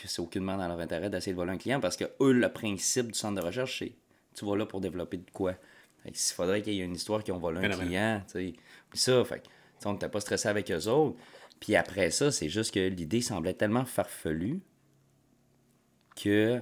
c'est 0.06 0.22
aucunement 0.22 0.58
dans 0.58 0.68
leur 0.68 0.80
intérêt 0.80 1.10
d'essayer 1.10 1.32
de 1.34 1.38
voler 1.38 1.54
un 1.54 1.58
client 1.58 1.80
parce 1.80 1.96
que 1.98 2.06
eux, 2.22 2.32
le 2.34 2.50
principe 2.50 3.08
du 3.12 3.18
centre 3.18 3.42
de 3.42 3.46
recherche, 3.46 3.80
c'est 3.80 3.94
tu 4.36 4.46
vas 4.46 4.56
là 4.58 4.66
pour 4.68 4.82
développer 4.82 5.18
de 5.18 5.32
quoi? 5.32 5.54
S'il 6.12 6.36
faudrait 6.36 6.62
qu'il 6.62 6.74
y 6.74 6.82
ait 6.82 6.86
une 6.86 6.96
histoire 6.96 7.24
qui 7.24 7.32
ont 7.32 7.38
volé 7.40 7.60
un 7.60 7.70
client, 7.86 8.22
tu 8.28 8.32
sais. 8.34 8.54
Puis 8.90 9.00
ça, 9.00 9.24
fait 9.26 9.44
on 9.86 9.94
n'était 9.94 10.10
pas 10.10 10.20
stressé 10.22 10.48
avec 10.48 10.72
eux 10.72 10.88
autres. 10.88 11.18
Puis 11.60 11.76
après 11.76 12.10
ça, 12.12 12.32
c'est 12.32 12.50
juste 12.50 12.74
que 12.74 12.80
l'idée 12.88 13.22
semblait 13.22 13.54
tellement 13.54 13.86
farfelue 13.86 14.60
que 16.16 16.62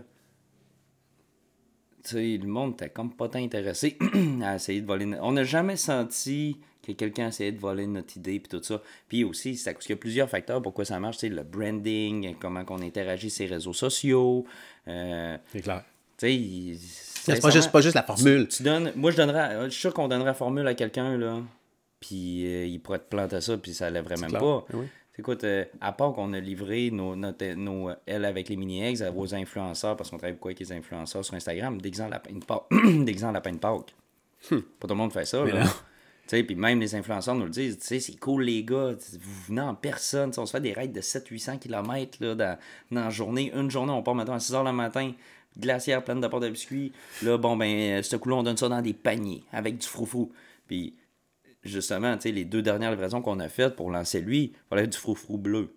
le 2.13 2.45
monde 2.45 2.73
était 2.73 2.89
comme 2.89 3.13
pas 3.13 3.29
tant 3.29 3.39
intéressé 3.39 3.97
à 4.43 4.55
essayer 4.55 4.81
de 4.81 4.87
voler. 4.87 5.05
no- 5.05 5.17
On 5.21 5.31
n'a 5.33 5.43
jamais 5.43 5.75
senti 5.75 6.57
que 6.81 6.91
quelqu'un 6.93 7.27
essayait 7.27 7.51
de 7.51 7.59
voler 7.59 7.85
notre 7.85 8.17
idée 8.17 8.39
puis 8.39 8.49
tout 8.49 8.63
ça. 8.63 8.81
Puis 9.07 9.23
aussi, 9.23 9.55
c'est 9.55 9.73
cause 9.75 9.83
qu'il 9.85 9.93
y 9.93 9.97
a 9.97 10.01
plusieurs 10.01 10.29
facteurs 10.29 10.61
pourquoi 10.63 10.83
ça 10.85 10.99
marche. 10.99 11.21
Le 11.21 11.43
branding, 11.43 12.35
comment 12.39 12.63
on 12.69 12.81
interagit 12.81 13.29
sur 13.29 13.45
les 13.45 13.53
réseaux 13.53 13.73
sociaux. 13.73 14.45
euh, 14.87 15.37
C'est 15.51 15.61
clair. 15.61 15.83
tu 16.17 16.25
sais, 16.25 16.35
il- 16.35 16.79
C'est 17.23 17.41
pas 17.41 17.49
juste, 17.49 17.71
pas 17.71 17.81
juste 17.81 17.95
la 17.95 18.03
formule. 18.03 18.47
tu 18.47 18.63
donnes, 18.63 18.91
moi, 18.95 19.11
je 19.11 19.17
donnerais, 19.17 19.65
je 19.65 19.69
suis 19.69 19.81
sûr 19.81 19.93
qu'on 19.93 20.07
donnerait 20.07 20.29
la 20.29 20.33
formule 20.33 20.67
à 20.67 20.73
quelqu'un, 20.73 21.17
là, 21.17 21.37
puis 21.99 22.45
euh, 22.45 22.65
il 22.65 22.79
pourrait 22.79 22.99
te 22.99 23.09
planter 23.09 23.41
ça, 23.41 23.57
puis 23.57 23.73
ça 23.73 23.89
lèverait 23.89 24.17
même 24.17 24.29
clair. 24.29 24.41
pas. 24.41 24.65
Oui. 24.73 24.87
Écoute, 25.19 25.43
euh, 25.43 25.65
à 25.81 25.91
part 25.91 26.13
qu'on 26.13 26.33
a 26.33 26.39
livré 26.39 26.89
nos, 26.89 27.15
notre, 27.15 27.53
nos 27.53 27.89
euh, 27.89 27.95
L 28.07 28.25
avec 28.25 28.49
les 28.49 28.55
mini-eggs 28.55 29.03
à 29.03 29.11
vos 29.11 29.35
influenceurs, 29.35 29.95
parce 29.95 30.09
qu'on 30.09 30.17
travaille 30.17 30.33
beaucoup 30.33 30.47
avec 30.47 30.59
les 30.59 30.71
influenceurs 30.71 31.23
sur 31.23 31.35
Instagram, 31.35 31.79
d'exemple 31.79 32.17
de 32.31 32.39
Pâques. 32.43 32.63
d'exemple 33.05 33.33
lapin 33.33 33.51
de 33.51 33.57
Pâques. 33.57 33.93
Pas 34.49 34.57
tout 34.57 34.87
le 34.87 34.95
monde 34.95 35.13
fait 35.13 35.25
ça, 35.25 35.45
là. 35.45 35.63
puis 36.27 36.55
même 36.55 36.79
les 36.79 36.95
influenceurs 36.95 37.35
nous 37.35 37.43
le 37.43 37.51
disent, 37.51 37.77
tu 37.77 37.85
sais, 37.85 37.99
c'est 37.99 38.15
cool 38.15 38.43
les 38.43 38.63
gars, 38.63 38.95
vous 39.19 39.43
venez 39.47 39.61
en 39.61 39.75
personne, 39.75 40.31
on 40.37 40.45
se 40.47 40.51
fait 40.51 40.61
des 40.61 40.73
raids 40.73 40.87
de 40.87 41.01
700-800 41.01 41.59
km 41.59 42.17
là, 42.21 42.33
dans, 42.33 42.57
dans 42.89 43.03
la 43.03 43.09
journée. 43.11 43.51
Une 43.53 43.69
journée, 43.69 43.91
on 43.91 44.01
part 44.01 44.15
maintenant 44.15 44.35
à 44.35 44.39
6 44.39 44.53
h 44.53 44.65
le 44.65 44.71
matin, 44.71 45.11
glacière 45.61 46.03
pleine 46.03 46.19
de 46.19 46.27
portes 46.27 46.43
de 46.43 46.49
biscuits. 46.49 46.91
Là, 47.23 47.37
bon, 47.37 47.55
ben, 47.55 47.99
euh, 47.99 48.03
ce 48.03 48.15
coup-là, 48.15 48.35
on 48.35 48.43
donne 48.43 48.57
ça 48.57 48.67
dans 48.67 48.81
des 48.81 48.93
paniers 48.93 49.43
avec 49.53 49.77
du 49.77 49.87
froufrou. 49.87 50.31
Puis, 50.67 50.95
justement, 51.63 52.15
tu 52.15 52.23
sais, 52.23 52.31
les 52.31 52.45
deux 52.45 52.61
dernières 52.61 52.91
livraisons 52.91 53.21
qu'on 53.21 53.39
a 53.39 53.49
faites 53.49 53.75
pour 53.75 53.89
lancer 53.91 54.21
lui, 54.21 54.51
il 54.53 54.69
fallait 54.69 54.87
du 54.87 54.97
froufrou 54.97 55.37
bleu. 55.37 55.73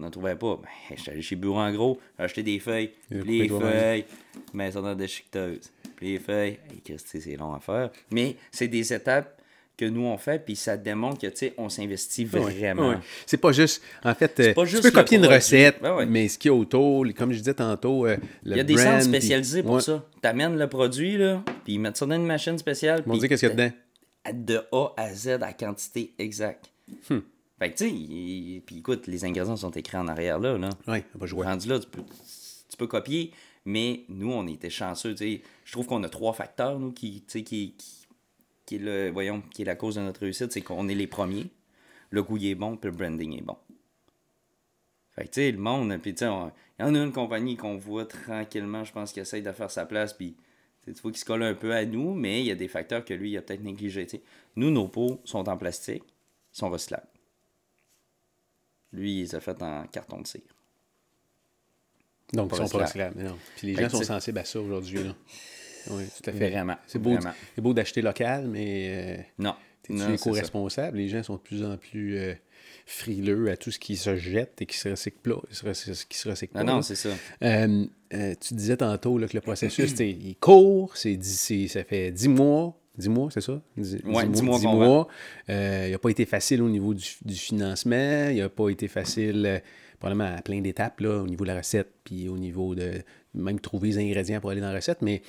On 0.00 0.04
n'en 0.04 0.10
trouvait 0.10 0.36
pas. 0.36 0.60
Ben, 0.62 0.96
j'étais 0.96 1.10
allé 1.10 1.22
chez 1.22 1.36
Bureau 1.36 1.58
en 1.58 1.72
gros, 1.72 1.98
acheté 2.18 2.42
des 2.42 2.58
feuilles, 2.58 2.90
les 3.10 3.48
feuilles, 3.48 4.04
mais 4.52 4.70
ça 4.70 4.80
dans 4.80 4.94
des 4.94 5.04
déchiqueteuses. 5.04 5.72
Puis 5.96 6.12
les 6.12 6.18
feuilles, 6.18 6.58
hey, 6.70 6.96
c'est 6.96 7.36
long 7.36 7.52
à 7.52 7.60
faire. 7.60 7.90
Mais 8.12 8.36
c'est 8.52 8.68
des 8.68 8.92
étapes 8.92 9.37
que 9.78 9.84
nous 9.86 10.02
on 10.04 10.18
fait, 10.18 10.44
puis 10.44 10.56
ça 10.56 10.76
démontre 10.76 11.18
que, 11.20 11.28
tu 11.28 11.36
sais, 11.36 11.54
on 11.56 11.68
s'investit 11.70 12.24
vraiment. 12.26 12.90
ouais. 12.90 12.96
C'est 13.24 13.36
pas 13.38 13.52
juste, 13.52 13.80
en 14.04 14.14
fait, 14.14 14.38
euh, 14.40 14.52
pas 14.52 14.64
tu 14.64 14.70
juste 14.70 14.82
peux 14.82 14.88
le 14.88 14.94
copier 14.94 15.16
une 15.18 15.26
recette, 15.26 15.80
Ben 15.80 16.04
mais 16.04 16.28
ce 16.28 16.36
qu'il 16.36 16.50
y 16.50 16.52
a 16.52 16.56
autour, 16.58 17.06
comme 17.16 17.32
je 17.32 17.38
disais 17.38 17.54
tantôt, 17.54 18.04
euh, 18.04 18.16
le 18.42 18.52
Il 18.52 18.56
y 18.56 18.60
a 18.60 18.64
des 18.64 18.74
brand, 18.74 18.84
centres 18.86 18.98
puis- 19.10 19.18
spécialisés 19.20 19.62
pour 19.62 19.80
ça. 19.80 20.04
T'amènes 20.20 20.58
le 20.58 20.66
produit, 20.68 21.16
là, 21.16 21.42
puis 21.64 21.74
ils 21.74 21.78
mettent 21.78 21.96
ça 21.96 22.06
dans 22.06 22.16
une 22.16 22.26
machine 22.26 22.58
spéciale. 22.58 23.02
Ils 23.06 23.08
vont 23.08 23.16
dire 23.16 23.28
qu'est-ce 23.28 23.46
qu'il 23.46 23.48
y 23.48 23.52
a 23.62 23.68
dedans? 23.68 23.72
de 24.34 24.60
A 24.72 24.88
à 24.98 25.14
Z 25.14 25.28
à 25.40 25.52
quantité 25.54 26.12
exacte. 26.18 26.70
Hmm. 27.08 27.20
Fait 27.58 27.70
que, 27.72 27.78
tu 27.78 27.84
sais, 27.88 28.62
puis 28.66 28.78
écoute, 28.78 29.06
les 29.06 29.24
ingrédients 29.24 29.56
sont 29.56 29.70
écrits 29.70 29.96
en 29.96 30.06
arrière 30.08 30.38
là. 30.38 30.58
là. 30.58 30.68
Oui, 30.86 30.98
on 31.14 31.18
va 31.18 31.26
jouer. 31.26 31.46
Rendu 31.46 31.68
là, 31.68 31.78
tu 31.78 31.86
peux, 31.86 32.02
tu 32.68 32.76
peux 32.76 32.86
copier, 32.86 33.30
mais 33.64 34.02
nous, 34.08 34.30
on 34.32 34.46
était 34.46 34.70
chanceux. 34.70 35.14
tu 35.14 35.24
sais. 35.36 35.42
Je 35.64 35.72
trouve 35.72 35.86
qu'on 35.86 36.02
a 36.04 36.08
trois 36.08 36.32
facteurs, 36.34 36.78
nous, 36.78 36.92
qui, 36.92 37.22
tu 37.26 37.42
qui, 37.42 37.74
qui, 37.78 37.97
qui 38.68 38.76
est 38.76 38.78
le, 38.80 39.10
voyons, 39.10 39.40
qui 39.50 39.62
est 39.62 39.64
la 39.64 39.76
cause 39.76 39.94
de 39.94 40.00
notre 40.02 40.20
réussite. 40.20 40.52
C'est 40.52 40.60
qu'on 40.60 40.88
est 40.88 40.94
les 40.94 41.06
premiers. 41.06 41.46
Le 42.10 42.22
goût 42.22 42.36
il 42.36 42.46
est 42.48 42.54
bon, 42.54 42.76
puis 42.76 42.90
le 42.90 42.96
branding 42.96 43.38
est 43.38 43.42
bon. 43.42 43.56
Fait 45.10 45.22
que, 45.24 45.28
tu 45.30 45.40
sais, 45.40 45.50
le 45.52 45.58
monde, 45.58 45.96
puis 46.02 46.12
tu 46.14 46.20
sais, 46.20 46.26
on- 46.28 46.52
il 46.78 46.82
y 46.82 46.88
en 46.88 46.94
a 46.94 46.98
une 47.02 47.12
compagnie 47.12 47.56
qu'on 47.56 47.76
voit 47.76 48.04
tranquillement, 48.06 48.84
je 48.84 48.92
pense, 48.92 49.12
qui 49.12 49.20
essaye 49.20 49.42
de 49.42 49.52
faire 49.52 49.70
sa 49.70 49.84
place, 49.86 50.12
puis 50.12 50.36
tu 50.84 50.92
vois 50.92 51.10
qu'il 51.10 51.18
se 51.18 51.24
colle 51.24 51.42
un 51.42 51.54
peu 51.54 51.74
à 51.74 51.84
nous, 51.84 52.14
mais 52.14 52.40
il 52.40 52.46
y 52.46 52.50
a 52.50 52.54
des 52.54 52.68
facteurs 52.68 53.04
que 53.04 53.12
lui, 53.14 53.30
il 53.32 53.36
a 53.36 53.42
peut-être 53.42 53.62
négligés. 53.62 54.06
tu 54.06 54.16
sais. 54.18 54.22
Nous, 54.56 54.70
nos 54.70 54.86
pots 54.88 55.20
sont 55.24 55.48
en 55.48 55.56
plastique, 55.56 56.04
ils 56.06 56.58
sont 56.58 56.70
recyclables. 56.70 57.08
Lui, 58.92 59.16
il 59.16 59.20
les 59.22 59.34
a 59.34 59.40
fait 59.40 59.60
en 59.62 59.86
carton 59.86 60.20
de 60.20 60.26
cire. 60.26 60.40
Donc, 62.32 62.50
ils 62.52 62.56
sont 62.56 62.68
pas 62.68 62.84
recyclables. 62.84 63.22
non. 63.22 63.36
Puis 63.56 63.66
les 63.68 63.74
Fait 63.74 63.82
gens 63.82 63.88
sont 63.98 64.02
sensibles 64.04 64.38
à 64.38 64.44
ça 64.44 64.60
aujourd'hui. 64.60 65.02
là. 65.04 65.14
Oui, 65.90 66.04
tout 66.22 66.30
à 66.30 66.32
fait. 66.32 66.50
Vraiment, 66.50 66.76
C'est 66.86 66.98
beau, 66.98 67.16
beau 67.58 67.74
d'acheter 67.74 68.02
local, 68.02 68.46
mais 68.48 68.88
euh, 69.18 69.22
Non. 69.38 69.54
Non, 69.90 70.04
c'est 70.10 70.16
ça. 70.18 70.30
éco-responsable? 70.30 70.98
Les 70.98 71.08
gens 71.08 71.22
sont 71.22 71.36
de 71.36 71.40
plus 71.40 71.64
en 71.64 71.78
plus 71.78 72.18
euh, 72.18 72.34
frileux 72.84 73.50
à 73.50 73.56
tout 73.56 73.70
ce 73.70 73.78
qui 73.78 73.96
se 73.96 74.16
jette 74.16 74.60
et 74.60 74.66
qui 74.66 74.76
se 74.76 74.90
recycle 74.90 75.16
pas. 75.22 75.40
Qui 75.48 76.18
se 76.18 76.28
recycle 76.28 76.54
Non, 76.54 76.60
pas, 76.60 76.64
non, 76.70 76.76
là. 76.76 76.82
c'est 76.82 76.94
ça. 76.94 77.08
Euh, 77.42 77.84
tu 78.40 78.54
disais 78.54 78.76
tantôt 78.76 79.16
là, 79.18 79.26
que 79.28 79.34
le 79.36 79.40
processus, 79.40 79.92
il 80.00 80.36
court, 80.36 80.96
c'est 80.96 81.18
ça 81.68 81.84
fait 81.84 82.10
10 82.10 82.28
mois. 82.28 82.78
10 82.98 83.08
mois, 83.10 83.30
c'est 83.30 83.40
ça? 83.40 83.62
10, 83.76 83.98
Ouais, 84.06 84.26
dix 84.26 84.42
mois 84.42 84.58
dix 84.58 84.64
qu'on 84.66 84.74
mois. 84.74 85.08
Il 85.48 85.90
n'a 85.92 85.98
pas 85.98 86.10
été 86.10 86.26
facile 86.26 86.62
au 86.62 86.68
niveau 86.68 86.92
du, 86.94 87.04
du 87.24 87.34
financement. 87.34 88.28
Il 88.30 88.38
n'a 88.38 88.48
pas 88.48 88.68
été 88.70 88.88
facile, 88.88 89.62
probablement 90.00 90.36
à 90.36 90.42
plein 90.42 90.60
d'étapes, 90.60 91.00
là, 91.00 91.22
au 91.22 91.26
niveau 91.26 91.44
de 91.44 91.50
la 91.52 91.58
recette, 91.58 91.88
puis 92.04 92.28
au 92.28 92.36
niveau 92.36 92.74
de 92.74 92.90
même 93.34 93.60
trouver 93.60 93.88
les 93.90 93.98
ingrédients 93.98 94.40
pour 94.40 94.50
aller 94.50 94.60
dans 94.60 94.68
la 94.70 94.76
recette. 94.76 95.00
Mais 95.00 95.22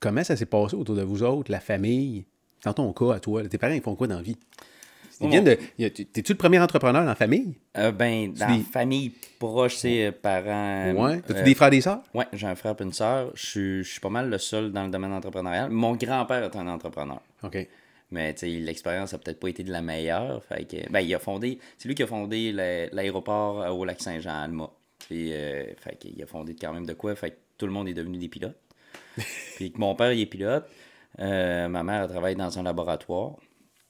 comment 0.00 0.24
ça 0.24 0.36
s'est 0.36 0.46
passé 0.46 0.74
autour 0.74 0.96
de 0.96 1.02
vous 1.02 1.22
autres, 1.22 1.50
la 1.52 1.60
famille? 1.60 2.24
Dans 2.64 2.72
ton 2.74 2.92
cas, 2.92 3.14
à 3.14 3.20
toi, 3.20 3.46
tes 3.48 3.56
parents, 3.58 3.72
ils 3.74 3.80
font 3.80 3.94
quoi 3.94 4.06
dans 4.06 4.16
la 4.16 4.22
vie? 4.22 4.36
Ils 5.22 5.28
viennent 5.28 5.44
de. 5.44 5.54
T'es-tu 5.88 6.32
le 6.32 6.38
premier 6.38 6.58
entrepreneur 6.60 7.02
dans 7.02 7.08
la 7.08 7.14
famille? 7.14 7.54
Euh, 7.76 7.92
ben, 7.92 8.32
dans 8.32 8.46
des- 8.46 8.58
la 8.58 8.64
famille 8.64 9.12
proche, 9.38 9.76
c'est 9.76 10.12
parents. 10.12 10.92
ouais. 10.92 11.20
T'as-tu 11.20 11.40
euh, 11.40 11.44
des 11.44 11.54
frères 11.54 11.68
et 11.68 11.72
des 11.72 11.80
sœurs? 11.82 12.00
Ouais, 12.14 12.24
j'ai 12.32 12.46
un 12.46 12.54
frère 12.54 12.74
et 12.78 12.82
une 12.82 12.92
sœur. 12.92 13.30
Je 13.34 13.82
suis- 13.82 14.00
pas 14.00 14.08
mal 14.08 14.30
le 14.30 14.38
seul 14.38 14.72
dans 14.72 14.84
le 14.84 14.90
domaine 14.90 15.12
entrepreneurial. 15.12 15.70
Mon 15.70 15.94
grand-père 15.94 16.44
est 16.44 16.56
un 16.56 16.66
entrepreneur. 16.68 17.20
OK. 17.42 17.68
Mais 18.12 18.34
l'expérience 18.42 19.12
a 19.14 19.18
peut-être 19.18 19.38
pas 19.38 19.48
été 19.48 19.62
de 19.62 19.70
la 19.70 19.82
meilleure. 19.82 20.42
Fait 20.44 20.64
que, 20.64 20.90
ben, 20.90 21.00
il 21.00 21.14
a 21.14 21.18
fondé. 21.18 21.58
C'est 21.78 21.86
lui 21.88 21.94
qui 21.94 22.02
a 22.02 22.06
fondé 22.06 22.50
la- 22.52 22.86
l'aéroport 22.88 23.60
euh, 23.62 23.68
au 23.70 23.84
lac 23.84 24.00
Saint-Jean, 24.00 24.30
à 24.30 24.38
Alma. 24.44 24.70
Puis, 25.06 25.32
euh, 25.32 25.64
fait 25.76 25.96
qu'il 25.98 26.20
a 26.22 26.26
fondé 26.26 26.56
quand 26.58 26.72
même 26.72 26.86
de 26.86 26.94
quoi. 26.94 27.14
Fait 27.14 27.30
que 27.30 27.36
tout 27.58 27.66
le 27.66 27.72
monde 27.72 27.88
est 27.88 27.94
devenu 27.94 28.16
des 28.18 28.28
pilotes. 28.28 28.56
Puis 29.56 29.72
que 29.72 29.78
mon 29.78 29.94
père, 29.94 30.12
il 30.12 30.20
est 30.20 30.26
pilote. 30.26 30.68
Euh, 31.18 31.68
ma 31.68 31.82
mère, 31.82 32.02
elle 32.04 32.08
travaille 32.08 32.36
dans 32.36 32.58
un 32.58 32.62
laboratoire 32.62 33.36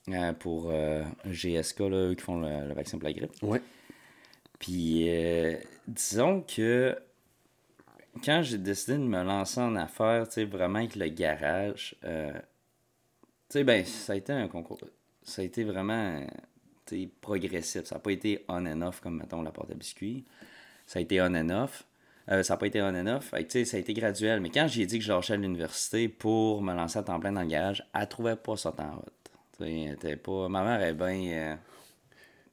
euh, 0.09 0.33
pour 0.33 0.71
euh, 0.71 1.05
GSK, 1.27 1.81
là, 1.81 2.09
eux 2.09 2.15
qui 2.15 2.23
font 2.23 2.41
le, 2.41 2.69
le 2.69 2.75
vaccin 2.75 2.99
pour 2.99 3.09
la 3.09 3.13
grippe. 3.13 3.33
Ouais. 3.43 3.63
Puis, 4.59 5.09
disons 5.89 6.43
que 6.43 6.95
quand 8.23 8.43
j'ai 8.43 8.59
décidé 8.59 8.99
de 8.99 9.05
me 9.05 9.23
lancer 9.23 9.61
en 9.61 9.75
affaires, 9.77 10.29
tu 10.29 10.35
sais, 10.35 10.45
vraiment 10.45 10.81
avec 10.81 10.97
le 10.97 11.09
garage, 11.09 11.97
tu 12.03 12.09
sais, 13.49 13.65
ben, 13.65 13.85
ça 13.87 14.13
a 14.13 14.17
été 14.17 14.33
un 14.33 14.49
concours. 14.49 14.81
Ça 15.23 15.41
a 15.41 15.45
été 15.47 15.65
vraiment, 15.65 16.27
tu 16.85 17.05
sais, 17.05 17.09
progressif. 17.23 17.85
Ça 17.85 17.95
n'a 17.95 18.01
pas 18.01 18.13
été 18.13 18.45
on 18.49 18.67
and 18.67 18.83
off 18.83 19.01
comme, 19.01 19.17
mettons, 19.17 19.41
la 19.41 19.51
porte 19.51 19.71
à 19.71 19.75
biscuits. 19.75 20.27
Ça 20.87 20.99
a 20.99 21.03
été 21.03 21.23
on 21.23 21.35
and 21.35 21.49
off. 21.49 21.87
Euh, 22.31 22.43
ça 22.43 22.55
n'a 22.55 22.59
pas 22.59 22.67
été 22.67 22.81
on 22.81 22.87
and 22.87 23.07
off. 23.07 23.31
Fait 23.31 23.65
ça 23.65 23.77
a 23.77 23.81
été 23.81 23.93
graduel. 23.93 24.41
Mais 24.41 24.51
quand 24.51 24.67
j'ai 24.69 24.87
dit 24.87 24.99
que 24.99 25.05
je 25.05 25.13
lâchais 25.13 25.33
à 25.33 25.37
l'université 25.37 26.09
pour 26.09 26.63
me 26.63 26.73
lancer 26.75 26.99
à 26.99 27.03
temps 27.03 27.19
plein 27.19 27.33
dans 27.33 27.43
le 27.43 27.49
garage, 27.49 27.85
elle 27.93 28.09
trouvait 28.09 28.37
pas 28.37 28.57
ça 28.57 28.73
en 28.79 28.97
route. 28.97 30.19
Pas... 30.23 30.49
Ma 30.49 30.63
mère 30.63 30.83
est 30.83 30.95
bien... 30.95 31.33
euh, 31.33 31.57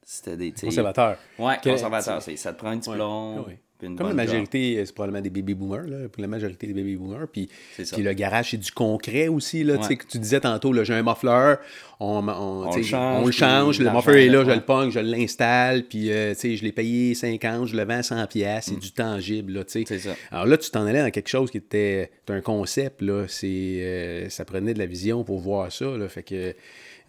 C'était 0.02 0.36
des... 0.36 0.52
Conservateur. 0.52 1.16
Ouais, 1.38 1.58
conservateur. 1.62 2.20
Ça 2.20 2.52
te 2.52 2.58
prend 2.58 2.70
un 2.70 2.76
diplôme. 2.76 3.38
Ouais. 3.40 3.44
puis 3.44 3.54
une 3.54 3.67
Comme 3.80 4.08
la 4.08 4.14
majorité, 4.14 4.78
euh, 4.78 4.84
c'est 4.84 4.94
probablement 4.94 5.22
des 5.22 5.30
baby 5.30 5.54
boomers, 5.54 5.86
là, 5.86 6.08
pour 6.08 6.20
la 6.20 6.26
majorité 6.26 6.66
des 6.66 6.74
baby 6.74 6.96
boomers. 6.96 7.28
Puis, 7.32 7.48
puis 7.76 8.02
le 8.02 8.12
garage, 8.12 8.50
c'est 8.50 8.56
du 8.56 8.72
concret 8.72 9.28
aussi. 9.28 9.62
Là, 9.62 9.78
Ouais. 9.78 9.96
que 9.96 10.04
tu 10.06 10.18
disais 10.18 10.40
tantôt, 10.40 10.74
j'ai 10.82 10.94
un 10.94 11.02
muffler, 11.02 11.54
on, 12.00 12.26
on, 12.28 12.76
le 12.76 12.82
change, 12.82 13.22
on 13.22 13.26
le 13.26 13.32
change, 13.32 13.78
le 13.78 13.90
muffler 13.90 14.26
est 14.26 14.28
là, 14.28 14.44
je 14.44 14.50
le 14.50 14.60
pogne, 14.60 14.90
je 14.90 14.98
l'installe, 14.98 15.84
puis 15.84 16.10
euh, 16.10 16.34
je 16.34 16.62
l'ai 16.62 16.72
payé 16.72 17.14
50, 17.14 17.68
je 17.68 17.76
le 17.76 17.84
vends 17.84 18.02
100 18.02 18.26
pièces, 18.26 18.66
c'est 18.66 18.78
du 18.78 18.92
tangible. 18.92 19.52
Là. 19.52 19.60
Mm. 19.60 19.98
Ça. 19.98 20.10
Alors 20.30 20.46
là, 20.46 20.58
tu 20.58 20.70
t'en 20.70 20.84
allais 20.86 21.02
dans 21.02 21.10
quelque 21.10 21.28
chose 21.28 21.50
qui 21.50 21.58
était 21.58 22.10
un 22.28 22.40
concept, 22.40 23.02
là, 23.02 23.26
c'est, 23.28 23.46
euh, 23.46 24.28
ça 24.28 24.44
prenait 24.44 24.74
de 24.74 24.78
la 24.78 24.86
vision 24.86 25.24
pour 25.24 25.38
voir 25.38 25.70
ça. 25.72 25.86
Là, 25.86 26.08
fait 26.08 26.22
que 26.22 26.54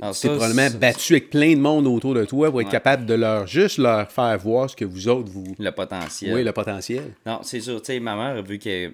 tu 0.02 0.22
t'es 0.22 0.28
probablement 0.30 0.70
battu 0.80 1.14
avec 1.14 1.30
plein 1.30 1.54
de 1.56 1.60
monde 1.60 1.86
autour 1.88 2.14
de 2.14 2.24
toi 2.26 2.50
pour 2.50 2.62
être 2.62 2.68
Ouais. 2.68 2.72
capable 2.72 3.06
de 3.06 3.14
leur 3.16 3.46
juste 3.48 3.78
leur 3.80 4.10
faire 4.12 4.38
voir 4.40 4.70
ce 4.70 4.76
que 4.76 4.86
vous 4.86 5.08
autres, 5.10 5.30
vous... 5.30 5.56
Le 5.60 5.72
potentiel. 5.72 6.34
Oui, 6.34 6.44
le 6.44 6.52
potentiel. 6.54 7.14
Non, 7.26 7.40
c'est 7.44 7.60
sûr. 7.60 7.82
Tu 7.82 7.88
sais, 7.94 8.00
ma 8.00 8.16
mère, 8.16 8.42
vu 8.44 8.60
que. 8.60 8.92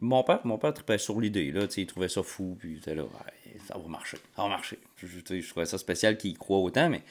Mon 0.00 0.22
père, 0.22 0.40
mon 0.44 0.58
père 0.58 0.74
trippait 0.74 0.98
sur 0.98 1.20
l'idée, 1.20 1.50
là. 1.52 1.66
Tu 1.66 1.74
sais, 1.74 1.80
il 1.82 1.86
trouvait 1.86 2.08
ça 2.08 2.22
fou, 2.22 2.56
puis 2.58 2.72
il 2.72 2.76
était 2.78 2.94
là, 2.94 3.02
Ouais, 3.04 3.56
ça 3.66 3.78
va 3.78 3.88
marcher, 3.88 4.18
ça 4.36 4.42
va 4.42 4.48
marcher. 4.48 4.78
Je, 4.96 5.06
je- 5.06 5.48
trouvais 5.48 5.64
ça 5.66 5.78
spécial 5.78 6.16
qu'il 6.18 6.36
croit 6.36 6.58
autant, 6.58 6.90
mais 6.90 7.02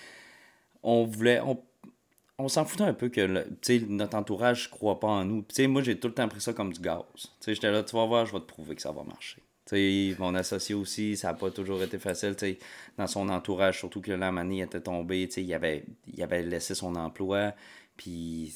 on 0.84 1.06
voulait. 1.06 1.40
On, 1.40 1.60
on 2.38 2.48
s'en 2.50 2.66
foutait 2.66 2.84
un 2.84 2.94
peu 2.94 3.10
que 3.10 3.22
le- 3.22 3.46
tu 3.62 3.80
sais, 3.80 3.86
notre 3.88 4.18
entourage 4.18 4.66
ne 4.68 4.72
croit 4.76 5.00
pas 5.00 5.08
en 5.08 5.26
nous. 5.26 5.42
Puis, 5.44 5.56
tu 5.56 5.62
sais, 5.64 5.68
moi, 5.68 5.82
j'ai 5.82 5.98
tout 5.98 6.08
le 6.10 6.14
temps 6.14 6.28
pris 6.28 6.42
ça 6.42 6.52
comme 6.54 6.74
du 6.74 6.82
gaz. 6.82 7.02
Tu 7.16 7.28
sais, 7.40 7.54
j'étais 7.56 7.72
là, 7.72 7.82
tu 7.84 7.96
vas 7.96 8.06
voir, 8.06 8.26
je 8.26 8.34
vais 8.34 8.40
te 8.40 8.46
prouver 8.46 8.76
que 8.76 8.82
ça 8.82 8.92
va 8.92 9.04
marcher. 9.04 9.38
Tu 9.74 10.14
sais, 10.14 10.16
mon 10.20 10.36
associé 10.36 10.76
aussi, 10.76 11.18
ça 11.18 11.30
n'a 11.30 11.34
pas 11.34 11.50
toujours 11.52 11.82
été 11.84 11.98
facile. 11.98 12.36
tu 12.36 12.46
sais, 12.46 12.60
Dans 12.98 13.08
son 13.08 13.28
entourage, 13.30 13.80
surtout 13.80 14.02
que 14.02 14.12
là, 14.12 14.32
Mané 14.32 14.62
était 14.62 14.82
tombé, 14.82 15.28
tu 15.28 15.36
sais, 15.36 15.44
il 15.44 15.54
avait, 15.54 15.86
il 16.14 16.22
avait 16.22 16.44
laissé 16.44 16.76
son 16.76 16.96
emploi. 16.96 17.54
Puis, 17.98 18.54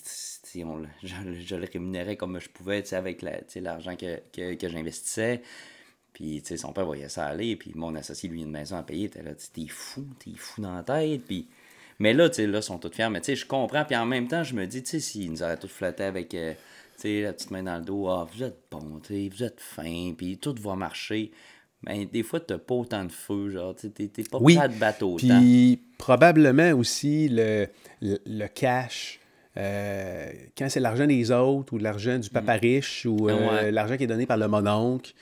on 0.64 0.84
je, 1.04 1.16
je 1.40 1.56
le 1.56 1.68
rémunérais 1.72 2.16
comme 2.18 2.40
je 2.40 2.50
pouvais, 2.50 2.94
avec 2.94 3.22
la- 3.22 3.42
l'argent 3.62 3.96
que, 3.96 4.20
que, 4.34 4.56
que 4.56 4.70
j'investissais. 4.70 5.42
Puis, 6.14 6.42
tu 6.42 6.50
sais, 6.50 6.58
son 6.58 6.74
père 6.74 6.86
voyait 6.86 7.10
ça 7.10 7.26
aller. 7.28 7.56
Puis, 7.56 7.72
mon 7.76 7.96
associé, 7.96 8.30
lui, 8.30 8.42
une 8.44 8.52
maison 8.52 8.78
à 8.78 8.84
payer. 8.84 9.10
T'es 9.10 9.24
là, 9.24 9.32
t'es 9.36 9.68
fou, 9.68 10.06
t'es 10.20 10.32
fou 10.36 10.62
dans 10.62 10.76
la 10.76 10.84
tête. 10.84 11.24
Puis, 11.26 11.48
mais 12.00 12.14
là, 12.14 12.30
tu 12.30 12.46
là, 12.48 12.60
ils 12.60 12.64
sont 12.64 12.80
tous 12.80 12.92
fiers. 12.92 13.10
Mais, 13.10 13.22
je 13.24 13.46
comprends. 13.46 13.86
Puis, 13.86 13.96
en 13.96 14.06
même 14.06 14.28
temps, 14.28 14.44
je 14.44 14.56
me 14.56 14.66
dis, 14.66 14.84
tu 14.84 14.92
sais, 14.92 15.00
s'ils 15.00 15.32
nous 15.32 15.44
auraient 15.44 15.58
tous 15.60 15.68
flattés 15.68 16.04
avec, 16.04 16.34
euh, 16.34 16.54
sais, 17.02 17.22
la 17.22 17.34
petite 17.34 17.52
main 17.52 17.64
dans 17.64 17.78
le 17.78 17.84
dos, 17.86 18.08
ah, 18.08 18.28
vous 18.34 18.44
êtes 18.44 18.58
bon, 18.72 19.00
vous 19.10 19.44
êtes 19.44 19.60
fin, 19.60 20.14
puis 20.18 20.38
tout 20.38 20.56
va 20.62 20.76
marcher. 20.76 21.32
Mais 21.84 22.06
des 22.06 22.24
fois, 22.24 22.40
t'as 22.40 22.58
pas 22.58 22.74
autant 22.74 23.06
de 23.06 23.12
feu, 23.12 23.52
genre, 23.52 23.76
t'es 23.76 23.90
t'es 24.08 24.24
pas 24.24 24.40
Oui, 24.42 24.56
prêt 24.56 24.66
à 24.66 24.70
te 24.70 24.80
battre 24.80 25.06
autant. 25.06 25.40
Puis 25.40 25.80
probablement 25.98 26.72
aussi 26.72 27.30
le, 27.30 27.68
le, 28.02 28.18
le 28.26 28.48
cash. 28.48 29.20
euh, 29.58 30.32
quand 30.58 30.70
c'est 30.70 30.80
l'argent 30.80 31.06
des 31.08 31.32
autres 31.32 31.74
ou 31.74 31.78
l'argent 31.78 32.18
du 32.18 32.30
papa 32.30 32.54
riche 32.54 33.06
ou 33.06 33.30
euh, 33.30 33.34
Mm. 33.34 33.48
Ouais. 33.48 33.72
l'argent 33.72 33.96
qui 33.98 34.04
est 34.04 34.08
donné 34.08 34.26
par 34.26 34.38
le 34.38 34.48
mononcle, 34.48 35.14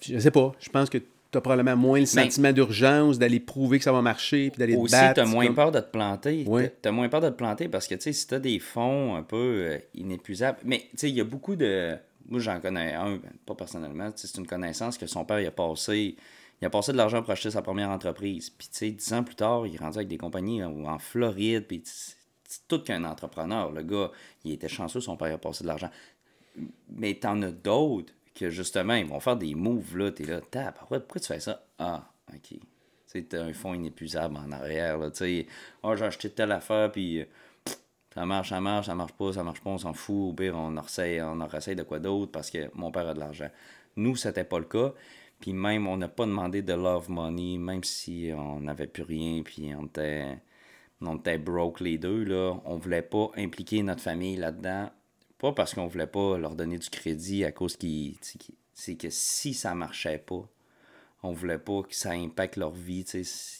je 0.00 0.18
sais 0.18 0.30
pas, 0.30 0.52
je 0.60 0.68
pense 0.70 0.88
que 0.90 0.98
tu 1.32 1.38
as 1.38 1.40
probablement 1.40 1.76
moins 1.76 1.98
le 1.98 2.04
Ben- 2.04 2.24
sentiment 2.24 2.52
d'urgence 2.52 3.18
d'aller 3.18 3.40
prouver 3.40 3.78
que 3.78 3.84
ça 3.84 3.92
va 3.92 4.02
marcher 4.02 4.50
puis 4.50 4.58
d'aller 4.58 4.76
Aussi, 4.76 4.92
t'as 4.92 5.14
c'est 5.14 5.24
moins 5.24 5.46
comme- 5.46 5.54
peur 5.56 5.72
de 5.72 5.80
te 5.80 5.90
planter. 5.90 6.44
Ouais. 6.46 6.68
T'as- 6.68 6.74
T'as 6.82 6.90
moins 6.92 7.08
peur 7.08 7.20
de 7.22 7.30
te 7.30 7.34
planter 7.34 7.68
parce 7.68 7.86
que, 7.88 7.94
tu 7.94 8.02
sais, 8.02 8.12
si 8.12 8.26
t'as 8.26 8.38
des 8.38 8.58
fonds 8.58 9.16
un 9.16 9.22
peu 9.22 9.36
euh, 9.70 9.78
inépuisables. 9.94 10.58
Mais, 10.64 10.80
tu 10.90 10.98
sais, 10.98 11.08
il 11.10 11.16
y 11.16 11.20
a 11.20 11.24
beaucoup 11.24 11.56
de. 11.56 11.96
Moi, 12.28 12.38
j'en 12.38 12.60
connais 12.60 12.92
un, 12.94 13.16
ben, 13.16 13.32
pas 13.46 13.54
personnellement, 13.54 14.12
tu 14.12 14.26
c'est 14.26 14.36
une 14.38 14.46
connaissance 14.46 14.96
que 14.98 15.06
son 15.06 15.24
père, 15.24 15.40
il 15.40 15.46
a 15.46 15.50
passé. 15.50 16.16
Il 16.60 16.66
a 16.66 16.70
passé 16.70 16.92
de 16.92 16.96
l'argent 16.96 17.22
pour 17.22 17.32
acheter 17.32 17.50
sa 17.50 17.60
première 17.62 17.88
entreprise. 17.90 18.48
Puis, 18.50 18.68
tu 18.70 18.76
sais, 18.78 18.90
dix 18.92 19.12
ans 19.12 19.24
plus 19.24 19.34
tard, 19.34 19.66
il 19.66 19.74
est 19.74 19.78
rendu 19.78 19.96
avec 19.98 20.06
des 20.08 20.18
compagnies 20.18 20.62
en, 20.62 20.84
en 20.84 20.98
Floride. 21.00 21.64
Puis, 21.66 21.82
c'est 21.84 22.68
tout 22.68 22.80
qu'un 22.84 23.02
entrepreneur. 23.04 23.72
Le 23.72 23.82
gars, 23.82 24.10
il 24.44 24.52
était 24.52 24.68
chanceux, 24.68 25.00
son 25.00 25.16
père 25.16 25.34
a 25.34 25.38
passé 25.38 25.64
de 25.64 25.68
l'argent. 25.68 25.90
Mais 26.90 27.14
t'en 27.14 27.40
as 27.42 27.50
d'autres 27.50 28.12
que 28.34 28.50
justement, 28.50 28.94
ils 28.94 29.06
vont 29.06 29.20
faire 29.20 29.36
des 29.36 29.54
moves 29.54 29.96
là. 29.96 30.10
T'es 30.10 30.24
là, 30.24 30.40
tab, 30.40 30.74
pourquoi, 30.74 31.00
tu 31.00 31.26
fais 31.26 31.40
ça? 31.40 31.64
Ah, 31.78 32.04
ok. 32.32 32.58
Tu 33.10 33.24
t'as 33.26 33.42
un 33.42 33.52
fonds 33.52 33.74
inépuisable 33.74 34.36
en 34.36 34.50
arrière. 34.52 34.96
Là, 34.98 35.10
tu 35.10 35.18
sais, 35.18 35.46
oh, 35.82 35.94
j'ai 35.96 36.04
acheté 36.04 36.30
telle 36.30 36.52
affaire, 36.52 36.90
puis 36.90 37.20
euh, 37.20 37.24
ça 38.14 38.24
marche, 38.24 38.50
ça 38.50 38.60
marche, 38.60 38.86
ça 38.86 38.94
marche 38.94 39.12
pas, 39.12 39.32
ça 39.32 39.42
marche 39.42 39.60
pas, 39.60 39.70
on 39.70 39.78
s'en 39.78 39.92
fout. 39.92 40.30
Au 40.30 40.32
pire, 40.32 40.54
on 40.56 40.76
en 40.76 40.82
on 40.82 41.40
en 41.40 41.46
de 41.46 41.82
quoi 41.82 41.98
d'autre 41.98 42.32
parce 42.32 42.50
que 42.50 42.70
mon 42.74 42.90
père 42.90 43.08
a 43.08 43.14
de 43.14 43.20
l'argent. 43.20 43.50
Nous, 43.96 44.16
c'était 44.16 44.44
pas 44.44 44.58
le 44.58 44.64
cas. 44.64 44.92
Puis 45.40 45.52
même, 45.52 45.86
on 45.88 45.96
n'a 45.96 46.08
pas 46.08 46.24
demandé 46.24 46.62
de 46.62 46.72
love 46.72 47.10
money, 47.10 47.58
même 47.58 47.82
si 47.84 48.30
on 48.34 48.60
n'avait 48.60 48.86
plus 48.86 49.02
rien, 49.02 49.42
puis 49.42 49.74
on 49.74 49.86
était, 49.86 50.38
on 51.00 51.16
était 51.16 51.38
broke 51.38 51.80
les 51.80 51.98
deux, 51.98 52.24
là. 52.24 52.54
On 52.64 52.76
voulait 52.76 53.02
pas 53.02 53.30
impliquer 53.36 53.82
notre 53.82 54.02
famille 54.02 54.36
là-dedans. 54.36 54.90
Pas 55.42 55.52
parce 55.52 55.74
qu'on 55.74 55.86
voulait 55.86 56.06
pas 56.06 56.38
leur 56.38 56.54
donner 56.54 56.78
du 56.78 56.88
crédit 56.88 57.44
à 57.44 57.52
cause 57.52 57.76
qu'ils... 57.76 58.16
C'est 58.72 58.94
que 58.94 59.10
si 59.10 59.52
ça 59.52 59.74
marchait 59.74 60.18
pas, 60.18 60.48
on 61.22 61.32
voulait 61.32 61.58
pas 61.58 61.82
que 61.82 61.94
ça 61.94 62.12
impacte 62.12 62.56
leur 62.56 62.72
vie. 62.72 63.04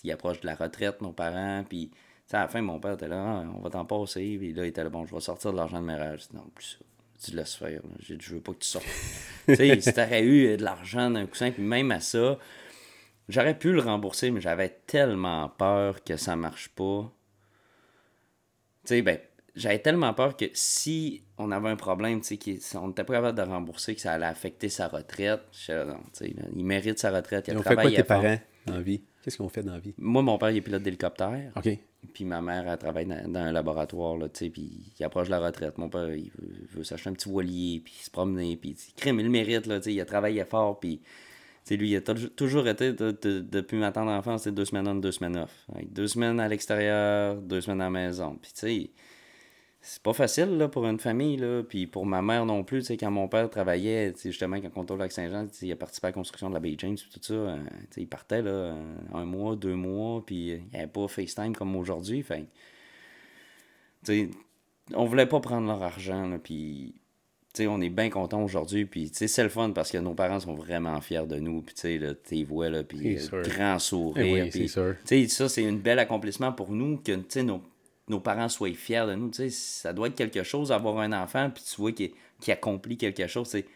Ils 0.03 0.13
approchent 0.13 0.41
de 0.41 0.47
la 0.47 0.55
retraite, 0.55 1.03
nos 1.03 1.13
parents, 1.13 1.65
puis... 1.69 1.91
à 2.33 2.41
la 2.41 2.49
fin, 2.49 2.63
mon 2.63 2.81
père 2.81 2.95
était 2.95 3.09
là, 3.09 3.43
Ah, 3.43 3.53
on 3.55 3.61
va 3.61 3.69
t'en 3.69 3.85
passer. 3.85 4.39
Puis 4.39 4.55
là, 4.55 4.65
il 4.65 4.69
était 4.69 4.83
là, 4.83 4.89
bon, 4.89 5.05
je 5.05 5.15
vais 5.15 5.21
sortir 5.21 5.53
de 5.53 5.59
l'argent 5.59 5.83
de 5.83 5.87
ménage. 5.87 6.29
non, 6.33 6.47
plus 6.55 6.79
ça 6.79 6.85
tu 7.23 7.37
laisses 7.37 7.55
faire. 7.55 7.81
Je 8.01 8.35
veux 8.35 8.41
pas 8.41 8.53
que 8.53 8.59
tu 8.59 8.69
sortes. 8.69 8.87
tu 9.47 9.57
sais, 9.57 9.81
si 9.81 9.93
t'aurais 9.93 10.25
eu 10.25 10.57
de 10.57 10.63
l'argent 10.63 11.11
d'un 11.11 11.27
coussin, 11.27 11.51
puis 11.51 11.63
même 11.63 11.91
à 11.93 12.01
ça, 12.01 12.39
j'aurais 13.29 13.57
pu 13.57 13.73
le 13.73 13.81
rembourser, 13.81 14.31
mais 14.31 14.41
j'avais 14.41 14.71
tellement 14.87 15.49
peur 15.49 16.03
que 16.03 16.17
ça 16.17 16.37
marche 16.37 16.69
pas. 16.71 17.11
Tu 18.85 18.89
sais, 18.89 19.03
ben, 19.03 19.19
j'avais 19.55 19.79
tellement 19.81 20.15
peur 20.15 20.37
que 20.37 20.47
si 20.55 21.23
on 21.39 21.51
avait 21.51 21.69
un 21.69 21.77
problème, 21.77 22.21
tu 22.21 22.39
sais, 22.61 22.77
on 22.79 22.89
n'était 22.89 23.05
pas 23.05 23.15
capable 23.15 23.37
de 23.37 23.43
rembourser, 23.43 23.95
que 23.95 24.01
ça 24.01 24.13
allait 24.13 24.27
affecter 24.27 24.69
sa 24.69 24.89
retraite, 24.89 25.41
je, 25.53 25.85
non, 25.87 25.99
tu 26.13 26.25
sais, 26.27 26.35
il 26.57 26.65
mérite 26.65 26.99
sa 26.99 27.11
retraite, 27.11 27.49
il 27.49 27.55
a 27.55 27.59
on 27.59 27.63
fait 27.63 27.75
quoi 27.75 27.91
tes 27.91 28.03
parents 28.05 28.39
dans 28.67 28.75
la 28.75 28.83
vie? 28.83 29.03
Qu'est-ce 29.23 29.39
qu'on 29.39 29.49
fait 29.49 29.63
dans 29.63 29.75
la 29.75 29.79
vie? 29.79 29.95
Moi, 29.99 30.23
mon 30.23 30.37
père, 30.39 30.51
il 30.51 30.57
est 30.57 30.61
pilote 30.63 30.83
d'hélicoptère. 30.83 31.53
OK. 31.57 31.79
Puis 32.13 32.25
ma 32.25 32.41
mère, 32.41 32.67
elle 32.69 32.79
travaille 32.79 33.07
dans, 33.07 33.31
dans 33.31 33.39
un 33.41 33.53
laboratoire, 33.53 34.17
là, 34.17 34.29
tu 34.29 34.47
sais, 34.47 34.51
puis 34.51 34.93
il 34.99 35.05
approche 35.05 35.29
de 35.29 35.31
la 35.33 35.39
retraite. 35.39 35.79
Mon 35.79 35.89
père, 35.89 36.13
il 36.13 36.33
veut, 36.75 36.83
s'acheter 36.83 37.11
un 37.11 37.13
petit 37.13 37.29
voilier, 37.29 37.81
puis 37.85 37.95
se 37.95 38.11
promener, 38.11 38.57
puis 38.57 38.71
il 38.89 38.95
crime, 39.01 39.21
il 39.21 39.25
le 39.27 39.31
mérite, 39.31 39.67
là, 39.67 39.79
tu 39.79 39.85
sais, 39.85 39.95
il 39.95 40.01
a 40.01 40.05
travaillé 40.05 40.45
fort, 40.45 40.81
puis, 40.81 41.01
lui, 41.71 41.91
il 41.91 41.97
a 41.97 42.01
tou- 42.01 42.31
toujours 42.31 42.67
été, 42.67 42.93
de- 42.93 43.17
de- 43.23 43.41
depuis 43.41 43.77
ma 43.79 43.93
tendre 43.93 44.11
enfance, 44.11 44.43
c'est 44.43 44.53
deux 44.53 44.65
semaines 44.65 44.89
on, 44.89 44.97
deux 44.97 45.13
semaines 45.13 45.37
off. 45.37 45.65
Avec 45.73 45.93
deux 45.93 46.09
semaines 46.09 46.41
à 46.41 46.49
l'extérieur, 46.49 47.37
deux 47.37 47.61
semaines 47.61 47.83
à 47.83 47.85
la 47.85 47.91
maison. 47.91 48.37
Puis, 48.43 48.51
tu 48.53 48.59
sais, 48.61 48.91
c'est 49.85 50.01
pas 50.01 50.13
facile, 50.13 50.59
là, 50.59 50.69
pour 50.69 50.87
une 50.87 51.01
famille, 51.01 51.37
là, 51.37 51.65
puis 51.65 51.89
pour 51.89 52.07
ma 52.07 52.23
mère 52.23 52.47
non 52.47 52.63
plus, 52.63 52.89
quand 52.99 53.11
mon 53.11 53.27
père 53.27 53.51
travaillait, 53.51 54.15
justement, 54.25 54.61
quand 54.61 54.71
on 54.77 54.85
tourne 54.85 55.09
tu 55.09 55.13
sais, 55.13 55.67
il 55.67 55.73
a 55.73 55.77
participé 55.77 56.07
à 56.07 56.11
la 56.11 56.13
construction 56.13 56.49
de 56.49 56.55
la 56.55 56.61
Bay 56.61 56.77
James, 56.79 56.97
tout 56.97 57.21
ça, 57.21 57.35
euh, 57.35 57.59
il 57.97 58.07
partait, 58.07 58.43
là, 58.43 58.51
euh, 58.51 58.95
un 59.13 59.25
mois, 59.25 59.57
deux 59.57 59.75
mois, 59.75 60.25
puis 60.25 60.51
il 60.51 60.63
n'y 60.73 60.79
avait 60.79 60.87
pas 60.87 61.09
FaceTime 61.09 61.57
comme 61.57 61.75
aujourd'hui, 61.75 62.23
fait 62.23 62.47
on 64.95 65.05
voulait 65.05 65.27
pas 65.27 65.41
prendre 65.41 65.67
leur 65.67 65.83
argent, 65.83 66.29
là, 66.29 66.39
puis, 66.39 66.95
on 67.59 67.81
est 67.81 67.91
bien 67.91 68.09
content 68.09 68.41
aujourd'hui, 68.41 68.85
puis, 68.85 69.11
c'est 69.13 69.43
le 69.43 69.49
fun 69.49 69.73
parce 69.73 69.91
que 69.91 69.99
nos 69.99 70.15
parents 70.15 70.39
sont 70.39 70.55
vraiment 70.55 71.01
fiers 71.01 71.27
de 71.27 71.41
nous, 71.41 71.61
puis, 71.61 71.75
tu 71.75 71.81
sais, 71.81 72.17
tu 72.29 72.45
vois, 72.45 72.71
là, 72.71 72.85
puis, 72.85 73.17
euh, 73.17 73.43
grand 73.43 73.77
Eh 73.77 73.81
sourire, 73.81 74.49
oui, 74.55 74.69
ça, 75.29 75.49
c'est 75.49 75.67
un 75.67 75.73
bel 75.73 75.99
accomplissement 75.99 76.53
pour 76.53 76.71
nous 76.71 76.99
que, 76.99 77.17
tu 77.17 77.25
sais, 77.29 77.43
nos, 77.43 77.63
nos 78.09 78.21
parents 78.21 78.49
soient 78.49 78.73
fiers 78.75 79.07
de 79.07 79.15
nous. 79.15 79.31
Tu 79.31 79.37
sais, 79.37 79.51
ça 79.51 79.93
doit 79.93 80.09
être 80.09 80.17
quelque 80.17 80.43
chose 80.43 80.69
d'avoir 80.69 80.99
un 80.99 81.13
enfant, 81.13 81.51
puis 81.51 81.63
tu 81.69 81.77
vois 81.81 81.93
qu'il 81.93 82.13
accomplit 82.49 82.97
quelque 82.97 83.27
chose. 83.27 83.49
tu 83.51 83.59
sais. 83.59 83.67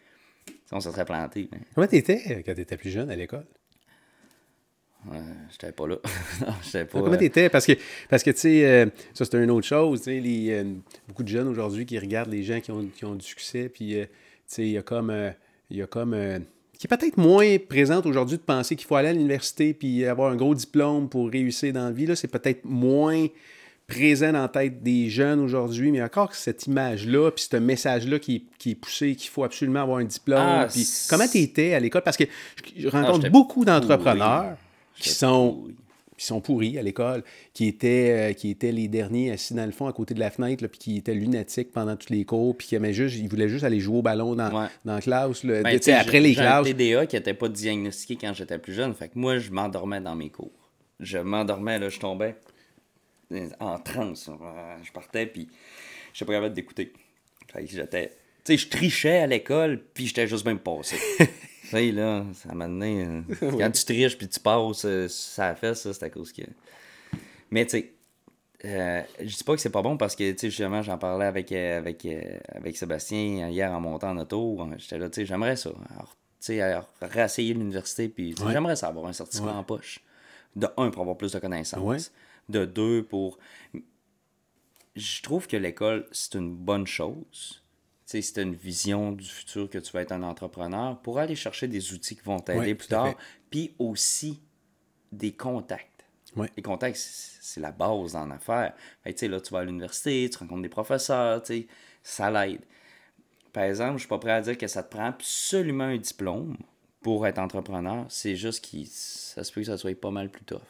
Ça 0.70 0.80
serait 0.80 1.04
planté. 1.04 1.48
mais, 1.52 1.58
Comment 1.74 1.86
t'étais 1.86 2.22
euh, 2.30 2.42
quand 2.44 2.54
t'étais 2.54 2.76
plus 2.76 2.90
jeune 2.90 3.10
à 3.10 3.16
l'école? 3.16 3.46
euh, 5.12 5.20
j'étais 5.50 5.72
pas 5.72 5.86
là. 5.86 5.96
non, 6.46 6.52
j'étais 6.64 6.84
pas. 6.84 7.00
Comment 7.00 7.12
euh, 7.12 7.16
t'étais? 7.16 7.48
Parce 7.48 7.66
que, 7.66 7.72
parce 8.08 8.22
que 8.22 8.30
tu 8.30 8.38
sais, 8.38 8.66
euh, 8.66 8.86
ça 9.14 9.24
c'est 9.24 9.42
une 9.42 9.50
autre 9.50 9.66
chose. 9.66 10.00
tu 10.00 10.04
sais, 10.06 10.20
Les, 10.20 10.50
euh, 10.50 10.64
beaucoup 11.08 11.22
de 11.22 11.28
jeunes 11.28 11.48
aujourd'hui 11.48 11.86
qui 11.86 11.98
regardent 11.98 12.30
les 12.30 12.42
gens 12.42 12.60
qui 12.60 12.70
ont, 12.72 12.84
qui 12.86 13.04
ont 13.04 13.14
du 13.14 13.24
succès, 13.24 13.68
puis 13.68 13.98
euh, 13.98 14.04
tu 14.06 14.10
sais, 14.46 14.62
il 14.62 14.72
y 14.72 14.78
a 14.78 14.82
comme. 14.82 15.10
euh, 15.10 15.30
il 15.70 15.76
y 15.78 15.82
a 15.82 15.86
comme 15.88 16.14
euh, 16.14 16.38
qui 16.78 16.86
est 16.86 16.96
peut-être 16.96 17.16
moins 17.16 17.56
présente 17.58 18.06
aujourd'hui 18.06 18.36
de 18.36 18.42
penser 18.42 18.76
qu'il 18.76 18.86
faut 18.86 18.94
aller 18.96 19.08
à 19.08 19.12
l'université 19.12 19.74
puis 19.74 20.04
avoir 20.04 20.30
un 20.30 20.36
gros 20.36 20.54
diplôme 20.54 21.08
pour 21.08 21.28
réussir 21.30 21.72
dans 21.72 21.86
la 21.86 21.90
vie. 21.90 22.06
C'est 22.14 22.28
peut-être 22.28 22.64
moins 22.64 23.26
présent 23.86 24.32
dans 24.32 24.42
la 24.42 24.48
tête 24.48 24.82
des 24.82 25.08
jeunes 25.10 25.38
aujourd'hui, 25.40 25.92
mais 25.92 26.02
encore 26.02 26.34
cette 26.34 26.66
image-là, 26.66 27.30
puis 27.30 27.46
ce 27.50 27.56
message-là 27.56 28.18
qui, 28.18 28.34
est- 28.36 28.42
qui 28.58 28.70
est 28.72 28.74
poussé, 28.74 29.14
qu'il 29.14 29.30
faut 29.30 29.44
absolument 29.44 29.82
avoir 29.82 29.98
un 29.98 30.04
diplôme. 30.04 30.38
Ah, 30.40 30.66
puis 30.72 30.86
comment 31.08 31.28
tu 31.28 31.38
étais 31.38 31.74
à 31.74 31.80
l'école? 31.80 32.02
Parce 32.02 32.16
que 32.16 32.24
je, 32.76 32.82
je 32.82 32.88
rencontre 32.88 33.28
beaucoup 33.30 33.64
d'entrepreneurs 33.64 34.56
qui 34.98 35.10
sont 35.10 35.64
qui 36.18 36.24
sont 36.24 36.40
pourris 36.40 36.78
à 36.78 36.82
l'école, 36.82 37.22
qui 37.52 37.66
étaient, 37.66 38.30
euh, 38.30 38.32
qui 38.32 38.48
étaient 38.48 38.72
les 38.72 38.88
derniers 38.88 39.32
assis 39.32 39.52
dans 39.52 39.66
le 39.66 39.70
fond 39.70 39.86
à 39.86 39.92
côté 39.92 40.14
de 40.14 40.18
la 40.18 40.30
fenêtre, 40.30 40.62
là, 40.64 40.68
puis 40.70 40.78
qui 40.78 40.96
étaient 40.96 41.12
lunatiques 41.12 41.72
pendant 41.72 41.94
tous 41.94 42.08
les 42.10 42.24
cours, 42.24 42.56
puis 42.56 42.68
qui 42.68 42.74
aimaient 42.74 42.94
juste, 42.94 43.16
ils 43.18 43.28
voulaient 43.28 43.50
juste 43.50 43.64
aller 43.64 43.80
jouer 43.80 43.98
au 43.98 44.02
ballon 44.02 44.34
dans, 44.34 44.46
Ouais. 44.62 44.68
dans 44.86 44.94
la 44.94 45.00
classe, 45.02 45.44
là, 45.44 45.62
ben, 45.62 45.78
après 45.98 46.20
les 46.20 46.32
j'ai 46.32 46.40
un 46.40 46.62
classes. 46.62 46.66
TDA 46.68 47.04
qui 47.04 47.16
n'était 47.16 47.34
pas 47.34 47.50
diagnostiqué 47.50 48.16
quand 48.18 48.32
j'étais 48.32 48.56
plus 48.58 48.72
jeune. 48.72 48.94
Fait 48.94 49.08
que 49.08 49.18
moi, 49.18 49.38
je 49.38 49.50
m'endormais 49.50 50.00
dans 50.00 50.16
mes 50.16 50.30
cours. 50.30 50.52
Je 51.00 51.18
m'endormais, 51.18 51.78
là, 51.78 51.90
je 51.90 51.98
tombais 51.98 52.34
en 53.60 53.78
transe. 53.78 54.30
Je 54.82 54.92
partais, 54.92 55.26
puis 55.26 55.48
je 56.12 56.24
pas 56.24 56.32
capable 56.34 56.54
d'écouter. 56.54 56.92
J'étais. 57.64 58.08
Tu 58.44 58.52
sais, 58.52 58.58
je 58.58 58.68
trichais 58.68 59.18
à 59.18 59.26
l'école, 59.26 59.82
puis 59.92 60.06
j'étais 60.06 60.26
juste 60.28 60.44
même 60.46 60.58
passé. 60.60 60.96
tu 61.18 61.26
sais, 61.68 61.90
là, 61.90 62.24
ça 62.32 62.54
m'a 62.54 62.66
donné. 62.68 63.04
euh, 63.04 63.22
Quand 63.58 63.70
tu 63.72 63.84
triches, 63.84 64.16
puis 64.16 64.28
tu 64.28 64.38
passes, 64.38 64.84
euh, 64.84 65.08
ça 65.08 65.48
a 65.48 65.54
fait 65.56 65.74
ça, 65.74 65.92
c'est 65.92 66.04
à 66.04 66.10
cause 66.10 66.32
que. 66.32 66.42
Mais 67.50 67.64
tu 67.66 67.70
sais, 67.72 67.92
euh, 68.64 69.02
je 69.20 69.36
dis 69.36 69.42
pas 69.44 69.54
que 69.54 69.60
c'est 69.60 69.70
pas 69.70 69.82
bon 69.82 69.96
parce 69.96 70.14
que, 70.14 70.30
tu 70.30 70.38
sais, 70.38 70.50
justement, 70.50 70.80
j'en 70.82 70.96
parlais 70.96 71.26
avec, 71.26 71.50
euh, 71.50 71.78
avec, 71.78 72.06
avec 72.54 72.76
Sébastien 72.76 73.48
hier 73.48 73.72
en 73.72 73.80
montant 73.80 74.10
en 74.10 74.18
auto. 74.18 74.58
J'étais 74.76 74.98
là, 74.98 75.08
tu 75.10 75.16
sais, 75.22 75.26
j'aimerais 75.26 75.56
ça. 75.56 75.70
Alors, 75.90 76.10
tu 76.40 76.46
sais, 76.46 76.60
alors, 76.60 76.88
réessayer 77.02 77.52
l'université, 77.52 78.08
puis 78.08 78.34
Ouais. 78.40 78.52
j'aimerais 78.52 78.76
ça 78.76 78.88
avoir 78.88 79.06
un 79.06 79.12
certificat 79.12 79.50
Ouais. 79.50 79.56
en 79.56 79.64
poche. 79.64 80.00
De 80.54 80.68
un, 80.76 80.90
pour 80.90 81.02
avoir 81.02 81.16
plus 81.18 81.32
de 81.32 81.38
connaissances. 81.40 81.80
Ouais. 81.82 81.98
De 82.48 82.64
deux, 82.64 83.02
pour. 83.02 83.38
Je 84.94 85.22
trouve 85.22 85.46
que 85.46 85.56
l'école, 85.56 86.06
c'est 86.12 86.34
une 86.34 86.54
bonne 86.54 86.86
chose. 86.86 87.62
Tu 88.06 88.12
sais, 88.12 88.22
si 88.22 88.32
tu 88.32 88.40
une 88.40 88.54
vision 88.54 89.12
du 89.12 89.28
futur 89.28 89.68
que 89.68 89.78
tu 89.78 89.92
vas 89.92 90.02
être 90.02 90.12
un 90.12 90.22
entrepreneur, 90.22 91.00
pour 91.02 91.18
aller 91.18 91.34
chercher 91.34 91.66
des 91.66 91.92
outils 91.92 92.16
qui 92.16 92.22
vont 92.22 92.38
t'aider 92.38 92.74
plus 92.74 92.88
tard, 92.88 93.14
puis 93.50 93.74
aussi 93.78 94.40
des 95.10 95.32
contacts. 95.32 96.04
Les 96.56 96.62
contacts, 96.62 96.98
c'est 96.98 97.60
la 97.60 97.72
base 97.72 98.14
en 98.14 98.30
affaires. 98.30 98.74
Fait 99.02 99.12
que, 99.12 99.18
tu 99.18 99.20
sais, 99.20 99.28
là, 99.28 99.40
tu 99.40 99.52
vas 99.52 99.60
à 99.60 99.64
l'université, 99.64 100.28
tu 100.30 100.38
rencontres 100.38 100.62
des 100.62 100.68
professeurs, 100.68 101.42
tu 101.42 101.46
sais, 101.46 101.66
ça 102.02 102.30
l'aide. 102.30 102.60
Par 103.52 103.64
exemple, 103.64 103.94
je 103.94 104.00
suis 104.00 104.08
pas 104.08 104.18
prêt 104.18 104.32
à 104.32 104.42
dire 104.42 104.58
que 104.58 104.66
ça 104.66 104.82
te 104.82 104.90
prend 104.94 105.06
absolument 105.06 105.84
un 105.84 105.96
diplôme 105.96 106.58
pour 107.00 107.26
être 107.26 107.38
entrepreneur. 107.38 108.04
C'est 108.10 108.36
juste 108.36 108.70
que 108.70 108.84
ça 108.84 109.44
se 109.44 109.50
peut 109.50 109.62
que 109.62 109.66
ça 109.66 109.78
soit 109.78 109.98
pas 109.98 110.10
mal 110.10 110.28
plus 110.30 110.44
tough. 110.44 110.60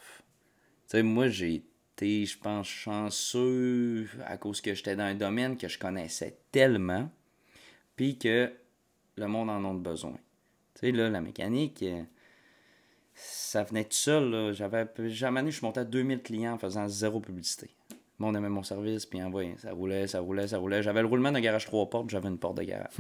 Tu 0.89 0.93
sais, 0.99 1.03
moi, 1.03 1.29
j'ai 1.29 1.65
été, 1.97 2.25
je 2.27 2.39
pense, 2.39 2.69
chanceux 2.69 4.09
à 4.25 4.37
cause 4.37 4.61
que 4.61 4.75
j'étais 4.75 4.95
dans 4.95 5.05
un 5.05 5.15
domaine 5.15 5.57
que 5.57 5.69
je 5.69 5.79
connaissais 5.79 6.39
tellement, 6.53 7.11
puis 7.97 8.19
que 8.19 8.53
le 9.17 9.27
monde 9.27 9.51
en 9.51 9.65
a 9.65 9.75
besoin. 9.75 10.17
Tu 10.75 10.81
sais, 10.81 10.93
là, 10.93 11.09
la 11.09 11.21
mécanique, 11.21 11.83
euh, 11.83 12.03
ça 13.15 13.65
venait 13.65 13.85
tout 13.85 13.93
seul. 13.93 14.31
là. 14.31 14.53
J'avais, 14.53 14.87
jamais 15.09 15.45
je 15.47 15.57
suis 15.57 15.67
monté 15.67 15.81
à 15.81 15.85
2000 15.85 16.23
clients 16.23 16.55
en 16.55 16.59
faisant 16.59 16.87
zéro 16.87 17.19
publicité. 17.19 17.71
Le 17.91 18.25
monde 18.25 18.37
aimait 18.37 18.49
mon 18.49 18.63
service, 18.63 19.07
puis 19.07 19.23
envoyé. 19.23 19.57
Ça 19.59 19.73
roulait, 19.73 20.07
ça 20.07 20.21
roulait, 20.21 20.49
ça 20.49 20.59
roulait. 20.59 20.83
J'avais 20.83 21.01
le 21.01 21.09
roulement 21.09 21.33
d'un 21.33 21.41
garage 21.41 21.67
trois 21.67 21.89
portes, 21.89 22.11
j'avais 22.11 22.29
une 22.29 22.39
porte 22.39 22.59
de 22.59 22.63
garage. 22.63 22.93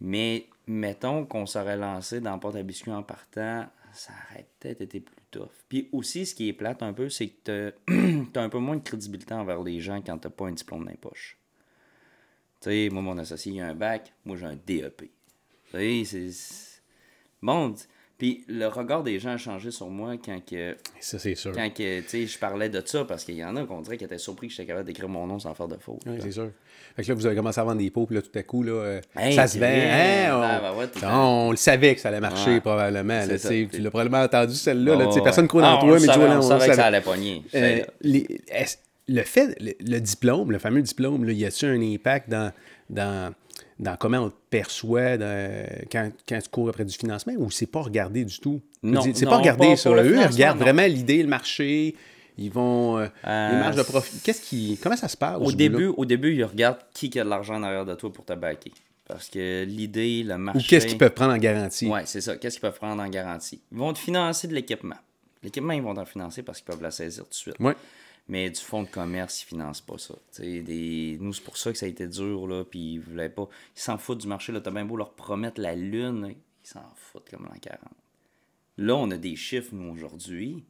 Mais 0.00 0.46
mettons 0.66 1.26
qu'on 1.26 1.46
serait 1.46 1.76
lancé 1.76 2.20
dans 2.20 2.32
la 2.32 2.38
porte 2.38 2.56
à 2.56 2.62
biscuits 2.62 2.92
en 2.92 3.02
partant, 3.02 3.66
ça 3.92 4.12
aurait 4.30 4.46
peut-être 4.58 4.80
été 4.80 5.00
plus 5.00 5.16
tough. 5.30 5.50
Puis 5.68 5.88
aussi, 5.92 6.26
ce 6.26 6.34
qui 6.34 6.48
est 6.48 6.52
plate 6.52 6.82
un 6.82 6.92
peu, 6.92 7.08
c'est 7.08 7.28
que 7.28 7.74
t'as 8.32 8.40
as 8.40 8.44
un 8.44 8.48
peu 8.48 8.58
moins 8.58 8.76
de 8.76 8.82
crédibilité 8.82 9.34
envers 9.34 9.62
les 9.62 9.80
gens 9.80 10.00
quand 10.02 10.18
t'as 10.18 10.30
pas 10.30 10.46
un 10.46 10.52
diplôme 10.52 10.84
dans 10.84 10.90
les 10.90 10.96
poches. 10.96 11.38
Tu 12.60 12.70
sais, 12.70 12.88
moi, 12.90 13.02
mon 13.02 13.18
associé, 13.18 13.52
il 13.52 13.60
a 13.60 13.68
un 13.68 13.74
bac, 13.74 14.12
moi, 14.24 14.36
j'ai 14.36 14.46
un 14.46 14.56
DEP. 14.56 15.10
Tu 15.70 16.04
sais, 16.04 16.30
c'est... 16.32 16.82
Bon, 17.42 17.74
puis 18.20 18.44
le 18.48 18.66
regard 18.66 19.02
des 19.02 19.18
gens 19.18 19.30
a 19.30 19.36
changé 19.38 19.70
sur 19.70 19.88
moi 19.88 20.12
quand 20.22 20.38
que... 20.44 20.76
Ça, 21.00 21.18
c'est 21.18 21.34
sûr. 21.34 21.52
Quand 21.52 21.70
que, 21.72 22.00
tu 22.02 22.06
sais, 22.08 22.26
je 22.26 22.38
parlais 22.38 22.68
de 22.68 22.82
ça, 22.84 23.04
parce 23.06 23.24
qu'il 23.24 23.34
y 23.36 23.44
en 23.44 23.56
a 23.56 23.64
qu'on 23.64 23.80
dirait 23.80 23.96
qu'ils 23.96 24.04
étaient 24.04 24.18
surpris 24.18 24.48
que 24.48 24.52
j'étais 24.52 24.66
capable 24.66 24.84
d'écrire 24.86 25.08
mon 25.08 25.26
nom 25.26 25.38
sans 25.38 25.54
faire 25.54 25.66
de 25.68 25.76
faute. 25.80 26.00
Oui, 26.06 26.18
c'est 26.20 26.30
sûr. 26.30 26.50
Fait 26.94 27.02
que 27.02 27.08
là, 27.08 27.14
vous 27.14 27.24
avez 27.24 27.34
commencé 27.34 27.58
à 27.58 27.64
vendre 27.64 27.78
des 27.78 27.90
pots, 27.90 28.04
puis 28.04 28.16
là, 28.16 28.20
tout 28.22 28.38
à 28.38 28.42
coup, 28.42 28.62
là, 28.62 28.72
euh, 28.72 29.00
Hey, 29.16 29.32
ça 29.34 29.46
se 29.46 29.58
vend. 29.58 29.64
hein, 29.66 30.36
on, 30.36 30.42
Ah, 30.42 30.60
ben 30.60 30.78
ouais, 30.78 30.86
on 31.10 31.50
le 31.52 31.56
savait 31.56 31.94
que 31.94 32.00
ça 32.02 32.08
allait 32.10 32.20
marcher, 32.20 32.50
Ouais. 32.50 32.60
probablement. 32.60 33.24
là, 33.26 33.38
ça. 33.38 33.48
tu 33.48 33.66
l'as 33.80 33.90
probablement 33.90 34.22
entendu, 34.22 34.54
celle-là. 34.54 34.96
là, 34.96 35.06
Oh, 35.10 35.20
personne 35.22 35.44
ne 35.44 35.48
croit 35.48 35.62
ah, 35.64 35.72
dans 35.72 35.78
on 35.78 35.88
toi, 35.88 35.98
mais 36.00 36.06
tu 36.12 36.18
vois, 36.18 36.28
là, 36.28 36.34
on 36.36 36.38
on 36.38 36.42
savait 36.42 36.68
que 36.68 36.74
ça 36.74 36.86
allait 36.86 37.00
pogner. 37.00 37.42
Euh, 37.54 37.80
les- 38.02 38.40
le 39.08 39.22
fait, 39.22 39.56
le, 39.60 39.72
le 39.80 39.98
diplôme, 39.98 40.52
le 40.52 40.58
fameux 40.58 40.82
diplôme, 40.82 41.24
là, 41.24 41.32
y 41.32 41.44
a-t-il 41.44 41.68
un 41.70 41.80
impact 41.94 42.28
dans, 42.28 42.52
dans, 42.90 43.32
dans 43.80 43.96
comment 43.96 44.18
on 44.18 44.30
te 44.30 44.34
perçoit 44.50 45.16
dans- 45.16 45.66
quand, 45.90 46.10
quand 46.28 46.38
tu 46.40 46.48
cours 46.48 46.68
après 46.68 46.84
du 46.84 46.94
financement 46.96 47.32
ou 47.38 47.50
c'est 47.50 47.66
pas 47.66 47.80
regardé 47.80 48.24
du 48.24 48.38
tout? 48.38 48.60
Non, 48.82 49.02
c'est 49.12 49.24
pas 49.26 49.38
regardé 49.38 49.68
le 49.68 50.02
Eux, 50.02 50.16
ils 50.20 50.26
regardent 50.26 50.58
non. 50.58 50.64
vraiment 50.64 50.86
l'idée, 50.86 51.22
le 51.22 51.28
marché. 51.28 51.94
Ils 52.38 52.50
vont. 52.50 52.96
euh, 52.98 53.06
Euh, 53.26 53.50
les 53.52 53.58
marges 53.58 53.76
de 53.76 53.82
profit. 53.82 54.18
Qu'est-ce 54.22 54.40
qui. 54.40 54.78
Comment 54.82 54.96
ça 54.96 55.08
se 55.08 55.16
passe? 55.16 55.36
Au 55.40 55.52
début, 55.52 55.86
au 55.88 56.04
début, 56.06 56.34
ils 56.34 56.44
regardent 56.44 56.78
qui 56.94 57.18
a 57.18 57.24
de 57.24 57.28
l'argent 57.28 57.56
en 57.56 57.62
arrière 57.62 57.84
de 57.84 57.94
toi 57.94 58.10
pour 58.12 58.24
te 58.24 58.32
backer. 58.32 58.72
Parce 59.06 59.28
que 59.28 59.64
l'idée, 59.64 60.22
le 60.22 60.34
Ou 60.36 60.38
marché. 60.38 60.66
qu'est-ce 60.68 60.86
qu'ils 60.86 60.96
peuvent 60.96 61.12
prendre 61.12 61.32
en 61.34 61.38
garantie? 61.38 61.88
Ouais, 61.88 62.02
c'est 62.06 62.20
ça. 62.20 62.36
Qu'est-ce 62.36 62.54
qu'ils 62.56 62.62
peuvent 62.62 62.78
prendre 62.78 63.02
en 63.02 63.08
garantie? 63.08 63.60
Ils 63.72 63.76
vont 63.78 63.92
te 63.92 63.98
financer 63.98 64.46
de 64.48 64.54
l'équipement. 64.54 64.94
L'équipement, 65.42 65.72
ils 65.72 65.82
vont 65.82 65.94
t'en 65.94 66.04
financer 66.04 66.42
parce 66.42 66.58
qu'ils 66.58 66.66
peuvent 66.66 66.82
la 66.82 66.90
saisir 66.92 67.24
tout 67.24 67.30
de 67.30 67.34
suite. 67.34 67.56
Ouais. 67.60 67.74
Mais 68.30 68.48
du 68.48 68.60
fonds 68.60 68.84
de 68.84 68.88
commerce, 68.88 69.42
ils 69.42 69.46
financent 69.46 69.80
pas 69.80 69.98
ça. 69.98 70.14
Des... 70.38 71.18
Nous, 71.20 71.32
c'est 71.32 71.42
pour 71.42 71.56
ça 71.56 71.72
que 71.72 71.78
ça 71.78 71.86
a 71.86 71.88
été 71.88 72.06
dur, 72.06 72.46
là, 72.46 72.64
puis 72.64 72.94
ils 72.94 73.00
voulaient 73.00 73.28
pas... 73.28 73.48
Ils 73.76 73.80
s'en 73.80 73.98
foutent 73.98 74.20
du 74.20 74.28
marché, 74.28 74.52
là. 74.52 74.60
T'as 74.60 74.70
bien 74.70 74.84
beau 74.84 74.96
leur 74.96 75.14
promettre 75.14 75.60
la 75.60 75.74
lune, 75.74 76.36
ils 76.64 76.68
s'en 76.68 76.84
foutent 76.94 77.28
comme 77.28 77.42
l'an 77.42 77.58
40. 77.60 77.80
Là, 78.78 78.94
on 78.94 79.10
a 79.10 79.16
des 79.16 79.34
chiffres, 79.34 79.74
nous, 79.74 79.90
aujourd'hui. 79.92 80.64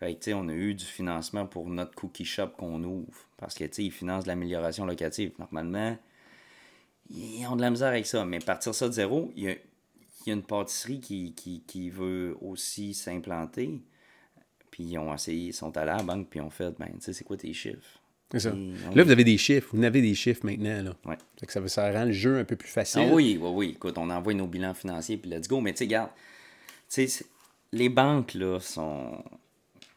Fait 0.00 0.14
que, 0.14 0.32
on 0.32 0.48
a 0.48 0.54
eu 0.54 0.72
du 0.72 0.84
financement 0.86 1.44
pour 1.44 1.68
notre 1.68 1.94
cookie 1.94 2.24
shop 2.24 2.52
qu'on 2.56 2.82
ouvre. 2.82 3.28
Parce 3.36 3.54
que, 3.54 3.64
ils 3.82 3.92
financent 3.92 4.24
l'amélioration 4.24 4.86
locative. 4.86 5.32
Normalement, 5.38 5.98
ils 7.10 7.46
ont 7.46 7.56
de 7.56 7.60
la 7.60 7.68
misère 7.68 7.88
avec 7.88 8.06
ça. 8.06 8.24
Mais 8.24 8.38
partir 8.38 8.74
ça 8.74 8.88
de 8.88 8.94
zéro, 8.94 9.30
il 9.36 9.42
y 9.42 9.48
a, 9.50 9.56
y 10.26 10.30
a 10.30 10.32
une 10.32 10.42
pâtisserie 10.42 11.00
qui, 11.00 11.34
qui, 11.34 11.64
qui 11.66 11.90
veut 11.90 12.34
aussi 12.40 12.94
s'implanter. 12.94 13.82
Puis 14.74 14.82
ils 14.82 14.98
ont 14.98 15.14
essayé, 15.14 15.50
ils 15.50 15.52
sont 15.52 15.76
allés 15.76 15.92
à 15.92 15.98
la 15.98 16.02
banque, 16.02 16.26
puis 16.28 16.40
ils 16.40 16.42
ont 16.42 16.50
fait, 16.50 16.76
ben, 16.76 16.88
tu 16.94 17.00
sais, 17.00 17.12
c'est 17.12 17.22
quoi 17.22 17.36
tes 17.36 17.52
chiffres? 17.52 18.00
C'est 18.32 18.40
ça. 18.40 18.50
Puis, 18.50 18.74
on- 18.90 18.94
Là, 18.96 19.04
vous 19.04 19.10
avez 19.12 19.22
des 19.22 19.38
chiffres. 19.38 19.68
Vous 19.72 19.78
en 19.78 19.84
avez 19.84 20.02
des 20.02 20.16
chiffres 20.16 20.44
maintenant. 20.44 20.82
Là. 20.82 20.96
Ouais. 21.04 21.16
Fait 21.38 21.46
que 21.46 21.52
ça, 21.52 21.68
ça 21.68 21.92
rend 21.92 22.06
le 22.06 22.10
jeu 22.10 22.38
un 22.40 22.44
peu 22.44 22.56
plus 22.56 22.68
facile. 22.68 23.02
Ah 23.08 23.14
oui, 23.14 23.38
oui, 23.40 23.48
oui. 23.54 23.68
Écoute, 23.76 23.96
on 23.98 24.10
envoie 24.10 24.34
nos 24.34 24.48
bilans 24.48 24.74
financiers, 24.74 25.16
puis 25.16 25.30
let's 25.30 25.46
go. 25.46 25.60
Mais 25.60 25.70
tu 25.74 25.78
sais, 25.78 25.84
regarde, 25.84 26.10
tu 26.16 26.16
sais, 26.88 27.06
c'est- 27.06 27.26
les 27.70 27.88
banques, 27.88 28.34
là, 28.34 28.58
sont. 28.58 29.22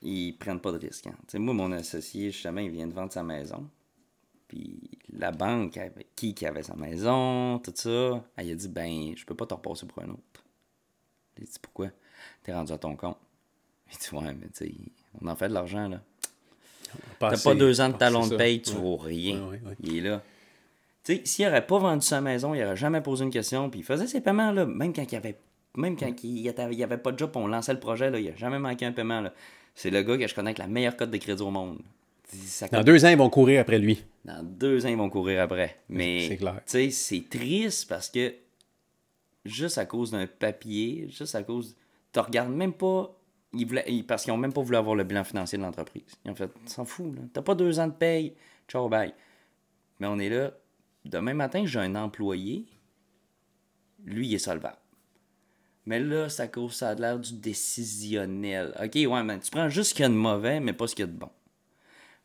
Ils 0.04 0.34
prennent 0.34 0.60
pas 0.60 0.72
de 0.72 0.78
risques. 0.78 1.08
Hein. 1.08 1.16
Tu 1.22 1.32
sais, 1.32 1.40
moi, 1.40 1.56
mon 1.56 1.72
associé, 1.72 2.30
justement, 2.30 2.62
il 2.62 2.70
vient 2.70 2.86
de 2.86 2.94
vendre 2.94 3.12
sa 3.12 3.24
maison. 3.24 3.68
Puis 4.48 4.80
la 5.12 5.32
banque, 5.32 5.80
qui 6.16 6.36
qui 6.36 6.45
avait 6.45 6.62
sa 6.62 6.76
maison, 6.76 7.58
tout 7.58 7.74
ça, 7.74 8.24
elle 8.38 8.52
a 8.52 8.56
dit, 8.56 8.68
ben, 8.70 9.14
je 9.16 9.26
peux 9.26 9.34
pas 9.34 9.48
te 9.48 9.56
repasser 9.56 9.88
pour 9.88 10.04
un 10.04 10.10
autre. 10.10 10.44
J'ai 11.40 11.45
dit, 11.45 11.58
pourquoi? 11.60 11.90
T'es 12.44 12.54
rendu 12.54 12.72
à 12.72 12.78
ton 12.78 12.95
compte. 12.95 13.18
Il 13.91 13.97
dit, 13.97 14.07
ouais, 14.15 14.34
mais 14.34 14.47
tu 14.55 14.65
sais, 14.65 14.72
on 15.22 15.27
en 15.27 15.35
fait 15.35 15.49
de 15.49 15.53
l'argent, 15.53 15.88
là. 15.88 16.01
T'as 17.19 17.38
pas 17.41 17.55
deux 17.55 17.81
ans 17.81 17.88
de 17.89 17.93
passer 17.93 17.99
talon 18.14 18.27
de 18.27 18.35
paye, 18.35 18.61
tu 18.61 18.72
Ouais. 18.72 18.77
vaux 18.77 18.97
rien. 18.97 19.39
Ouais, 19.41 19.49
ouais, 19.49 19.61
ouais. 19.65 19.76
Il 19.84 19.97
est 19.97 20.01
là. 20.09 20.22
Tu 21.03 21.15
sais, 21.18 21.22
s'il 21.26 21.45
n'aurait 21.45 21.65
pas 21.65 21.80
vendu 21.80 22.05
sa 22.05 22.22
maison, 22.22 22.53
il 22.53 22.61
n'aurait 22.61 22.76
jamais 22.77 23.01
posé 23.01 23.23
une 23.23 23.31
question, 23.31 23.69
puis 23.69 23.81
il 23.81 23.84
faisait 23.84 24.07
ses 24.07 24.22
paiements, 24.22 24.51
là, 24.51 24.65
même 24.65 24.93
quand 24.93 25.03
il 25.03 25.14
y 25.14 25.15
avait, 25.15 25.38
même 25.76 25.97
quand 25.97 26.11
il 26.23 26.39
y 26.39 26.84
avait, 26.84 26.97
pas 26.97 27.11
de 27.11 27.19
job, 27.19 27.31
on 27.35 27.47
lançait 27.47 27.73
le 27.73 27.80
projet, 27.80 28.09
là, 28.09 28.19
il 28.19 28.30
n'a 28.30 28.35
jamais 28.35 28.59
manqué 28.59 28.85
un 28.85 28.91
paiement. 28.93 29.22
là. 29.22 29.34
C'est 29.76 29.89
le 29.91 30.01
gars 30.01 30.18
que 30.18 30.27
je 30.27 30.34
connais 30.34 30.49
avec 30.49 30.57
la 30.59 30.68
meilleure 30.68 30.95
cote 30.97 31.11
de 31.11 31.18
crédit 31.18 31.41
au 31.43 31.51
monde. 31.51 31.80
Ça 32.45 32.68
Dans 32.68 32.84
deux 32.84 33.05
ans, 33.05 33.09
ils 33.09 33.18
vont 33.18 33.30
courir 33.30 33.61
après 33.61 33.80
lui. 33.80 34.03
dans 34.26 34.43
deux 34.43 34.85
ans, 34.85 34.89
ils 34.89 34.97
vont 34.97 35.09
courir 35.09 35.41
après. 35.41 35.77
Mais, 35.88 36.27
C'est 36.27 36.38
clair. 36.38 36.55
tu 36.55 36.61
sais, 36.65 36.89
c'est 36.89 37.30
triste 37.30 37.88
parce 37.88 38.09
que 38.09 38.34
juste 39.45 39.77
à 39.77 39.85
cause 39.85 40.11
d'un 40.11 40.27
papier, 40.27 41.07
juste 41.09 41.35
à 41.35 41.43
cause. 41.43 41.76
Tu 42.11 42.19
regardes 42.19 42.51
même 42.51 42.73
pas. 42.73 43.14
Ils 43.57 43.65
voulaient, 43.65 44.03
parce 44.07 44.23
qu'ils 44.23 44.34
ont 44.34 44.38
même 44.38 44.53
pas 44.53 44.61
voulu 44.61 44.77
avoir 44.77 44.95
le 44.95 45.03
bilan 45.03 45.23
financier 45.23 45.57
de 45.57 45.63
l'entreprise. 45.63 46.03
Ils 46.23 46.31
ont 46.31 46.35
fait, 46.35 46.51
s'en 46.65 46.85
fout, 46.85 47.15
là. 47.15 47.21
T'as 47.34 47.41
pas 47.41 47.55
deux 47.55 47.79
ans 47.79 47.88
de 47.88 47.93
paye. 47.93 48.34
Ciao, 48.67 48.88
bye. 48.88 49.13
Mais 49.99 50.07
on 50.07 50.19
est 50.19 50.29
là. 50.29 50.51
Demain 51.05 51.34
matin, 51.34 51.65
j'ai 51.65 51.79
un 51.79 51.95
employé. 51.95 52.65
Lui, 54.05 54.27
il 54.27 54.35
est 54.35 54.39
solvable. 54.39 54.77
Mais 55.85 55.99
là, 55.99 56.27
ça 56.27 56.47
cause 56.49 56.73
ça 56.75 56.89
a 56.89 56.95
l'air 56.95 57.17
du 57.17 57.34
décisionnel. 57.34 58.73
OK, 58.84 58.95
ouais, 58.95 59.23
mais 59.23 59.39
tu 59.39 59.49
prends 59.49 59.69
juste 59.69 59.91
ce 59.91 59.95
qu'il 59.95 60.03
y 60.03 60.05
a 60.05 60.09
de 60.09 60.13
mauvais, 60.13 60.59
mais 60.59 60.73
pas 60.73 60.85
ce 60.85 60.95
qu'il 60.95 61.05
y 61.05 61.07
a 61.07 61.11
de 61.11 61.17
bon. 61.17 61.29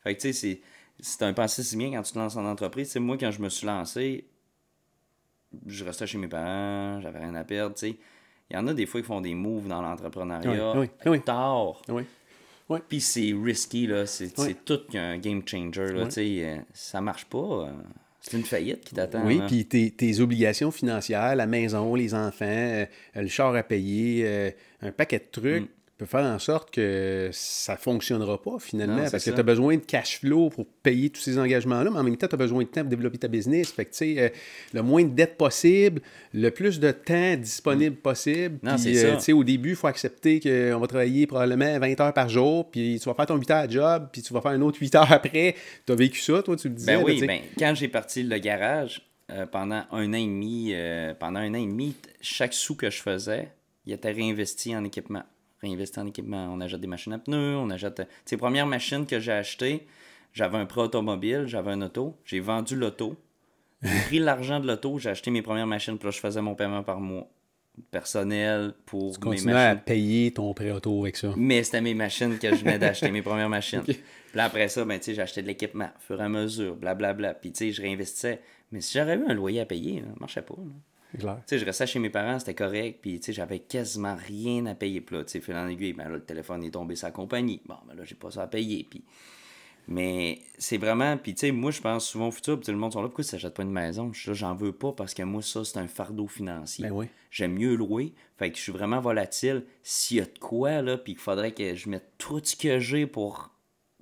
Fait 0.02 0.16
que 0.16 0.20
tu 0.20 0.32
sais, 0.32 0.32
c'est, 0.32 0.60
c'est 0.98 1.22
un 1.22 1.32
pensée 1.32 1.62
si 1.62 1.76
bien 1.76 1.92
quand 1.92 2.02
tu 2.02 2.12
te 2.12 2.18
lances 2.18 2.36
en 2.36 2.44
entreprise. 2.44 2.90
Sais, 2.90 2.98
moi, 2.98 3.16
quand 3.16 3.30
je 3.30 3.40
me 3.40 3.48
suis 3.48 3.66
lancé, 3.66 4.26
je 5.66 5.84
restais 5.84 6.08
chez 6.08 6.18
mes 6.18 6.26
parents, 6.26 7.00
j'avais 7.00 7.20
rien 7.20 7.36
à 7.36 7.44
perdre, 7.44 7.76
tu 7.76 7.90
sais. 7.90 7.98
Il 8.52 8.56
y 8.56 8.58
en 8.58 8.66
a 8.68 8.74
des 8.74 8.84
fois 8.84 9.00
qui 9.00 9.06
font 9.06 9.22
des 9.22 9.34
moves 9.34 9.66
dans 9.66 9.80
l'entrepreneuriat 9.80 10.76
Oui, 10.76 10.88
oui, 11.06 11.20
tard. 11.22 11.80
Oui. 11.88 12.02
Puis 12.88 13.00
c'est 13.00 13.32
risky, 13.42 13.86
là. 13.86 14.06
C'est, 14.06 14.32
tout 14.64 14.80
un 14.94 15.16
game 15.18 15.42
changer, 15.46 15.92
là. 15.92 16.10
Sais, 16.10 16.40
euh, 16.44 16.56
ça 16.72 17.00
marche 17.00 17.24
pas. 17.26 17.38
euh, 17.38 17.72
C'est 18.20 18.36
une 18.36 18.44
faillite 18.44 18.84
qui 18.84 18.94
t'attend. 18.94 19.24
Oui, 19.26 19.40
puis 19.46 19.64
tes, 19.66 19.90
tes 19.90 20.20
obligations 20.20 20.70
financières, 20.70 21.34
la 21.34 21.46
maison, 21.46 21.94
les 21.94 22.14
enfants, 22.14 22.44
euh, 22.46 22.86
le 23.14 23.26
char 23.28 23.54
à 23.54 23.62
payer, 23.62 24.22
euh, 24.26 24.50
un 24.82 24.92
paquet 24.92 25.18
de 25.18 25.24
trucs 25.30 25.70
peut 26.02 26.18
faire 26.18 26.24
en 26.24 26.38
sorte 26.38 26.70
que 26.70 27.30
ça 27.32 27.76
fonctionnera 27.76 28.40
pas 28.40 28.58
finalement 28.58 28.92
Mm. 28.92 29.04
Non, 29.04 29.10
parce 29.10 29.24
que 29.24 29.30
tu 29.30 29.38
as 29.40 29.42
besoin 29.42 29.76
de 29.76 29.82
cash 29.82 30.18
flow 30.20 30.50
pour 30.50 30.66
payer 30.82 31.10
tous 31.10 31.20
ces 31.20 31.38
engagements-là, 31.38 31.90
mais 31.90 31.98
en 31.98 32.02
même 32.02 32.16
temps, 32.16 32.26
tu 32.26 32.34
as 32.34 32.38
besoin 32.38 32.62
de 32.64 32.68
temps 32.68 32.80
pour 32.80 32.90
développer 32.90 33.18
ta 33.18 33.28
business. 33.28 33.70
Fait 33.70 33.84
que, 33.84 34.18
euh, 34.18 34.28
le 34.72 34.82
moins 34.82 35.04
de 35.04 35.10
dettes 35.10 35.36
possible, 35.36 36.02
le 36.32 36.50
plus 36.50 36.80
de 36.80 36.90
temps 36.90 37.36
disponible 37.36 37.96
possible. 37.96 38.58
Non, 38.62 38.76
Puis, 38.76 38.96
euh, 38.98 39.12
ça. 39.12 39.16
tu 39.16 39.22
sais, 39.22 39.32
au 39.32 39.44
début, 39.44 39.70
il 39.70 39.76
faut 39.76 39.86
accepter 39.86 40.40
qu'on 40.40 40.78
va 40.78 40.86
travailler 40.86 41.26
probablement 41.26 41.78
20 41.78 42.00
heures 42.00 42.12
par 42.12 42.28
jour, 42.28 42.70
puis 42.70 42.98
tu 43.00 43.08
vas 43.08 43.14
faire 43.14 43.26
ton 43.26 43.36
8 43.36 43.50
heures 43.50 43.66
de 43.68 43.72
job, 43.72 44.08
puis 44.12 44.22
tu 44.22 44.32
vas 44.32 44.40
faire 44.40 44.52
un 44.52 44.60
autre 44.60 44.78
8 44.80 44.94
heures 44.94 45.12
après. 45.12 45.54
Tu 45.86 45.92
as 45.92 45.96
vécu 45.96 46.20
ça, 46.20 46.42
toi, 46.42 46.56
tu 46.56 46.68
le 46.68 46.74
disais. 46.74 46.92
Ben 46.92 46.98
là, 46.98 47.04
oui, 47.04 47.18
sais. 47.18 47.26
ben, 47.26 47.40
quand 47.58 47.74
j'ai 47.74 47.88
parti 47.88 48.22
le 48.22 48.38
garage, 48.38 49.02
euh, 49.30 49.46
pendant 49.46 49.84
un 49.90 50.10
an 50.10 50.16
et 50.16 50.26
demi, 50.26 50.70
euh, 50.72 51.14
pendant 51.14 51.40
un 51.40 51.50
an 51.50 51.58
et 51.58 51.66
demi, 51.66 51.94
chaque 52.20 52.52
sou 52.52 52.74
que 52.74 52.90
je 52.90 53.00
faisais, 53.00 53.50
il 53.86 53.92
était 53.92 54.10
réinvesti 54.10 54.76
en 54.76 54.84
équipement. 54.84 55.22
Réinvesti 55.62 55.98
en 56.00 56.06
équipement. 56.06 56.48
On 56.52 56.60
achète 56.60 56.80
des 56.80 56.86
machines 56.86 57.12
à 57.12 57.18
pneus, 57.18 57.56
on 57.56 57.70
achète. 57.70 58.00
euh, 58.00 58.04
Tu 58.04 58.10
sais, 58.26 58.34
les 58.36 58.38
premières 58.38 58.66
machines 58.66 59.06
que 59.06 59.20
j'ai 59.20 59.32
achetées, 59.32 59.86
j'avais 60.32 60.58
un 60.58 60.66
prêt 60.66 60.80
automobile, 60.82 61.44
j'avais 61.46 61.70
un 61.70 61.82
auto, 61.82 62.16
j'ai 62.24 62.40
vendu 62.40 62.74
l'auto. 62.76 63.16
J'ai 63.82 64.00
pris 64.06 64.18
l'argent 64.20 64.60
de 64.60 64.66
l'auto, 64.66 64.98
j'ai 64.98 65.10
acheté 65.10 65.30
mes 65.30 65.42
premières 65.42 65.66
machines, 65.66 65.96
puis 65.98 66.06
là, 66.06 66.10
je 66.10 66.20
faisais 66.20 66.42
mon 66.42 66.54
paiement 66.54 66.82
par 66.82 67.00
mois. 67.00 67.28
Personnel 67.90 68.74
pour 68.84 69.12
mes 69.12 69.18
Continuer 69.18 69.54
machines. 69.54 69.70
à 69.70 69.76
payer 69.76 70.30
ton 70.32 70.52
prêt 70.52 70.70
auto 70.70 71.02
avec 71.02 71.16
ça. 71.16 71.32
Mais 71.36 71.62
c'était 71.62 71.80
mes 71.80 71.94
machines 71.94 72.38
que 72.38 72.50
je 72.50 72.56
venais 72.56 72.78
d'acheter, 72.80 73.10
mes 73.10 73.22
premières 73.22 73.48
machines. 73.48 73.80
Puis 73.82 73.98
là, 74.34 74.44
après 74.44 74.68
ça, 74.68 74.84
ben, 74.84 74.98
tu 74.98 75.06
sais, 75.06 75.14
j'achetais 75.14 75.40
de 75.42 75.46
l'équipement, 75.46 75.88
au 75.96 76.00
fur 76.00 76.20
et 76.20 76.24
à 76.24 76.28
mesure, 76.28 76.76
blablabla. 76.76 77.34
Puis, 77.34 77.50
tu 77.52 77.58
sais, 77.58 77.72
je 77.72 77.80
réinvestissais. 77.82 78.40
Mais 78.72 78.80
si 78.82 78.98
j'aurais 78.98 79.16
eu 79.16 79.24
un 79.26 79.32
loyer 79.34 79.60
à 79.60 79.66
payer, 79.66 80.00
là, 80.00 80.06
ça 80.12 80.20
marchait 80.20 80.42
pas. 80.42 80.54
là. 80.58 80.72
Clair. 81.18 81.36
Tu 81.38 81.42
sais, 81.46 81.58
je 81.58 81.64
restais 81.64 81.86
chez 81.86 81.98
mes 81.98 82.10
parents, 82.10 82.38
c'était 82.38 82.54
correct, 82.54 83.00
puis, 83.02 83.20
tu 83.20 83.26
sais, 83.26 83.32
j'avais 83.32 83.58
quasiment 83.58 84.16
rien 84.16 84.66
à 84.66 84.74
payer. 84.74 85.00
Puis 85.00 85.16
là, 85.16 85.24
tu 85.24 85.30
sais, 85.30 85.40
fil 85.40 85.54
en 85.54 85.68
aiguille, 85.68 85.92
ben 85.92 86.04
là, 86.04 86.16
le 86.16 86.24
téléphone 86.24 86.64
est 86.64 86.70
tombé 86.70 86.94
la 87.02 87.10
compagnie. 87.10 87.60
Bon, 87.66 87.76
ben 87.86 87.94
là, 87.94 88.04
j'ai 88.04 88.14
pas 88.14 88.30
ça 88.30 88.42
à 88.42 88.46
payer, 88.46 88.86
puis... 88.88 89.04
Mais 89.88 90.38
c'est 90.58 90.78
vraiment... 90.78 91.16
Puis, 91.16 91.34
tu 91.34 91.40
sais, 91.40 91.50
moi, 91.50 91.72
je 91.72 91.80
pense 91.80 92.06
souvent 92.06 92.28
au 92.28 92.30
futur, 92.30 92.56
puis 92.56 92.66
sais, 92.66 92.72
le 92.72 92.78
monde 92.78 92.92
sont 92.92 93.02
là, 93.02 93.08
pourquoi 93.08 93.24
tu 93.24 93.30
s'achètes 93.30 93.54
pas 93.54 93.64
une 93.64 93.72
maison? 93.72 94.12
Je 94.12 94.32
j'en 94.32 94.54
veux 94.54 94.70
pas, 94.72 94.92
parce 94.92 95.12
que 95.12 95.24
moi, 95.24 95.42
ça, 95.42 95.64
c'est 95.64 95.78
un 95.78 95.88
fardeau 95.88 96.28
financier. 96.28 96.84
Ben 96.84 96.92
oui. 96.92 97.06
J'aime 97.32 97.54
mieux 97.54 97.74
louer. 97.74 98.12
Fait 98.36 98.52
que 98.52 98.56
je 98.56 98.62
suis 98.62 98.72
vraiment 98.72 99.00
volatile. 99.00 99.64
S'il 99.82 100.18
y 100.18 100.20
a 100.20 100.24
de 100.24 100.38
quoi, 100.38 100.82
là, 100.82 100.96
puis 100.96 101.14
qu'il 101.14 101.20
faudrait 101.20 101.50
que 101.50 101.74
je 101.74 101.88
mette 101.88 102.12
tout 102.16 102.40
ce 102.44 102.54
que 102.54 102.78
j'ai 102.78 103.06
pour, 103.06 103.50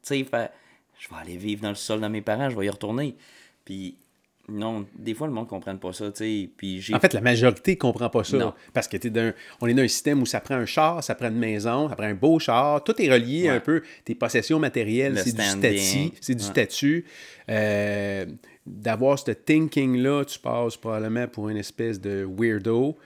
tu 0.02 0.08
sais, 0.08 0.24
faire... 0.24 0.50
Je 0.98 1.08
vais 1.08 1.16
aller 1.16 1.38
vivre 1.38 1.62
dans 1.62 1.70
le 1.70 1.74
sol 1.74 2.02
de 2.02 2.08
mes 2.08 2.20
parents, 2.20 2.50
je 2.50 2.58
vais 2.58 2.66
y 2.66 2.70
retourner. 2.70 3.16
Puis, 3.64 3.96
non, 4.50 4.84
des 4.98 5.14
fois, 5.14 5.26
le 5.26 5.32
monde 5.32 5.44
ne 5.44 5.50
comprenne 5.50 5.78
pas 5.78 5.92
ça, 5.92 6.06
tu 6.10 6.18
sais. 6.18 6.50
Puis. 6.56 6.84
En 6.92 7.00
fait, 7.00 7.14
la 7.14 7.20
majorité 7.20 7.72
ne 7.72 7.76
comprend 7.76 8.08
pas 8.10 8.24
ça. 8.24 8.36
Non. 8.36 8.52
Parce 8.72 8.88
que 8.88 8.96
t'es 8.96 9.10
d'un- 9.10 9.32
on 9.60 9.66
est 9.66 9.74
dans 9.74 9.82
un 9.82 9.88
système 9.88 10.20
où 10.20 10.26
ça 10.26 10.40
prend 10.40 10.56
un 10.56 10.66
char, 10.66 11.02
ça 11.04 11.14
prend 11.14 11.28
une 11.28 11.38
maison, 11.38 11.88
ça 11.88 11.96
prend 11.96 12.06
un 12.06 12.14
beau 12.14 12.38
char. 12.38 12.82
Tout 12.84 13.00
est 13.00 13.10
relié 13.10 13.42
Ouais. 13.44 13.48
un 13.50 13.60
peu. 13.60 13.82
Tes 14.04 14.14
possessions 14.14 14.58
matérielles, 14.58 15.14
Le 15.14 15.22
c'est 15.22 15.34
du 15.36 15.42
statut. 15.42 16.12
C'est 16.20 16.34
du 16.34 16.42
Ouais. 16.44 16.50
statut. 16.50 17.04
Euh, 17.48 18.26
D'avoir 18.66 19.18
ce 19.18 19.30
thinking-là, 19.32 20.24
tu 20.26 20.38
passes 20.38 20.76
probablement 20.76 21.26
pour 21.26 21.48
une 21.48 21.56
espèce 21.56 22.00
de 22.00 22.28
weirdo. 22.38 22.96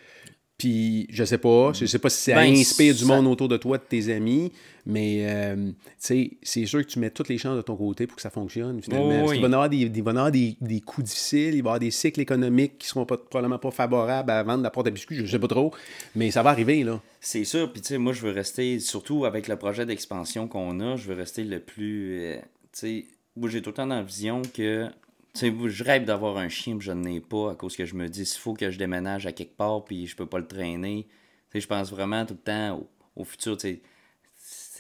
Puis, 0.59 1.07
je 1.11 1.25
sais 1.25 1.39
pas, 1.39 1.73
je 1.73 1.87
sais 1.87 1.99
pas 1.99 2.11
si 2.11 2.31
ça 2.31 2.35
Ben, 2.35 2.53
inspire 2.53 2.95
du 2.95 3.05
monde 3.05 3.27
autour 3.27 3.49
de 3.49 3.57
toi, 3.57 3.79
de 3.79 3.83
tes 3.83 4.13
amis, 4.13 4.53
mais 4.87 5.25
euh, 5.29 5.71
tu 5.71 5.75
sais, 5.99 6.31
c'est 6.43 6.67
sûr 6.67 6.81
que 6.85 6.91
tu 6.91 6.99
mets 6.99 7.11
toutes 7.11 7.29
les 7.29 7.39
chances 7.39 7.57
de 7.57 7.63
ton 7.63 7.77
côté 7.77 8.07
pour 8.07 8.17
que 8.17 8.23
ça 8.23 8.31
fonctionne, 8.31 8.83
finalement. 8.83 9.09
Oh, 9.09 9.19
Parce 9.21 9.31
oui. 9.31 9.37
qu'il 9.37 9.43
va 9.43 9.49
y 9.49 9.53
avoir 9.55 9.69
des, 9.71 9.89
des- 9.89 9.99
il 9.99 10.05
va 10.05 10.11
y 10.11 10.15
en 10.15 10.17
avoir 10.17 10.33
des, 10.33 10.57
des 10.61 10.81
coups 10.81 11.07
difficiles, 11.09 11.49
il 11.49 11.51
va 11.51 11.57
y 11.57 11.61
avoir 11.61 11.79
des 11.81 11.91
cycles 11.91 12.21
économiques 12.21 12.79
qui 12.79 12.89
seront 12.89 13.07
pas, 13.07 13.17
probablement 13.17 13.59
pas 13.59 13.71
favorables 13.71 14.31
à 14.31 14.43
vendre 14.43 14.63
la 14.63 14.71
porte 14.71 14.87
à 14.87 14.91
biscuits, 14.91 15.17
je 15.17 15.27
sais 15.27 15.39
pas 15.39 15.49
trop, 15.49 15.73
mais 16.15 16.31
ça 16.31 16.43
va 16.43 16.51
arriver, 16.51 16.85
là. 16.85 17.01
C'est 17.21 17.45
sûr, 17.45 17.73
puis 17.73 17.81
tu 17.83 17.89
sais, 17.89 17.99
moi, 17.99 18.13
je 18.13 18.21
veux 18.23 18.33
rester, 18.33 18.79
surtout 18.81 19.25
avec 19.25 19.49
le 19.49 19.57
projet 19.57 19.87
d'expansion 19.87 20.47
qu'on 20.49 20.79
a, 20.81 20.97
je 20.97 21.09
veux 21.09 21.15
rester 21.15 21.45
le 21.45 21.61
plus. 21.61 22.19
euh, 22.21 22.37
tu 22.37 22.43
sais, 22.73 23.05
moi, 23.37 23.49
j'ai 23.49 23.63
tout 23.63 23.71
le 23.71 23.75
temps 23.75 23.87
dans 23.87 23.97
la 23.97 24.03
vision 24.03 24.43
que. 24.43 24.87
Tu 25.33 25.41
sais, 25.41 25.53
je 25.67 25.83
rêve 25.83 26.05
d'avoir 26.05 26.37
un 26.37 26.49
chien, 26.49 26.77
puis 26.77 26.87
je 26.87 26.93
n'en 26.93 27.03
ai 27.11 27.19
pas 27.21 27.51
à 27.51 27.55
cause 27.57 27.75
que 27.77 27.85
je 27.85 27.95
me 27.97 28.07
dis, 28.09 28.25
s'il 28.25 28.41
faut 28.41 28.55
que 28.55 28.71
je 28.71 28.79
déménage 28.79 29.27
à 29.27 29.33
quelque 29.33 29.57
part, 29.57 29.85
puis 29.85 30.07
je 30.07 30.15
peux 30.15 30.27
pas 30.27 30.39
le 30.39 30.47
traîner. 30.47 31.09
Tu 31.51 31.55
sais, 31.55 31.61
je 31.63 31.67
pense 31.67 31.91
vraiment 31.91 32.25
tout 32.25 32.35
le 32.35 32.41
temps 32.41 32.79
au, 33.17 33.23
au 33.23 33.25
futur, 33.25 33.57
tu 33.57 33.69
sais. 33.69 33.81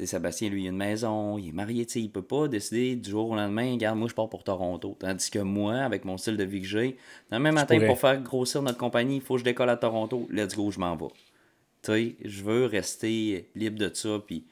Sébastien, 0.06 0.48
lui, 0.48 0.62
il 0.62 0.66
a 0.66 0.70
une 0.70 0.76
maison, 0.76 1.38
il 1.38 1.48
est 1.48 1.52
marié, 1.52 1.86
tu 1.86 1.92
sais, 1.92 2.00
il 2.00 2.10
peut 2.10 2.22
pas 2.22 2.48
décider 2.48 2.96
du 2.96 3.10
jour 3.10 3.30
au 3.30 3.36
lendemain, 3.36 3.72
regarde, 3.72 3.98
moi, 3.98 4.08
je 4.08 4.14
pars 4.14 4.28
pour 4.28 4.42
Toronto. 4.42 4.96
Tandis 4.98 5.30
que 5.30 5.38
moi, 5.38 5.76
avec 5.76 6.04
mon 6.04 6.18
style 6.18 6.36
de 6.36 6.44
vie 6.44 6.62
que 6.62 6.66
j'ai, 6.66 6.96
le 7.30 7.38
même 7.38 7.54
matin, 7.54 7.74
pourrais. 7.74 7.86
pour 7.86 7.98
faire 7.98 8.20
grossir 8.20 8.62
notre 8.62 8.78
compagnie, 8.78 9.16
il 9.16 9.22
faut 9.22 9.34
que 9.34 9.40
je 9.40 9.44
décolle 9.44 9.70
à 9.70 9.76
Toronto. 9.76 10.26
Let's 10.30 10.56
go, 10.56 10.70
je 10.70 10.80
m'en 10.80 10.96
vais. 10.96 11.06
Tu 11.82 11.92
sais, 11.92 12.16
je 12.24 12.42
veux 12.42 12.66
rester 12.66 13.48
libre 13.54 13.78
de 13.78 13.90
ça, 13.92 14.20
puis 14.26 14.44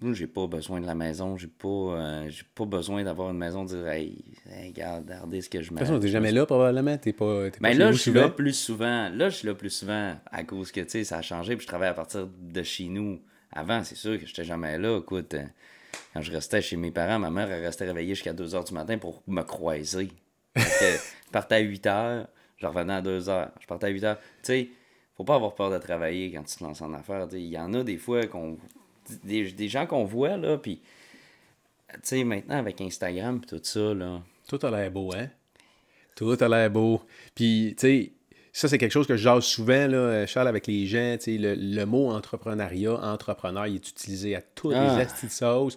moi, 0.00 0.14
j'ai 0.14 0.28
pas 0.28 0.46
besoin 0.46 0.80
de 0.80 0.86
la 0.86 0.94
maison. 0.94 1.36
J'ai 1.36 1.48
pas, 1.48 1.68
euh, 1.68 2.28
j'ai 2.28 2.44
pas 2.54 2.64
besoin 2.64 3.02
d'avoir 3.02 3.30
une 3.30 3.38
maison, 3.38 3.64
de 3.64 3.70
dire, 3.70 3.88
hey, 3.88 4.24
hey, 4.48 4.68
regarde, 4.68 5.04
regardez 5.04 5.40
ce 5.40 5.50
que 5.50 5.60
je 5.60 5.72
mets. 5.72 5.80
De 5.80 5.80
toute 5.80 5.88
façon, 5.88 6.00
t'es 6.00 6.08
jamais 6.08 6.30
là, 6.30 6.46
probablement. 6.46 6.96
T'es 6.98 7.12
pas. 7.12 7.44
Mais 7.60 7.72
Ben 7.72 7.78
là, 7.78 7.92
je 7.92 7.98
suis 7.98 8.12
là 8.12 8.28
plus 8.28 8.52
souvent. 8.52 9.08
Là, 9.08 9.28
je 9.28 9.36
suis 9.36 9.48
là 9.48 9.54
plus 9.54 9.70
souvent 9.70 10.14
à 10.30 10.44
cause 10.44 10.70
que, 10.70 10.80
tu 10.82 10.90
sais, 10.90 11.04
ça 11.04 11.18
a 11.18 11.22
changé. 11.22 11.56
Puis 11.56 11.64
je 11.64 11.68
travaille 11.68 11.88
à 11.88 11.94
partir 11.94 12.28
de 12.28 12.62
chez 12.62 12.84
nous. 12.84 13.20
Avant, 13.52 13.82
c'est 13.84 13.94
sûr 13.94 14.18
que 14.18 14.26
j'étais 14.26 14.44
jamais 14.44 14.78
là. 14.78 14.98
Écoute, 14.98 15.34
euh, 15.34 15.44
quand 16.12 16.20
je 16.20 16.32
restais 16.32 16.60
chez 16.60 16.76
mes 16.76 16.90
parents, 16.90 17.18
ma 17.18 17.30
mère, 17.30 17.50
elle 17.50 17.64
restait 17.64 17.86
réveillée 17.86 18.14
jusqu'à 18.14 18.32
2 18.32 18.46
h 18.46 18.66
du 18.66 18.74
matin 18.74 18.98
pour 18.98 19.22
me 19.26 19.42
croiser. 19.42 20.08
Que 20.54 20.60
je 20.60 21.30
partais 21.32 21.56
à 21.56 21.60
8 21.60 21.86
h, 21.86 22.26
je 22.56 22.66
revenais 22.66 22.94
à 22.94 23.02
2 23.02 23.20
h. 23.20 23.50
Je 23.60 23.66
partais 23.66 23.86
à 23.86 23.90
8 23.90 24.02
h. 24.02 24.16
Tu 24.16 24.22
sais, 24.42 24.68
faut 25.16 25.24
pas 25.24 25.36
avoir 25.36 25.54
peur 25.54 25.70
de 25.70 25.78
travailler 25.78 26.32
quand 26.32 26.42
tu 26.44 26.56
te 26.56 26.64
lances 26.64 26.82
en 26.82 26.92
affaires. 26.92 27.26
Il 27.32 27.46
y 27.46 27.58
en 27.58 27.72
a 27.74 27.82
des 27.82 27.98
fois 27.98 28.26
qu'on. 28.26 28.58
Des, 29.24 29.50
des 29.52 29.68
gens 29.68 29.86
qu'on 29.86 30.04
voit, 30.04 30.36
là, 30.36 30.58
puis. 30.58 30.80
Tu 31.90 31.98
sais, 32.02 32.24
maintenant, 32.24 32.58
avec 32.58 32.80
Instagram 32.82 33.40
et 33.42 33.46
tout 33.46 33.60
ça, 33.62 33.94
là. 33.94 34.20
Tout 34.46 34.58
a 34.64 34.70
l'air 34.70 34.90
beau, 34.90 35.14
hein? 35.14 35.28
Tout 36.14 36.36
a 36.38 36.48
l'air 36.48 36.70
beau. 36.70 37.00
Puis, 37.34 37.74
tu 37.78 37.86
sais, 37.86 38.12
ça, 38.60 38.68
c'est 38.68 38.78
quelque 38.78 38.92
chose 38.92 39.06
que 39.06 39.16
je 39.16 39.22
jase 39.22 39.44
souvent, 39.44 39.86
là, 39.86 40.26
Charles, 40.26 40.48
avec 40.48 40.66
les 40.66 40.86
gens. 40.86 41.16
Le, 41.26 41.54
le 41.54 41.84
mot 41.84 42.10
entrepreneuriat, 42.10 42.94
entrepreneur, 42.94 43.66
il 43.66 43.76
est 43.76 43.88
utilisé 43.88 44.34
à 44.34 44.42
toutes 44.42 44.74
Ah. 44.74 44.94
les 44.96 45.02
astis 45.02 45.26
de 45.26 45.30
sauce. 45.30 45.76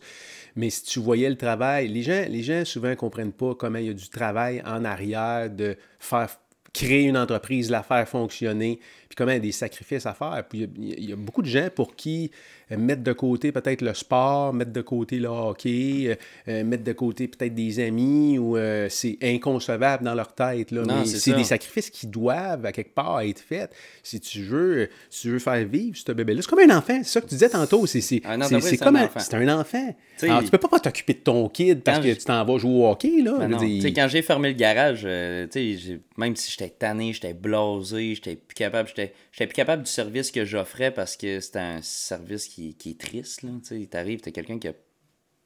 Mais 0.55 0.69
si 0.69 0.83
tu 0.83 0.99
voyais 0.99 1.29
le 1.29 1.37
travail, 1.37 1.87
les 1.87 2.01
gens, 2.03 2.25
les 2.27 2.43
gens 2.43 2.65
souvent 2.65 2.89
ne 2.89 2.95
comprennent 2.95 3.31
pas 3.33 3.53
comment 3.55 3.77
il 3.79 3.85
y 3.85 3.89
a 3.89 3.93
du 3.93 4.09
travail 4.09 4.61
en 4.65 4.83
arrière 4.83 5.49
de 5.49 5.77
faire 5.99 6.29
créer 6.73 7.03
une 7.03 7.17
entreprise, 7.17 7.69
la 7.69 7.83
faire 7.83 8.07
fonctionner, 8.07 8.79
puis 9.11 9.17
comment 9.17 9.31
il 9.31 9.35
y 9.35 9.37
a 9.37 9.41
des 9.41 9.51
sacrifices 9.51 10.05
à 10.05 10.13
faire. 10.13 10.41
Puis 10.47 10.69
il 10.77 10.87
y 10.87 10.93
a, 10.93 10.95
il 10.97 11.09
y 11.09 11.11
a 11.11 11.17
beaucoup 11.17 11.41
de 11.41 11.47
gens 11.47 11.67
pour 11.75 11.97
qui 11.97 12.31
euh, 12.71 12.77
mettre 12.77 13.03
de 13.03 13.11
côté 13.11 13.51
peut-être 13.51 13.81
le 13.81 13.93
sport, 13.93 14.53
mettre 14.53 14.71
de 14.71 14.81
côté 14.81 15.17
le 15.17 15.27
hockey, 15.27 16.05
euh, 16.07 16.15
euh, 16.47 16.63
mettre 16.63 16.83
de 16.83 16.93
côté 16.93 17.27
peut-être 17.27 17.53
des 17.53 17.79
amis, 17.85 18.39
ou 18.39 18.55
euh, 18.55 18.87
c'est 18.89 19.17
inconcevable 19.21 20.05
dans 20.05 20.15
leur 20.15 20.33
tête. 20.33 20.71
Là. 20.71 20.83
Non, 20.83 21.01
Mais 21.01 21.05
c'est 21.05 21.33
des 21.33 21.43
sacrifices 21.43 21.89
qui 21.89 22.07
doivent, 22.07 22.65
à 22.65 22.71
quelque 22.71 22.93
part, 22.93 23.19
être 23.21 23.39
faits 23.39 23.73
si 24.03 24.19
tu 24.19 24.43
veux, 24.43 24.89
si 25.09 25.23
tu 25.23 25.31
veux 25.31 25.39
faire 25.39 25.65
vivre 25.65 25.97
ce 25.97 26.11
bébé-là. 26.11 26.41
C'est 26.41 26.49
comme 26.49 26.59
un 26.59 26.77
enfant, 26.77 26.99
c'est 27.03 27.11
ça 27.11 27.21
que 27.21 27.27
tu 27.27 27.35
disais 27.35 27.49
tantôt. 27.49 27.85
C'est, 27.85 28.19
comme 28.21 28.95
un 28.95 29.05
enfant. 29.05 29.19
c'est 29.19 29.33
un 29.33 29.59
enfant. 29.59 29.95
Alors, 30.21 30.43
tu 30.43 30.49
peux 30.49 30.57
pas, 30.57 30.67
pas 30.67 30.79
t'occuper 30.79 31.13
de 31.13 31.19
ton 31.19 31.49
kid 31.49 31.81
parce 31.81 31.99
que 31.99 32.13
tu 32.13 32.23
t'en 32.23 32.45
vas 32.45 32.57
jouer 32.57 32.71
au 32.71 32.87
hockey. 32.87 33.21
Là. 33.23 33.33
Ben 33.39 33.57
dire, 33.57 33.91
quand 33.93 34.07
j'ai 34.07 34.21
fermé 34.21 34.49
le 34.49 34.55
garage, 34.55 35.03
même 35.05 36.35
si 36.35 36.51
j'étais 36.51 36.69
tanné, 36.69 37.11
j'étais 37.11 37.33
blasé, 37.33 38.15
j'étais 38.15 38.35
plus 38.35 38.55
capable, 38.55 38.87
j'étais 38.87 39.00
j'étais 39.31 39.47
plus 39.47 39.55
capable 39.55 39.83
du 39.83 39.89
service 39.89 40.31
que 40.31 40.45
j'offrais 40.45 40.91
parce 40.91 41.17
que 41.17 41.39
c'était 41.39 41.59
un 41.59 41.81
service 41.81 42.47
qui, 42.47 42.75
qui 42.75 42.91
est 42.91 42.99
triste. 42.99 43.43
Là, 43.43 43.51
t'arrives, 43.89 44.21
t'as 44.21 44.31
quelqu'un 44.31 44.59
qui 44.59 44.67
a 44.67 44.73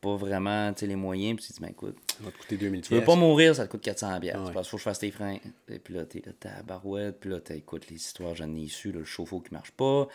pas 0.05 0.15
vraiment 0.15 0.71
les 0.79 0.95
moyens, 0.95 1.37
puis 1.37 1.47
tu 1.47 1.53
te 1.53 1.57
dis, 1.57 1.61
ben 1.61 1.71
écoute, 1.71 1.97
ça 2.07 2.23
va 2.23 2.31
te 2.31 2.37
coûter 2.37 2.57
2000 2.57 2.81
tu 2.81 2.93
veux 2.93 3.03
pas 3.03 3.15
mourir, 3.15 3.55
ça 3.55 3.65
te 3.65 3.71
coûte 3.71 3.81
400 3.81 4.19
bières. 4.19 4.43
Ouais. 4.43 4.51
Parce 4.53 4.67
qu'il 4.67 4.71
faut 4.71 4.77
que 4.77 4.81
je 4.81 4.83
fasse 4.83 4.99
tes 4.99 5.09
freins. 5.09 5.37
Et 5.67 5.79
puis 5.79 5.95
là, 5.95 6.05
t'es 6.05 6.21
là, 6.23 6.31
t'as 6.39 6.57
la 6.57 6.63
barouette, 6.63 7.19
puis 7.19 7.31
là, 7.31 7.39
t'écoutes 7.39 7.89
les 7.89 7.95
histoires, 7.95 8.35
j'en 8.35 8.53
ai 8.53 8.67
su, 8.67 8.91
là, 8.91 8.99
le 8.99 9.05
chauffe-eau 9.05 9.39
qui 9.39 9.51
marche 9.51 9.71
pas, 9.71 10.07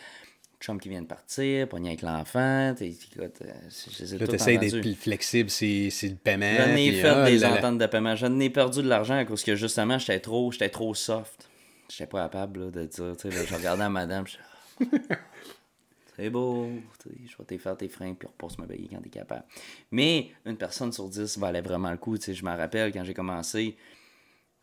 le 0.53 0.65
chum 0.65 0.79
qui 0.79 0.87
vient 0.87 1.01
de 1.01 1.07
partir, 1.07 1.67
pogné 1.67 1.89
avec 1.89 2.03
l'enfant, 2.03 2.73
t'es, 2.77 2.87
écoute, 2.87 3.39
euh, 3.41 3.53
je 3.69 4.15
Là, 4.15 4.23
entendus. 4.23 4.57
d'être 4.57 4.79
plus 4.79 4.95
flexible, 4.95 5.49
c'est, 5.49 5.89
le 6.03 6.15
paiement. 6.15 6.55
J'en 6.57 6.75
ai 6.75 6.91
fait 6.93 7.07
ah, 7.07 7.25
des 7.25 7.39
là, 7.39 7.49
là. 7.49 7.57
ententes 7.57 7.79
de 7.79 7.85
paiement. 7.87 8.15
J'en 8.15 8.39
ai 8.39 8.49
perdu 8.49 8.81
de 8.81 8.87
l'argent 8.87 9.25
cause 9.25 9.43
que 9.43 9.55
justement, 9.57 9.97
j'étais 9.97 10.19
trop, 10.21 10.53
j'étais 10.53 10.69
trop 10.69 10.93
soft. 10.95 11.49
J'étais 11.91 12.07
pas 12.07 12.23
capable 12.23 12.65
là, 12.65 12.71
de 12.71 12.85
dire, 12.85 13.17
tu 13.17 13.31
sais, 13.31 13.45
je 13.45 13.55
regardais 13.55 13.83
à 13.83 13.89
madame, 13.89 14.25
je 14.25 14.37
c'est 16.15 16.29
beau, 16.29 16.69
je 17.05 17.37
vais 17.37 17.45
te 17.45 17.57
faire 17.57 17.75
tes 17.77 17.89
freins 17.89 18.13
puis 18.13 18.27
repasse 18.27 18.57
me 18.57 18.65
payer 18.65 18.87
quand 18.89 19.01
t'es 19.01 19.09
capable. 19.09 19.43
Mais 19.91 20.31
une 20.45 20.57
personne 20.57 20.91
sur 20.93 21.09
dix 21.09 21.37
valait 21.37 21.61
vraiment 21.61 21.91
le 21.91 21.97
coup, 21.97 22.17
tu 22.17 22.25
sais, 22.25 22.33
je 22.33 22.45
me 22.45 22.51
rappelle 22.51 22.93
quand 22.93 23.03
j'ai 23.03 23.13
commencé, 23.13 23.77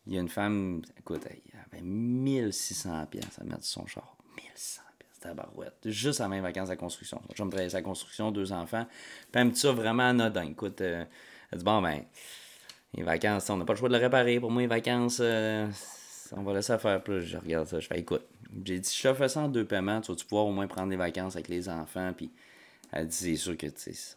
il 0.07 0.15
y 0.15 0.17
a 0.17 0.21
une 0.21 0.29
femme, 0.29 0.83
écoute, 0.99 1.23
elle 1.27 1.41
avait 1.71 1.83
1600 1.83 3.07
pièces 3.07 3.39
à 3.39 3.45
mettre 3.45 3.65
sur 3.65 3.83
son 3.83 3.87
char. 3.87 4.17
1600 4.37 4.83
pièces, 4.99 5.11
c'était 5.13 5.29
la 5.29 5.35
barouette. 5.35 5.77
Juste 5.85 6.23
à 6.23 6.29
mes 6.29 6.41
vacances 6.41 6.71
à 6.71 6.77
construction. 6.77 7.21
Je 7.35 7.43
me 7.43 7.51
travaillais 7.51 7.75
à 7.75 7.79
la 7.79 7.83
construction, 7.83 8.31
deux 8.31 8.53
enfants. 8.53 8.87
Puis 9.31 9.41
elle 9.41 9.49
me 9.49 9.51
dit 9.51 9.67
vraiment 9.67 10.05
anodin. 10.05 10.47
Écoute, 10.47 10.81
euh, 10.81 11.05
elle 11.53 11.59
dit, 11.59 11.65
bon, 11.65 11.83
ben, 11.83 12.05
les 12.95 13.03
vacances, 13.03 13.51
on 13.51 13.59
n'a 13.59 13.67
pas 13.67 13.75
le 13.75 13.79
choix 13.79 13.91
de 13.91 13.95
le 13.95 14.01
réparer. 14.01 14.41
Pour 14.41 14.51
moi, 14.51 14.63
les 14.63 14.69
vacances, 14.69 15.19
euh, 15.21 15.69
on 16.37 16.43
va 16.43 16.55
laisser 16.55 16.77
faire. 16.79 17.03
Puis 17.03 17.23
je 17.23 17.37
regarde 17.37 17.67
ça, 17.67 17.81
je 17.81 17.87
fais, 17.87 17.99
écoute, 17.99 18.23
j'ai 18.65 18.79
dit, 18.79 18.97
je 18.97 19.09
te 19.09 19.15
fais 19.15 19.29
ça 19.29 19.41
en 19.41 19.49
deux 19.49 19.65
paiements, 19.65 20.01
tu 20.01 20.13
vas-tu 20.13 20.25
pouvoir 20.25 20.47
au 20.47 20.53
moins 20.53 20.67
prendre 20.67 20.91
des 20.91 20.97
vacances 20.97 21.37
avec 21.37 21.49
les 21.49 21.69
enfants? 21.69 22.13
Puis 22.17 22.31
elle 22.93 23.07
dit, 23.07 23.15
c'est 23.15 23.37
sûr 23.37 23.57
que, 23.57 23.67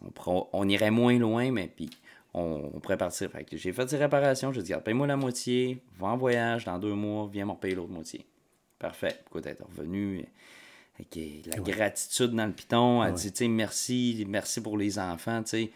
on, 0.06 0.10
pourra- 0.12 0.48
on 0.54 0.68
irait 0.68 0.92
moins 0.92 1.18
loin, 1.18 1.52
mais 1.52 1.68
puis 1.68 1.90
on, 2.34 2.72
on 2.74 2.80
pourrait 2.80 2.98
partir. 2.98 3.30
Fait 3.30 3.44
que 3.44 3.58
j'ai 3.58 3.74
fait 3.74 3.86
des 3.86 3.98
réparations. 3.98 4.52
J'ai 4.54 4.62
dit, 4.62 4.72
regarde, 4.72 4.84
paye-moi 4.84 5.08
la 5.08 5.18
moitié, 5.18 5.82
va 6.00 6.08
en 6.08 6.18
voyage 6.18 6.66
dans 6.66 6.80
deux 6.80 6.94
mois, 6.94 7.30
viens 7.32 7.46
m'en 7.46 7.56
payer 7.56 7.76
l'autre 7.76 7.92
moitié. 7.92 8.26
Parfait. 8.80 9.20
Écoute, 9.28 9.46
elle 9.46 9.58
est 9.60 9.64
revenue. 9.64 10.26
La 11.48 11.58
gratitude 11.64 12.32
dans 12.32 12.46
le 12.46 12.52
piton. 12.52 13.04
Elle 13.04 13.14
dit, 13.14 13.32
tu 13.32 13.38
sais, 13.40 13.48
merci, 13.48 14.26
merci 14.28 14.62
pour 14.62 14.78
les 14.78 15.00
enfants, 15.00 15.42
tu 15.44 15.50
sais. 15.50 15.72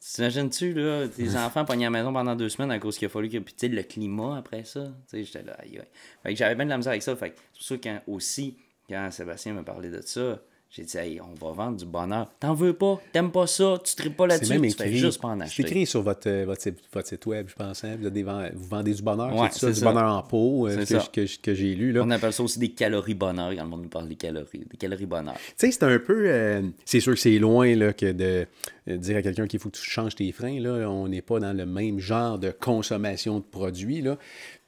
T'imagines-tu, 0.00 0.72
là, 0.72 1.06
tes 1.08 1.36
enfants 1.36 1.66
pognés 1.66 1.84
à 1.84 1.90
la 1.90 1.98
maison 1.98 2.12
pendant 2.12 2.34
deux 2.34 2.48
semaines 2.48 2.70
à 2.70 2.78
cause 2.78 2.96
qu'il 2.96 3.06
a 3.06 3.08
fallu 3.10 3.28
que. 3.28 3.36
Puis, 3.38 3.52
tu 3.52 3.66
sais, 3.66 3.68
le 3.68 3.82
climat 3.82 4.38
après 4.38 4.64
ça. 4.64 4.84
Tu 4.84 5.18
sais, 5.18 5.24
j'étais 5.24 5.42
là, 5.42 5.52
aïe, 5.60 5.78
aïe. 5.78 5.86
Fait 6.22 6.32
que 6.32 6.38
j'avais 6.38 6.54
bien 6.54 6.64
de 6.64 6.70
la 6.70 6.78
misère 6.78 6.92
avec 6.92 7.02
ça. 7.02 7.14
Fait 7.14 7.30
que 7.30 7.36
c'est 7.52 7.58
pour 7.58 7.62
ça 7.62 7.76
que 7.76 7.82
quand, 7.82 8.00
aussi, 8.06 8.56
quand 8.88 9.10
Sébastien 9.10 9.52
m'a 9.52 9.62
parlé 9.62 9.90
de 9.90 10.00
ça, 10.00 10.40
j'ai 10.72 10.84
dit, 10.84 10.96
hey, 10.98 11.20
on 11.20 11.34
va 11.34 11.52
vendre 11.52 11.76
du 11.78 11.84
bonheur. 11.84 12.30
T'en 12.38 12.54
veux 12.54 12.72
pas, 12.72 13.00
t'aimes 13.12 13.32
pas 13.32 13.48
ça, 13.48 13.76
tu 13.84 13.96
tripes 13.96 14.16
pas 14.16 14.24
C'est 14.30 14.46
là-dessus, 14.54 14.60
tu 14.70 14.76
fais 14.76 14.86
écrit, 14.88 14.98
juste 14.98 15.20
pas 15.20 15.28
en 15.28 15.38
c'est 15.38 15.44
acheter. 15.44 15.62
écrit 15.62 15.86
sur 15.86 16.02
votre, 16.02 16.28
euh, 16.28 16.44
votre, 16.46 16.62
site, 16.62 16.78
votre 16.92 17.08
site 17.08 17.26
web, 17.26 17.48
je 17.48 17.54
pense. 17.56 17.82
hein. 17.82 17.96
Vous, 18.00 18.06
avez 18.06 18.24
vendez 18.54 18.94
du 18.94 19.02
bonheur, 19.02 19.34
Ouais, 19.34 19.48
c'est 19.50 19.58
ça, 19.58 19.72
c'est 19.74 19.80
du 19.80 19.84
bonheur 19.84 20.12
en 20.14 20.22
pot 20.22 20.68
euh, 20.68 20.84
C'est 20.86 21.10
que, 21.10 21.26
que 21.42 21.54
j'ai 21.54 21.74
lu. 21.74 21.90
Là. 21.90 22.02
On 22.04 22.10
appelle 22.10 22.32
ça 22.32 22.44
aussi 22.44 22.60
des 22.60 22.70
calories 22.70 23.14
bonheur 23.14 23.50
quand 23.56 23.64
le 23.64 23.68
monde 23.68 23.82
nous 23.82 23.88
parle 23.88 24.06
des 24.08 24.14
calories. 24.14 24.64
Des 24.70 24.76
calories 24.76 25.06
bonheur. 25.06 25.34
Tu 25.34 25.54
sais, 25.56 25.72
c'est 25.72 25.82
un 25.82 25.98
peu. 25.98 26.24
euh, 26.28 26.62
c'est 26.84 27.00
sûr 27.00 27.14
que 27.14 27.20
c'est 27.20 27.38
loin 27.40 27.74
là, 27.74 27.92
que 27.92 28.12
de 28.12 28.46
euh, 28.88 28.96
dire 28.96 29.16
à 29.16 29.22
quelqu'un 29.22 29.48
qu'il 29.48 29.58
faut 29.58 29.70
que 29.70 29.76
tu 29.76 29.82
changes 29.90 30.14
tes 30.14 30.30
freins. 30.30 30.60
Là. 30.60 30.88
On 30.88 31.08
n'est 31.08 31.22
pas 31.22 31.40
dans 31.40 31.52
le 31.52 31.66
même 31.66 31.98
genre 31.98 32.38
de 32.38 32.52
consommation 32.52 33.38
de 33.40 33.44
produits. 33.44 34.02
Là. 34.02 34.18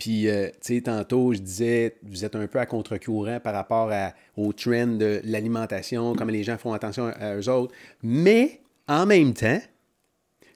Puis, 0.02 0.28
euh, 0.28 0.48
tu 0.60 0.74
sais, 0.74 0.80
tantôt, 0.80 1.32
je 1.32 1.38
disais, 1.38 1.94
vous 2.02 2.24
êtes 2.24 2.34
un 2.34 2.48
peu 2.48 2.58
à 2.58 2.66
contre-courant 2.66 3.38
par 3.38 3.54
rapport 3.54 3.88
à, 3.92 4.12
au 4.36 4.52
trend 4.52 4.88
de 4.88 5.20
l'alimentation, 5.22 6.16
comment 6.16 6.32
les 6.32 6.42
gens 6.42 6.58
font 6.58 6.72
attention 6.72 7.12
à 7.20 7.36
eux 7.36 7.48
autres. 7.48 7.72
Mais, 8.02 8.62
en 8.88 9.06
même 9.06 9.32
temps, 9.32 9.60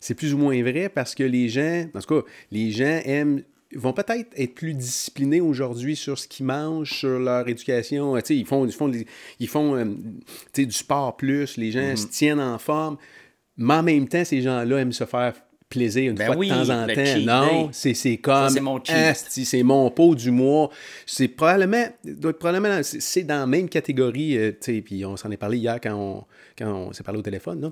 c'est 0.01 0.15
plus 0.15 0.35
ou 0.35 0.39
moins 0.39 0.61
vrai 0.65 0.89
parce 0.89 1.15
que 1.15 1.23
les 1.23 1.49
gens, 1.49 1.87
en 1.95 2.01
tout 2.01 2.23
cas, 2.23 2.29
les 2.51 2.73
gens 2.73 3.01
aiment 3.05 3.45
vont 3.73 3.93
peut-être 3.93 4.31
être 4.37 4.55
plus 4.57 4.75
disciplinés 4.75 5.41
aujourd'hui 5.41 5.95
sur 5.95 6.19
ce 6.19 6.27
qu'ils 6.27 6.47
mangent, 6.47 6.95
sur 6.95 7.21
leur 7.21 7.47
éducation. 7.49 8.17
Euh, 8.17 8.21
tu 8.23 8.27
sais, 8.27 8.37
ils 8.37 8.47
font, 8.47 8.67
ils 8.67 8.73
font, 8.73 8.91
ils 9.39 9.49
font 9.49 9.77
euh, 9.77 9.85
du 10.57 10.73
sport 10.73 11.17
plus, 11.17 11.57
les 11.57 11.71
gens 11.71 11.81
Mm-hmm. 11.83 11.97
se 11.97 12.07
tiennent 12.09 12.41
en 12.41 12.59
forme, 12.59 12.97
mais 13.57 13.75
en 13.75 13.83
même 13.85 14.09
temps, 14.09 14.25
ces 14.25 14.43
gens-là 14.43 14.79
aiment 14.79 14.93
se 14.93 15.05
faire 15.05 15.35
plaisir 15.69 16.11
une 16.11 16.17
Ben 16.17 16.27
fois 16.27 16.37
oui, 16.37 16.49
de 16.49 16.55
temps 16.55 16.71
en 16.71 16.87
temps. 16.87 17.51
Non, 17.51 17.69
c'est 17.73 18.17
comme 18.19 18.51
c'est 18.51 18.61
mon. 18.61 18.79
Asti, 18.89 19.45
c'est 19.45 19.63
mon 19.63 19.91
pot 19.91 20.15
du 20.15 20.31
mois. 20.31 20.71
C'est 21.07 21.29
probablement, 21.29 21.87
probablement 22.39 22.81
c'est- 22.83 23.25
dans 23.25 23.41
la 23.41 23.47
même 23.47 23.69
catégorie, 23.69 24.37
euh, 24.39 24.53
tu 24.53 24.77
sais, 24.77 24.81
puis 24.81 25.05
on 25.05 25.17
s'en 25.17 25.31
est 25.31 25.37
parlé 25.37 25.59
hier 25.59 25.79
quand 25.83 25.95
on, 25.95 26.25
quand 26.57 26.73
on 26.73 26.93
s'est 26.93 27.03
parlé 27.03 27.19
au 27.19 27.23
téléphone, 27.23 27.61
là. 27.61 27.71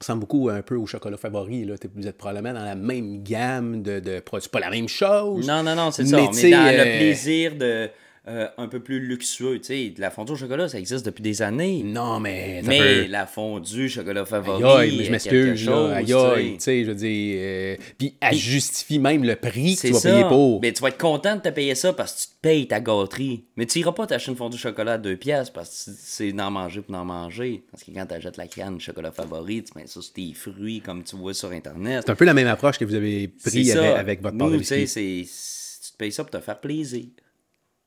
Ça 0.00 0.12
ressemble 0.12 0.20
beaucoup 0.20 0.50
un 0.50 0.60
peu 0.60 0.74
au 0.74 0.86
chocolat 0.86 1.16
favori. 1.16 1.64
Là. 1.64 1.76
Vous 1.94 2.06
êtes 2.06 2.18
probablement 2.18 2.52
dans 2.52 2.64
la 2.64 2.74
même 2.74 3.22
gamme 3.22 3.80
de, 3.82 4.00
de 4.00 4.20
produits. 4.20 4.48
Pas 4.50 4.60
la 4.60 4.68
même 4.68 4.88
chose. 4.88 5.46
Non, 5.46 5.62
non, 5.62 5.74
non, 5.76 5.90
c'est 5.92 6.04
ça. 6.04 6.20
On 6.20 6.32
est 6.32 6.50
dans 6.50 6.66
euh, 6.66 6.72
le 6.84 6.98
plaisir 6.98 7.54
de 7.54 7.88
euh, 8.26 8.48
un 8.56 8.68
peu 8.68 8.80
plus 8.80 9.00
luxueux. 9.00 9.58
Tu 9.58 9.64
sais, 9.66 9.90
de 9.90 10.00
la 10.00 10.10
fondue 10.10 10.32
au 10.32 10.36
chocolat, 10.36 10.66
ça 10.68 10.78
existe 10.78 11.04
depuis 11.04 11.22
des 11.22 11.42
années. 11.42 11.82
Non, 11.84 12.20
mais. 12.20 12.62
Mais 12.64 12.78
peut- 12.78 13.06
la 13.10 13.26
fondue, 13.26 13.88
chocolat 13.90 14.24
favori, 14.24 14.64
Aïe, 14.64 14.96
mais 14.98 15.04
je 15.04 15.10
m'excuse. 15.10 15.68
Aïe, 15.68 16.04
tu 16.06 16.12
sais. 16.12 16.52
tu 16.54 16.60
sais, 16.60 16.84
je 16.84 16.88
veux 16.90 16.94
dire. 16.94 17.36
euh, 17.38 17.76
Puis 17.98 18.14
elle 18.20 18.34
justifie 18.34 18.98
même 18.98 19.24
le 19.24 19.36
prix 19.36 19.76
que 19.76 19.80
tu 19.88 19.92
vas 19.92 19.98
ça. 20.00 20.10
payer 20.10 20.24
pour. 20.24 20.60
Mais 20.62 20.72
tu 20.72 20.80
vas 20.82 20.88
être 20.88 20.98
content 20.98 21.36
de 21.36 21.42
te 21.42 21.48
payer 21.50 21.74
ça 21.74 21.92
parce 21.92 22.12
que 22.14 22.20
tu 22.22 22.26
te 22.28 22.32
payes 22.40 22.66
ta 22.66 22.80
gâterie. 22.80 23.44
Mais 23.56 23.66
tu 23.66 23.78
iras 23.80 23.92
pas 23.92 24.06
t'acheter 24.06 24.30
une 24.30 24.36
fondue 24.38 24.56
au 24.56 24.58
chocolat 24.58 24.92
à 24.94 24.98
2 24.98 25.16
pièces 25.16 25.50
parce 25.50 25.84
que 25.84 25.90
c'est 25.98 26.32
d'en 26.32 26.50
manger 26.50 26.80
pour 26.80 26.92
d'en 26.94 27.04
manger. 27.04 27.62
Parce 27.70 27.84
que 27.84 27.90
quand 27.90 28.06
tu 28.06 28.14
achètes 28.14 28.36
la 28.38 28.46
canne 28.46 28.80
chocolat 28.80 29.12
favori, 29.12 29.62
tu 29.64 29.72
mets 29.78 29.86
ça 29.86 30.00
sur 30.00 30.12
tes 30.14 30.32
fruits 30.34 30.80
comme 30.80 31.04
tu 31.04 31.16
vois 31.16 31.34
sur 31.34 31.50
Internet. 31.50 32.04
C'est 32.06 32.12
un 32.12 32.16
peu 32.16 32.24
la 32.24 32.34
même 32.34 32.46
approche 32.48 32.78
que 32.78 32.84
vous 32.86 32.94
avez 32.94 33.28
pris 33.28 33.70
avec, 33.70 33.96
avec 33.98 34.22
votre 34.22 34.36
Nous, 34.36 34.58
tu 34.58 34.64
sais, 34.64 34.84
tu 34.86 35.90
te 35.92 35.96
payes 35.98 36.10
ça 36.12 36.24
pour 36.24 36.30
te 36.30 36.42
faire 36.42 36.58
plaisir. 36.58 37.04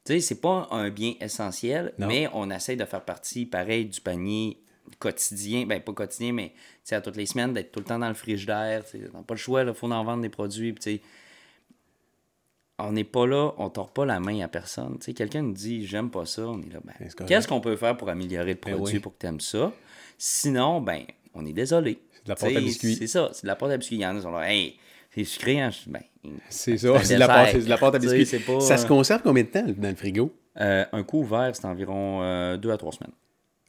Tu 0.08 0.14
sais, 0.14 0.20
c'est 0.22 0.40
pas 0.40 0.70
un 0.72 0.90
bien 0.90 1.16
essentiel, 1.20 1.94
Non. 1.98 2.08
mais 2.08 2.30
on 2.34 2.50
essaie 2.50 2.78
de 2.78 2.86
faire 2.86 3.04
partie, 3.04 3.46
pareil, 3.46 3.86
du 3.88 4.00
panier 4.00 4.58
quotidien. 5.00 5.66
Ben, 5.66 5.82
pas 5.82 5.92
quotidien, 5.92 6.32
mais 6.32 6.52
tu 6.52 6.56
sais, 6.86 6.96
à 6.96 7.02
toutes 7.02 7.18
les 7.18 7.26
semaines, 7.26 7.54
d'être 7.54 7.74
tout 7.74 7.80
le 7.82 7.86
temps 7.86 8.00
dans 8.00 8.08
le 8.08 8.14
frigidaire. 8.14 8.86
Tu 8.86 9.00
sais, 9.00 9.10
on 9.14 9.24
pas 9.24 9.34
le 9.34 9.40
choix, 9.40 9.64
il 9.64 9.74
faut 9.74 9.92
en 9.92 10.04
vendre 10.06 10.22
des 10.22 10.30
produits. 10.30 10.74
on 12.80 12.94
n'est 12.94 13.04
pas 13.04 13.28
là, 13.28 13.52
on 13.58 13.70
tord 13.70 13.92
pas 13.92 14.06
la 14.06 14.22
main 14.22 14.40
à 14.40 14.48
personne. 14.48 14.98
Tu 15.00 15.08
sais, 15.08 15.14
quelqu'un 15.14 15.42
nous 15.42 15.52
dit, 15.52 15.86
j'aime 15.86 16.10
pas 16.10 16.26
ça, 16.26 16.48
on 16.48 16.62
est 16.62 16.72
là, 16.72 16.80
ben, 16.86 16.94
qu'est-ce 17.28 17.46
qu'on 17.50 17.60
peut 17.60 17.76
faire 17.76 17.98
pour 17.98 18.08
améliorer 18.08 18.54
le 18.54 18.60
Ben 18.64 18.76
produit 18.78 18.96
oui. 18.96 19.00
pour 19.02 19.12
que 19.12 19.20
tu 19.20 19.28
aimes 19.28 19.42
ça? 19.42 19.74
Sinon, 20.18 20.80
ben, 20.80 21.04
on 21.34 21.46
est 21.46 21.52
désolé. 21.52 22.00
C'est 22.14 22.24
de 22.24 22.30
la 22.30 22.36
pâte 22.38 22.56
à 22.56 22.60
biscuits. 22.62 22.96
C'est 22.96 23.08
ça, 23.08 23.30
c'est 23.34 23.44
de 23.44 23.48
la 23.48 23.58
pâte 23.58 23.72
à 23.72 23.78
biscuits. 23.78 23.98
Il 23.98 24.02
y 24.04 24.06
en 24.06 24.12
a 24.12 24.16
qui 24.16 24.22
sont 24.22 24.32
là, 24.32 24.50
hey, 24.50 24.78
c'est 25.26 25.32
sucré? 25.32 25.56
Je 25.72 25.84
dis, 25.84 25.90
Ben, 25.90 26.02
C'est 26.50 26.78
c'est 26.78 26.88
ça, 26.88 27.04
c'est 27.04 27.14
de, 27.16 27.20
la 27.20 27.28
pâte, 27.28 27.56
de 27.56 27.70
la 27.70 27.78
pâte 27.78 27.96
à 27.96 28.00
biscuits. 28.00 28.40
pas, 28.40 28.60
Ça 28.60 28.78
se 28.78 28.86
euh, 28.86 28.88
conserve 28.88 29.22
combien 29.24 29.44
de 29.44 29.50
temps 29.50 29.66
dans 29.78 29.90
le 29.90 29.96
frigo? 29.96 30.34
euh, 30.60 30.86
un 30.92 31.04
coup 31.04 31.20
ouvert, 31.20 31.52
c'est 31.56 31.66
environ 31.66 32.22
euh, 32.24 32.58
deux 32.58 32.72
à 32.72 32.78
trois 32.78 32.92
semaines. 32.92 33.14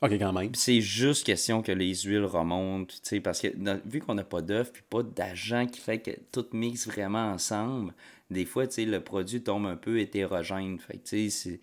OK, 0.01 0.13
quand 0.13 0.33
même. 0.33 0.55
C'est 0.55 0.81
juste 0.81 1.27
question 1.27 1.61
que 1.61 1.73
les 1.73 1.93
huiles 1.95 2.25
remontent, 2.25 2.87
tu 2.95 2.99
sais, 3.03 3.21
parce 3.21 3.41
que 3.41 3.49
dans- 3.57 3.81
vu 3.85 4.01
qu'on 4.01 4.15
n'a 4.15 4.23
pas 4.25 4.41
d'œuf 4.43 4.73
puis 4.73 4.83
pas 4.89 5.03
d'agent 5.03 5.67
qui 5.67 5.81
fait 5.81 5.99
que 5.99 6.13
tout 6.33 6.47
mixe 6.53 6.87
vraiment 6.87 7.33
ensemble, 7.33 7.93
des 8.31 8.45
fois, 8.45 8.67
tu 8.69 8.75
sais, 8.75 8.85
le 8.85 9.01
produit 9.01 9.43
tombe 9.43 9.67
un 9.67 9.75
peu 9.77 9.99
hétérogène. 9.99 10.79
Fait 10.79 10.99
tu 11.03 11.29
sais, 11.31 11.61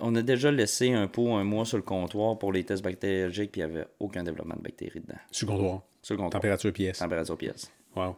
on 0.00 0.14
a 0.16 0.22
déjà 0.22 0.50
laissé 0.50 0.92
un 0.92 1.06
pot 1.06 1.34
un 1.36 1.44
mois 1.44 1.64
sur 1.64 1.76
le 1.76 1.82
comptoir 1.82 2.38
pour 2.38 2.52
les 2.52 2.64
tests 2.64 2.82
bactériologiques, 2.82 3.52
puis 3.52 3.60
il 3.60 3.66
n'y 3.66 3.72
avait 3.76 3.86
aucun 4.00 4.22
développement 4.22 4.56
de 4.56 4.62
bactéries 4.62 5.00
dedans. 5.00 5.18
Sur 5.30 5.48
le 5.48 5.52
comptoir. 5.56 5.82
Sur 6.02 6.14
le 6.14 6.18
comptoir. 6.22 6.40
Température 6.40 6.72
pièce. 6.72 6.98
Température 6.98 7.36
pièce. 7.36 7.70
Wow. 7.96 8.16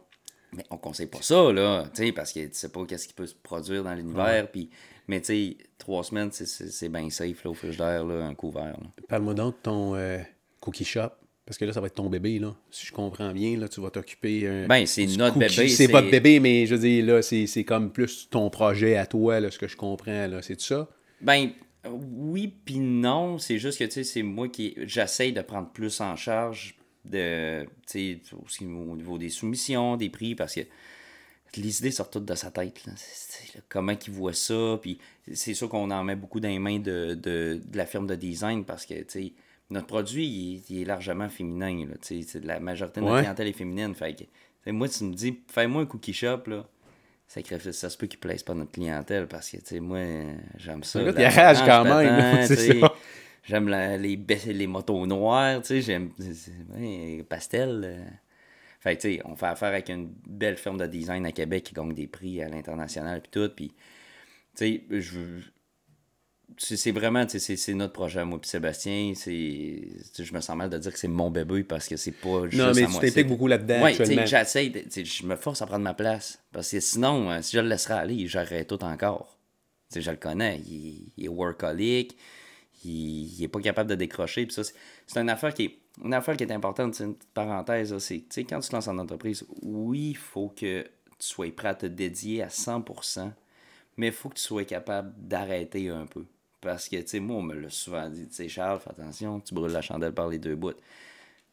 Mais 0.55 0.63
on 0.69 0.77
conseille 0.77 1.07
pas 1.07 1.21
ça, 1.21 1.51
là, 1.53 1.85
parce 2.15 2.33
que 2.33 2.39
tu 2.41 2.49
sais 2.53 2.69
pas 2.69 2.85
qu'est-ce 2.85 3.07
qui 3.07 3.13
peut 3.13 3.25
se 3.27 3.35
produire 3.35 3.83
dans 3.83 3.93
l'univers, 3.93 4.49
puis... 4.51 4.69
Mais 5.07 5.19
tu 5.19 5.25
sais, 5.27 5.57
trois 5.77 6.03
semaines, 6.03 6.29
c'est- 6.31 6.89
bien 6.89 7.09
safe, 7.09 7.43
là, 7.43 7.51
au 7.51 7.53
frigidaire, 7.53 8.05
là, 8.05 8.25
un 8.25 8.35
couvert. 8.35 8.77
Parle-moi 9.09 9.33
donc 9.33 9.55
de 9.55 9.61
ton 9.63 9.95
euh, 9.95 10.19
cookie 10.59 10.85
shop. 10.85 11.09
Parce 11.45 11.57
que 11.57 11.65
là, 11.65 11.73
ça 11.73 11.81
va 11.81 11.87
être 11.87 11.95
ton 11.95 12.09
bébé, 12.09 12.37
là. 12.39 12.55
Si 12.69 12.85
je 12.85 12.93
comprends 12.93 13.31
bien, 13.33 13.57
là, 13.57 13.67
tu 13.67 13.81
vas 13.81 13.89
t'occuper. 13.89 14.41
euh, 14.45 14.67
Ben, 14.67 14.85
c'est 14.85 15.05
notre 15.07 15.33
cookie. 15.33 15.55
bébé, 15.57 15.67
C'est 15.69 15.87
votre 15.87 16.09
bébé, 16.09 16.39
mais 16.39 16.65
je 16.65 16.75
veux 16.75 16.81
dire, 16.81 17.05
là, 17.05 17.21
c'est 17.21 17.47
c'est 17.47 17.63
comme 17.65 17.91
plus 17.91 18.29
ton 18.29 18.49
projet 18.49 18.95
à 18.95 19.05
toi, 19.05 19.39
là, 19.39 19.49
ce 19.51 19.57
que 19.57 19.67
je 19.67 19.75
comprends, 19.75 20.27
là. 20.27 20.41
C'est 20.41 20.61
ça? 20.61 20.87
Ben, 21.19 21.49
oui 21.89 22.47
puis 22.63 22.77
non. 22.79 23.37
C'est 23.37 23.57
juste 23.57 23.79
que, 23.79 23.83
tu 23.85 23.91
sais, 23.91 24.03
c'est 24.03 24.23
moi 24.23 24.47
qui... 24.49 24.75
J'essaye 24.83 25.33
de 25.33 25.41
prendre 25.41 25.69
plus 25.71 25.99
en 25.99 26.15
charge 26.15 26.75
de... 27.05 27.65
Aussi 28.45 28.65
au 28.65 28.95
niveau 28.95 29.17
des 29.17 29.29
soumissions, 29.29 29.97
des 29.97 30.09
prix, 30.09 30.35
parce 30.35 30.55
que 30.55 30.61
les 31.57 31.79
idées 31.79 31.91
sortent 31.91 32.13
toutes 32.13 32.25
de 32.25 32.35
sa 32.35 32.49
tête. 32.51 32.85
Là. 32.85 32.93
Comment 33.67 33.91
il 34.07 34.13
voit 34.13 34.33
ça, 34.33 34.79
puis 34.81 34.97
c'est 35.33 35.53
sûr 35.53 35.67
qu'on 35.67 35.91
en 35.91 36.03
met 36.03 36.15
beaucoup 36.15 36.39
dans 36.39 36.47
les 36.47 36.59
mains 36.59 36.79
de, 36.79 37.13
de, 37.15 37.59
de 37.65 37.77
la 37.77 37.85
firme 37.85 38.07
de 38.07 38.15
design, 38.15 38.63
parce 38.63 38.85
que, 38.85 38.93
notre 39.69 39.87
produit, 39.87 40.25
il 40.27 40.55
est, 40.57 40.69
il 40.69 40.81
est 40.81 40.85
largement 40.85 41.29
féminin, 41.29 41.85
là, 41.87 41.95
c'est- 42.01 42.35
la 42.43 42.59
majorité 42.59 42.99
de 42.99 43.05
notre 43.05 43.15
Ouais. 43.17 43.21
clientèle 43.23 43.47
est 43.47 43.53
féminine, 43.53 43.95
fait 43.95 44.27
que, 44.65 44.71
moi, 44.71 44.87
tu 44.89 45.03
me 45.05 45.13
dis, 45.13 45.39
fais-moi 45.51 45.81
un 45.83 45.85
cookie 45.85 46.13
shop, 46.13 46.43
là, 46.47 46.67
sacrifice, 47.27 47.71
ça 47.77 47.89
se 47.89 47.97
peut 47.97 48.07
qu'il 48.07 48.17
ne 48.17 48.21
plaise 48.21 48.43
pas 48.43 48.53
notre 48.53 48.71
clientèle, 48.71 49.27
parce 49.27 49.49
que, 49.51 49.79
moi, 49.79 49.99
j'aime 50.57 50.83
ça. 50.83 51.01
Le 51.01 51.11
gars, 51.13 51.21
la 51.21 51.31
il 51.31 51.35
rage 51.35 51.65
quand 51.65 51.83
même, 51.85 52.45
J'aime 53.43 53.67
la- 53.69 53.97
les, 53.97 54.15
les 54.47 54.67
motos 54.67 55.05
noires, 55.07 55.61
tu 55.61 55.67
sais, 55.67 55.81
j'aime, 55.81 56.11
c'est- 56.19 56.33
c'est- 56.33 56.51
ouais, 56.75 57.23
pastel. 57.27 57.81
euh. 57.83 58.05
Fait 58.79 58.95
tu 58.97 59.15
sais, 59.15 59.21
on 59.25 59.35
fait 59.35 59.45
affaire 59.47 59.69
avec 59.69 59.89
une 59.89 60.11
belle 60.27 60.57
firme 60.57 60.77
de 60.77 60.87
design 60.87 61.25
à 61.25 61.31
Québec 61.31 61.63
qui 61.65 61.73
gagne 61.73 61.93
des 61.93 62.07
prix 62.07 62.41
à 62.41 62.49
l'international 62.49 63.21
puis 63.21 63.29
tout, 63.31 63.49
puis, 63.55 63.67
tu 63.69 63.73
sais, 64.55 64.83
je 64.89 65.19
c'est 66.57 66.91
vraiment, 66.91 67.25
tu 67.25 67.31
sais, 67.33 67.39
c'est- 67.39 67.55
c'est 67.55 67.73
notre 67.73 67.93
projet, 67.93 68.23
moi 68.25 68.39
puis 68.39 68.49
Sébastien, 68.49 69.13
je 69.15 70.33
me 70.33 70.41
sens 70.41 70.55
mal 70.55 70.69
de 70.69 70.77
dire 70.77 70.91
que 70.91 70.99
c'est 70.99 71.07
mon 71.07 71.31
bébé 71.31 71.63
parce 71.63 71.87
que 71.87 71.95
c'est 71.97 72.11
pas 72.11 72.47
juste 72.47 72.61
Non, 72.61 72.73
mais 72.73 72.85
tu 72.87 72.99
t'impliques 72.99 73.27
beaucoup 73.27 73.47
là-dedans 73.47 73.81
Ouais, 73.83 73.91
tu 73.91 73.97
sais, 73.97 74.03
actuellement. 74.03 74.25
j'essaie, 74.25 74.69
de- 74.69 74.79
tu 74.81 74.89
sais, 74.91 75.05
je 75.05 75.25
me 75.25 75.35
force 75.35 75.61
à 75.61 75.65
prendre 75.65 75.83
ma 75.83 75.93
place, 75.93 76.39
parce 76.51 76.69
que 76.71 76.79
sinon, 76.79 77.31
euh, 77.31 77.41
si 77.41 77.55
je 77.55 77.61
le 77.61 77.69
laisserais 77.69 77.93
aller, 77.95 78.27
j'aurais 78.27 78.65
tout 78.65 78.83
encore. 78.83 79.37
Tu 79.89 79.95
sais, 79.95 80.01
je 80.01 80.11
le 80.11 80.17
connais, 80.17 80.59
il, 80.67 81.11
il 81.17 81.25
est 81.25 81.29
workaholic, 81.29 82.15
il, 82.83 83.39
il 83.39 83.43
est 83.43 83.47
pas 83.47 83.59
capable 83.59 83.89
de 83.89 83.95
décrocher. 83.95 84.45
Puis 84.45 84.53
ça, 84.53 84.63
c'est 85.07 85.19
une 85.19 85.29
affaire 85.29 85.53
qui 85.53 85.65
est, 85.65 85.77
une 86.03 86.13
affaire 86.13 86.37
qui 86.37 86.43
est 86.43 86.51
importante, 86.51 86.95
c'est 86.95 87.03
une 87.03 87.15
petite 87.15 87.33
parenthèse. 87.33 87.97
C'est, 87.99 88.23
quand 88.43 88.59
tu 88.59 88.69
te 88.69 88.75
lances 88.75 88.87
en 88.87 88.97
entreprise, 88.97 89.45
oui, 89.61 90.11
il 90.11 90.17
faut 90.17 90.49
que 90.49 90.83
tu 90.83 90.89
sois 91.19 91.51
prêt 91.55 91.69
à 91.69 91.75
te 91.75 91.85
dédier 91.85 92.43
à 92.43 92.47
100%, 92.47 93.31
mais 93.97 94.07
il 94.07 94.13
faut 94.13 94.29
que 94.29 94.35
tu 94.35 94.43
sois 94.43 94.65
capable 94.65 95.13
d'arrêter 95.17 95.89
un 95.89 96.05
peu. 96.05 96.25
Parce 96.61 96.87
que, 96.89 96.97
tu 96.97 97.07
sais, 97.07 97.19
moi, 97.19 97.37
on 97.37 97.41
me 97.41 97.55
l'a 97.55 97.69
souvent 97.69 98.07
dit, 98.09 98.27
tu 98.27 98.35
sais, 98.35 98.47
Charles, 98.47 98.79
fais 98.79 98.91
attention, 98.91 99.39
tu 99.39 99.53
brûles 99.53 99.71
la 99.71 99.81
chandelle 99.81 100.13
par 100.13 100.29
les 100.29 100.37
deux 100.37 100.55
bouts. 100.55 100.73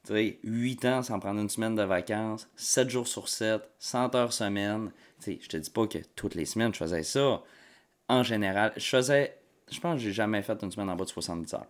Tu 0.06 0.12
sais, 0.12 0.38
8 0.44 0.84
ans 0.84 1.02
sans 1.02 1.18
prendre 1.18 1.40
une 1.40 1.48
semaine 1.48 1.74
de 1.74 1.82
vacances, 1.82 2.48
7 2.56 2.90
jours 2.90 3.08
sur 3.08 3.28
7, 3.28 3.62
100 3.78 4.14
heures 4.14 4.32
semaine. 4.32 4.92
Tu 5.20 5.32
sais, 5.32 5.38
je 5.42 5.48
te 5.48 5.56
dis 5.56 5.70
pas 5.70 5.86
que 5.86 5.98
toutes 6.14 6.34
les 6.34 6.44
semaines 6.44 6.72
je 6.72 6.78
faisais 6.78 7.02
ça. 7.02 7.42
En 8.08 8.22
général, 8.22 8.72
je 8.76 8.86
faisais, 8.86 9.37
je 9.70 9.80
pense 9.80 9.96
que 9.96 10.02
j'ai 10.02 10.12
jamais 10.12 10.42
fait 10.42 10.58
une 10.62 10.70
semaine 10.70 10.90
en 10.90 10.96
bas 10.96 11.04
de 11.04 11.10
70 11.10 11.54
heures. 11.54 11.66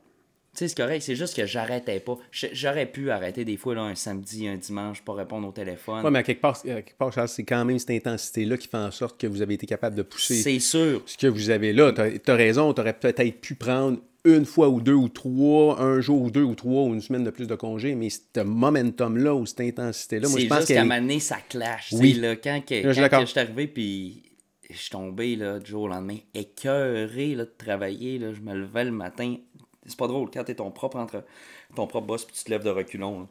Tu 0.58 0.64
sais, 0.64 0.68
c'est 0.68 0.76
correct, 0.76 1.02
c'est 1.02 1.14
juste 1.14 1.36
que 1.36 1.46
j'arrêtais 1.46 2.00
pas. 2.00 2.16
J'aurais 2.32 2.86
pu 2.86 3.10
arrêter 3.10 3.44
des 3.44 3.56
fois 3.56 3.74
là, 3.74 3.82
un 3.82 3.94
samedi, 3.94 4.48
un 4.48 4.56
dimanche, 4.56 5.02
pas 5.02 5.12
répondre 5.12 5.46
au 5.46 5.52
téléphone. 5.52 6.04
Ouais, 6.04 6.10
mais 6.10 6.20
à 6.20 6.22
quelque 6.22 6.40
part, 6.40 6.58
à 6.64 6.82
quelque 6.82 6.98
part 6.98 7.12
Charles, 7.12 7.28
c'est 7.28 7.44
quand 7.44 7.64
même 7.64 7.78
cette 7.78 7.90
intensité-là 7.90 8.56
qui 8.56 8.66
fait 8.66 8.78
en 8.78 8.90
sorte 8.90 9.20
que 9.20 9.26
vous 9.26 9.42
avez 9.42 9.54
été 9.54 9.66
capable 9.66 9.94
de 9.94 10.02
pousser 10.02 10.42
c'est 10.42 10.58
sûr. 10.58 11.02
ce 11.06 11.16
que 11.16 11.26
vous 11.26 11.50
avez 11.50 11.72
là. 11.72 11.92
Tu 11.92 12.30
as, 12.30 12.34
raison, 12.34 12.72
tu 12.72 12.80
aurais 12.80 12.94
peut-être 12.94 13.40
pu 13.40 13.54
prendre 13.54 13.98
une 14.24 14.44
fois 14.44 14.68
ou 14.68 14.80
deux 14.80 14.94
ou 14.94 15.08
trois, 15.08 15.80
un 15.80 16.00
jour 16.00 16.22
ou 16.22 16.30
deux 16.30 16.42
ou 16.42 16.54
trois 16.54 16.84
ou 16.84 16.94
une 16.94 17.00
semaine 17.00 17.24
de 17.24 17.30
plus 17.30 17.46
de 17.46 17.54
congé, 17.54 17.94
mais 17.94 18.08
ce 18.10 18.40
momentum-là 18.40 19.34
ou 19.34 19.46
cette 19.46 19.60
intensité-là, 19.60 20.28
moi, 20.28 20.40
je 20.40 20.46
pense 20.46 20.64
qu'à 20.64 20.80
un 20.80 20.84
moment 20.84 21.00
donné, 21.00 21.20
ça 21.20 21.36
clash. 21.48 21.90
Oui. 21.92 21.98
Oui. 22.00 22.12
Là, 22.14 22.36
quand 22.36 22.60
que, 22.66 22.74
Là, 22.74 22.92
je 22.92 23.00
suis 23.00 23.08
quand 23.08 23.20
que 23.20 23.26
je 23.26 23.30
suis 23.30 23.40
arrivé, 23.40 23.66
puis 23.68 24.22
je 24.70 24.76
suis 24.76 24.90
tombé 24.90 25.36
là, 25.36 25.58
du 25.58 25.70
jour 25.70 25.82
au 25.84 25.88
lendemain, 25.88 26.18
écœuré 26.34 27.34
là, 27.34 27.44
de 27.44 27.52
travailler. 27.56 28.18
Là, 28.18 28.32
je 28.32 28.40
me 28.40 28.54
levais 28.54 28.84
le 28.84 28.90
matin. 28.90 29.36
C'est 29.86 29.96
pas 29.98 30.06
drôle, 30.08 30.30
quand 30.30 30.44
t'es 30.44 30.54
ton 30.56 30.70
propre 30.70 30.98
entre 30.98 31.24
ton 31.74 31.86
propre 31.86 32.06
boss, 32.06 32.24
puis 32.24 32.36
tu 32.36 32.44
te 32.44 32.50
lèves 32.50 32.64
de 32.64 32.70
reculons. 32.70 33.20
Là. 33.20 33.26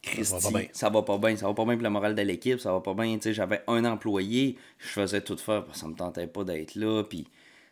Christy, 0.00 0.36
pas 0.40 0.58
bien. 0.60 0.68
ça 0.72 0.88
va 0.90 1.02
pas 1.02 1.18
bien. 1.18 1.36
Ça 1.36 1.46
va 1.48 1.54
pas 1.54 1.64
bien 1.64 1.74
pour 1.74 1.82
le 1.82 1.90
moral 1.90 2.14
de 2.14 2.22
l'équipe, 2.22 2.60
ça 2.60 2.72
va 2.72 2.80
pas 2.80 2.94
bien. 2.94 3.18
J'avais 3.20 3.62
un 3.66 3.84
employé, 3.84 4.56
je 4.78 4.88
faisais 4.88 5.20
tout 5.20 5.36
faire 5.36 5.64
parce 5.64 5.78
que 5.78 5.80
ça 5.82 5.88
me 5.88 5.94
tentait 5.96 6.28
pas 6.28 6.44
d'être 6.44 6.76
là. 6.76 7.02
Puis 7.02 7.26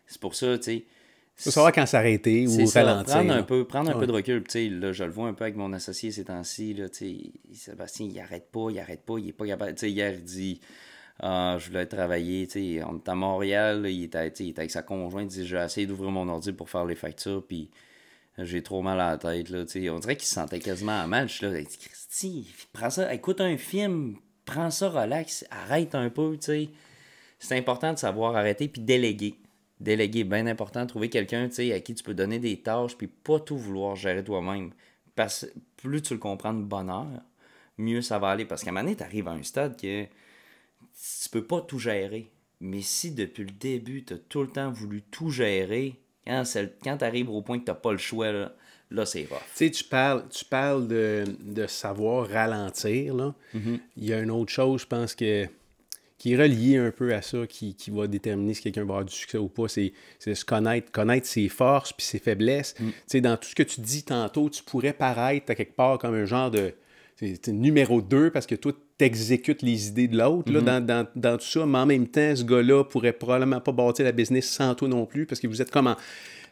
c'est 0.07 0.21
pour 0.21 0.35
ça, 0.35 0.59
tu 0.59 0.65
sais. 0.65 0.85
faut 1.37 1.51
savoir 1.53 1.71
quand 1.73 1.87
s'arrêter 1.87 2.49
ou 2.49 2.67
ça, 2.67 2.83
ralentir. 2.83 3.15
prendre 3.15 3.33
un 3.33 3.43
peu, 3.45 3.65
prendre 3.65 3.91
un 3.91 3.95
Ouais. 3.95 4.01
peu 4.01 4.07
de 4.09 4.13
recul. 4.13 4.43
Là, 4.81 4.93
je 4.93 5.05
le 5.05 5.11
vois 5.11 5.29
un 5.29 5.35
peu 5.35 5.45
avec 5.45 5.55
mon 5.57 5.73
associé 5.73 6.11
ces 6.11 6.25
temps-ci. 6.25 6.77
Sébastien, 7.55 8.09
il 8.11 8.19
arrête 8.19 8.51
pas, 8.51 8.69
il 8.71 8.79
arrête 8.81 9.03
pas, 9.03 9.19
il 9.19 9.29
est 9.29 9.33
pas 9.33 9.47
capable. 9.47 9.75
Hier, 9.81 10.15
il 10.15 10.25
dit 10.25 10.61
ah, 11.21 11.57
Je 11.59 11.69
voulais 11.69 11.87
travailler. 11.87 12.47
Tu 12.47 12.79
sais, 12.79 12.85
on 12.85 12.97
est 12.97 13.09
à 13.09 13.15
Montréal, 13.15 13.87
il, 13.87 14.05
était, 14.05 14.29
il 14.29 14.51
était 14.51 14.61
avec 14.61 14.71
sa 14.71 14.83
conjointe. 14.83 15.35
Il 15.37 15.45
J'ai 15.45 15.57
essayé 15.57 15.87
d'ouvrir 15.87 16.11
mon 16.11 16.29
ordi 16.29 16.53
pour 16.53 16.71
faire 16.71 16.85
les 16.85 16.97
factures, 16.97 17.45
puis 17.47 17.71
j'ai 18.39 18.63
trop 18.63 18.83
mal 18.83 19.01
à 19.01 19.13
la 19.13 19.19
tête. 19.19 19.51
Là, 19.51 19.65
tu 19.65 19.83
sais. 19.83 19.91
on 19.91 19.99
dirait 19.99 20.17
qu'il 20.17 20.27
se 20.27 20.35
sentait 20.35 20.61
quasiment 20.61 21.01
à 21.01 21.07
mal. 21.07 21.29
Je 21.29 21.35
suis 21.35 21.79
Christy, 21.79 22.55
prends 22.73 22.91
ça, 22.91 23.13
écoute 23.15 23.41
un 23.41 23.57
film, 23.57 24.17
prends 24.45 24.71
ça, 24.71 24.91
relax, 24.91 25.47
arrête 25.51 25.95
un 25.95 26.11
peu. 26.11 26.37
Tu 26.39 26.45
sais 26.45 26.69
c'est 27.39 27.57
important 27.57 27.93
de 27.93 27.99
savoir 27.99 28.37
arrêter 28.37 28.69
puis 28.69 28.83
déléguer. 28.83 29.37
Déléguer, 29.81 30.25
bien 30.25 30.47
important. 30.47 30.87
Trouver 30.87 31.11
quelqu'un 31.11 31.49
tu 31.49 31.73
à 31.73 31.81
qui 31.81 31.95
tu 31.95 32.03
peux 32.03 32.15
donner 32.15 32.39
des 32.39 32.61
tâches 32.61 32.97
puis 32.97 33.09
pas 33.09 33.41
tout 33.41 33.59
vouloir 33.59 33.95
gérer 33.97 34.25
toi-même. 34.25 34.71
Parce 35.15 35.47
plus 35.77 36.03
tu 36.03 36.15
le 36.15 36.19
comprends 36.19 36.55
de 36.55 36.63
bonne 36.63 36.91
heure, 36.91 37.23
mieux 37.79 38.03
ça 38.03 38.19
va 38.19 38.29
aller. 38.31 38.45
Parce 38.45 38.63
qu'à 38.63 38.71
un 38.71 38.73
moment 38.73 38.85
donné, 38.85 38.97
tu 38.97 39.03
arrives 39.03 39.29
à 39.29 39.33
un 39.33 39.43
stade 39.43 39.81
que 39.81 40.07
tu 41.23 41.29
peux 41.29 41.45
pas 41.45 41.61
tout 41.61 41.79
gérer. 41.79 42.31
Mais 42.61 42.81
si 42.81 43.11
depuis 43.11 43.45
le 43.45 43.51
début, 43.51 44.05
tu 44.05 44.15
as 44.15 44.19
tout 44.19 44.43
le 44.43 44.49
temps 44.49 44.71
voulu 44.71 45.03
tout 45.03 45.31
gérer, 45.31 46.01
quand, 46.27 46.45
tu 46.45 47.05
arrives 47.05 47.31
au 47.31 47.43
point 47.43 47.59
que 47.59 47.71
tu 47.71 47.77
pas 47.77 47.93
le 47.93 47.99
choix, 47.99 48.33
là, 48.33 48.53
là 48.91 49.07
c'est 49.07 49.27
rough. 49.31 49.39
Tu 49.39 49.67
sais, 49.67 49.71
tu 49.71 49.85
parles, 49.85 50.25
tu 50.29 50.45
parles 50.45 50.89
de, 50.89 51.25
de 51.41 51.67
savoir 51.67 52.29
ralentir. 52.29 53.15
Là. 53.15 53.35
Mm-hmm. 53.55 53.81
Il 53.97 54.05
y 54.05 54.13
a 54.13 54.21
une 54.21 54.31
autre 54.31 54.51
chose, 54.51 54.83
je 54.83 54.87
pense, 54.87 55.15
que, 55.15 55.47
qui 56.19 56.33
est 56.33 56.37
reliée 56.37 56.79
un 56.79 56.91
peu 56.91 57.15
à 57.15 57.21
ça, 57.21 57.47
qui, 57.47 57.75
qui 57.75 57.91
va 57.91 58.07
déterminer 58.07 58.55
si 58.55 58.63
quelqu'un 58.63 58.85
va 58.85 58.95
avoir 58.95 59.05
du 59.05 59.15
succès 59.15 59.39
ou 59.39 59.49
pas. 59.49 59.69
C'est 59.69 59.93
c'est 60.19 60.35
se 60.35 60.45
connaître, 60.45 60.91
connaître 60.91 61.27
ses 61.27 61.49
forces 61.49 61.93
puis 61.93 62.07
ses 62.07 62.19
faiblesses. 62.19 62.75
Mm. 62.81 62.89
Tu 62.89 62.95
sais, 63.07 63.21
dans 63.21 63.37
tout 63.37 63.49
ce 63.49 63.55
que 63.55 63.63
tu 63.63 63.83
dis 63.83 64.03
tantôt, 64.03 64.49
tu 64.49 64.63
pourrais 64.63 64.95
paraître 64.95 65.51
à 65.51 65.55
quelque 65.55 65.77
part 65.77 65.99
comme 65.99 66.15
un 66.15 66.25
genre 66.25 66.51
de 66.51 66.75
c'est- 67.17 67.49
numéro 67.49 68.01
2 68.03 68.31
parce 68.31 68.47
que 68.47 68.55
toi, 68.55 68.73
tu 68.99 69.05
exécutes 69.05 69.63
les 69.63 69.89
idées 69.89 70.09
de 70.09 70.17
l'autre 70.19 70.53
Mm-hmm. 70.53 70.65
dans, 70.65 70.85
dans, 70.87 71.07
dans 71.17 71.37
tout 71.39 71.45
ça, 71.47 71.67
mais 71.67 71.79
en 71.79 71.87
même 71.87 72.07
temps, 72.07 72.35
ce 72.37 72.45
gars-là 72.45 72.85
pourrait 72.85 73.13
probablement 73.13 73.61
pas 73.61 73.73
bâtir 73.73 74.05
la 74.05 74.13
business 74.13 74.49
sans 74.51 74.75
toi 74.75 74.89
non 74.89 75.07
plus 75.07 75.27
parce 75.27 75.41
que 75.41 75.47
vous 75.47 75.61
êtes 75.63 75.71
comme 75.71 75.87
en- 75.89 75.97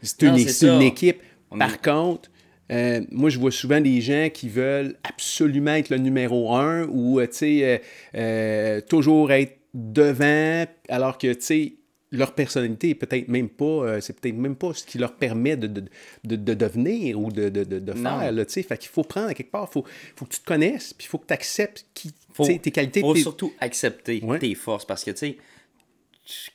C'est 0.02 0.22
une, 0.22 0.36
une 0.36 0.82
équipe. 0.82 1.20
On 1.50 1.58
Par 1.58 1.74
est- 1.74 1.84
contre, 1.84 2.30
euh, 2.72 3.00
moi, 3.10 3.30
je 3.30 3.38
vois 3.38 3.50
souvent 3.52 3.80
des 3.80 4.00
gens 4.00 4.28
qui 4.32 4.48
veulent 4.48 4.96
absolument 5.04 5.74
être 5.74 5.90
le 5.90 5.98
numéro 5.98 6.54
un 6.54 6.84
ou, 6.90 7.20
euh, 7.20 7.26
tu 7.26 7.32
sais, 7.36 7.82
euh, 8.14 8.80
toujours 8.82 9.32
être 9.32 9.58
devant, 9.74 10.64
alors 10.88 11.18
que, 11.18 11.32
tu 11.32 11.40
sais, 11.42 11.72
leur 12.16 12.34
personnalité 12.34 12.90
est 12.90 12.94
peut-être 12.94 13.28
même 13.28 13.48
pas, 13.48 13.64
euh, 13.64 14.00
c'est 14.00 14.18
peut-être 14.18 14.36
même 14.36 14.56
pas 14.56 14.72
ce 14.74 14.84
qui 14.84 14.98
leur 14.98 15.14
permet 15.14 15.56
de, 15.56 15.66
de, 15.66 15.84
de- 16.24 16.36
de 16.36 16.54
devenir 16.54 17.18
ou 17.20 17.30
de, 17.30 17.48
de, 17.48 17.64
de, 17.64 17.78
de 17.78 17.92
Non. 17.92 18.18
faire, 18.20 18.32
là, 18.32 18.44
tu 18.44 18.52
sais. 18.52 18.62
Fait 18.62 18.78
qu'il 18.78 18.88
faut 18.90 19.02
prendre 19.04 19.28
à 19.28 19.34
quelque 19.34 19.50
part, 19.50 19.70
faut, 19.70 19.84
faut 20.16 20.24
que 20.24 20.30
tu 20.34 20.40
te 20.40 20.44
connaisses, 20.46 20.92
puis 20.94 21.06
il 21.06 21.08
faut 21.08 21.18
que 21.18 21.26
tu 21.26 21.34
acceptes 21.34 21.86
qui, 21.94 22.12
faut, 22.32 22.46
tes 22.46 22.58
qualités. 22.70 23.00
faut 23.00 23.14
tes- 23.14 23.20
surtout 23.20 23.52
accepter 23.60 24.20
Ouais. 24.22 24.38
tes 24.38 24.54
forces 24.54 24.84
parce 24.86 25.04
que, 25.04 25.10
tu 25.12 25.18
sais, 25.18 25.36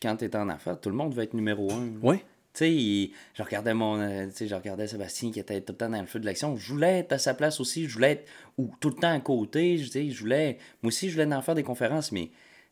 quand 0.02 0.16
tu 0.18 0.26
es 0.26 0.36
en 0.36 0.50
affaires, 0.50 0.80
tout 0.80 0.90
le 0.90 0.96
monde 0.96 1.14
veut 1.14 1.24
être 1.24 1.34
numéro 1.34 1.72
un. 1.72 1.90
Ouais. 2.02 2.24
Tu 2.54 2.66
sais, 2.66 3.12
je 3.36 3.44
regardais 3.44 3.74
mon, 3.76 4.00
euh, 4.00 4.28
je 4.40 4.56
regardais 4.56 4.88
Sébastien 4.88 5.32
qui 5.32 5.40
était 5.40 5.62
tout 5.62 5.74
le 5.74 5.78
temps 5.78 5.90
dans 5.90 6.02
le 6.02 6.08
feu 6.08 6.20
de 6.20 6.26
l'action. 6.26 6.58
Je 6.58 6.74
voulais 6.74 7.00
être 7.00 7.14
à 7.14 7.20
sa 7.20 7.36
place 7.36 7.60
aussi. 7.60 7.88
Je 7.88 7.94
voulais 7.94 8.12
être 8.14 8.28
ou, 8.58 8.72
tout 8.80 8.90
le 8.90 8.96
temps 8.96 9.14
à 9.14 9.20
côté. 9.20 9.78
Je, 9.78 9.84
tu 9.86 9.90
sais, 9.92 10.10
je 10.10 10.20
voulais, 10.20 10.58
moi 10.82 10.88
aussi, 10.88 11.10
je 11.10 11.20
voulais 11.22 11.34
en 11.36 11.42
faire 11.44 11.54
des 11.56 11.64
conférences, 11.64 12.12
mais 12.12 12.32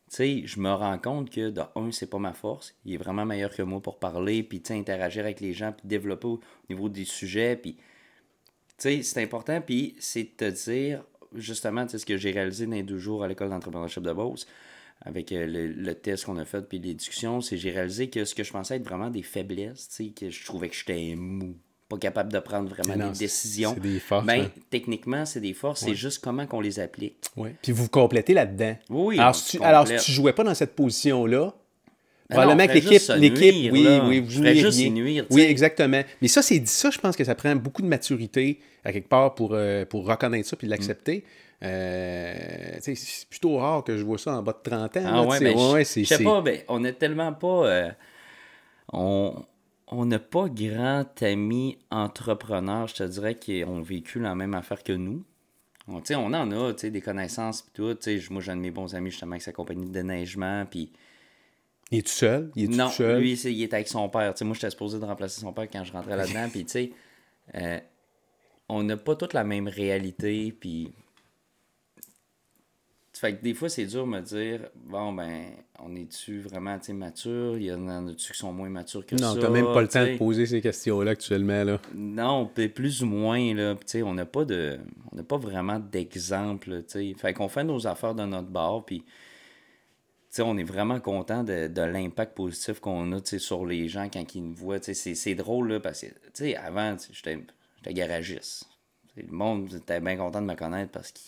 tu 0.10 0.16
sais, 0.16 0.42
je 0.46 0.60
me 0.60 0.72
rends 0.72 0.98
compte 0.98 1.30
que, 1.30 1.50
de 1.50 1.62
un, 1.76 1.92
c'est 1.92 2.10
pas 2.10 2.20
ma 2.20 2.34
force. 2.34 2.76
Il 2.86 2.94
est 2.94 2.98
vraiment 2.98 3.26
meilleur 3.26 3.54
que 3.54 3.62
moi 3.62 3.82
pour 3.82 4.00
parler, 4.00 4.42
puis, 4.44 4.64
interagir 4.70 5.26
avec 5.26 5.42
les 5.42 5.54
gens, 5.54 5.74
puis 5.74 5.88
développer 5.88 6.28
au 6.28 6.40
niveau 6.70 6.88
des 6.88 7.06
sujets, 7.06 7.58
puis, 7.58 7.74
tu 7.74 7.82
sais, 8.78 9.04
c'est 9.04 9.22
important, 9.22 9.60
puis 9.62 9.96
c'est 10.00 10.24
de 10.24 10.30
te 10.30 10.70
dire, 10.70 11.04
justement, 11.34 11.86
tu 11.86 12.00
ce 12.00 12.06
que 12.06 12.16
j'ai 12.16 12.32
réalisé 12.32 12.66
dans 12.68 12.74
les 12.74 12.84
deux 12.84 13.00
jours 13.00 13.24
à 13.24 13.28
l'école 13.28 13.50
d'entrepreneurship 13.50 14.04
de 14.04 14.14
Beauce, 14.14 14.48
avec 15.02 15.32
euh, 15.32 15.46
le, 15.46 15.68
le 15.68 15.96
test 15.96 16.26
qu'on 16.26 16.38
a 16.38 16.46
fait, 16.46 16.68
puis 16.68 16.80
les 16.80 16.94
discussions, 16.94 17.42
c'est 17.42 17.58
j'ai 17.58 17.72
réalisé 17.72 18.10
que 18.10 18.24
ce 18.24 18.34
que 18.34 18.44
je 18.44 18.52
pensais 18.52 18.78
être 18.78 18.88
vraiment 18.88 19.10
des 19.10 19.24
faiblesses, 19.24 19.90
tu 19.90 20.06
sais, 20.06 20.10
que 20.12 20.30
je 20.30 20.46
trouvais 20.46 20.70
que 20.70 20.76
j'étais 20.76 21.16
mou, 21.16 21.58
pas 21.90 21.98
capable 21.98 22.32
de 22.34 22.40
prendre 22.40 22.68
vraiment 22.70 22.96
Non, 22.98 23.12
des 23.12 23.20
décisions. 23.20 23.72
c'est 23.74 23.80
des 23.82 24.00
forces, 24.00 24.26
Ben, 24.26 24.42
hein. 24.42 24.52
techniquement, 24.70 25.26
c'est 25.26 25.40
des 25.40 25.54
forces, 25.54 25.82
c'est 25.86 25.96
juste 25.96 26.22
comment 26.24 26.46
qu'on 26.46 26.60
les 26.62 26.80
applique. 26.80 27.16
Ouais. 27.38 27.56
Puis 27.62 27.72
vous 27.72 27.84
vous 27.84 27.90
complétez 27.90 28.34
là-dedans. 28.34 28.76
Oui, 28.90 29.18
alors, 29.20 29.36
si 29.36 29.58
tu, 29.58 29.64
alors, 29.64 29.84
si 29.88 29.94
complète. 29.94 30.06
tu 30.06 30.12
jouais 30.12 30.34
pas 30.34 30.44
dans 30.44 30.54
cette 30.56 30.76
position-là, 30.76 31.54
Ben 32.30 32.36
probablement 32.36 32.68
que 32.68 32.74
l'équipe, 32.74 33.02
l'équipe, 33.18 33.72
oui, 33.72 33.84
là. 33.84 34.06
oui, 34.06 34.20
vous 34.20 34.30
juste 34.30 34.90
nuire, 34.90 35.26
Oui, 35.30 35.44
exactement. 35.44 36.02
Mais 36.22 36.28
ça, 36.28 36.42
c'est 36.42 36.68
ça, 36.68 36.90
je 36.90 36.98
pense 37.00 37.16
que 37.16 37.24
ça 37.24 37.36
prend 37.36 37.56
beaucoup 37.56 37.82
de 37.82 37.88
maturité 37.88 38.60
à 38.84 38.92
quelque 38.92 39.08
part 39.08 39.34
pour, 39.34 39.52
euh, 39.54 39.86
pour 39.86 40.06
reconnaître 40.06 40.48
ça 40.50 40.58
puis 40.58 40.68
l'accepter. 40.68 41.24
Euh, 41.64 42.36
tu 42.76 42.82
sais, 42.82 42.96
c'est 42.96 43.28
plutôt 43.30 43.58
rare 43.58 43.84
que 43.84 43.98
je 43.98 44.04
vois 44.04 44.18
ça 44.18 44.34
en 44.38 44.44
bas 44.44 44.54
de 44.54 44.70
30 44.70 44.98
ans. 44.98 45.04
Ah 45.06 45.12
là, 45.12 45.24
ouais, 45.24 45.40
ben, 45.40 45.58
je- 45.58 45.74
Ouais, 45.74 45.86
je 45.86 46.04
sais 46.04 46.24
pas, 46.24 46.42
ben, 46.42 46.60
on 46.68 46.84
est 46.84 46.94
tellement 46.94 47.32
pas. 47.34 47.66
euh, 47.66 47.90
on 48.94 49.34
on 49.88 50.06
n'a 50.06 50.20
pas 50.20 50.50
grand 50.50 51.06
ami 51.22 51.78
entrepreneur, 51.90 52.88
je 52.88 52.96
te 52.96 53.04
dirais, 53.04 53.36
qui 53.36 53.64
ont 53.66 53.82
vécu 53.82 54.20
la 54.20 54.36
même 54.36 54.54
affaire 54.54 54.84
que 54.84 54.94
nous. 54.94 55.24
On, 55.88 56.34
en 56.34 56.52
a 56.52 56.74
des 56.74 57.02
connaissances 57.02 57.62
pis 57.62 57.72
tout. 57.72 57.98
Moi, 58.30 58.42
j'ai 58.42 58.52
un 58.52 58.58
de 58.58 58.62
mes 58.62 58.72
bons 58.72 58.94
amis 58.94 59.10
justement 59.10 59.32
avec 59.32 59.42
sa 59.42 59.54
compagnie 59.54 59.86
de 59.86 59.94
déneigement. 59.94 60.66
Puis 60.70 60.92
Il 61.92 62.00
est 62.00 62.02
tout 62.02 62.10
seul? 62.10 62.52
Il 62.58 62.66
est 62.66 62.76
non, 62.76 62.88
tout 62.88 62.96
seul? 62.96 63.22
lui, 63.22 63.34
il 63.34 63.64
est 63.64 63.74
avec 63.74 63.88
son 63.88 64.10
père. 64.10 64.34
Tu 64.34 64.40
sais, 64.40 64.46
moi, 64.46 64.54
j'étais 64.54 64.70
supposé 64.70 65.00
de 65.00 65.06
remplacer 65.06 65.40
son 65.40 65.54
père 65.54 65.70
quand 65.72 65.86
je 65.86 65.94
rentrais 65.94 66.18
là-dedans. 66.18 66.50
Puis, 66.52 66.66
tu 66.66 66.72
sais, 66.72 66.92
euh, 67.56 67.80
on 68.68 68.84
n'a 68.84 68.98
pas 68.98 69.16
toute 69.16 69.34
la 69.34 69.46
même 69.46 69.70
réalité. 69.70 70.52
Puis, 70.52 70.92
fait 73.20 73.36
que 73.36 73.44
des 73.44 73.54
fois, 73.54 73.70
c'est 73.70 73.86
dur 73.86 74.06
de 74.06 74.10
me 74.12 74.22
dire, 74.22 74.70
bon, 74.76 75.14
ben, 75.14 75.46
on 75.80 75.96
est-tu 75.96 76.42
vraiment, 76.42 76.78
mature? 76.94 77.58
Il 77.58 77.64
y 77.66 77.72
en 77.72 77.88
a-tu 78.08 78.32
qui 78.32 78.38
sont 78.38 78.52
moins 78.52 78.70
matures 78.70 79.06
que 79.06 79.16
non, 79.16 79.34
ça? 79.34 79.40
t'as 79.42 79.50
même 79.50 79.66
pas 79.66 79.82
le 79.82 79.88
temps 79.88 80.06
de 80.06 80.18
poser 80.18 80.46
ces 80.46 80.62
questions-là 80.62 81.12
actuellement. 81.12 81.64
Là. 81.64 81.80
Non, 81.94 82.46
plus 82.48 83.04
ou 83.04 83.06
moins, 83.06 83.54
là. 83.54 83.76
Puis, 83.76 83.86
Tu 83.86 83.92
sais, 83.92 84.04
on 84.04 84.14
n'a 84.14 84.26
pas 84.26 84.46
de. 84.46 84.80
On 85.12 85.16
n'a 85.16 85.24
pas 85.24 85.38
vraiment 85.38 85.80
d'exemple. 85.80 86.84
Fait 87.18 87.34
qu'on 87.34 87.48
fait 87.48 87.64
nos 87.64 87.88
affaires 87.88 88.16
de 88.16 88.26
notre 88.26 88.50
bord, 88.50 88.86
puis. 88.86 89.00
Tu 89.02 89.06
sais, 90.30 90.42
on 90.42 90.58
est 90.58 90.64
vraiment 90.64 91.00
content 91.00 91.44
de, 91.44 91.68
de 91.68 91.82
l'impact 91.82 92.36
positif 92.36 92.80
qu'on 92.80 93.12
a, 93.14 93.22
tu 93.22 93.30
sais, 93.30 93.40
sur 93.40 93.66
les 93.66 93.88
gens 93.88 94.10
quand 94.12 94.36
ils 94.36 94.44
nous 94.44 94.54
voient. 94.54 94.80
C'est- 94.82 94.94
c'est 95.16 95.36
drôle, 95.36 95.70
là, 95.72 95.80
parce 95.80 96.02
que, 96.02 96.08
tu 96.08 96.14
sais, 96.34 96.56
avant, 96.56 96.96
j'étais 97.12 97.40
j'étais 97.78 97.94
garagiste. 97.94 98.66
Le 99.16 99.32
monde 99.32 99.74
était 99.74 100.02
bien 100.02 100.18
content 100.18 100.42
de 100.42 100.48
me 100.48 100.56
connaître 100.56 100.92
parce 100.92 101.12
que, 101.12 101.20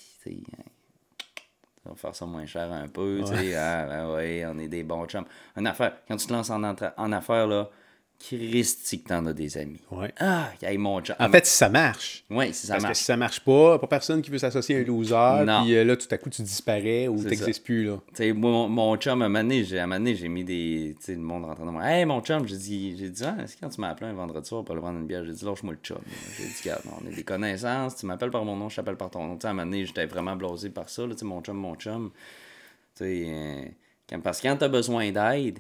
on 1.85 1.89
va 1.91 1.95
faire 1.95 2.15
ça 2.15 2.25
moins 2.25 2.45
cher 2.45 2.71
un 2.71 2.87
peu, 2.87 3.21
tu 3.25 3.35
sais. 3.35 3.55
Ah, 3.55 3.85
ben 3.87 4.13
ouais, 4.13 4.45
on 4.45 4.57
est 4.59 4.67
des 4.67 4.83
bons 4.83 5.05
chums. 5.05 5.25
Une 5.55 5.67
affaire, 5.67 5.93
quand 6.07 6.17
tu 6.17 6.27
te 6.27 6.33
lances 6.33 6.49
en, 6.49 6.63
en 6.63 7.11
affaires, 7.11 7.47
là, 7.47 7.69
Christy 8.19 9.01
que 9.01 9.07
t'en 9.07 9.25
as 9.27 9.33
des 9.33 9.57
amis. 9.57 9.79
Ouais. 9.91 10.13
Ah, 10.19 10.49
hey, 10.61 10.77
mon 10.77 10.99
chum. 11.01 11.15
En 11.19 11.29
fait, 11.29 11.45
si 11.45 11.55
ça 11.55 11.69
marche. 11.69 12.25
oui, 12.29 12.53
si 12.53 12.67
ça 12.67 12.73
Parce 12.73 12.83
que 12.83 12.87
marche. 12.89 12.97
si 12.97 13.03
ça 13.05 13.15
marche 13.17 13.39
pas, 13.39 13.79
pas 13.79 13.87
personne 13.87 14.21
qui 14.21 14.29
veut 14.29 14.37
s'associer 14.37 14.75
à 14.75 14.79
un 14.79 14.83
loser, 14.83 15.45
Non. 15.45 15.63
puis 15.63 15.75
euh, 15.77 15.85
là, 15.85 15.95
tout 15.95 16.07
à 16.11 16.17
coup, 16.17 16.29
tu 16.29 16.41
disparais 16.41 17.07
ou 17.07 17.23
t'existes 17.23 17.63
plus. 17.63 17.85
Là. 17.85 17.99
Moi, 18.19 18.33
mon, 18.33 18.67
mon 18.67 18.97
chum, 18.97 19.21
à 19.21 19.25
un 19.25 19.29
moment 19.29 19.41
donné, 19.41 19.63
j'ai, 19.63 20.27
mis 20.27 20.43
des. 20.43 20.95
Tu 20.99 21.05
sais, 21.05 21.13
le 21.13 21.21
monde 21.21 21.45
rentrant 21.45 21.65
dans 21.65 21.71
moi. 21.71 21.85
Hey, 21.89 22.03
mon 22.03 22.19
chum, 22.21 22.45
j'ai 22.45 22.57
dit, 22.57 22.97
j'ai 22.97 23.09
dit, 23.09 23.23
ah, 23.23 23.37
est-ce 23.41 23.55
que 23.55 23.61
quand 23.61 23.69
tu 23.69 23.79
m'as 23.79 23.89
appelé 23.89 24.09
un 24.11 24.13
vendredi 24.13 24.47
soir 24.47 24.65
pour 24.65 24.75
aller 24.75 24.83
vendre 24.83 24.99
une 24.99 25.07
bière, 25.07 25.23
j'ai 25.23 25.33
dit, 25.33 25.45
lâche-moi 25.45 25.73
le 25.73 25.79
chum. 25.81 25.99
J'ai 26.37 26.43
dit, 26.43 26.53
regarde, 26.63 26.83
on 27.01 27.07
est 27.09 27.15
des 27.15 27.23
connaissances, 27.23 27.95
tu 27.95 28.05
m'appelles 28.05 28.31
par 28.31 28.43
mon 28.43 28.57
nom, 28.57 28.67
je 28.67 28.75
t'appelle 28.75 28.97
par 28.97 29.09
ton 29.09 29.25
nom. 29.25 29.35
Tu 29.35 29.41
sais, 29.43 29.47
à 29.47 29.51
un 29.51 29.53
moment 29.53 29.65
donné, 29.65 29.85
j'étais 29.85 30.05
vraiment 30.05 30.35
blasé 30.35 30.69
par 30.69 30.89
ça, 30.89 31.03
là, 31.03 31.13
tu 31.13 31.19
sais, 31.19 31.25
mon 31.25 31.41
chum, 31.41 31.55
mon 31.55 31.75
chum. 31.75 32.11
Tu 32.97 33.03
sais, 33.05 33.25
euh, 33.29 34.17
parce 34.21 34.41
que 34.41 34.47
quand 34.47 34.57
t'as 34.57 34.67
besoin 34.67 35.09
d'aide, 35.11 35.59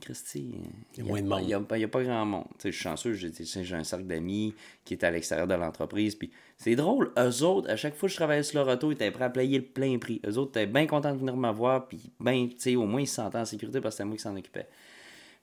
Christy, 0.00 0.54
euh, 0.54 0.68
Il 0.96 0.98
y 0.98 1.06
a 1.06 1.08
moins 1.08 1.22
de 1.22 1.26
monde. 1.26 1.40
Il 1.42 1.46
n'y 1.46 1.54
a, 1.54 1.60
pas- 1.60 1.76
a 1.76 2.04
grand 2.04 2.24
monde. 2.24 2.44
Tu 2.58 2.62
sais, 2.62 2.72
je 2.72 2.76
suis 2.76 2.82
chanceux, 2.82 3.12
j'ai, 3.14 3.74
un 3.74 3.84
cercle 3.84 4.06
d'amis 4.06 4.54
qui 4.84 4.94
est 4.94 5.04
à 5.04 5.10
l'extérieur 5.10 5.46
de 5.46 5.54
l'entreprise. 5.54 6.14
Puis 6.14 6.30
c'est 6.56 6.76
drôle, 6.76 7.12
eux 7.18 7.42
autres, 7.42 7.70
à 7.70 7.76
chaque 7.76 7.94
fois 7.94 8.08
que 8.08 8.12
je 8.12 8.16
travaillais 8.16 8.42
sur 8.42 8.64
leur 8.64 8.74
auto, 8.74 8.90
ils 8.90 8.94
étaient 8.94 9.10
prêts 9.10 9.24
à 9.24 9.30
payer 9.30 9.58
le 9.58 9.64
plein 9.64 9.98
prix. 9.98 10.20
Eux 10.26 10.38
autres 10.38 10.52
étaient 10.52 10.66
bien 10.66 10.86
contents 10.86 11.12
de 11.12 11.18
venir 11.18 11.36
me 11.36 11.50
voir. 11.52 11.88
Puis 11.88 12.12
ben, 12.20 12.48
au 12.76 12.86
moins, 12.86 13.00
ils 13.00 13.08
se 13.08 13.16
sentaient 13.16 13.38
en 13.38 13.44
sécurité 13.44 13.80
parce 13.80 13.94
que 13.94 13.98
c'était 13.98 14.06
moi 14.06 14.16
qui 14.16 14.22
s'en 14.22 14.36
occupais. 14.36 14.68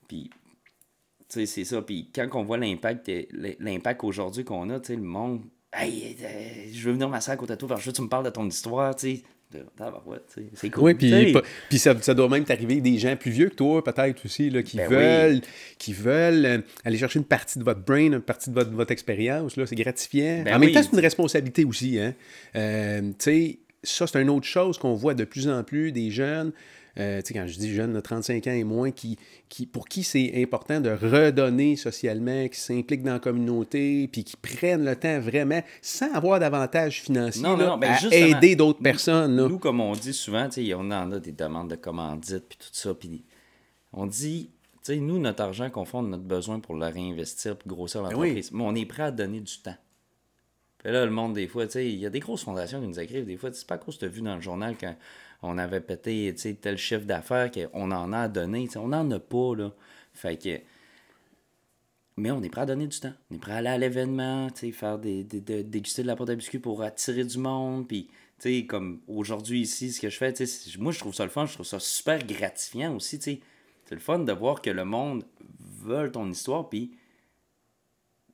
Puis, 0.07 0.29
tu 0.31 1.25
sais, 1.27 1.45
c'est 1.45 1.65
ça. 1.65 1.81
Puis 1.81 2.09
quand 2.13 2.27
on 2.33 2.43
voit 2.43 2.57
l'impact, 2.57 3.11
l'impact 3.59 4.03
aujourd'hui 4.03 4.43
qu'on 4.43 4.69
a, 4.69 4.79
tu 4.79 4.87
sais, 4.87 4.95
le 4.95 5.03
monde, 5.03 5.43
hey, 5.73 6.15
euh, 6.21 6.69
je 6.71 6.85
veux 6.85 6.93
venir 6.93 7.09
m'asseoir 7.09 7.35
à 7.35 7.37
côté 7.37 7.53
de 7.53 7.57
toi, 7.59 7.67
parce 7.69 7.85
que 7.85 7.91
tu 7.91 8.01
me 8.01 8.09
parles 8.09 8.25
de 8.25 8.31
ton 8.31 8.47
histoire, 8.47 8.95
tu 8.95 9.17
sais. 9.17 9.23
C'est 10.53 10.69
cool. 10.69 10.83
Oui, 10.83 10.93
puis, 10.93 11.33
puis 11.69 11.79
ça, 11.79 11.95
ça 12.01 12.13
doit 12.13 12.29
même 12.29 12.43
t'arriver 12.43 12.81
des 12.81 12.97
gens 12.99 13.15
plus 13.15 13.31
vieux 13.31 13.49
que 13.49 13.55
toi, 13.55 13.83
peut-être 13.83 14.23
aussi, 14.23 14.49
là, 14.49 14.61
qui 14.61 14.77
Ben 14.77 14.89
veulent, 14.89 15.41
qui 15.79 15.93
veulent 15.93 16.45
euh, 16.45 16.57
aller 16.85 16.97
chercher 16.97 17.19
une 17.19 17.25
partie 17.25 17.57
de 17.57 17.63
votre 17.63 17.81
brain, 17.81 18.13
une 18.13 18.21
partie 18.21 18.51
de 18.51 18.55
votre, 18.55 18.71
votre 18.71 18.91
expérience. 18.91 19.55
C'est 19.65 19.75
gratifiant. 19.75 20.43
Ben 20.43 20.55
en 20.55 20.59
même 20.59 20.71
temps, 20.71 20.83
c'est 20.83 20.93
une 20.93 20.99
responsabilité 20.99 21.65
aussi. 21.65 21.99
Hein? 21.99 22.13
Euh, 22.55 23.01
tu 23.01 23.15
sais, 23.19 23.59
ça, 23.81 24.05
c'est 24.05 24.21
une 24.21 24.29
autre 24.29 24.45
chose 24.45 24.77
qu'on 24.77 24.93
voit 24.93 25.15
de 25.15 25.23
plus 25.23 25.47
en 25.47 25.63
plus 25.63 25.91
des 25.91 26.11
jeunes. 26.11 26.51
Euh, 26.99 27.21
tu 27.21 27.27
sais, 27.27 27.33
quand 27.33 27.47
je 27.47 27.57
dis 27.57 27.73
jeunes, 27.73 27.93
de 27.93 27.99
35 27.99 28.45
ans 28.47 28.51
et 28.51 28.63
moins, 28.63 28.91
qui, 28.91 29.17
qui, 29.47 29.65
pour 29.65 29.87
qui 29.87 30.03
c'est 30.03 30.41
important 30.41 30.81
de 30.81 30.89
redonner 30.89 31.75
socialement, 31.75 32.47
qui 32.47 32.59
s'impliquent 32.59 33.03
dans 33.03 33.13
la 33.13 33.19
communauté, 33.19 34.09
puis 34.11 34.23
qui 34.23 34.35
prennent 34.35 34.83
le 34.83 34.95
temps 34.95 35.19
vraiment, 35.19 35.61
sans 35.81 36.11
avoir 36.13 36.39
d'avantages 36.39 37.01
financiers, 37.01 37.41
Non, 37.41 37.51
non, 37.51 37.57
là, 37.57 37.65
non, 37.67 37.77
ben 37.77 37.91
à 37.91 38.15
aider 38.15 38.55
d'autres 38.55 38.81
personnes. 38.81 39.35
là. 39.35 39.47
Nous, 39.47 39.59
comme 39.59 39.79
on 39.79 39.93
dit 39.93 40.13
souvent, 40.13 40.47
tu 40.49 40.65
sais, 40.65 40.73
on 40.73 40.91
en 40.91 41.11
a 41.11 41.19
des 41.19 41.31
demandes 41.31 41.69
de 41.69 41.75
commandites 41.75 42.45
puis 42.49 42.57
tout 42.57 42.69
ça. 42.71 42.93
Puis 42.93 43.23
on 43.93 44.05
dit, 44.05 44.49
tu 44.73 44.93
sais, 44.93 44.97
nous, 44.97 45.19
notre 45.19 45.41
argent 45.43 45.65
a 45.65 46.01
notre 46.01 46.23
besoin 46.23 46.59
pour 46.59 46.75
le 46.75 46.85
réinvestir 46.87 47.57
puis 47.57 47.69
grossir 47.69 48.01
l'entreprise. 48.01 48.51
Mais 48.51 48.63
on 48.63 48.75
est 48.75 48.85
prêt 48.85 49.03
à 49.03 49.11
donner 49.11 49.39
du 49.39 49.57
temps. 49.59 49.75
Puis 50.79 50.91
là, 50.91 51.05
le 51.05 51.11
monde, 51.11 51.33
des 51.33 51.47
fois, 51.47 51.65
tu 51.65 51.73
sais, 51.73 51.91
il 51.91 51.99
y 51.99 52.05
a 52.05 52.09
des 52.09 52.21
grosses 52.21 52.43
fondations 52.43 52.81
qui 52.81 52.87
nous 52.87 52.99
écrivent. 52.99 53.25
Des 53.25 53.37
fois, 53.37 53.51
c'est 53.51 53.67
pas 53.67 53.75
à 53.75 53.77
cause 53.77 53.97
que 53.97 54.05
tu 54.05 54.11
vu 54.11 54.21
dans 54.21 54.35
le 54.35 54.41
journal 54.41 54.75
quand 54.79 54.95
on 55.41 55.57
avait 55.57 55.81
pété, 55.81 56.33
tel 56.59 56.77
chiffre 56.77 57.05
d'affaires 57.05 57.51
qu'on 57.51 57.91
en 57.91 58.13
a 58.13 58.29
sais, 58.33 58.77
on 58.77 58.87
n'en 58.87 59.11
a 59.11 59.19
pas, 59.19 59.55
là. 59.55 59.71
Fait 60.13 60.37
que. 60.37 60.59
Mais 62.17 62.31
on 62.31 62.41
est 62.43 62.49
prêt 62.49 62.61
à 62.61 62.65
donner 62.65 62.87
du 62.87 62.99
temps. 62.99 63.13
On 63.31 63.35
est 63.35 63.39
prêt 63.39 63.53
à 63.53 63.57
aller 63.57 63.69
à 63.69 63.77
l'événement, 63.77 64.49
faire 64.53 64.99
des, 64.99 65.23
des, 65.23 65.39
de- 65.39 65.61
déguster 65.61 66.01
de 66.01 66.07
la 66.07 66.15
pâte 66.17 66.29
à 66.29 66.35
biscuits 66.35 66.59
pour 66.59 66.81
attirer 66.81 67.23
du 67.23 67.37
monde. 67.37 67.87
Puis, 67.87 68.09
tu 68.39 68.59
sais, 68.59 68.65
comme 68.65 69.01
aujourd'hui 69.07 69.61
ici, 69.61 69.91
ce 69.91 70.01
que 70.01 70.09
je 70.09 70.17
fais, 70.17 70.33
moi, 70.79 70.91
je 70.91 70.99
trouve 70.99 71.13
ça 71.13 71.23
le 71.23 71.29
fun, 71.29 71.45
je 71.45 71.53
trouve 71.53 71.65
ça 71.65 71.79
super 71.79 72.25
gratifiant 72.25 72.95
aussi, 72.95 73.19
tu 73.19 73.23
sais. 73.23 73.39
C'est 73.85 73.95
le 73.95 74.01
fun 74.01 74.19
de 74.19 74.31
voir 74.33 74.61
que 74.61 74.69
le 74.69 74.85
monde 74.85 75.25
veut 75.81 76.11
ton 76.11 76.29
histoire, 76.29 76.69
puis, 76.69 76.91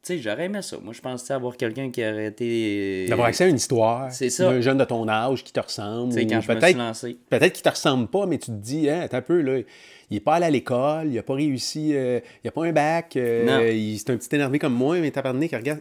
sais, 0.05 0.17
j'aurais 0.19 0.45
aimé 0.45 0.61
ça. 0.61 0.77
Moi, 0.83 0.93
je 0.93 1.01
pense, 1.01 1.21
tu 1.21 1.27
sais, 1.27 1.33
avoir 1.33 1.55
quelqu'un 1.57 1.89
qui 1.91 2.01
aurait 2.05 2.27
été... 2.27 3.05
D'avoir 3.07 3.27
accès 3.27 3.45
à 3.45 3.47
une 3.47 3.55
histoire. 3.55 4.11
C'est 4.11 4.29
ça. 4.29 4.49
Un 4.49 4.61
jeune 4.61 4.77
de 4.77 4.85
ton 4.85 5.07
âge 5.07 5.43
qui 5.43 5.51
te 5.53 5.59
ressemble. 5.59 6.13
Tu 6.13 6.19
sais, 6.19 6.27
quand 6.27 6.29
je 6.29 6.35
me 6.35 6.41
suis 6.41 6.53
peut-être 6.61 6.77
lancé. 6.77 7.17
peut-être 7.29 7.53
qu'il 7.53 7.63
te 7.63 7.69
ressemble 7.69 8.07
pas, 8.07 8.25
mais 8.25 8.37
tu 8.37 8.47
te 8.47 8.51
dis, 8.51 8.89
hein, 8.89 9.01
attends 9.01 9.17
un 9.17 9.21
peu, 9.21 9.41
là, 9.41 9.59
il 9.59 10.13
n'est 10.13 10.19
pas 10.19 10.35
allé 10.35 10.45
à 10.45 10.49
l'école, 10.51 11.07
il 11.07 11.13
n'a 11.15 11.23
pas 11.23 11.33
réussi, 11.33 11.91
euh, 11.95 12.19
il 12.43 12.47
n'a 12.47 12.51
pas 12.51 12.65
un 12.65 12.71
bac, 12.71 13.15
euh, 13.15 13.45
Non. 13.45 13.65
il 13.65 13.97
c'est 13.97 14.09
un 14.11 14.17
petit 14.17 14.35
énervé 14.35 14.59
comme 14.59 14.73
moi, 14.73 14.99
mais 14.99 15.09
t'as 15.11 15.21
parlé 15.21 15.49
qui 15.49 15.55
regarde. 15.55 15.79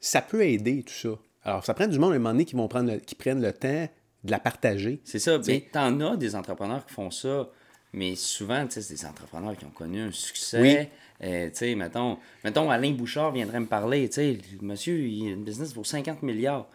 Ça 0.00 0.20
peut 0.20 0.44
aider, 0.44 0.82
tout 0.82 0.92
ça. 0.92 1.08
Alors, 1.42 1.64
ça 1.64 1.72
prend 1.74 1.86
du 1.86 1.98
monde 1.98 2.12
à 2.12 2.16
un 2.16 2.18
moment 2.18 2.32
donné 2.32 2.44
qui, 2.44 2.54
vont 2.56 2.68
prendre 2.68 2.92
le- 2.92 2.98
qui 2.98 3.14
prennent 3.14 3.40
le 3.40 3.52
temps 3.52 3.88
de 4.24 4.30
la 4.30 4.38
partager. 4.38 5.00
C'est 5.04 5.18
ça. 5.20 5.38
Mais 5.46 5.64
t'en 5.72 6.00
as 6.00 6.16
des 6.16 6.34
entrepreneurs 6.36 6.84
qui 6.84 6.92
font 6.92 7.10
ça, 7.10 7.48
mais 7.92 8.14
souvent, 8.16 8.64
tu 8.66 8.72
sais, 8.72 8.82
c'est 8.82 8.94
des 8.94 9.06
entrepreneurs 9.06 9.56
qui 9.56 9.64
ont 9.64 9.70
connu 9.70 10.00
un 10.02 10.10
succès. 10.12 10.60
Oui. 10.60 10.76
Euh, 11.24 11.48
tu 11.48 11.56
sais, 11.56 11.74
mettons, 11.74 12.18
mettons, 12.44 12.70
Alain 12.70 12.92
Bouchard 12.92 13.32
viendrait 13.32 13.60
me 13.60 13.66
parler, 13.66 14.08
tu 14.08 14.14
sais, 14.16 14.38
monsieur, 14.60 14.98
il 14.98 15.28
a 15.28 15.30
une 15.32 15.44
business 15.44 15.72
pour 15.72 15.86
50 15.86 16.22
milliards. 16.22 16.68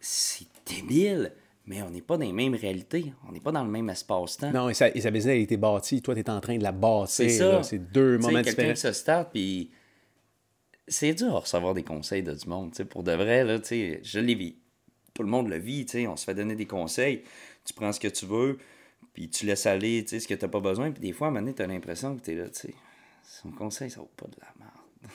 C'est 0.00 0.46
débile, 0.66 1.32
mais 1.66 1.80
on 1.82 1.88
n'est 1.90 2.02
pas 2.02 2.18
dans 2.18 2.26
les 2.26 2.32
mêmes 2.32 2.54
réalités. 2.54 3.12
On 3.28 3.32
n'est 3.32 3.40
pas 3.40 3.52
dans 3.52 3.64
le 3.64 3.70
même 3.70 3.88
espace-temps. 3.88 4.52
Non, 4.52 4.68
et 4.68 4.74
sa, 4.74 4.88
et 4.90 5.00
sa 5.00 5.10
business 5.10 5.32
a 5.32 5.36
été 5.36 5.56
bâtie. 5.56 6.02
Toi, 6.02 6.14
tu 6.14 6.20
es 6.20 6.28
en 6.30 6.40
train 6.40 6.58
de 6.58 6.62
la 6.62 6.72
bâtir. 6.72 7.30
C'est. 7.30 7.62
C'est 7.62 7.78
deux 7.78 8.16
Tu 8.18 8.22
sais, 8.22 8.28
moments 8.28 8.42
quelqu'un 8.42 8.50
différents. 8.50 8.74
qui 8.74 8.80
se 8.80 8.92
start, 8.92 9.30
puis 9.32 9.70
c'est 10.86 11.14
dur 11.14 11.28
de 11.28 11.36
recevoir 11.36 11.72
des 11.72 11.82
conseils 11.82 12.22
de 12.22 12.34
du 12.34 12.46
monde. 12.48 12.72
tu 12.72 12.76
sais, 12.78 12.84
Pour 12.84 13.02
de 13.02 13.12
vrai, 13.12 13.44
là, 13.44 13.58
tu 13.58 13.68
sais, 13.68 14.00
je 14.02 14.18
l'ai 14.20 14.34
vu. 14.34 14.54
Tout 15.14 15.22
le 15.22 15.28
monde 15.30 15.48
le 15.48 15.56
vit, 15.56 15.86
tu 15.86 15.92
sais, 15.92 16.06
on 16.06 16.16
se 16.16 16.24
fait 16.24 16.34
donner 16.34 16.54
des 16.56 16.66
conseils. 16.66 17.22
Tu 17.64 17.72
prends 17.72 17.92
ce 17.92 18.00
que 18.00 18.08
tu 18.08 18.26
veux, 18.26 18.58
puis 19.14 19.30
tu 19.30 19.46
laisses 19.46 19.64
aller 19.64 20.02
tu 20.04 20.10
sais, 20.10 20.20
ce 20.20 20.28
que 20.28 20.34
tu 20.34 20.44
n'as 20.44 20.50
pas 20.50 20.60
besoin. 20.60 20.90
Puis 20.90 21.00
des 21.00 21.12
fois, 21.12 21.28
à 21.28 21.30
un 21.30 21.32
moment 21.32 21.40
donné, 21.46 21.54
tu 21.54 21.62
as 21.62 21.66
l'impression 21.66 22.14
que 22.16 22.22
tu 22.22 22.32
es 22.32 22.34
là, 22.34 22.48
tu 22.48 22.60
sais. 22.60 22.74
Son 23.24 23.50
conseil, 23.50 23.90
ça 23.90 24.00
vaut 24.00 24.10
pas 24.16 24.26
de 24.26 24.36
la 24.40 24.52
merde. 24.58 25.12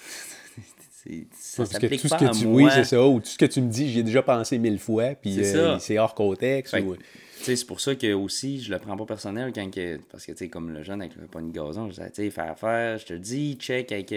c'est, 0.92 1.28
ça 1.32 1.66
s'applique 1.66 2.08
pas 2.08 2.18
à 2.18 2.34
moi. 2.34 2.64
Oui, 2.64 2.66
c'est 2.74 2.84
ça. 2.84 3.08
Ou 3.08 3.20
tout 3.20 3.28
ce 3.28 3.38
que 3.38 3.46
tu 3.46 3.62
me 3.62 3.70
dis, 3.70 3.92
j'ai 3.92 4.04
déjà 4.04 4.22
pensé 4.22 4.58
mille 4.58 4.80
fois, 4.80 5.16
puis 5.16 5.44
c'est, 5.80 5.98
hors 5.98 6.16
contexte. 6.16 6.76
C'est 7.42 7.66
pour 7.66 7.80
ça 7.80 7.96
que 7.96 8.14
aussi, 8.14 8.62
je 8.62 8.72
le 8.72 8.80
prends 8.80 8.98
pas 8.98 9.06
personnel 9.06 9.54
quand 9.54 9.72
que, 9.72 9.98
parce 10.12 10.26
que 10.26 10.34
tu 10.34 10.40
sais, 10.40 10.50
comme 10.50 10.72
le 10.72 10.84
jeune 10.84 11.02
avec 11.02 11.16
le 11.16 11.26
pony 11.26 11.52
gazon, 11.52 11.90
je 11.90 11.94
dis, 11.94 12.08
tu 12.10 12.16
sais, 12.16 12.30
faire 12.30 12.52
affaire, 12.52 12.98
je 12.98 13.06
te 13.06 13.14
le 13.14 13.20
dis, 13.20 13.56
check 13.56 13.94
avec, 13.94 14.14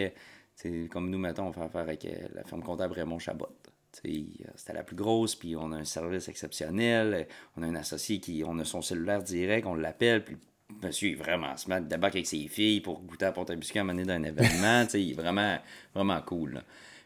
comme 0.91 1.09
nous 1.09 1.19
mettons, 1.19 1.47
on 1.47 1.53
fait 1.53 1.63
affaire 1.63 1.83
avec 1.83 2.07
la 2.35 2.43
firme 2.43 2.63
comptable 2.63 2.95
Raymond 2.95 3.21
Chabot. 3.21 3.49
C'était 3.93 4.73
la 4.73 4.83
plus 4.83 4.97
grosse, 4.97 5.35
puis 5.35 5.55
on 5.55 5.71
a 5.73 5.77
un 5.77 5.85
service 5.85 6.29
exceptionnel. 6.29 7.29
On 7.57 7.63
a 7.63 7.67
un 7.67 7.75
associé 7.75 8.19
qui, 8.21 8.43
on 8.45 8.59
a 8.59 8.65
son 8.65 8.83
cellulaire 8.83 9.23
direct, 9.23 9.67
on 9.67 9.75
l'appelle, 9.75 10.25
puis 10.25 10.37
monsieur 10.83 11.11
est 11.11 11.15
vraiment 11.15 11.57
smart, 11.57 11.81
débarque 11.81 12.17
avec 12.17 12.27
ses 12.27 12.47
filles 12.49 12.81
pour 12.81 13.01
goûter 13.01 13.27
à 13.27 13.33
porte 13.33 13.53
biscuit 13.53 13.79
à 13.79 13.85
mener 13.85 14.05
d'un 14.05 14.23
événement. 14.23 14.87
il 14.95 15.11
est 15.11 15.15
vraiment, 15.15 15.59
vraiment 15.95 16.21
cool. 16.23 16.63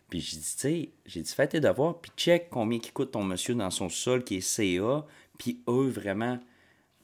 Puis 0.08 0.20
j'ai 0.20 0.36
dit, 0.36 0.42
tu 0.42 0.60
sais, 0.60 0.88
j'ai 1.04 1.22
dit, 1.22 1.32
fais 1.32 1.48
tes 1.48 1.60
devoirs, 1.60 2.00
puis 2.00 2.12
check 2.16 2.48
combien 2.50 2.78
qui 2.78 2.92
coûte 2.92 3.10
ton 3.10 3.24
monsieur 3.24 3.54
dans 3.54 3.70
son 3.70 3.88
sol 3.88 4.22
qui 4.22 4.36
est 4.36 4.40
CA, 4.40 5.04
puis 5.38 5.60
eux, 5.68 5.88
vraiment, 5.88 6.38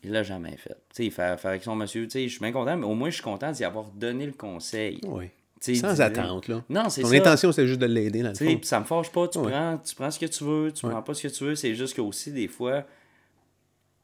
il 0.05 0.13
l'a 0.13 0.23
jamais 0.23 0.57
fait. 0.57 0.77
Tu 0.91 0.97
sais, 0.97 1.05
il 1.07 1.11
fait 1.11 1.23
affaire 1.23 1.51
avec 1.51 1.65
son 1.65 1.75
monsieur, 1.75 2.05
tu 2.05 2.11
sais, 2.11 2.25
je 2.25 2.33
suis 2.33 2.41
bien 2.41 2.53
content, 2.53 2.77
mais 2.77 2.87
au 2.87 2.95
moins, 2.95 3.11
je 3.11 3.15
suis 3.15 3.25
content 3.25 3.51
d'y 3.51 3.65
avoir 3.65 3.87
donné 3.91 4.27
le 4.27 4.33
conseil. 4.33 5.01
Oui. 5.05 5.31
Sans 5.61 6.01
attente, 6.01 6.49
là. 6.49 6.65
Non, 6.69 6.89
c'est 6.89 7.03
ça. 7.03 7.09
Ton 7.09 7.15
intention, 7.15 7.53
c'est 7.53 7.67
juste 7.69 7.81
de 7.81 7.87
l'aider, 7.87 8.23
dans 8.23 8.31
le 8.31 8.35
fond. 8.35 8.61
ça 8.63 8.81
me 8.81 8.85
fâche 8.85 9.11
pas. 9.11 9.29
Tu, 9.29 9.39
prends, 9.39 9.79
tu 9.79 9.95
prends 9.95 10.11
ce 10.11 10.19
que 10.19 10.27
tu 10.27 10.45
veux, 10.45 10.73
tu 10.73 10.87
prends 10.87 11.03
pas 11.03 11.15
ce 11.15 11.29
que 11.29 11.33
tu 11.33 11.45
veux. 11.45 11.55
C'est 11.55 11.75
juste 11.75 11.95
que 11.95 12.01
aussi, 12.01 12.33
des 12.33 12.49
fois, 12.49 12.85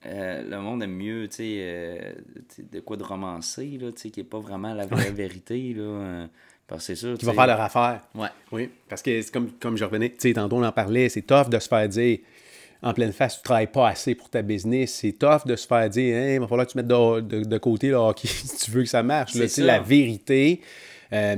euh, 0.06 0.42
le 0.48 0.60
monde 0.60 0.82
aime 0.82 0.94
mieux, 0.94 1.28
tu 1.28 1.36
sais, 1.36 1.56
euh, 1.60 2.12
de 2.70 2.80
quoi 2.80 2.96
de 2.96 3.02
romancer, 3.02 3.78
là, 3.80 3.90
tu 3.92 4.02
sais, 4.02 4.10
qui 4.10 4.20
n'est 4.20 4.26
pas 4.26 4.38
vraiment 4.38 4.74
la 4.74 4.86
vraie 4.86 5.10
vérité, 5.10 5.74
là. 5.74 5.82
Euh, 5.82 6.26
parce 6.66 6.82
que 6.82 6.86
c'est 6.86 6.96
sûr. 6.96 7.16
Qui 7.16 7.24
va 7.24 7.32
faire 7.32 7.46
leur 7.46 7.60
affaire. 7.60 8.02
Ouais. 8.14 8.28
Oui. 8.52 8.70
Parce 8.88 9.02
que, 9.02 9.22
c'est 9.22 9.32
comme, 9.32 9.52
comme 9.52 9.76
je 9.76 9.84
revenais, 9.84 10.10
tu 10.10 10.16
sais, 10.20 10.32
tantôt 10.34 10.56
on 10.56 10.64
en 10.64 10.72
parlait, 10.72 11.08
c'est 11.08 11.22
tough 11.22 11.48
de 11.48 11.58
se 11.58 11.66
faire 11.66 11.88
dire 11.88 12.18
en 12.82 12.94
pleine 12.94 13.12
face, 13.12 13.34
tu 13.34 13.40
ne 13.40 13.44
travailles 13.44 13.72
pas 13.72 13.88
assez 13.88 14.14
pour 14.14 14.30
ta 14.30 14.42
business. 14.42 14.94
C'est 14.94 15.12
tough 15.12 15.46
de 15.46 15.56
se 15.56 15.66
faire 15.66 15.88
dire, 15.90 16.16
hein, 16.16 16.34
il 16.34 16.40
va 16.40 16.46
falloir 16.46 16.66
que 16.66 16.72
tu 16.72 16.78
mettes 16.78 16.86
de, 16.86 17.44
de, 17.44 17.58
côté 17.58 17.88
le 17.88 17.96
hockey 17.96 18.28
si 18.28 18.56
tu 18.66 18.70
veux 18.70 18.82
que 18.82 18.88
ça 18.88 19.02
marche. 19.02 19.32
C'est 19.32 19.62
la 19.62 19.80
vérité. 19.80 20.60
Euh, 21.12 21.36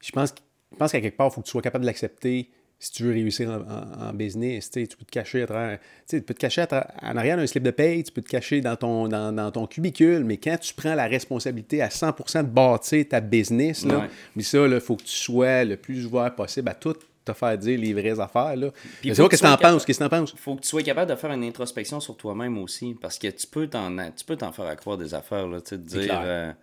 je 0.00 0.10
pense, 0.10 0.34
pense 0.76 0.92
qu'à 0.92 1.00
quelque 1.00 1.16
part, 1.16 1.28
il 1.28 1.34
faut 1.34 1.40
que 1.40 1.46
tu 1.46 1.52
sois 1.52 1.62
capable 1.62 1.82
de 1.82 1.86
l'accepter 1.86 2.50
si 2.82 2.90
tu 2.90 3.04
veux 3.04 3.12
réussir 3.12 3.48
en, 3.48 4.12
business. 4.12 4.68
Tu 4.68 4.84
peux 4.88 5.04
te 5.04 5.10
cacher 5.10 5.42
à 5.42 5.46
travers, 5.46 5.78
tu 6.08 6.20
peux 6.20 6.34
te 6.34 6.40
cacher 6.40 6.64
en 7.00 7.16
arrière 7.16 7.36
d'un 7.36 7.46
slip 7.46 7.62
de 7.62 7.70
paye, 7.70 8.02
tu 8.02 8.10
peux 8.10 8.22
te 8.22 8.28
cacher 8.28 8.60
dans 8.60 8.74
ton, 8.74 9.06
dans, 9.06 9.50
ton 9.52 9.68
cubicule, 9.68 10.24
mais 10.24 10.36
quand 10.36 10.56
tu 10.58 10.74
prends 10.74 10.96
la 10.96 11.06
responsabilité 11.06 11.80
à 11.80 11.88
100% 11.88 12.42
de 12.42 12.48
bâtir 12.48 13.08
ta 13.08 13.20
business, 13.20 13.84
là, 13.84 14.08
mais 14.34 14.42
ça, 14.42 14.66
il 14.66 14.80
faut 14.80 14.96
que 14.96 15.04
tu 15.04 15.14
sois 15.14 15.62
le 15.62 15.76
plus 15.76 16.06
ouvert 16.06 16.34
possible 16.34 16.68
à 16.68 16.74
tout 16.74 16.96
te 17.24 17.32
faire 17.32 17.56
dire 17.56 17.78
les 17.78 17.92
vraies 17.92 18.18
affaires. 18.18 18.56
Là. 18.56 18.70
Puis 19.00 19.10
qu'est-ce 19.10 19.22
que 19.22 19.36
tu 19.36 19.46
en 19.46 19.56
penses? 19.56 19.84
Qu'est-ce 19.84 20.00
que 20.00 20.08
penses? 20.08 20.34
faut 20.36 20.56
que 20.56 20.62
tu 20.62 20.68
sois 20.68 20.82
capable 20.82 21.08
de 21.08 21.14
faire 21.14 21.30
une 21.30 21.44
introspection 21.44 22.00
sur 22.00 22.16
toi-même 22.16 22.58
aussi, 22.58 22.96
parce 23.00 23.16
que 23.16 23.28
tu 23.28 23.46
peux 23.46 23.68
t'en, 23.68 23.96
tu 24.10 24.24
peux 24.26 24.34
t'en 24.34 24.50
faire 24.50 24.66
accroire 24.66 24.98
des 24.98 25.14
affaires, 25.14 25.46
là, 25.46 25.60
tu 25.60 25.76
sais, 25.76 25.78
dire... 25.78 26.54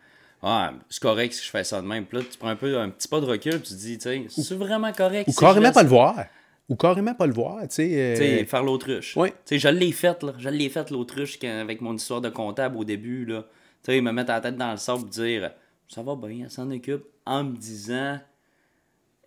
Ah, 0.42 0.74
c'est 0.90 1.02
correct 1.02 1.34
si 1.34 1.46
je 1.46 1.50
fais 1.50 1.64
ça 1.64 1.82
de 1.82 1.88
même. 1.88 2.06
Puis 2.06 2.18
là, 2.18 2.24
tu 2.30 2.38
prends 2.38 2.50
un 2.50 2.56
peu 2.56 2.78
un 2.78 2.90
petit 2.90 3.08
pas 3.08 3.20
de 3.20 3.26
recul, 3.26 3.62
tu 3.62 3.74
te 3.74 3.74
dis, 3.74 3.98
tu 3.98 4.04
sais, 4.04 4.26
c'est 4.30 4.56
vraiment 4.56 4.92
correct. 4.94 5.28
Ou 5.28 5.34
carrément 5.34 5.72
pas 5.72 5.84
le 5.84 5.90
voir. 5.90 6.26
Ou 6.70 6.76
carrément 6.76 7.16
pas 7.16 7.26
le 7.26 7.34
voir, 7.34 7.62
tu 7.64 7.68
sais. 7.72 7.90
Euh... 7.94 8.14
Tu 8.16 8.22
sais, 8.22 8.46
faire 8.46 8.64
l'autruche. 8.64 9.18
Oui. 9.18 9.30
Tu 9.30 9.36
sais, 9.46 9.60
je 9.60 9.68
l'ai 9.68 9.92
faite, 9.92 10.24
là. 10.24 10.34
Je 10.38 10.50
l'ai 10.50 10.70
faite, 10.70 10.92
l'autruche, 10.92 11.44
avec 11.44 11.82
mon 11.82 11.96
histoire 11.96 12.22
de 12.22 12.30
comptable 12.30 12.78
au 12.78 12.84
début, 12.84 13.26
là. 13.26 13.46
Tu 13.84 13.92
sais, 13.92 14.02
me 14.02 14.12
mettre 14.12 14.32
la 14.32 14.40
tête 14.40 14.56
dans 14.56 14.72
le 14.72 14.78
sable 14.78 15.06
et 15.08 15.10
dire, 15.10 15.52
ça 15.88 16.04
va 16.04 16.16
bien, 16.16 16.46
elle 16.46 16.52
s'en 16.52 16.70
occupe, 16.70 17.06
en 17.26 17.44
me 17.44 17.58
disant, 17.58 18.20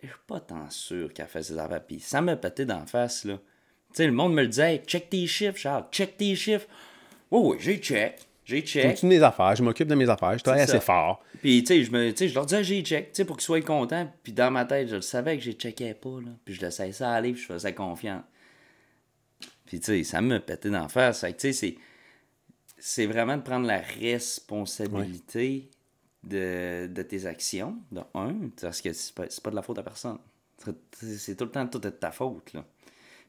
je 0.01 0.07
suis 0.07 0.17
pas 0.25 0.39
tant 0.39 0.69
sûr 0.69 1.13
qu'elle 1.13 1.27
fait 1.27 1.43
ses 1.43 1.57
affaires. 1.57 1.83
Puis 1.85 1.99
ça 1.99 2.21
me 2.21 2.35
pétait 2.35 2.65
d'en 2.65 2.85
face, 2.85 3.25
là. 3.25 3.35
Tu 3.89 3.97
sais, 3.97 4.05
le 4.07 4.13
monde 4.13 4.33
me 4.33 4.41
le 4.41 4.47
disait, 4.47 4.81
check 4.87 5.09
tes 5.09 5.27
chiffres, 5.27 5.57
Charles, 5.57 5.85
check 5.91 6.17
tes 6.17 6.35
chiffres. 6.35 6.67
Oui, 7.29 7.41
oui, 7.43 7.57
j'ai 7.59 7.77
check. 7.77 8.19
J'ai 8.45 8.61
check. 8.61 8.89
Continue 8.89 9.17
mes 9.17 9.23
affaires, 9.23 9.55
je 9.55 9.63
m'occupe 9.63 9.87
de 9.87 9.95
mes 9.95 10.09
affaires, 10.09 10.37
je 10.37 10.43
travaille 10.43 10.63
assez 10.63 10.79
fort. 10.79 11.23
Puis, 11.41 11.63
tu 11.63 11.67
sais, 11.67 11.83
je, 11.83 11.91
me, 11.91 12.13
je 12.15 12.33
leur 12.33 12.45
disais, 12.45 12.63
j'ai 12.63 12.81
check, 12.81 13.11
tu 13.11 13.17
sais, 13.17 13.25
pour 13.25 13.37
qu'ils 13.37 13.45
soient 13.45 13.61
contents. 13.61 14.11
Puis, 14.21 14.33
dans 14.33 14.51
ma 14.51 14.65
tête, 14.65 14.89
je 14.89 14.95
le 14.95 15.01
savais 15.01 15.37
que 15.37 15.43
j'ai 15.43 15.53
checké 15.53 15.93
pas, 15.93 16.19
là. 16.21 16.31
Puis, 16.43 16.53
je 16.53 16.61
laissais 16.61 16.91
ça 16.91 17.11
aller, 17.11 17.33
puis 17.33 17.41
je 17.41 17.47
faisais 17.47 17.73
confiance. 17.73 18.23
Puis, 19.65 19.79
tu 19.79 19.85
sais, 19.85 20.03
ça 20.03 20.21
me 20.21 20.39
pétait 20.39 20.69
d'en 20.69 20.89
face. 20.89 21.21
Fait 21.21 21.33
tu 21.33 21.53
sais, 21.53 21.77
c'est 22.77 23.05
vraiment 23.05 23.37
de 23.37 23.41
prendre 23.41 23.65
la 23.65 23.79
responsabilité 23.79 25.69
de, 26.23 26.87
de, 26.87 27.01
tes 27.01 27.25
actions, 27.25 27.77
de 27.91 28.01
un, 28.13 28.35
parce 28.61 28.81
que 28.81 28.91
c'est 28.91 29.13
pas, 29.13 29.23
pas 29.41 29.51
de 29.51 29.55
la 29.55 29.61
faute 29.61 29.77
à 29.77 29.83
personne. 29.83 30.17
C'est 30.91 31.35
tout 31.37 31.45
le 31.45 31.51
temps 31.51 31.67
tout 31.67 31.79
de 31.79 31.89
ta 31.89 32.11
faute, 32.11 32.53
là. 32.53 32.65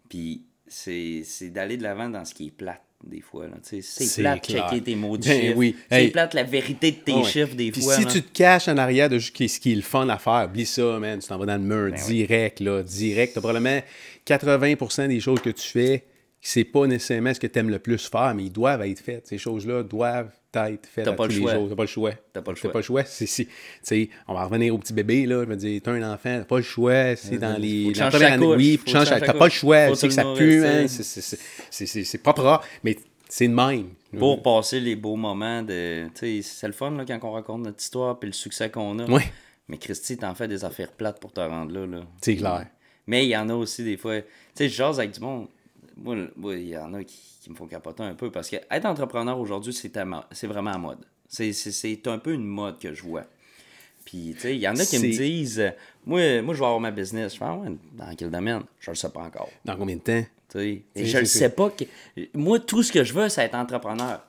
Puis, 0.08 0.44
c'est 0.66 1.50
d'aller 1.50 1.76
de 1.76 1.82
l'avant 1.82 2.08
dans 2.08 2.24
ce 2.24 2.34
qui 2.34 2.48
est 2.48 2.50
plate 2.50 2.82
des 3.06 3.20
fois. 3.20 3.46
C'est 3.62 4.22
plate 4.22 4.46
checker 4.46 4.80
tes 4.82 4.94
mots 4.94 5.16
de 5.16 5.24
ben 5.24 5.56
chiffres. 5.56 5.78
C'est 5.90 6.08
plate 6.08 6.34
la 6.34 6.42
vérité 6.42 6.92
de 6.92 6.96
tes 6.96 7.24
chiffres 7.24 7.54
des 7.54 7.72
fois. 7.72 7.96
Si 7.96 8.06
tu 8.06 8.22
te 8.22 8.32
caches 8.32 8.68
en 8.68 8.76
arrière 8.76 9.08
de 9.08 9.18
ce 9.18 9.30
qui 9.30 9.44
est 9.44 9.74
le 9.74 9.82
fun 9.82 10.08
à 10.08 10.18
faire, 10.18 10.46
oublie 10.48 10.66
ça, 10.66 10.98
man. 10.98 11.18
Tu 11.18 11.28
t'en 11.28 11.38
vas 11.38 11.46
dans 11.46 11.60
le 11.60 11.66
mur 11.66 11.90
ben 11.90 12.06
direct, 12.06 12.60
là, 12.60 12.82
direct. 12.82 13.34
T'as 13.34 13.40
probablement 13.40 13.80
80% 14.26 15.08
des 15.08 15.20
choses 15.20 15.40
que 15.40 15.50
tu 15.50 15.66
fais, 15.66 16.04
c'est 16.46 16.64
pas 16.64 16.86
nécessairement 16.86 17.32
ce 17.32 17.40
que 17.40 17.46
tu 17.46 17.58
aimes 17.58 17.70
le 17.70 17.78
plus 17.78 18.06
faire, 18.06 18.34
mais 18.34 18.44
ils 18.44 18.52
doivent 18.52 18.82
être 18.82 19.00
faites. 19.00 19.26
Ces 19.26 19.38
choses-là 19.38 19.82
doivent 19.82 20.30
être 20.54 20.86
faites 20.86 21.08
à 21.08 21.12
tous 21.12 21.26
les 21.26 21.36
jours. 21.36 21.68
T'as 21.70 21.74
pas 21.74 21.82
le 21.82 21.88
choix. 21.88 22.10
T'as 22.34 22.42
pas 22.42 22.52
le 22.52 22.56
choix. 22.56 22.70
pas 22.70 22.78
le 22.80 22.84
choix. 22.84 23.02
C'est, 23.04 24.10
on 24.28 24.34
va 24.34 24.44
revenir 24.44 24.74
au 24.74 24.78
petit 24.78 24.92
bébé, 24.92 25.24
là. 25.24 25.42
Je 25.44 25.48
me 25.48 25.56
dis, 25.56 25.80
t'as 25.80 25.92
un 25.92 26.12
enfant, 26.12 26.38
t'as 26.38 26.44
pas 26.44 26.58
le 26.58 26.62
choix. 26.62 27.16
C'est 27.16 27.38
dans 27.38 27.58
les. 27.58 27.92
Dans 27.94 28.10
la 28.10 28.38
oui, 28.56 28.78
t'as 28.84 29.32
pas 29.32 29.46
le 29.46 29.50
choix. 29.50 29.96
C'est 29.96 30.08
que 30.08 30.14
ça 30.14 30.34
pue, 30.36 30.62
hein. 30.66 30.84
C'est 30.86 32.22
propre, 32.22 32.62
mais 32.84 32.98
c'est 33.26 33.48
de 33.48 33.54
même. 33.54 33.88
Pour 34.18 34.42
passer 34.42 34.80
les 34.80 34.96
beaux 34.96 35.16
moments 35.16 35.62
de. 35.62 36.08
Tu 36.14 36.42
sais, 36.42 36.42
c'est 36.42 36.66
le 36.66 36.74
fun 36.74 36.90
là, 36.90 37.06
quand 37.06 37.18
on 37.22 37.32
raconte 37.32 37.62
notre 37.62 37.82
histoire 37.82 38.18
puis 38.18 38.28
le 38.28 38.34
succès 38.34 38.70
qu'on 38.70 38.98
a. 38.98 39.06
Oui. 39.06 39.22
Mais 39.66 39.78
Christy, 39.78 40.18
t'en 40.18 40.34
fais 40.34 40.46
des 40.46 40.62
affaires 40.62 40.92
plates 40.92 41.18
pour 41.18 41.32
te 41.32 41.40
rendre 41.40 41.72
là. 41.72 41.86
là. 41.86 42.02
C'est 42.20 42.36
clair. 42.36 42.66
Mais 43.06 43.24
il 43.24 43.30
y 43.30 43.36
en 43.36 43.48
a 43.48 43.54
aussi 43.54 43.82
des 43.82 43.96
fois. 43.96 44.20
Tu 44.20 44.26
sais, 44.54 44.68
je 44.68 44.74
jase 44.74 44.98
avec 45.00 45.12
du 45.12 45.20
monde. 45.20 45.48
Moi, 45.96 46.16
il 46.54 46.68
y 46.68 46.76
en 46.76 46.92
a 46.94 47.04
qui, 47.04 47.50
me 47.50 47.54
font 47.54 47.66
capoter 47.66 48.02
un 48.02 48.14
peu 48.14 48.30
parce 48.30 48.48
que 48.48 48.56
être 48.70 48.86
entrepreneur 48.86 49.38
aujourd'hui, 49.38 49.72
c'est 49.72 50.46
vraiment 50.46 50.72
à 50.72 50.78
mode. 50.78 51.04
C'est 51.28 52.06
un 52.06 52.18
peu 52.18 52.32
une 52.32 52.44
mode 52.44 52.78
que 52.78 52.94
je 52.94 53.02
vois. 53.02 53.24
Puis, 54.04 54.32
tu 54.34 54.40
sais, 54.40 54.56
il 54.56 54.60
y 54.60 54.68
en 54.68 54.76
a 54.76 54.84
qui 54.84 54.98
me 54.98 55.10
disent 55.10 55.72
moi, 56.04 56.42
moi, 56.42 56.54
je 56.54 56.60
vais 56.60 56.66
avoir 56.66 56.80
ma 56.80 56.90
business. 56.90 57.34
Je 57.34 57.38
fais, 57.38 57.44
ah 57.44 57.58
dans 57.92 58.14
quel 58.16 58.30
domaine? 58.30 58.62
Je 58.80 58.90
le 58.90 58.96
sais 58.96 59.08
pas 59.08 59.22
encore. 59.22 59.50
Dans 59.64 59.76
combien 59.76 59.96
de 59.96 60.00
temps? 60.00 60.24
Et 60.56 60.84
je 60.96 61.18
ne 61.18 61.24
sais 61.24 61.50
pas. 61.50 61.70
Que... 61.70 61.84
Moi, 62.34 62.60
tout 62.60 62.82
ce 62.82 62.92
que 62.92 63.02
je 63.02 63.12
veux, 63.12 63.28
c'est 63.28 63.42
être 63.42 63.54
entrepreneur. 63.54 64.24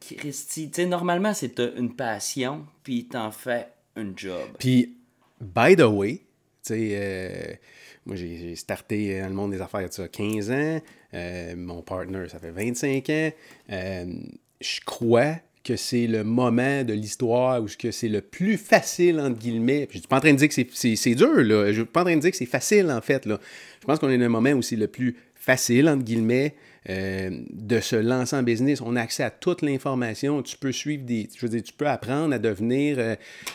Christy, 0.00 0.70
tu 0.70 0.82
sais, 0.82 0.86
normalement, 0.86 1.32
c'est 1.32 1.58
une 1.58 1.94
passion, 1.94 2.66
puis 2.82 3.06
t'en 3.06 3.30
fais 3.30 3.68
un 3.96 4.12
job. 4.14 4.50
Puis, 4.58 4.96
by 5.40 5.76
the 5.76 5.82
way, 5.82 6.16
tu 6.16 6.22
sais, 6.62 6.90
euh, 6.92 7.54
moi, 8.06 8.16
j'ai 8.16 8.54
starté 8.56 9.20
dans 9.20 9.28
le 9.28 9.34
monde 9.34 9.52
des 9.52 9.60
affaires 9.60 9.80
il 9.80 9.88
y 9.88 10.02
a 10.02 10.08
15 10.08 10.50
ans. 10.50 10.80
Euh, 11.14 11.54
mon 11.56 11.82
partner, 11.82 12.28
ça 12.28 12.38
fait 12.38 12.50
25 12.50 13.10
ans. 13.10 13.30
Euh, 13.70 14.06
je 14.60 14.80
crois 14.84 15.36
que 15.62 15.76
c'est 15.76 16.06
le 16.06 16.24
moment 16.24 16.84
de 16.84 16.92
l'histoire 16.92 17.62
où 17.62 17.68
c'est 17.68 18.08
le 18.08 18.20
plus 18.20 18.58
facile, 18.58 19.18
entre 19.20 19.38
guillemets. 19.38 19.88
Je 19.90 19.96
ne 19.96 20.00
suis 20.00 20.08
pas 20.08 20.18
en 20.18 20.20
train 20.20 20.32
de 20.34 20.38
dire 20.38 20.48
que 20.48 20.54
c'est 20.96 21.14
dur, 21.14 21.36
là. 21.36 21.64
Je 21.66 21.68
ne 21.68 21.72
suis 21.72 21.84
pas 21.86 22.02
en 22.02 22.04
train 22.04 22.16
de 22.16 22.20
dire 22.20 22.30
que 22.30 22.36
c'est 22.36 22.44
facile, 22.44 22.90
en 22.90 23.00
fait, 23.00 23.24
là. 23.24 23.40
Je 23.80 23.86
pense 23.86 23.98
qu'on 23.98 24.10
est 24.10 24.18
dans 24.18 24.24
le 24.24 24.28
moment 24.28 24.50
où 24.50 24.60
c'est 24.60 24.76
le 24.76 24.88
plus 24.88 25.16
facile, 25.34 25.88
entre 25.88 26.04
guillemets, 26.04 26.54
euh, 26.90 27.30
de 27.50 27.80
se 27.80 27.96
lancer 27.96 28.36
en 28.36 28.42
business. 28.42 28.82
On 28.82 28.94
a 28.96 29.00
accès 29.00 29.22
à 29.22 29.30
toute 29.30 29.62
l'information. 29.62 30.42
Tu 30.42 30.58
peux 30.58 30.70
suivre 30.70 31.04
des. 31.04 31.30
Je 31.34 31.40
veux 31.40 31.48
dire, 31.48 31.62
tu 31.62 31.72
peux 31.72 31.88
apprendre 31.88 32.34
à 32.34 32.38
devenir. 32.38 32.98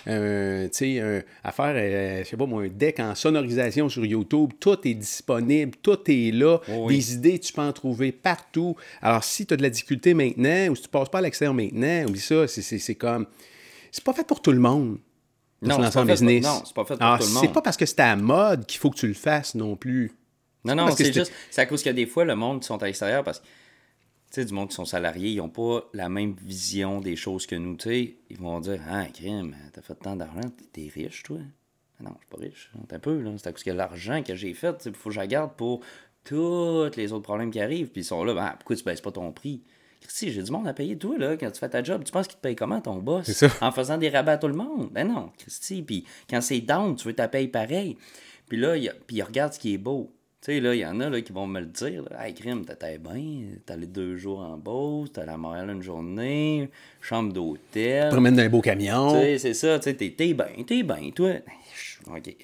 Euh, 0.08 0.68
tu 0.70 0.74
sais, 0.74 1.24
à 1.44 1.52
faire, 1.52 1.74
euh, 1.76 2.24
je 2.24 2.30
sais 2.30 2.38
pas 2.38 2.48
moi, 2.48 2.64
un 2.64 2.70
deck 2.70 3.00
en 3.00 3.14
sonorisation 3.14 3.88
sur 3.88 4.04
YouTube. 4.04 4.52
Tout 4.60 4.80
est 4.88 4.96
disponible, 4.96 5.74
tout 5.82 6.00
est 6.08 6.32
là. 6.32 6.60
Oh 6.74 6.88
des 6.90 7.14
idées, 7.14 7.38
tu 7.38 7.54
peux 7.54 7.62
en 7.62 7.72
trouver 7.72 8.12
partout. 8.12 8.76
Alors, 9.00 9.24
si 9.24 9.46
tu 9.46 9.54
as 9.54 9.58
de 9.58 9.62
la 9.62 9.70
difficulté 9.70 10.16
maintenant 10.16 10.70
ou 10.72 10.76
si 10.76 10.84
tu 10.84 10.90
passes 10.90 11.10
pas 11.10 11.20
à 11.20 11.22
l'extérieur 11.22 11.54
maintenant, 11.54 12.06
oublie 12.08 12.20
ça, 12.20 12.48
c'est 12.48 12.96
comme. 12.96 13.28
C'est 13.92 14.04
pas 14.04 14.14
fait 14.14 14.26
pour 14.26 14.42
tout 14.42 14.52
le 14.52 14.60
monde. 14.60 14.98
non, 15.62 15.76
se 15.76 15.82
lancer 15.82 16.00
en 16.00 16.06
business. 16.06 16.44
non, 16.44 16.62
c'est 16.66 16.74
pas 16.74 16.86
fait 16.86 16.98
pour 16.98 17.18
tout 17.20 17.28
le 17.28 17.34
monde. 17.34 17.44
C'est 17.44 17.54
pas 17.54 17.62
parce 17.62 17.78
que 17.78 17.86
c'est 17.86 18.00
à 18.00 18.08
la 18.08 18.16
mode 18.16 18.66
qu'il 18.66 18.80
faut 18.80 18.90
que 18.90 18.98
tu 18.98 19.08
le 19.08 19.14
fasses 19.14 19.54
non 19.54 19.76
plus. 19.76 20.14
Non, 20.76 20.86
non, 20.86 20.91
c'est 20.96 21.14
juste. 21.14 21.32
C'est 21.50 21.62
à 21.62 21.66
cause 21.66 21.84
que 21.84 21.90
des 21.90 22.06
fois, 22.06 22.26
le 22.26 22.36
monde 22.36 22.62
qui 22.62 22.68
sont 22.68 22.82
à 22.82 22.86
l'extérieur, 22.86 23.24
parce 23.24 23.40
que, 23.40 23.46
tu 23.46 23.52
sais, 24.32 24.46
du 24.46 24.54
monde 24.54 24.70
qui 24.70 24.76
sont 24.76 24.86
salariés, 24.86 25.32
ils 25.32 25.38
n'ont 25.38 25.50
pas 25.50 25.90
la 25.94 26.10
même 26.10 26.36
vision 26.41 27.02
des 27.02 27.16
choses 27.16 27.46
que 27.46 27.56
nous, 27.56 27.76
tu 27.76 27.90
sais. 27.90 28.16
Ils 28.30 28.38
vont 28.38 28.60
dire, 28.60 28.80
ah, 28.90 29.06
crime, 29.14 29.56
t'as 29.74 29.82
fait 29.82 29.96
tant 29.96 30.16
d'argent, 30.16 30.50
t'es 30.72 30.90
riche, 30.94 31.24
toi. 31.24 31.38
Non, 32.02 32.12
je 32.14 32.20
suis 32.20 32.28
pas 32.30 32.38
riche. 32.38 32.72
T'es 32.88 32.96
un 32.96 33.00
peu, 33.00 33.20
là. 33.22 33.32
C'est 33.38 33.48
à 33.48 33.52
cause 33.52 33.64
que 33.64 33.72
l'argent 33.72 34.24
que 34.24 34.36
j'ai 34.36 34.54
fait, 34.54 34.84
il 34.86 34.94
faut 34.94 35.10
que 35.10 35.16
je 35.16 35.22
garde 35.22 35.54
pour 35.56 35.82
tous 36.24 36.90
les 36.96 37.12
autres 37.12 37.24
problèmes 37.24 37.52
qui 37.52 37.60
arrivent. 37.60 37.90
Puis 37.90 38.02
ils 38.02 38.06
sont 38.06 38.24
là, 38.24 38.34
ben, 38.34 38.54
pourquoi 38.58 38.76
tu 38.76 38.84
baisses 38.84 39.02
pas 39.02 39.12
ton 39.12 39.32
prix? 39.32 39.64
Christy, 40.02 40.32
j'ai 40.32 40.44
du 40.44 40.52
monde 40.52 40.68
à 40.68 40.74
payer. 40.74 40.98
Toi, 40.98 41.18
là, 41.18 41.36
quand 41.36 41.52
tu 41.52 41.60
fais 41.60 41.70
ta 41.70 41.84
job, 41.84 42.04
tu 42.06 42.12
penses 42.12 42.28
qu'il 42.28 42.38
te 42.38 42.41
paye 42.41 42.56
comment 42.56 42.80
ton 42.80 42.98
boss? 43.00 43.26
C'est 43.26 43.34
ça. 43.34 43.50
En 43.62 43.72
faisant 43.72 43.98
des 43.98 44.10
rabats 44.10 44.34
à 44.34 44.38
tout 44.38 44.48
le 44.48 44.54
monde. 44.54 44.90
Ben 44.91 45.08
non, 45.08 45.32
Christy. 45.38 45.82
Puis 45.82 46.06
quand 46.30 46.40
c'est 46.40 46.62
down, 46.62 46.96
tu 46.96 47.08
veux 47.08 47.14
ta 47.14 47.28
paye 47.28 47.48
pareil. 47.48 47.98
Puis 48.48 48.58
là, 48.58 48.78
il, 48.78 48.94
puis 49.08 49.18
il 49.18 49.24
regarde 49.24 49.54
ce 49.54 49.60
qui 49.60 49.74
est 49.74 49.78
beau. 49.78 50.14
Tu 50.41 50.53
sais, 50.53 50.60
là, 50.61 50.74
il 50.74 50.80
y 50.80 50.86
en 50.86 50.98
a 51.02 51.10
là, 51.10 51.20
qui 51.22 51.34
vont 51.34 51.48
me 51.48 51.60
le 51.60 51.66
dire. 51.66 52.02
Là, 52.10 52.26
hey, 52.26 52.34
crime, 52.34 52.64
t'étais 52.64 52.98
bien. 52.98 53.41
T'es 53.66 53.74
allé 53.74 53.86
deux 53.88 54.16
jours 54.16 54.40
en 54.40 54.57
Beauce, 54.57 55.11
t'es 55.11 55.20
allé 55.22 55.32
à 55.32 55.38
Montréal 55.38 55.70
une 55.70 55.82
journée, 55.82 56.70
chambre 57.02 57.34
d'hôtel. 57.34 58.07
promène 58.10 58.36
dans 58.36 58.44
un 58.44 58.49
beau 58.49 58.61
Tu 58.61 58.70
camion. 58.70 59.11
sais, 59.20 59.38
c'est 59.38 59.53
ça, 59.53 59.78
tu 59.80 59.90
sais, 59.90 59.95
t'es 59.95 60.10
bien, 60.34 60.45
t'es 60.66 60.84
bien, 60.84 61.11
toi. 61.14 61.34
Je- 61.76 62.10
ok. 62.10 62.36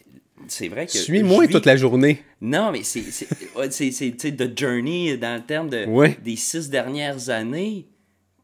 C'est 0.49 0.67
vrai 0.67 0.85
que. 0.85 0.91
Suis-moi 0.91 1.47
toute 1.47 1.65
la 1.65 1.77
journée. 1.77 2.21
Non, 2.41 2.69
mais 2.73 2.83
c'est. 2.83 3.01
C'est 3.03 3.27
tu 4.17 4.35
the 4.35 4.59
journey 4.59 5.17
dans 5.17 5.35
le 5.35 5.41
terme 5.45 5.69
de, 5.69 5.85
Ouais. 5.85 6.17
des 6.21 6.35
six 6.35 6.69
dernières 6.69 7.29
années. 7.29 7.87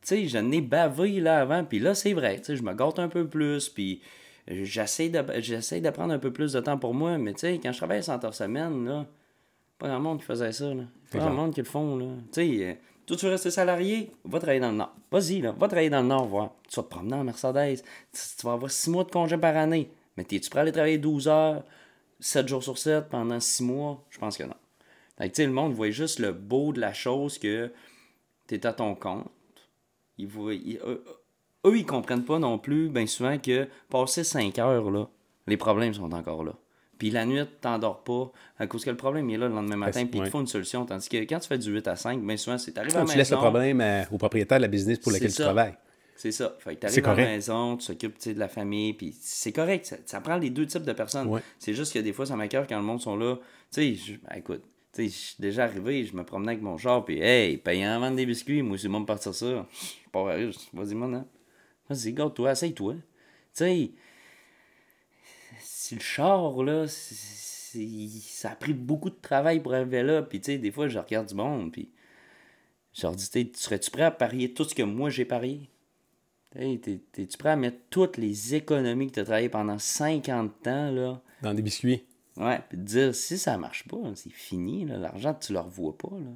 Tu 0.02 0.08
sais, 0.16 0.28
j'en 0.30 0.50
ai 0.52 0.62
bavé 0.62 1.20
là 1.20 1.42
avant, 1.42 1.66
puis 1.66 1.80
là, 1.80 1.94
c'est 1.94 2.14
vrai. 2.14 2.38
Tu 2.38 2.46
sais, 2.46 2.56
je 2.56 2.64
me 2.64 2.74
gâte 2.74 3.00
un 3.00 3.10
peu 3.10 3.28
plus, 3.28 3.68
puis 3.68 4.02
j'essaie 4.48 5.10
de, 5.10 5.22
j'essaie 5.40 5.82
de 5.82 5.90
prendre 5.90 6.14
un 6.14 6.20
peu 6.20 6.32
plus 6.32 6.54
de 6.54 6.62
temps 6.62 6.78
pour 6.78 6.94
moi, 6.94 7.18
mais 7.18 7.34
tu 7.34 7.42
sais, 7.42 7.60
quand 7.62 7.74
je 7.74 7.78
travaillais 7.78 8.02
100 8.02 8.24
heures 8.24 8.34
semaine, 8.34 8.86
là, 8.86 9.06
pas 9.82 9.88
grand 9.88 10.00
monde 10.00 10.20
qui 10.20 10.26
faisait 10.26 10.52
ça, 10.52 10.72
là. 10.72 10.84
Pas 11.10 11.18
grand 11.18 11.32
monde 11.32 11.54
qui 11.56 11.60
le 11.60 11.66
font, 11.66 11.98
là. 11.98 12.06
Tu 12.32 12.34
sais, 12.34 12.66
euh, 12.66 12.74
toi, 13.08 13.18
tu 13.18 13.26
veux 13.26 13.32
rester 13.32 13.50
salarié, 13.50 14.12
va 14.24 14.38
travailler 14.38 14.60
dans 14.60 14.70
le 14.70 14.78
Nord. 14.78 14.94
Vas-y, 15.12 15.42
là, 15.42 15.54
va 15.54 15.68
travailler 15.68 15.90
dans 15.90 16.02
le 16.04 16.08
Nord, 16.08 16.28
voir. 16.28 16.52
Tu 16.70 16.76
vas 16.76 16.84
te 16.84 16.90
promener 16.90 17.16
en 17.16 17.24
Mercedes, 17.24 17.82
tu, 18.14 18.46
vas 18.46 18.54
avoir 18.54 18.70
six 18.70 18.92
mois 18.92 19.04
de 19.04 19.10
congé 19.10 19.38
par 19.38 19.58
année. 19.58 19.90
Mais 20.16 20.26
es-tu 20.32 20.50
prêt 20.52 20.60
à 20.60 20.62
aller 20.62 20.72
travailler 20.72 21.00
12 21.00 21.28
heures, 21.28 21.64
7 22.20 22.48
jours 22.48 22.64
sur 22.64 22.78
7 22.78 23.10
pendant 23.10 23.40
6 23.40 23.64
mois? 23.64 24.06
Je 24.12 24.20
pense 24.20 24.38
que 24.38 24.44
non. 24.44 24.54
Fait 25.18 25.30
que, 25.30 25.36
tu 25.36 25.42
sais, 25.42 25.48
le 25.48 25.52
monde 25.52 25.74
voit 25.74 25.90
juste 25.90 26.20
le 26.20 26.32
beau 26.32 26.74
de 26.74 26.80
la 26.80 26.94
chose 26.94 27.40
que 27.40 27.72
tu 28.48 28.54
es 28.54 28.66
à 28.68 28.74
ton 28.74 28.94
compte. 28.94 29.26
Ils 30.20 30.28
voient, 30.28 30.54
ils- 30.54 30.78
eux, 30.86 31.04
eux, 31.66 31.76
ils 31.78 31.88
comprennent 31.88 32.24
pas 32.26 32.38
non 32.38 32.60
plus, 32.60 32.90
bien 32.90 33.08
souvent, 33.08 33.40
que 33.40 33.68
passer 33.90 34.24
5 34.24 34.60
heures, 34.60 34.92
là, 34.92 35.08
les 35.48 35.58
problèmes 35.58 35.96
sont 35.96 36.14
encore 36.14 36.44
là. 36.44 36.54
Puis 37.02 37.10
la 37.10 37.26
nuit, 37.26 37.40
tu 37.40 37.48
t'endors 37.62 38.04
pas, 38.04 38.32
à 38.60 38.68
cause 38.68 38.86
que 38.86 38.92
le 38.92 38.96
problème 38.96 39.28
il 39.28 39.34
est 39.34 39.38
là 39.40 39.48
le 39.48 39.56
lendemain 39.56 39.76
matin, 39.76 40.02
c'est- 40.02 40.06
puis 40.06 40.20
il 40.20 40.26
te 40.26 40.30
faut 40.30 40.40
une 40.40 40.46
solution. 40.46 40.86
Tandis 40.86 41.10
que 41.10 41.18
quand 41.18 41.40
tu 41.40 41.48
fais 41.48 41.58
du 41.58 41.72
8 41.72 41.88
à 41.88 41.96
5, 41.96 42.22
bien 42.22 42.38
souvent, 42.38 42.60
c'est 42.60 42.78
arrivé 42.78 42.94
à 42.96 43.00
la 43.00 43.06
Tu 43.06 43.18
laisses 43.18 43.32
le 43.32 43.38
maison, 43.38 43.50
problème 43.50 43.82
à- 43.82 44.04
au 44.12 44.20
propriétaire 44.20 44.60
de 44.60 44.62
la 44.62 44.68
business 44.68 45.00
pour 45.00 45.12
C'est 45.12 45.18
lequel 45.18 45.32
tu 45.32 45.42
travailles. 45.42 45.74
c'est 46.16 46.32
ça. 46.32 46.56
Fait 46.60 46.76
que 46.76 46.88
C'est 46.90 47.02
t'arrives 47.02 47.20
à 47.20 47.24
la 47.24 47.32
maison, 47.32 47.76
tu 47.78 47.88
t'occupes 47.88 48.24
de 48.36 48.40
la 48.40 48.48
famille, 48.48 48.94
puis 48.94 49.16
c'est 49.20 49.52
correct. 49.52 49.84
Ça, 49.88 49.96
ça 50.06 50.22
prend 50.22 50.38
les 50.38 50.52
deux 50.52 50.68
types 50.68 50.84
de 50.84 50.94
personnes. 50.94 51.28
Ouais. 51.28 51.42
C'est 51.58 51.74
juste 51.74 51.92
que 51.92 51.98
des 51.98 52.14
fois, 52.14 52.28
ça 52.28 52.36
m'écoeure 52.36 52.68
quand 52.68 52.78
le 52.78 52.84
monde 52.86 53.02
sont 53.02 53.16
là. 53.18 53.40
Tu 53.74 53.96
sais, 53.98 54.20
ben, 54.30 54.38
écoute, 54.38 54.62
tu 54.94 55.02
sais, 55.02 55.06
je 55.08 55.14
suis 55.30 55.36
déjà 55.40 55.64
arrivé, 55.64 56.06
je 56.06 56.16
me 56.16 56.24
promenais 56.24 56.52
avec 56.52 56.62
mon 56.62 56.78
char, 56.78 57.04
puis 57.04 57.20
hey, 57.20 57.58
payant 57.58 57.94
à 57.94 57.98
vendre 57.98 58.16
des 58.18 58.28
biscuits, 58.28 58.62
moi 58.62 58.76
aussi, 58.76 58.88
moi, 58.88 59.00
me 59.00 59.06
partir 59.08 59.34
ça. 59.34 59.48
Je 60.06 60.10
pars 60.12 60.28
à 60.28 60.36
vas-y, 60.38 60.94
mon. 60.94 61.26
Vas-y, 61.90 62.14
garde-toi, 62.14 62.52
essaye-toi. 62.52 62.94
Tu 62.94 63.00
sais, 63.54 63.92
le 65.96 66.02
char, 66.02 66.64
là, 66.64 66.86
ça 66.88 68.52
a 68.52 68.56
pris 68.56 68.74
beaucoup 68.74 69.10
de 69.10 69.20
travail 69.22 69.60
pour 69.60 69.74
arriver 69.74 70.04
là, 70.04 70.22
puis 70.22 70.42
tu 70.42 70.52
sais, 70.52 70.58
des 70.58 70.72
fois, 70.72 70.88
je 70.88 71.00
regarde 71.00 71.28
du 71.28 71.36
monde, 71.36 71.72
puis 71.72 71.90
je 72.94 73.04
leur 73.04 73.16
dis, 73.16 73.30
tu 73.30 73.50
serais-tu 73.56 73.92
prêt 73.92 74.04
à 74.04 74.12
parier 74.12 74.54
tout 74.54 74.64
ce 74.64 74.76
que 74.76 74.84
moi 74.84 75.10
j'ai 75.10 75.26
parié? 75.26 75.70
T'es-tu 76.54 77.38
prêt 77.38 77.52
à 77.52 77.56
mettre 77.56 77.78
toutes 77.90 78.18
les 78.18 78.56
économies 78.56 79.08
que 79.08 79.14
tu 79.14 79.20
as 79.22 79.24
travaillées 79.24 79.50
pendant 79.50 79.80
50 79.80 80.68
ans, 80.68 80.92
là? 80.92 81.22
Dans 81.42 81.54
des 81.54 81.62
biscuits. 81.62 82.04
Ouais, 82.36 82.60
puis 82.68 82.78
te 82.78 82.84
dire, 82.84 83.16
si 83.16 83.38
ça 83.38 83.58
marche 83.58 83.88
pas, 83.88 83.98
c'est 84.16 84.32
fini, 84.32 84.86
là, 84.86 84.98
l'argent, 84.98 85.34
tu 85.34 85.54
le 85.54 85.60
revois 85.60 85.98
pas, 85.98 86.12
là. 86.12 86.32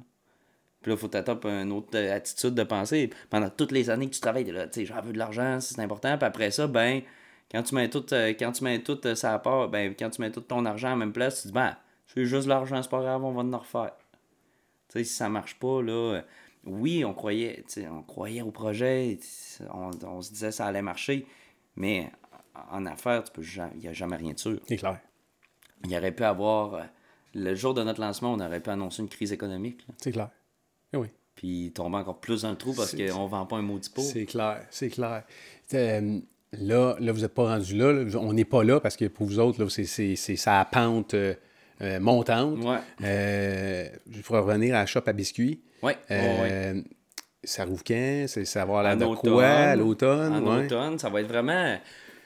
Puis 0.86 0.92
là, 0.92 0.96
faut 0.96 1.08
t'attendre 1.08 1.48
une 1.48 1.72
autre 1.72 1.88
euh, 1.96 2.14
attitude 2.14 2.54
de 2.54 2.62
pensée. 2.62 3.10
Pendant 3.28 3.50
toutes 3.50 3.72
les 3.72 3.90
années 3.90 4.08
que 4.08 4.14
tu 4.14 4.20
travailles, 4.20 4.44
là, 4.44 4.68
tu 4.68 4.80
sais, 4.80 4.86
j'en 4.86 5.00
veux 5.00 5.12
de 5.12 5.18
l'argent, 5.18 5.58
c'est 5.60 5.80
important. 5.80 6.16
Puis 6.16 6.26
après 6.26 6.52
ça, 6.52 6.68
ben, 6.68 7.02
quand 7.50 7.62
tu 7.62 7.74
mets 7.74 7.88
tout, 7.88 8.04
euh, 8.12 8.28
quand 8.38 8.52
tu 8.52 8.64
mets 8.64 8.82
tout 8.82 8.98
euh, 9.06 9.14
ça 9.14 9.34
à 9.34 9.38
part, 9.38 9.68
ben, 9.68 9.94
quand 9.98 10.10
tu 10.10 10.20
mets 10.20 10.30
tout 10.32 10.40
ton 10.40 10.64
argent 10.64 10.88
à 10.88 10.90
la 10.90 10.96
même 10.96 11.12
place, 11.12 11.42
tu 11.42 11.48
dis, 11.48 11.52
ben, 11.54 11.76
c'est 12.06 12.24
juste 12.24 12.46
l'argent, 12.48 12.82
c'est 12.82 12.90
pas 12.90 13.00
grave, 13.00 13.24
on 13.24 13.32
va 13.32 13.42
en 13.42 13.58
refaire. 13.58 13.92
Tu 14.88 14.98
sais, 14.98 15.04
si 15.04 15.14
ça 15.14 15.28
marche 15.28 15.58
pas, 15.58 15.82
là, 15.82 15.92
euh, 15.92 16.22
oui, 16.64 17.04
on 17.04 17.14
croyait, 17.14 17.64
on 17.90 18.02
croyait 18.02 18.42
au 18.42 18.50
projet, 18.50 19.18
on, 19.72 19.90
on 20.04 20.22
se 20.22 20.32
disait 20.32 20.50
ça 20.52 20.66
allait 20.66 20.82
marcher, 20.82 21.26
mais 21.76 22.10
en 22.70 22.86
affaires, 22.86 23.22
tu 23.24 23.32
peux 23.32 23.42
jamais- 23.42 23.72
il 23.74 23.80
n'y 23.80 23.88
a 23.88 23.92
jamais 23.92 24.16
rien 24.16 24.32
de 24.32 24.38
sûr. 24.38 24.58
C'est 24.66 24.76
clair. 24.76 24.98
Il 25.84 25.94
aurait 25.96 26.12
pu 26.12 26.24
avoir, 26.24 26.86
le 27.34 27.54
jour 27.54 27.74
de 27.74 27.82
notre 27.82 28.00
lancement, 28.00 28.32
on 28.32 28.40
aurait 28.40 28.60
pu 28.60 28.70
annoncer 28.70 29.02
une 29.02 29.08
crise 29.08 29.32
économique, 29.32 29.86
C'est 29.98 30.10
clair. 30.12 30.30
Eh 30.92 30.96
oui. 30.96 31.08
puis 31.34 31.70
tomber 31.74 31.98
encore 31.98 32.18
plus 32.18 32.42
dans 32.42 32.50
le 32.50 32.56
trou 32.56 32.72
parce 32.72 32.96
qu'on 32.96 33.26
vend 33.26 33.44
pas 33.46 33.56
un 33.56 33.62
maudit 33.62 33.90
pot. 33.90 34.00
C'est 34.00 34.24
clair, 34.24 34.66
c'est 34.70 34.88
clair. 34.88 35.24
Euh, 35.74 36.18
là, 36.52 36.96
là, 36.98 37.12
vous 37.12 37.20
n'êtes 37.20 37.34
pas 37.34 37.48
rendu 37.48 37.76
là, 37.76 37.92
là. 37.92 38.18
On 38.18 38.32
n'est 38.32 38.44
pas 38.44 38.64
là 38.64 38.80
parce 38.80 38.96
que 38.96 39.06
pour 39.06 39.26
vous 39.26 39.38
autres, 39.38 39.62
là, 39.62 39.68
c'est, 39.68 40.16
sa 40.16 40.64
pente 40.64 41.14
euh, 41.14 41.34
euh, 41.82 42.00
montante. 42.00 42.58
Ouais. 42.64 42.78
Euh, 43.02 43.88
je 44.10 44.20
pourrais 44.22 44.40
revenir 44.40 44.74
à 44.74 44.80
la 44.80 44.86
shop 44.86 45.02
à 45.06 45.12
biscuits. 45.12 45.60
Ouais, 45.82 45.96
ouais, 46.10 46.40
ouais. 46.40 46.84
Ça 47.44 47.64
rouvre 47.64 47.84
quand? 47.84 48.24
C'est 48.28 48.44
savoir 48.44 48.82
la 48.82 48.96
de 48.96 49.04
automne, 49.04 49.32
quoi? 49.32 49.46
À 49.46 49.76
l'automne? 49.76 50.32
En 50.32 50.56
ouais. 50.56 50.64
automne, 50.64 50.98
ça 50.98 51.08
va 51.08 51.20
être 51.20 51.28
vraiment. 51.28 51.76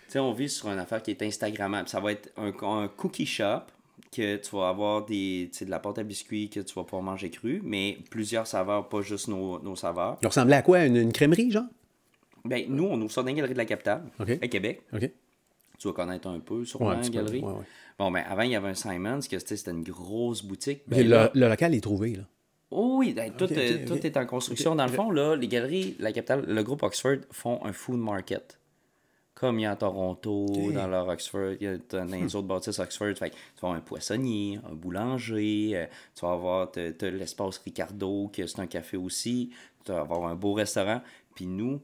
Tu 0.06 0.12
sais, 0.12 0.18
on 0.18 0.32
vit 0.32 0.48
sur 0.48 0.68
une 0.70 0.78
affaire 0.78 1.02
qui 1.02 1.10
est 1.10 1.22
Instagrammable. 1.22 1.88
Ça 1.88 2.00
va 2.00 2.12
être 2.12 2.30
un, 2.36 2.52
un 2.62 2.88
cookie 2.88 3.26
shop 3.26 3.62
que 4.16 4.36
tu 4.36 4.56
vas 4.56 4.68
avoir 4.70 5.04
des, 5.04 5.50
de 5.60 5.70
la 5.70 5.78
pâte 5.78 5.98
à 5.98 6.02
biscuits 6.02 6.48
que 6.48 6.60
tu 6.60 6.74
vas 6.74 6.84
pouvoir 6.84 7.02
manger 7.02 7.30
cru, 7.30 7.60
mais 7.62 7.98
plusieurs 8.10 8.46
saveurs, 8.46 8.88
pas 8.88 9.02
juste 9.02 9.28
nos, 9.28 9.60
nos 9.60 9.76
saveurs. 9.76 10.16
Il 10.22 10.26
ressemblait 10.26 10.56
à 10.56 10.62
quoi? 10.62 10.84
Une, 10.84 10.96
une 10.96 11.12
crèmerie, 11.12 11.50
genre? 11.50 11.66
Ben, 12.44 12.64
nous, 12.68 12.84
on 12.84 13.00
ouvre 13.00 13.10
ça 13.10 13.22
dans 13.22 13.26
la 13.28 13.32
galerie 13.34 13.52
de 13.52 13.58
la 13.58 13.64
capitale, 13.64 14.02
à 14.18 14.48
Québec. 14.48 14.82
Tu 15.78 15.88
vas 15.88 15.92
connaître 15.94 16.28
un 16.28 16.40
peu 16.40 16.64
sur 16.64 16.80
Ouais, 16.82 16.94
la 16.96 17.00
peu, 17.00 17.08
galerie. 17.10 17.40
ouais, 17.40 17.52
ouais. 17.52 17.64
Bon, 17.98 18.10
ben, 18.10 18.22
avant, 18.28 18.42
il 18.42 18.50
y 18.50 18.56
avait 18.56 18.68
un 18.68 18.74
Simons, 18.74 19.20
que 19.30 19.38
c'était 19.38 19.70
une 19.70 19.82
grosse 19.82 20.42
boutique. 20.42 20.82
Ben, 20.86 21.02
le, 21.02 21.08
là- 21.10 21.30
le 21.34 21.48
local 21.48 21.74
est 21.74 21.80
trouvé, 21.80 22.16
là. 22.16 22.22
Oh 22.70 22.96
oui, 22.98 23.14
ben, 23.14 23.32
tout, 23.32 23.48
euh, 23.50 23.86
tout 23.86 24.06
est 24.06 24.16
en 24.16 24.26
construction. 24.26 24.74
Dans 24.76 24.86
le 24.86 24.92
fond, 24.92 25.10
là, 25.10 25.34
les 25.36 25.48
galeries, 25.48 25.96
la 25.98 26.12
capitale, 26.12 26.44
le 26.46 26.62
groupe 26.62 26.82
Oxford 26.82 27.16
font 27.32 27.64
un 27.64 27.72
food 27.72 27.98
market. 27.98 28.58
Comme 29.34 29.58
il 29.58 29.62
y 29.62 29.66
a 29.66 29.70
à 29.72 29.76
Toronto, 29.76 30.70
dans 30.72 30.86
leur 30.86 31.08
Oxford, 31.08 31.54
il 31.60 31.64
y 31.64 31.66
a 31.66 31.78
dans 31.90 32.04
les 32.04 32.36
autres 32.36 32.46
bâtisses 32.46 32.78
Oxford. 32.78 33.14
Fait 33.16 33.30
tu 33.30 33.36
vas 33.62 33.68
avoir 33.68 33.74
un 33.74 33.80
poissonnier, 33.80 34.60
un 34.70 34.74
boulanger, 34.74 35.70
euh, 35.74 35.86
tu 36.14 36.26
vas 36.26 36.32
avoir 36.32 36.70
l'espace 37.00 37.58
Ricardo, 37.58 38.30
que 38.32 38.46
c'est 38.46 38.60
un 38.60 38.66
café 38.66 38.96
aussi. 38.98 39.50
Tu 39.84 39.92
vas 39.92 40.00
avoir 40.00 40.26
un 40.26 40.34
beau 40.34 40.52
restaurant. 40.52 41.00
Puis 41.34 41.46
nous, 41.46 41.80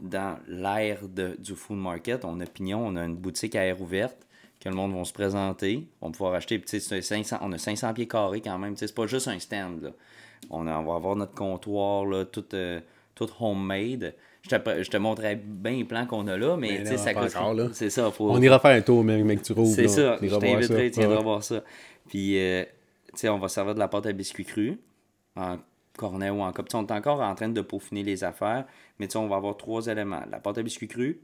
dans 0.00 0.38
l'ère 0.48 1.08
de- 1.08 1.36
du 1.38 1.54
food 1.54 1.78
market, 1.78 2.24
on 2.24 2.38
a 2.40 2.46
pignon, 2.46 2.86
on 2.86 2.96
a 2.96 3.04
une 3.04 3.16
boutique 3.16 3.56
à 3.56 3.64
air 3.64 3.80
ouverte 3.80 4.16
que 4.60 4.68
le 4.68 4.74
monde 4.74 4.94
va 4.96 5.04
se 5.04 5.12
présenter, 5.12 5.86
on 6.00 6.06
va 6.06 6.12
pouvoir 6.12 6.34
acheter, 6.34 6.58
puis 6.58 6.68
tu 6.68 6.80
sais, 6.80 6.86
c'est 6.88 7.02
500 7.02 7.38
on 7.42 7.52
a 7.52 7.58
500 7.58 7.94
pieds 7.94 8.08
carrés 8.08 8.40
quand 8.40 8.58
même, 8.58 8.74
tu 8.74 8.80
sais, 8.80 8.86
c'est 8.88 8.94
pas 8.94 9.06
juste 9.06 9.28
un 9.28 9.38
stand, 9.38 9.82
là. 9.82 9.90
On, 10.50 10.66
a- 10.66 10.78
on 10.78 10.84
va 10.84 10.94
avoir 10.96 11.16
notre 11.16 11.34
comptoir, 11.34 12.04
là, 12.06 12.24
tout, 12.24 12.44
euh, 12.54 12.80
tout 13.14 13.28
homemade. 13.40 14.14
Je 14.42 14.56
te, 14.56 14.82
je 14.82 14.88
te 14.90 14.96
montrais 14.96 15.34
bien 15.36 15.72
les 15.72 15.84
plans 15.84 16.06
qu'on 16.06 16.26
a 16.28 16.36
là, 16.36 16.56
mais, 16.56 16.78
Mais 16.78 16.84
sais, 16.86 16.96
ça 16.96 17.12
coûte... 17.14 17.30
C'est 17.72 17.90
ça, 17.90 18.10
faut... 18.12 18.30
On 18.30 18.40
ira 18.40 18.58
faire 18.60 18.70
un 18.70 18.80
tour, 18.80 19.02
mec, 19.04 19.24
mec, 19.24 19.42
tu 19.42 19.52
rouvres. 19.52 19.74
C'est 19.74 19.88
ça, 19.88 20.16
je 20.22 20.34
t'inviterai, 20.36 20.88
ça. 20.88 20.94
tu 20.94 21.00
viendras 21.00 21.18
Ouais. 21.18 21.22
voir 21.24 21.42
ça. 21.42 21.62
Puis, 22.08 22.38
euh, 22.38 22.64
tu 23.12 23.18
sais, 23.18 23.28
on 23.28 23.38
va 23.38 23.48
servir 23.48 23.74
de 23.74 23.78
la 23.80 23.88
pâte 23.88 24.06
à 24.06 24.12
biscuits 24.12 24.44
crus, 24.44 24.76
en 25.36 25.58
cornet 25.98 26.30
ou 26.30 26.40
en 26.40 26.52
cup. 26.52 26.68
Tu 26.68 26.72
sais, 26.72 26.76
On 26.78 26.86
est 26.86 26.92
encore 26.92 27.20
en 27.20 27.34
train 27.34 27.48
de 27.50 27.60
peaufiner 27.60 28.02
les 28.02 28.24
affaires, 28.24 28.64
mais 28.98 29.14
on 29.16 29.28
va 29.28 29.36
avoir 29.36 29.56
trois 29.56 29.86
éléments. 29.86 30.22
La 30.30 30.38
pâte 30.38 30.58
à 30.58 30.62
biscuits 30.62 30.88
crus. 30.88 31.16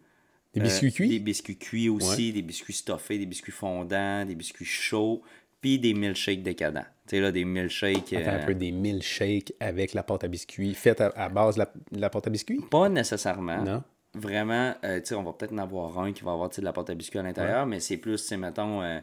Des 0.53 0.61
euh, 0.61 0.65
biscuits 0.65 0.93
cuits? 0.93 1.09
Des 1.09 1.19
biscuits 1.19 1.59
cuits 1.59 1.89
aussi, 1.89 2.33
des 2.33 2.43
biscuits 2.43 2.75
stuffés, 2.75 3.19
des 3.19 3.27
biscuits 3.27 3.53
fondants, 3.53 4.25
des 4.25 4.35
biscuits 4.35 4.65
chauds, 4.65 5.23
puis 5.61 5.79
des 5.79 5.95
milkshakes 5.95 6.43
décadents. 6.43 6.85
Tu 7.07 7.17
sais, 7.17 7.21
là, 7.21 7.33
des 7.33 7.45
milkshakes... 7.45 8.13
Attends 8.13 8.31
euh, 8.31 8.43
un 8.43 8.47
peu 8.47 8.55
des 8.55 8.71
milkshakes 8.71 9.53
avec 9.61 9.95
la 9.95 10.03
pâte 10.03 10.25
à 10.25 10.29
biscuits, 10.29 10.75
faite 10.75 11.01
à, 11.01 11.13
à 11.17 11.29
base 11.29 11.55
de 11.55 11.61
la, 11.61 11.73
de 11.93 12.01
la 12.01 12.11
pâte 12.11 12.27
à 12.27 12.31
biscuits? 12.31 12.61
Pas 12.71 12.89
nécessairement. 12.89 13.63
Non? 13.63 13.83
Vraiment, 14.15 14.75
euh, 14.85 15.01
tu 15.01 15.07
sais, 15.07 15.15
on 15.17 15.25
va 15.25 15.33
peut-être 15.33 15.53
en 15.53 15.59
avoir 15.59 15.99
un 15.99 16.13
qui 16.13 16.23
va 16.23 16.33
avoir 16.33 16.49
tu 16.49 16.57
sais, 16.57 16.61
de 16.61 16.67
la 16.67 16.73
pâte 16.73 16.91
à 16.91 16.95
biscuits 16.95 17.19
à 17.19 17.23
l'intérieur, 17.23 17.67
mais 17.67 17.81
c'est 17.81 17.97
plus, 17.97 18.21
tu 18.23 18.29
sais, 18.29 18.37
mettons, 18.37 18.81
euh, 18.81 19.01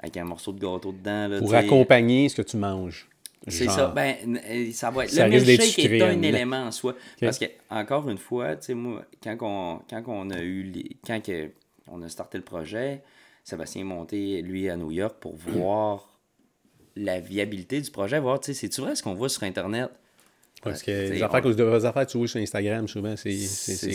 avec 0.00 0.16
un 0.16 0.24
morceau 0.24 0.52
de 0.52 0.58
gâteau 0.58 0.90
dedans. 0.92 1.28
Là, 1.28 1.38
Pour 1.38 1.54
accompagner 1.54 2.28
ce 2.28 2.36
que 2.36 2.42
tu 2.42 2.56
manges. 2.56 3.08
C'est 3.48 3.68
ça. 3.68 3.88
Ben, 3.88 4.16
euh, 4.48 4.70
ça 4.72 4.90
va 4.90 5.04
être. 5.04 5.10
Ça 5.10 5.26
le 5.26 5.40
milkshake 5.40 5.78
est 5.78 6.02
un 6.02 6.20
élément 6.22 6.64
en 6.64 6.70
soi. 6.70 6.94
Parce 7.20 7.38
que, 7.38 7.46
encore 7.70 8.08
une 8.10 8.18
fois, 8.18 8.56
tu 8.56 8.66
sais, 8.66 8.74
moi, 8.74 9.04
quand 9.22 9.36
on, 9.40 9.80
quand 9.88 10.02
on 10.08 10.30
a 10.30 10.40
eu 10.40 10.62
les. 10.64 10.96
Quand 11.06 11.20
que 11.24 11.50
on 11.88 12.02
a 12.02 12.08
starté 12.08 12.36
le 12.38 12.44
projet, 12.44 13.02
Sébastien 13.42 13.80
est 13.80 13.84
monté, 13.84 14.42
lui, 14.42 14.68
à 14.68 14.76
New 14.76 14.92
York 14.92 15.16
pour 15.20 15.34
voir 15.36 16.18
la 16.96 17.18
viabilité 17.20 17.80
du 17.80 17.90
projet, 17.90 18.20
voir, 18.20 18.40
tu 18.40 18.46
sais, 18.52 18.54
c'est-tu 18.54 18.80
vrai 18.82 18.94
ce 18.94 19.02
qu'on 19.02 19.14
voit 19.14 19.28
sur 19.28 19.42
Internet? 19.44 19.90
Parce 20.62 20.82
que 20.82 20.90
T'sais, 20.90 21.14
les 21.14 21.22
on- 21.22 21.26
affaires, 21.26 21.40
que 21.40 21.48
les 21.48 21.84
affaires 21.86 22.06
que 22.06 22.10
tu 22.12 22.18
vois 22.18 22.28
sur 22.28 22.40
Instagram, 22.40 22.86
souvent, 22.86 23.14
c'est 23.16 23.30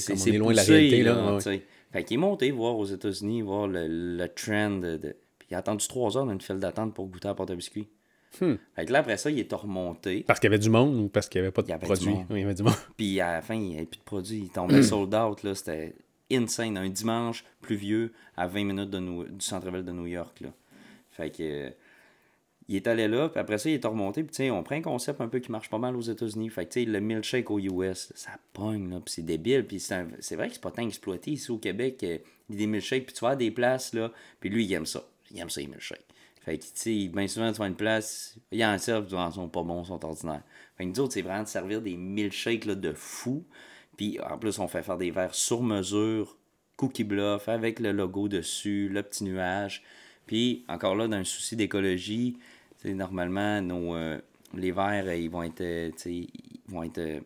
comme 0.07 0.17
on 0.19 0.25
est 0.25 0.37
loin 0.37 0.51
de 0.51 0.57
la 0.57 0.63
réalité. 0.63 1.03
Là, 1.03 1.35
ouais. 1.35 1.61
Fait 1.93 2.03
qu'il 2.03 2.15
est 2.15 2.19
monté 2.19 2.49
voir 2.49 2.75
aux 2.77 2.85
États-Unis, 2.85 3.43
voir 3.43 3.67
le, 3.67 3.87
le 3.87 4.27
trend. 4.29 4.71
De, 4.79 4.97
Puis 5.37 5.47
il 5.51 5.55
a 5.55 5.59
attendu 5.59 5.87
trois 5.87 6.17
heures 6.17 6.25
dans 6.25 6.31
une 6.33 6.41
file 6.41 6.57
d'attente 6.57 6.95
pour 6.95 7.05
goûter 7.05 7.27
à 7.27 7.31
la 7.31 7.35
pâte 7.35 7.51
à 7.51 7.55
biscuits. 7.55 7.87
Hmm. 8.41 8.55
Fait 8.75 8.85
que 8.85 8.91
là, 8.91 8.99
après 8.99 9.17
ça, 9.17 9.29
il 9.31 9.39
est 9.39 9.53
remonté. 9.53 10.23
Parce 10.27 10.39
qu'il 10.39 10.47
y 10.49 10.53
avait 10.53 10.59
du 10.61 10.69
monde 10.69 10.95
ou 10.99 11.07
parce 11.07 11.29
qu'il 11.29 11.39
n'y 11.41 11.45
avait 11.47 11.51
pas 11.53 11.61
de 11.61 11.67
Il 11.69 11.73
avait 11.73 11.85
produit? 11.85 12.09
Oui, 12.09 12.23
il 12.31 12.39
y 12.39 12.43
avait 12.43 12.53
du 12.53 12.63
monde. 12.63 12.73
Puis 12.97 13.19
à 13.21 13.33
la 13.33 13.41
fin, 13.41 13.55
il 13.55 13.61
n'y 13.61 13.75
avait 13.77 13.85
plus 13.85 13.99
de 13.99 14.03
produits. 14.03 14.39
Il 14.39 14.49
tombait 14.49 14.83
sold 14.83 15.13
out. 15.15 15.43
là. 15.43 15.55
C'était 15.55 15.93
insane. 16.31 16.77
Un 16.77 16.89
dimanche 16.89 17.45
pluvieux 17.61 18.11
à 18.35 18.47
20 18.47 18.63
minutes 18.65 18.89
de 18.89 18.99
du 19.29 19.45
centre-ville 19.45 19.85
de 19.85 19.91
New 19.91 20.07
York. 20.07 20.39
Là. 20.41 20.49
Fait 21.11 21.29
que. 21.29 21.43
euh, 21.43 21.69
il 22.67 22.75
est 22.77 22.87
allé 22.87 23.07
là, 23.07 23.29
puis 23.29 23.39
après 23.39 23.59
ça, 23.59 23.69
il 23.69 23.75
est 23.75 23.85
remonté. 23.85 24.23
Puis, 24.23 24.31
tu 24.31 24.37
sais, 24.37 24.49
on 24.49 24.63
prend 24.63 24.73
un 24.73 24.81
concept 24.81 25.21
un 25.21 25.27
peu 25.27 25.37
qui 25.37 25.51
marche 25.51 25.69
pas 25.69 25.77
mal 25.77 25.95
aux 25.95 26.01
États-Unis. 26.01 26.49
Fait 26.49 26.65
que, 26.65 26.73
tu 26.73 26.79
sais, 26.79 26.85
le 26.87 26.99
milkshake 26.99 27.51
aux 27.51 27.59
US, 27.59 28.11
ça 28.15 28.31
pogne, 28.53 28.89
là, 28.89 28.99
puis 29.05 29.13
c'est 29.13 29.21
débile. 29.21 29.67
Puis, 29.67 29.79
c'est 29.79 29.93
un- 29.93 30.07
c'est 30.19 30.35
vrai 30.35 30.47
que 30.47 30.55
c'est 30.55 30.63
pas 30.63 30.71
tant 30.71 30.81
exploité 30.81 31.29
ici 31.29 31.51
au 31.51 31.59
Québec. 31.59 31.99
Il 32.01 32.09
y 32.09 32.53
a 32.55 32.57
des 32.57 32.65
milkshakes, 32.65 33.05
puis 33.05 33.13
tu 33.15 33.23
à 33.23 33.35
des 33.35 33.51
places, 33.51 33.93
là. 33.93 34.11
Puis 34.39 34.49
lui, 34.49 34.65
il 34.65 34.73
aime 34.73 34.87
ça. 34.87 35.07
Il 35.29 35.39
aime 35.39 35.49
ça, 35.51 35.61
les 35.61 35.67
milkshakes. 35.67 36.01
Fait 36.45 36.59
que, 36.59 36.63
tu 36.63 36.69
sais, 36.75 37.07
bien 37.07 37.27
souvent, 37.27 37.51
tu 37.51 37.59
à 37.59 37.65
une 37.65 37.75
place, 37.75 38.37
il 38.51 38.63
en 38.63 38.77
servent, 38.77 39.07
ils 39.09 39.33
sont 39.33 39.49
pas 39.49 39.63
bons, 39.63 39.81
ils 39.81 39.87
sont 39.87 40.05
ordinaires. 40.05 40.43
Fait 40.77 40.83
que 40.83 40.89
nous 40.89 40.99
autres, 40.99 41.13
c'est 41.13 41.23
vraiment 41.23 41.41
de 41.41 41.47
servir 41.47 41.81
des 41.81 41.97
milkshakes, 41.97 42.65
là, 42.65 42.75
de 42.75 42.93
fou. 42.93 43.43
Puis, 43.97 44.19
en 44.21 44.37
plus, 44.37 44.59
on 44.59 44.67
fait 44.67 44.83
faire 44.83 44.99
des 44.99 45.09
verres 45.09 45.33
sur 45.33 45.63
mesure, 45.63 46.37
cookie 46.75 47.03
bluff, 47.03 47.49
avec 47.49 47.79
le 47.79 47.91
logo 47.91 48.27
dessus, 48.27 48.89
le 48.89 49.01
petit 49.01 49.23
nuage. 49.23 49.81
Puis, 50.27 50.63
encore 50.67 50.95
là, 50.95 51.07
dans 51.07 51.23
souci 51.23 51.55
d'écologie, 51.55 52.37
normalement, 52.83 53.59
nos, 53.61 53.95
euh, 53.95 54.19
les 54.53 54.71
verres, 54.71 55.07
euh, 55.07 55.15
ils 55.15 55.31
vont 55.31 55.41
être, 55.41 55.61
euh, 55.61 55.91
ils 56.05 56.29
vont 56.67 56.83
être... 56.83 57.23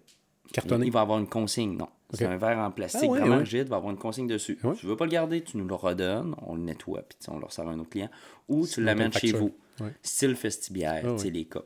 Cartonné. 0.53 0.85
Il 0.87 0.91
va 0.91 1.01
avoir 1.01 1.19
une 1.19 1.27
consigne, 1.27 1.77
non. 1.77 1.87
C'est 2.11 2.25
un 2.25 2.37
verre 2.37 2.57
en 2.57 2.71
plastique 2.71 3.01
Ah 3.03 3.07
ouais, 3.07 3.19
vraiment 3.19 3.35
ouais. 3.35 3.43
rigide, 3.43 3.65
il 3.67 3.69
va 3.69 3.75
avoir 3.77 3.91
une 3.91 3.99
consigne 3.99 4.27
dessus. 4.27 4.57
Ouais. 4.63 4.73
Tu 4.75 4.87
veux 4.87 4.95
pas 4.95 5.05
le 5.05 5.11
garder, 5.11 5.41
tu 5.41 5.57
nous 5.57 5.67
le 5.67 5.75
redonnes, 5.75 6.35
on 6.41 6.55
le 6.55 6.61
nettoie, 6.61 7.03
puis 7.07 7.17
on 7.27 7.37
le 7.37 7.45
ressort 7.45 7.67
à 7.67 7.71
un 7.71 7.79
autre 7.79 7.89
client. 7.91 8.09
Ou 8.47 8.65
tu 8.65 8.81
l'amènes 8.83 9.13
chez 9.13 9.31
vous. 9.31 9.53
Style 10.01 10.35
festibière, 10.35 11.03
Ah 11.05 11.23
les 11.23 11.45
cups. 11.45 11.61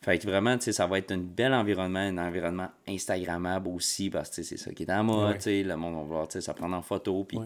Fait 0.00 0.18
que 0.18 0.26
vraiment, 0.26 0.56
ça 0.60 0.86
va 0.86 0.98
être 0.98 1.10
un 1.10 1.18
bel 1.18 1.52
environnement, 1.52 1.98
un 1.98 2.18
environnement 2.18 2.68
Instagrammable 2.86 3.68
aussi, 3.68 4.10
parce 4.10 4.30
que 4.30 4.42
c'est 4.44 4.56
ça 4.56 4.72
qui 4.72 4.84
est 4.84 4.92
en 4.92 5.02
mode, 5.02 5.38
le 5.44 5.74
monde 5.74 5.94
va 5.96 6.02
vouloir, 6.02 6.26
ça 6.30 6.54
prendre 6.54 6.76
en 6.76 6.82
photo, 6.82 7.24
puis 7.24 7.38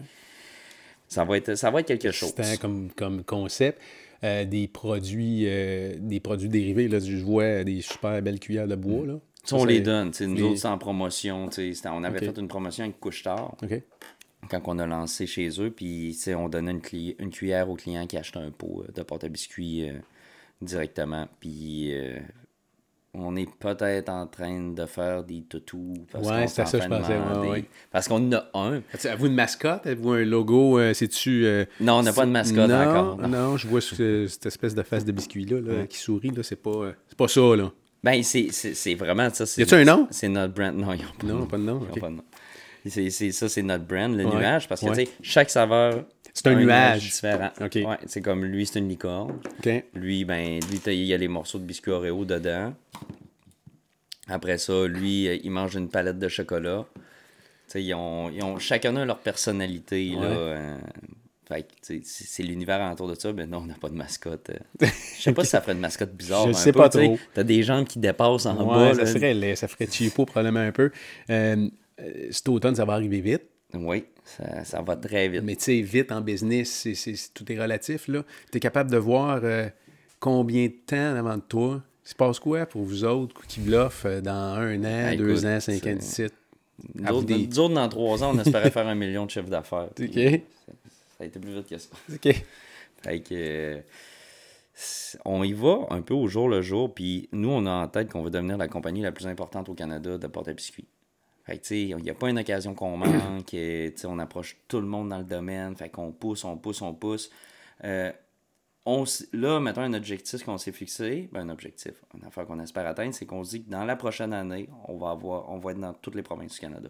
ça, 1.07 1.25
va 1.25 1.37
être, 1.37 1.55
ça 1.55 1.71
va 1.71 1.79
être 1.79 1.87
quelque 1.87 2.11
chose. 2.11 2.29
C'était 2.35 2.57
comme, 2.57 2.91
comme 2.91 3.23
concept. 3.23 3.81
euh, 4.23 4.45
des 4.45 4.67
produits 4.67 5.45
euh, 5.47 5.95
des 5.99 6.19
produits 6.19 6.49
dérivés. 6.49 6.87
Là, 6.87 6.99
je 6.99 7.17
vois 7.17 7.63
des 7.63 7.81
super 7.81 8.21
belles 8.21 8.39
cuillères 8.39 8.67
de 8.67 8.75
bois. 8.75 9.05
Là. 9.05 9.19
Ça, 9.43 9.55
on 9.57 9.65
les 9.65 9.81
donne, 9.81 10.11
nous 10.21 10.35
les- 10.35 10.41
autres, 10.43 10.57
c'est 10.57 10.67
en 10.67 10.77
promotion, 10.77 11.49
on 11.85 12.03
avait 12.03 12.19
Ok. 12.27 12.33
fait 12.33 12.39
une 12.41 12.47
promotion 12.47 12.85
avec 12.85 12.99
Couche-Tard. 12.99 13.55
Quand 14.49 14.61
on 14.65 14.79
a 14.79 14.85
lancé 14.85 15.25
chez 15.25 15.49
eux, 15.61 15.71
puis 15.71 16.17
on 16.37 16.49
donnait 16.49 16.71
une, 16.71 16.79
cli- 16.79 17.15
une 17.19 17.29
cuillère 17.29 17.69
au 17.69 17.75
client 17.75 18.05
qui 18.07 18.17
achetait 18.17 18.39
un 18.39 18.51
pot 18.51 18.83
euh, 18.87 18.91
de 18.93 19.01
pâte 19.03 19.23
à 19.23 19.29
biscuits 19.29 19.87
euh, 19.89 19.93
directement. 20.61 21.27
Puis 21.39 21.93
euh, 21.93 22.19
on 23.13 23.35
est 23.37 23.47
peut-être 23.59 24.09
en 24.09 24.27
train 24.27 24.71
de 24.71 24.85
faire 24.85 25.23
des 25.23 25.43
toutous. 25.43 25.93
Parce 26.11 26.27
Ouais, 26.27 26.47
c'est 26.47 26.65
ça 26.65 26.77
que 26.79 26.83
je 26.83 26.89
pensais, 26.89 27.13
ouais, 27.13 27.19
demander. 27.19 27.47
ouais. 27.49 27.65
Parce 27.91 28.07
qu'on 28.07 28.27
en 28.27 28.33
a 28.33 28.49
un. 28.53 28.81
Avez-vous 29.05 29.27
une 29.27 29.35
mascotte? 29.35 29.85
Avez-vous 29.85 30.11
un 30.11 30.25
logo? 30.25 30.77
euh, 30.79 30.93
C'est-tu. 30.93 31.45
euh, 31.45 31.63
Non, 31.79 31.99
on 31.99 32.03
n'a 32.03 32.11
pas 32.11 32.25
de 32.25 32.31
mascotte 32.31 32.69
non, 32.69 32.81
encore. 32.81 33.17
Non. 33.19 33.27
non. 33.27 33.57
je 33.57 33.67
vois 33.67 33.81
ce- 33.81 34.27
cette 34.27 34.45
espèce 34.47 34.75
de 34.75 34.83
face 34.83 35.05
de 35.05 35.11
biscuit-là 35.13 35.61
là, 35.61 35.87
qui 35.87 35.97
sourit. 35.99 36.31
Là, 36.31 36.43
c'est, 36.43 36.55
pas, 36.61 36.69
euh, 36.71 36.93
c'est 37.07 37.17
pas 37.17 37.27
ça. 37.29 37.55
Là. 37.55 37.71
Ben, 38.03 38.21
c'est, 38.23 38.95
vraiment 38.95 39.29
ça. 39.33 39.45
c'est- 39.45 39.61
Y 39.61 39.63
a-tu 39.63 39.75
un 39.75 39.85
nom? 39.85 40.07
C'est 40.11 40.27
notre 40.27 40.53
brand. 40.53 40.75
Non, 40.75 40.91
ils 40.93 41.01
n'ont 41.03 41.07
pas, 41.13 41.25
de 41.25 41.27
Non, 41.31 41.39
nom. 41.39 41.45
pas 41.45 41.57
de 41.57 41.63
nom, 41.63 41.79
Ils 41.81 41.87
ont 41.89 41.91
ok. 41.93 41.99
pas 42.01 42.09
de 42.09 42.15
nom. 42.15 43.31
Ça, 43.31 43.49
c'est 43.49 43.61
notre 43.61 43.85
brand, 43.85 44.13
le 44.15 44.25
Ouais, 44.25 44.35
nuage, 44.35 44.67
parce 44.67 44.81
que 44.81 44.87
ouais. 44.87 45.07
chaque 45.21 45.49
saveur. 45.49 46.03
C'est 46.33 46.47
un 46.47 46.55
nuage. 46.55 47.01
différent. 47.03 47.51
Ok. 47.61 47.75
Ouais, 47.75 47.97
c'est 48.07 48.21
comme 48.21 48.43
lui, 48.43 48.65
c'est 48.65 48.79
une 48.79 48.89
licorne. 48.89 49.39
Lui, 49.93 50.25
ben, 50.25 50.59
lui, 50.69 50.81
il 50.87 51.03
y 51.05 51.13
a 51.13 51.17
les 51.17 51.27
morceaux 51.29 51.59
de 51.59 51.63
biscuits 51.63 51.91
Oreo 51.91 52.25
dedans. 52.25 52.73
Après 54.27 54.57
ça, 54.57 54.85
lui, 54.87 55.25
il 55.43 55.51
mange 55.51 55.75
une 55.75 55.89
palette 55.89 56.17
de 56.19 56.27
chocolat. 56.27 56.85
Ils 57.75 57.93
ont, 57.93 58.29
ils 58.29 58.43
ont 58.43 58.57
chacun 58.59 58.95
a 58.97 59.05
leur 59.05 59.19
personnalité, 59.19 60.09
là. 60.11 60.21
Euh, 60.25 60.77
fait 61.53 62.01
c'est 62.03 62.43
l'univers 62.43 62.91
autour 62.91 63.07
de 63.07 63.15
ça. 63.15 63.31
Mais 63.33 63.45
non, 63.45 63.59
on 63.59 63.65
n'a 63.65 63.75
pas 63.75 63.89
de 63.89 63.95
mascotte. 63.95 64.49
euh. 64.49 64.85
Je 65.17 65.21
sais 65.21 65.33
pas 65.33 65.43
si 65.43 65.49
ça 65.51 65.61
ferait 65.61 65.73
une 65.73 65.79
mascotte 65.79 66.13
bizarre. 66.13 66.45
Je 66.45 66.49
un 66.49 66.53
sais 66.53 66.71
peu, 66.71 66.79
pas 66.79 66.89
trop. 66.89 67.17
T'as 67.33 67.43
des 67.43 67.63
gens 67.63 67.83
qui 67.85 67.99
dépassent 67.99 68.45
en 68.45 68.57
Ouais, 68.57 68.89
bas. 68.89 68.93
ça, 68.95 69.01
là. 69.03 69.05
serait 69.07 69.33
laid, 69.33 69.55
ça 69.55 69.67
ferait 69.67 69.87
cheapo 69.89 70.25
probablement 70.25 70.59
un 70.61 70.71
peu. 70.71 70.91
Euh, 71.29 71.67
euh, 72.01 72.27
cet 72.31 72.49
automne, 72.49 72.75
ça 72.75 72.85
va 72.85 72.93
arriver 72.93 73.21
vite. 73.21 73.43
Oui, 73.75 74.05
ça, 74.23 74.63
ça 74.63 74.81
va 74.81 74.95
très 74.95 75.29
vite. 75.29 75.41
Mais 75.43 75.55
tu 75.55 75.63
sais, 75.63 75.81
vite 75.81 76.11
en 76.11 76.21
business, 76.21 76.87
tout 77.33 77.51
est 77.51 77.59
relatif. 77.59 78.05
Tu 78.51 78.57
es 78.57 78.59
capable 78.59 78.91
de 78.91 78.97
voir 78.97 79.39
euh, 79.43 79.67
combien 80.19 80.67
de 80.67 80.73
temps 80.85 81.15
avant 81.15 81.37
de 81.37 81.41
toi. 81.41 81.81
Il 82.05 82.09
se 82.09 82.15
passe 82.15 82.37
quoi 82.39 82.65
pour 82.65 82.83
vous 82.83 83.03
autres 83.05 83.41
qui 83.47 83.61
bluffent 83.61 84.03
euh, 84.05 84.19
dans 84.21 84.31
un 84.57 84.83
an, 84.83 85.05
Ah, 85.11 85.15
deux 85.15 85.31
écoute, 85.31 85.45
ans, 85.45 85.59
cinq 85.61 85.87
ans, 85.87 85.95
c'est- 86.01 86.25
dix 86.25 86.33
Nous 86.95 87.03
Ah, 87.07 87.13
autres, 87.13 87.25
des- 87.27 87.47
nous 87.47 87.59
autres, 87.59 87.73
dans 87.75 87.87
trois 87.87 88.21
ans, 88.23 88.31
on 88.35 88.39
espérait 88.39 88.69
faire 88.71 88.87
un 88.87 88.95
million 88.95 89.25
de 89.25 89.31
chiffre 89.31 89.47
d'affaires. 89.49 89.87
OK. 90.01 90.41
Ça 91.23 91.25
a 91.25 91.29
été 91.29 91.39
plus 91.39 91.53
vite 91.53 91.69
que 91.69 91.77
ça. 91.77 91.89
OK. 92.13 92.43
Fait 93.01 93.21
que, 93.21 93.33
euh, 93.33 93.81
on 95.23 95.41
y 95.41 95.53
va 95.53 95.87
un 95.89 96.01
peu 96.01 96.13
au 96.13 96.27
jour 96.27 96.49
le 96.49 96.61
jour, 96.61 96.93
puis 96.93 97.29
nous, 97.31 97.49
on 97.49 97.65
a 97.65 97.71
en 97.71 97.87
tête 97.87 98.11
qu'on 98.11 98.23
veut 98.23 98.29
devenir 98.29 98.57
la 98.57 98.67
compagnie 98.67 99.01
la 99.01 99.13
plus 99.13 99.27
importante 99.27 99.69
au 99.69 99.73
Canada 99.73 100.17
de 100.17 100.27
porte 100.27 100.49
à 100.49 100.53
biscuits. 100.53 100.87
Fait 101.45 101.57
que, 101.57 101.61
tu 101.61 101.67
sais, 101.67 101.81
il 101.83 101.95
n'y 101.95 102.09
a 102.09 102.13
pas 102.13 102.29
une 102.29 102.39
occasion 102.39 102.73
qu'on 102.75 102.97
manque, 102.97 103.53
et, 103.53 103.93
tu 103.95 104.01
sais, 104.01 104.07
on 104.07 104.19
approche 104.19 104.57
tout 104.67 104.81
le 104.81 104.87
monde 104.87 105.09
dans 105.09 105.19
le 105.19 105.23
domaine, 105.23 105.77
fait 105.77 105.89
qu'on 105.89 106.11
pousse, 106.11 106.43
on 106.43 106.57
pousse, 106.57 106.81
on 106.81 106.93
pousse. 106.93 107.29
Euh, 107.85 108.11
on, 108.85 109.05
là, 109.31 109.61
mettons 109.61 109.81
un 109.81 109.93
objectif 109.93 110.43
qu'on 110.43 110.57
s'est 110.57 110.73
fixé, 110.73 111.29
ben 111.31 111.47
un 111.47 111.53
objectif, 111.53 111.93
une 112.13 112.25
affaire 112.25 112.45
qu'on 112.45 112.59
espère 112.59 112.85
atteindre, 112.85 113.13
c'est 113.13 113.25
qu'on 113.25 113.45
se 113.45 113.51
dit 113.51 113.63
que 113.63 113.69
dans 113.69 113.85
la 113.85 113.95
prochaine 113.95 114.33
année, 114.33 114.67
on 114.89 114.97
va 114.97 115.11
avoir, 115.11 115.49
on 115.49 115.59
va 115.59 115.71
être 115.71 115.79
dans 115.79 115.93
toutes 115.93 116.15
les 116.15 116.23
provinces 116.23 116.55
du 116.55 116.59
Canada. 116.59 116.89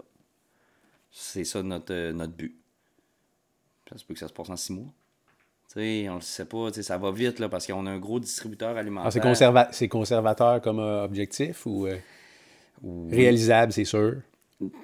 C'est 1.12 1.44
ça 1.44 1.62
notre, 1.62 1.94
euh, 1.94 2.14
notre 2.14 2.34
but. 2.34 2.63
Ça 3.94 4.00
se 4.00 4.06
peut 4.06 4.14
que 4.16 4.20
ça 4.20 4.28
se 4.28 4.34
passe 4.34 4.50
en 4.50 4.58
six 4.58 4.74
mois. 4.74 4.92
Tu 5.72 5.80
sais, 5.80 6.10
on 6.10 6.16
le 6.16 6.22
sait 6.22 6.46
pas, 6.46 6.74
ça 6.74 6.98
va 6.98 7.12
vite 7.12 7.40
là, 7.40 7.48
parce 7.48 7.66
qu'on 7.68 7.86
a 7.86 7.92
un 7.92 8.00
gros 8.00 8.20
distributeur 8.20 8.76
alimentaire. 8.76 9.08
Ah, 9.08 9.12
c'est, 9.12 9.20
conserva- 9.20 9.70
c'est 9.72 9.88
conservateur 9.88 10.62
comme 10.62 10.80
euh, 10.80 11.04
objectif 11.06 11.66
ou 11.66 11.86
euh, 11.88 11.98
réalisable, 13.10 13.72
c'est 13.72 13.86
sûr? 13.86 14.16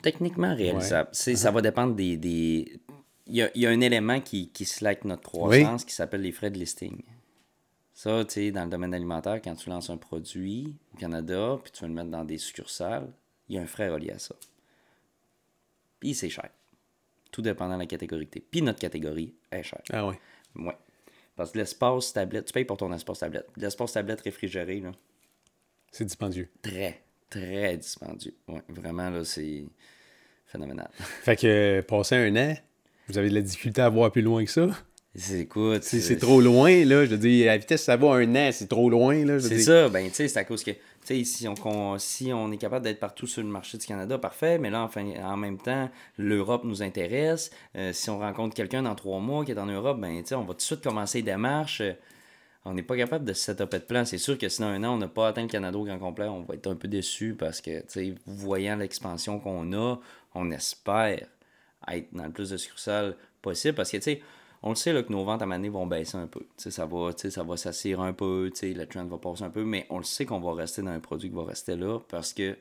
Techniquement 0.01 0.55
réalisable. 0.55 1.09
Ça 1.35 1.51
va 1.51 1.61
dépendre 1.61 1.95
des. 1.95 2.17
des... 2.17 2.79
Il, 3.27 3.35
y 3.35 3.41
a, 3.43 3.49
il 3.55 3.61
y 3.61 3.67
a 3.67 3.69
un 3.69 3.81
élément 3.81 4.19
qui, 4.21 4.49
qui 4.49 4.65
slack 4.65 5.05
notre 5.05 5.21
croissance 5.23 5.85
qui 5.85 5.93
s'appelle 5.93 6.21
les 6.21 6.31
frais 6.31 6.49
de 6.49 6.57
listing. 6.57 7.01
Ça, 7.93 8.23
tu 8.25 8.33
sais, 8.33 8.51
dans 8.51 8.63
le 8.63 8.69
domaine 8.69 8.93
alimentaire, 8.93 9.41
quand 9.43 9.55
tu 9.55 9.69
lances 9.69 9.89
un 9.89 9.97
produit 9.97 10.75
au 10.93 10.97
Canada, 10.97 11.57
puis 11.61 11.71
tu 11.71 11.81
veux 11.83 11.89
le 11.89 11.93
mettre 11.93 12.09
dans 12.09 12.23
des 12.23 12.37
succursales, 12.37 13.07
il 13.49 13.55
y 13.55 13.59
a 13.59 13.61
un 13.61 13.67
frais 13.67 13.89
relié 13.89 14.11
à 14.11 14.19
ça. 14.19 14.35
Puis 15.99 16.13
c'est 16.15 16.29
cher. 16.29 16.49
Tout 17.31 17.41
dépendant 17.41 17.75
de 17.75 17.79
la 17.81 17.85
catégorie 17.85 18.25
que 18.27 18.31
t'es. 18.31 18.43
Puis 18.49 18.61
notre 18.61 18.79
catégorie 18.79 19.33
est 19.51 19.63
chère. 19.63 19.81
Ah 19.91 20.07
ouais. 20.07 20.19
Ouais. 20.55 20.75
Parce 21.35 21.51
que 21.51 21.57
l'espace 21.59 22.11
tablette, 22.13 22.45
tu 22.45 22.53
payes 22.53 22.65
pour 22.65 22.77
ton 22.77 22.91
espace 22.93 23.19
tablette. 23.19 23.47
L'espace 23.55 23.93
tablette 23.93 24.21
réfrigéré, 24.21 24.79
là, 24.79 24.91
C'est 25.91 26.05
dispendieux. 26.05 26.49
très, 26.61 27.01
très 27.29 27.77
dispendieux. 27.77 28.33
Ouais, 28.47 28.61
vraiment, 28.69 29.09
là, 29.09 29.23
c'est 29.23 29.63
phénoménal. 30.47 30.89
Fait 31.23 31.35
que 31.35 31.47
euh, 31.47 31.81
passer 31.81 32.15
un 32.15 32.35
an, 32.35 32.55
vous 33.07 33.17
avez 33.17 33.29
de 33.29 33.35
la 33.35 33.41
difficulté 33.41 33.81
à 33.81 33.89
voir 33.89 34.11
plus 34.11 34.21
loin 34.21 34.43
que 34.43 34.51
ça? 34.51 34.67
C'est, 35.15 35.39
écoute, 35.41 35.83
C'est, 35.83 36.01
c'est 36.01 36.17
trop 36.17 36.39
loin, 36.39 36.69
là. 36.85 37.03
Je 37.05 37.11
veux 37.11 37.17
dire, 37.17 37.49
à 37.49 37.53
la 37.53 37.57
vitesse, 37.57 37.83
ça 37.83 37.97
va 37.97 38.09
un 38.13 38.35
an, 38.35 38.49
c'est 38.51 38.67
trop 38.69 38.89
loin, 38.89 39.25
là. 39.25 39.39
C'est 39.39 39.59
ça, 39.59 39.89
ben, 39.89 40.07
tu 40.07 40.13
sais, 40.15 40.27
c'est 40.27 40.39
à 40.39 40.43
cause 40.43 40.63
que, 40.63 40.71
tu 40.71 40.77
si 41.23 41.47
on, 41.47 41.97
si 41.97 42.29
est 42.29 42.57
capable 42.57 42.85
d'être 42.85 42.99
partout 42.99 43.27
sur 43.27 43.41
le 43.41 43.49
marché 43.49 43.77
du 43.77 43.85
Canada, 43.85 44.17
parfait, 44.17 44.57
mais 44.59 44.69
là, 44.69 44.83
enfin, 44.83 45.05
en 45.23 45.37
même 45.37 45.57
temps, 45.57 45.89
l'Europe 46.17 46.63
nous 46.63 46.81
intéresse. 46.83 47.51
Euh, 47.75 47.93
si 47.93 48.09
on 48.09 48.19
rencontre 48.19 48.55
quelqu'un 48.55 48.83
dans 48.83 48.95
trois 48.95 49.19
mois 49.19 49.43
qui 49.45 49.51
est 49.51 49.59
en 49.59 49.65
Europe, 49.65 49.99
ben, 49.99 50.23
on 50.31 50.41
va 50.41 50.47
tout 50.47 50.53
de 50.53 50.61
suite 50.61 50.81
commencer 50.81 51.19
les 51.19 51.23
démarches. 51.23 51.81
On 52.65 52.73
n'est 52.73 52.83
pas 52.83 52.97
capable 52.97 53.25
de 53.25 53.33
se 53.33 53.45
setup 53.45 53.71
de 53.71 53.77
plan. 53.79 54.05
C'est 54.05 54.17
sûr 54.17 54.37
que 54.37 54.49
sinon, 54.49 54.67
un 54.67 54.83
an, 54.83 54.93
on 54.93 54.97
n'a 54.97 55.07
pas 55.07 55.29
atteint 55.29 55.43
le 55.43 55.47
Canada 55.47 55.77
au 55.77 55.85
grand 55.85 55.97
complet, 55.99 56.27
on 56.27 56.43
va 56.43 56.55
être 56.55 56.67
un 56.67 56.75
peu 56.75 56.87
déçu 56.87 57.35
parce 57.37 57.61
que, 57.61 57.83
voyant 58.25 58.75
l'expansion 58.75 59.39
qu'on 59.39 59.73
a, 59.73 59.99
on 60.35 60.51
espère 60.51 61.27
être 61.87 62.07
dans 62.13 62.25
le 62.25 62.31
plus 62.31 62.49
de 62.49 62.57
succursales 62.57 63.15
possible 63.41 63.75
parce 63.75 63.91
que, 63.91 63.97
tu 63.97 64.03
sais, 64.03 64.21
on 64.61 64.69
le 64.69 64.75
sait 64.75 64.91
là, 64.91 65.03
que 65.03 65.11
nos 65.11 65.23
ventes 65.23 65.41
à 65.41 65.45
Mané 65.45 65.69
vont 65.69 65.87
baisser 65.87 66.17
un 66.17 66.27
peu. 66.27 66.41
Ça 66.57 66.85
va, 66.85 67.11
ça 67.15 67.43
va 67.43 67.55
un 68.03 68.13
peu, 68.13 68.51
le 68.61 68.85
trend 68.85 69.05
va 69.05 69.17
passer 69.17 69.43
un 69.43 69.49
peu, 69.49 69.63
mais 69.63 69.85
on 69.89 69.97
le 69.97 70.03
sait 70.03 70.25
qu'on 70.25 70.39
va 70.39 70.53
rester 70.53 70.81
dans 70.81 70.91
un 70.91 70.99
produit 70.99 71.29
qui 71.29 71.35
va 71.35 71.45
rester 71.45 71.77
là 71.77 71.99
parce 72.09 72.33
que 72.33 72.57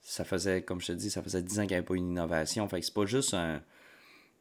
ça 0.00 0.24
faisait, 0.24 0.62
comme 0.62 0.80
je 0.80 0.88
te 0.88 0.92
dis, 0.92 1.10
ça 1.10 1.22
faisait 1.22 1.42
10 1.42 1.58
ans 1.58 1.62
qu'il 1.62 1.70
n'y 1.70 1.76
avait 1.76 1.86
pas 1.86 1.96
une 1.96 2.10
innovation. 2.10 2.68
Fait 2.68 2.80
que 2.80 2.86
c'est 2.86 2.94
pas 2.94 3.06
juste 3.06 3.34
un, 3.34 3.62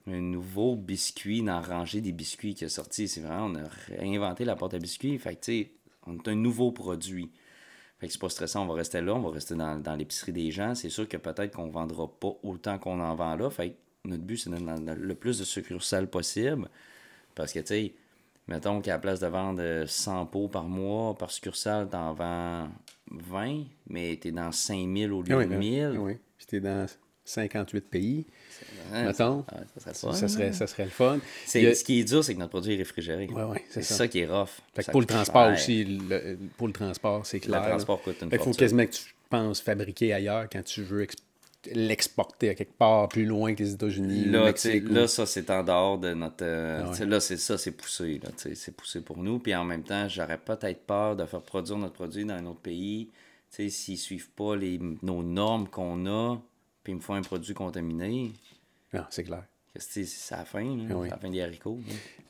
nouveau 0.06 0.76
biscuit 0.76 1.42
dans 1.42 1.60
la 1.60 1.62
rangée 1.62 2.02
des 2.02 2.12
biscuits 2.12 2.54
qui 2.54 2.66
est 2.66 2.70
sorti. 2.70 3.08
C'est 3.08 3.22
vraiment, 3.22 3.46
on 3.46 3.56
a 3.56 3.68
réinventé 3.88 4.46
la 4.46 4.56
pâte 4.56 4.74
à 4.76 4.80
biscuits. 4.80 5.18
Fait 5.18 5.36
que, 5.36 5.42
tu 5.42 5.52
sais, 5.52 5.72
on 6.06 6.18
est 6.18 6.28
un 6.28 6.36
nouveau 6.36 6.72
produit. 6.72 7.32
Fait 8.00 8.08
que 8.08 8.14
c'est 8.14 8.22
pas 8.22 8.30
stressant, 8.30 8.64
on 8.64 8.68
va 8.68 8.74
rester 8.74 9.02
là, 9.02 9.14
on 9.14 9.20
va 9.20 9.30
rester 9.30 9.54
dans, 9.54 9.80
dans 9.80 9.96
l'épicerie 9.96 10.34
des 10.34 10.50
gens. 10.50 10.74
C'est 10.74 10.90
sûr 10.90 11.08
que 11.08 11.18
peut-être 11.18 11.56
qu'on 11.56 11.70
vendra 11.70 12.08
pas 12.08 12.36
autant 12.42 12.80
qu'on 12.80 13.00
en 13.00 13.14
vend 13.16 13.36
là. 13.36 13.50
Fait 13.52 13.72
que 13.72 13.76
notre 14.06 14.24
but, 14.24 14.38
c'est 14.38 14.50
d'être 14.50 14.64
dans 14.66 14.98
le 14.98 15.16
plus 15.16 15.40
de 15.40 15.44
succursales 15.44 16.08
possible. 16.08 16.68
Parce 17.36 17.54
que, 17.54 17.60
tu 17.60 17.66
sais, 17.68 17.94
Mettons 18.48 18.82
qu'à 18.82 18.94
la 18.94 19.00
place 19.00 19.20
de 19.20 19.28
vendre 19.28 19.86
100 19.86 20.26
pots 20.26 20.48
par 20.48 20.64
mois, 20.64 21.16
par 21.16 21.30
succursale, 21.32 21.88
t'en 21.88 22.12
vends 22.14 22.68
20, 23.12 23.64
mais 23.88 24.18
t'es 24.20 24.32
dans 24.32 24.52
5000 24.52 25.14
au 25.14 25.22
lieu 25.22 25.36
Ah 25.36 25.38
oui, 25.38 25.46
de 25.46 25.50
ben, 25.52 25.60
1000. 25.60 25.94
ah 25.96 26.00
oui. 26.02 26.14
Puis 26.38 26.48
t'es 26.48 26.60
dans 26.60 26.86
58 27.24 27.82
pays, 27.82 28.26
Hein, 28.92 29.06
mettons. 29.06 29.46
ça, 29.78 29.94
ça 29.94 29.94
serait 29.94 30.28
Ça, 30.28 30.44
hein. 30.44 30.52
ça 30.54 30.68
serait 30.68 30.86
le 30.86 30.90
fun. 30.90 31.20
Il 31.54 31.68
a- 31.68 31.76
Ce 31.76 31.84
qui 31.84 32.00
est 32.00 32.04
dur, 32.04 32.24
c'est 32.24 32.34
que 32.34 32.40
notre 32.40 32.50
produit 32.50 32.74
est 32.74 32.78
réfrigéré. 32.78 33.28
Ouais, 33.28 33.44
ouais, 33.44 33.64
c'est 33.70 33.84
ça. 33.84 34.08
qui 34.08 34.20
est 34.20 34.26
rough. 34.28 34.50
Fait 34.74 34.84
que 34.84 34.92
pour 34.92 35.02
le 35.02 35.08
transport 35.08 35.52
aussi, 35.54 35.86
le- 35.86 36.38
pour 36.58 36.68
le 36.68 36.74
transport, 36.74 37.26
c'est 37.26 37.40
clair. 37.40 37.62
Le 37.62 37.70
transport 37.70 38.02
coûte 38.02 38.18
une 38.24 38.32
Fait 38.32 38.38
qu'il 38.38 38.46
faut 38.54 38.58
quasiment 38.58 38.86
que 38.86 38.92
tu 38.92 39.14
penses 39.30 39.62
fabriquer 39.62 40.14
ailleurs 40.14 40.48
quand 40.52 40.64
tu 40.64 40.82
veux 40.82 41.04
ex- 41.04 41.16
l'exporter 41.74 42.50
à 42.50 42.56
quelque 42.56 42.78
part 42.78 43.08
plus 43.10 43.26
loin 43.26 43.54
que 43.54 43.64
les 43.64 43.74
États-Unis. 43.74 44.26
Là, 44.26 44.52
tu 44.54 44.60
sais, 44.62 44.74
Mexique, 44.74 44.90
ou- 44.90 44.94
là, 44.94 45.08
ça, 45.08 45.26
c'est 45.26 45.50
en 45.50 45.64
dehors 45.64 45.98
de 46.00 46.14
notre. 46.14 46.44
euh, 46.44 46.84
Ah 46.86 46.92
ouais. 46.92 47.06
Là, 47.06 47.20
c'est 47.20 47.38
ça, 47.38 47.58
c'est 47.58 47.72
poussé. 47.72 48.20
Là, 48.24 48.30
c'est 48.36 48.76
poussé 48.76 49.02
pour 49.02 49.18
nous. 49.18 49.40
Puis 49.40 49.54
en 49.56 49.64
même 49.66 49.84
temps, 49.84 50.08
j'aurais 50.10 50.38
peut-être 50.40 50.86
peur 50.86 51.16
de 51.16 51.26
faire 51.26 51.42
produire 51.42 51.78
notre 51.78 51.94
produit 51.94 52.26
dans 52.26 52.34
un 52.36 52.46
autre 52.46 52.62
pays. 52.62 53.10
S'ils 53.50 53.98
suivent 53.98 54.30
pas 54.32 54.56
les, 54.56 54.80
nos 55.02 55.22
normes 55.24 55.68
qu'on 55.68 56.06
a, 56.08 56.38
puis 56.84 56.94
ils 56.94 56.96
me 56.96 57.02
font 57.02 57.16
un 57.16 57.22
produit 57.22 57.54
contaminé, 57.54 58.32
Non, 58.94 59.04
c'est 59.10 59.24
clair. 59.26 59.44
C'est 59.76 60.06
c'est 60.06 60.36
la 60.36 60.44
fin. 60.44 60.64
là. 60.64 60.96
Oui. 60.96 61.10
La 61.10 61.18
fin 61.18 61.30
des 61.30 61.42
haricots. 61.42 61.80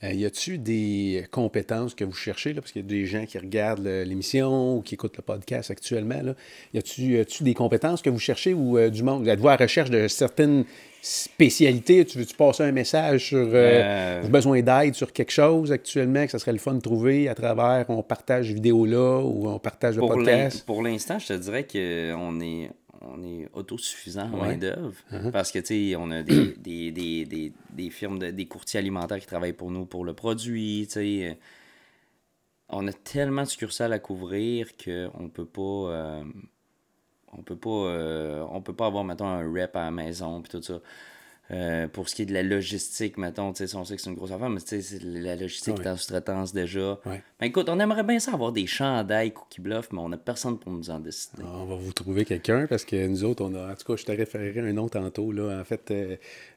Euh, 0.04 0.14
y 0.14 0.26
a-tu 0.26 0.58
des 0.58 1.26
compétences 1.32 1.96
que 1.96 2.04
vous 2.04 2.14
cherchez, 2.14 2.54
là, 2.54 2.62
parce 2.62 2.72
qu'il 2.72 2.82
y 2.82 2.86
a 2.86 2.88
des 2.88 3.06
gens 3.06 3.26
qui 3.26 3.38
regardent 3.38 3.88
l'émission 3.88 4.78
ou 4.78 4.82
qui 4.82 4.96
écoutent 4.96 5.18
le 5.18 5.24
podcast 5.24 5.72
actuellement, 5.72 6.22
là. 6.22 6.36
Y 6.74 6.80
a-tu 7.20 7.44
des 7.44 7.54
compétences 7.54 8.02
que 8.02 8.10
vous 8.10 8.20
cherchez 8.20 8.54
ou 8.54 8.78
euh, 8.78 8.90
du 8.90 9.04
monde? 9.04 9.28
Êtes-vous 9.28 9.48
à 9.48 9.58
la 9.58 9.66
recherche 9.66 9.90
de 9.90 10.08
certaines 10.08 10.66
spécialités? 11.02 12.06
Tu 12.06 12.20
veux-tu 12.20 12.36
passer 12.36 12.64
un 12.64 12.72
message 12.72 13.28
sur... 13.28 13.50
Euh, 13.52 14.22
besoin 14.28 14.62
d'aide 14.62 14.94
sur 14.94 15.12
quelque 15.12 15.32
chose 15.32 15.72
actuellement 15.72 16.26
que 16.26 16.32
ça 16.32 16.40
serait 16.40 16.52
le 16.52 16.60
fun 16.60 16.76
de 16.76 16.80
trouver 16.80 17.28
à 17.28 17.34
travers 17.34 17.86
on 17.90 18.04
partage 18.04 18.52
vidéo 18.52 18.86
là 18.86 19.20
ou 19.20 19.50
on 19.50 19.60
partage 19.60 19.96
le 19.96 20.02
podcast? 20.02 20.64
pour 20.66 20.84
l'instant, 20.84 21.18
je 21.18 21.28
te 21.28 21.34
dirais 21.34 21.66
qu'on 21.66 22.40
est, 22.40 22.70
on 23.02 23.24
est 23.24 23.50
autosuffisant 23.54 24.30
en 24.32 24.40
Ouais. 24.42 24.48
main-d'œuvre. 24.50 24.96
Uh-huh. 25.12 25.32
Parce 25.32 25.52
que, 25.52 25.60
tu 25.60 25.66
sais, 25.92 25.96
on 25.98 26.12
a 26.12 26.24
des, 26.24 26.54
des, 26.58 26.92
des, 26.92 27.26
des, 27.26 27.54
des 27.72 27.90
firmes, 27.90 28.20
de- 28.20 28.32
des 28.32 28.46
courtiers 28.48 28.80
alimentaires 28.80 29.20
qui 29.20 29.28
travaillent 29.28 29.54
pour 29.54 29.72
nous 29.72 29.86
pour 29.86 30.06
le 30.06 30.14
produit. 30.14 30.86
Tu 30.88 30.94
sais. 30.94 31.40
On 32.70 32.88
a 32.88 32.94
tellement 32.94 33.44
de 33.44 33.48
succursales 33.48 33.92
à 33.94 34.00
couvrir 34.00 34.68
qu'on 34.78 35.30
peut 35.30 35.46
pas. 35.46 35.62
euh, 35.62 36.24
on 37.34 37.44
peut 37.44 37.56
pas 37.58 37.70
euh, 37.70 38.46
on 38.52 38.62
peut 38.62 38.74
pas 38.76 38.88
avoir 38.88 39.04
mettons 39.06 39.26
un 39.28 39.50
rep 39.52 39.76
à 39.78 39.86
la 39.86 39.92
maison 39.92 40.42
puis 40.42 40.52
tout 40.52 40.62
ça 40.62 40.80
Euh, 41.52 41.88
pour 41.90 42.08
ce 42.08 42.16
qui 42.16 42.22
est 42.22 42.26
de 42.26 42.34
la 42.34 42.44
logistique 42.44 43.18
mettons 43.18 43.52
tu 43.52 43.68
sais 43.68 43.76
on 43.76 43.84
sait 43.84 43.98
que 43.98 44.02
c'est 44.02 44.10
une 44.10 44.16
grosse 44.16 44.32
affaire 44.32 44.50
mais 44.50 44.62
tu 44.62 44.82
sais 44.82 45.00
la 45.04 45.36
logistique 45.36 45.78
Ouais. 45.80 45.84
est 45.84 45.90
en 45.90 45.98
sous-traitance 45.98 46.54
déjà 46.54 46.98
Ouais. 47.06 47.22
ben 47.42 47.48
écoute, 47.48 47.68
on 47.68 47.78
aimerait 47.80 48.04
bien 48.04 48.20
ça 48.20 48.32
avoir 48.34 48.54
des 48.54 48.68
chandails 48.68 49.32
Cookie 49.34 49.60
Bluff, 49.60 49.90
mais 49.92 50.00
on 50.00 50.08
n'a 50.10 50.18
personne 50.18 50.58
pour 50.58 50.72
nous 50.72 50.90
en 50.90 51.00
décider. 51.00 51.44
On 51.44 51.66
va 51.66 51.76
vous 51.76 51.92
trouver 51.92 52.24
quelqu'un 52.24 52.68
parce 52.68 52.86
que 52.86 53.06
nous 53.08 53.24
autres, 53.26 53.44
on 53.44 53.54
a. 53.56 53.72
En 53.72 53.76
tout 53.76 53.86
cas, 53.86 53.96
je 53.98 54.06
te 54.06 54.12
référerai 54.12 54.62
un 54.70 54.72
nom 54.74 54.88
tantôt. 54.88 55.32
Là. 55.34 55.60
En 55.60 55.64
fait, 55.66 55.92
euh, 55.92 56.16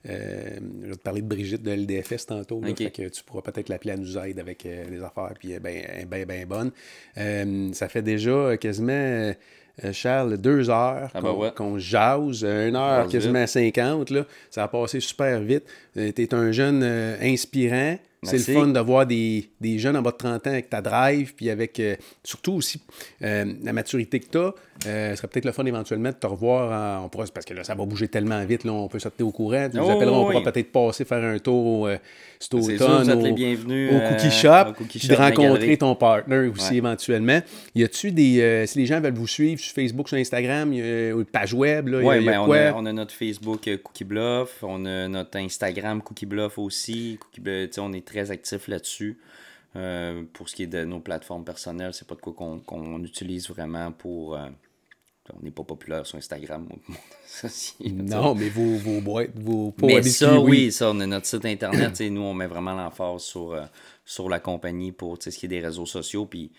euh, 0.08 0.58
je 0.82 0.88
vais 0.88 0.94
te 0.96 1.02
parler 1.02 1.22
de 1.22 1.26
Brigitte 1.26 1.62
de 1.62 1.72
LDFS 1.72 2.26
tantôt. 2.26 2.60
Là. 2.60 2.74
Fait 2.76 2.90
que 2.90 3.08
tu 3.08 3.24
pourras 3.24 3.42
peut-être 3.42 3.68
l'appeler 3.70 3.94
à 3.94 3.96
nous 3.96 4.16
aide 4.18 4.38
avec 4.38 4.62
les 4.64 5.02
affaires. 5.02 5.34
Puis, 5.38 5.50
elle 5.50 5.56
est 5.56 5.60
bien, 5.60 5.82
elle 5.88 6.02
est 6.02 6.06
bien, 6.06 6.24
bien 6.26 6.46
bonne. 6.46 7.72
Ça 7.74 7.88
fait 7.88 8.02
déjà 8.02 8.56
quasiment, 8.58 9.32
euh, 9.82 9.92
Charles, 9.92 10.36
deux 10.36 10.70
heures 10.70 11.10
Ah 11.14 11.20
qu'on 11.20 11.22
bah 11.22 11.32
ouais. 11.32 11.50
qu'on 11.56 11.78
jase. 11.78 12.44
Une 12.44 12.76
heure, 12.76 13.08
quasiment 13.08 13.46
50. 13.46 14.10
Là. 14.10 14.24
Ça 14.50 14.64
a 14.64 14.68
passé 14.68 15.00
super 15.00 15.40
vite. 15.40 15.64
tu 15.94 16.00
es 16.00 16.34
un 16.34 16.52
jeune 16.52 16.82
euh, 16.84 17.16
inspirant. 17.22 17.96
C'est 18.26 18.48
le 18.48 18.54
fun 18.54 18.68
de 18.68 18.80
voir 18.80 19.06
des, 19.06 19.50
des 19.60 19.78
jeunes 19.78 19.96
en 19.98 20.02
bas 20.02 20.10
de 20.10 20.16
30 20.16 20.46
ans 20.46 20.50
avec 20.50 20.70
ta 20.70 20.80
drive, 20.80 21.34
puis 21.34 21.50
avec 21.50 21.78
euh, 21.78 21.94
surtout 22.22 22.54
aussi 22.54 22.80
euh, 23.22 23.52
la 23.62 23.72
maturité 23.74 24.18
que 24.20 24.30
tu 24.30 24.38
as. 24.38 24.54
Ce 24.82 25.14
serait 25.16 25.28
peut-être 25.28 25.44
le 25.44 25.52
fun 25.52 25.64
éventuellement 25.64 26.10
de 26.10 26.14
te 26.14 26.26
revoir. 26.26 27.00
en- 27.00 27.04
on 27.04 27.08
pourra, 27.08 27.24
parce 27.32 27.46
que 27.46 27.54
là, 27.54 27.64
ça 27.64 27.74
va 27.74 27.84
bouger 27.84 28.08
tellement 28.08 28.44
vite, 28.44 28.64
là, 28.64 28.72
on 28.72 28.88
peut 28.88 28.98
sauter 28.98 29.22
au 29.22 29.30
courant. 29.30 29.68
Tu 29.70 29.76
nous 29.76 29.84
Oh, 29.84 29.90
appelleras, 29.90 30.16
on 30.16 30.26
oui. 30.28 30.34
pourra 30.36 30.52
peut-être 30.52 30.72
passer 30.72 31.04
faire 31.04 31.22
un 31.24 31.38
tour 31.38 31.86
euh, 31.86 31.96
cet 32.38 32.54
automne 32.54 33.04
sûr, 33.04 33.16
au, 33.16 33.20
au 33.20 33.26
euh, 33.70 34.08
Cookie 34.10 34.30
Shop, 34.30 34.70
au 34.70 34.72
Cookie 34.74 34.98
Shop 35.00 35.08
de 35.08 35.14
rencontrer 35.14 35.76
ton 35.78 35.94
partner 35.94 36.48
aussi 36.48 36.70
Ouais. 36.72 36.76
éventuellement. 36.78 37.40
Y 37.74 37.84
a-tu 37.84 38.10
des. 38.12 38.40
euh, 38.40 38.66
si 38.66 38.78
les 38.78 38.86
gens 38.86 39.00
veulent 39.00 39.14
vous 39.14 39.26
suivre 39.28 39.60
sur 39.60 39.72
Facebook, 39.74 40.08
sur 40.08 40.18
Instagram, 40.18 40.72
y 40.72 40.82
a 40.82 41.10
une 41.10 41.24
page 41.24 41.54
web, 41.54 41.88
là, 41.88 42.00
y 42.00 42.02
a- 42.02 42.06
Ouais, 42.06 42.22
y 42.22 42.28
a 42.28 42.32
ben, 42.32 42.40
on, 42.40 42.46
quoi? 42.46 42.58
a, 42.58 42.74
on 42.74 42.84
a 42.86 42.92
notre 42.92 43.14
Facebook 43.14 43.66
euh, 43.68 43.78
Cookie 43.78 44.04
Bluff, 44.04 44.58
on 44.62 44.84
a 44.84 45.08
notre 45.08 45.38
Instagram 45.38 46.02
Cookie 46.02 46.26
Bluff 46.26 46.58
aussi. 46.58 47.18
Cookie 47.20 47.40
Bluff, 47.40 47.70
on 47.78 47.92
est 47.92 48.04
très 48.04 48.30
actif 48.30 48.68
là-dessus. 48.68 49.16
Euh, 49.76 50.22
pour 50.32 50.48
ce 50.48 50.54
qui 50.54 50.62
est 50.62 50.68
de 50.68 50.84
nos 50.84 51.00
plateformes 51.00 51.44
personnelles, 51.44 51.92
c'est 51.94 52.06
pas 52.06 52.14
de 52.14 52.20
quoi 52.20 52.32
qu'on 52.32 53.02
utilise 53.02 53.48
vraiment 53.48 53.90
pour. 53.92 54.36
euh, 54.36 54.48
on 55.32 55.42
n'est 55.42 55.50
pas 55.50 55.64
populaire 55.64 56.04
sur 56.06 56.18
Instagram. 56.18 56.68
Non, 57.84 58.34
mais 58.34 58.48
vos, 58.50 58.76
vos 58.76 59.00
boîtes, 59.00 59.30
vos 59.36 59.70
pots 59.72 59.86
Mais 59.86 60.02
ça, 60.02 60.38
oui, 60.38 60.70
ça, 60.70 60.90
on 60.90 61.00
a 61.00 61.06
notre 61.06 61.26
site 61.26 61.44
internet. 61.46 61.98
nous, 62.02 62.20
on 62.20 62.34
met 62.34 62.46
vraiment 62.46 62.74
l'emphase 62.74 63.22
sur, 63.22 63.52
euh, 63.52 63.64
sur 64.04 64.28
la 64.28 64.38
compagnie 64.38 64.92
pour 64.92 65.16
ce 65.20 65.30
qui 65.30 65.46
est 65.46 65.48
des 65.48 65.60
réseaux 65.60 65.86
sociaux. 65.86 66.26
Puis, 66.26 66.52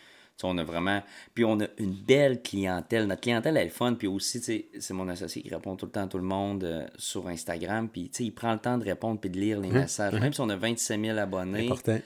on 0.43 0.57
a 0.57 0.63
vraiment. 0.63 1.01
Puis, 1.33 1.45
on 1.45 1.59
a 1.61 1.67
une 1.77 1.93
belle 1.93 2.41
clientèle. 2.41 3.05
Notre 3.07 3.21
clientèle, 3.21 3.55
elle 3.55 3.67
est 3.67 3.69
fun. 3.69 3.93
Puis 3.93 4.07
aussi, 4.07 4.41
c'est 4.41 4.93
mon 4.93 5.07
associé 5.07 5.41
qui 5.43 5.49
répond 5.49 5.75
tout 5.75 5.85
le 5.85 5.91
temps 5.91 6.03
à 6.03 6.07
tout 6.07 6.17
le 6.17 6.23
monde 6.25 6.63
euh, 6.65 6.85
sur 6.97 7.27
Instagram. 7.27 7.87
Puis, 7.87 8.11
il 8.19 8.31
prend 8.33 8.51
le 8.53 8.59
temps 8.59 8.77
de 8.77 8.83
répondre 8.83 9.19
puis 9.21 9.29
de 9.29 9.39
lire 9.39 9.61
les 9.61 9.69
messages. 9.69 10.13
Même 10.19 10.33
si 10.33 10.41
on 10.41 10.49
a 10.49 10.55
27 10.57 10.99
000 10.99 11.17
abonnés, 11.19 11.67
Important. 11.67 11.99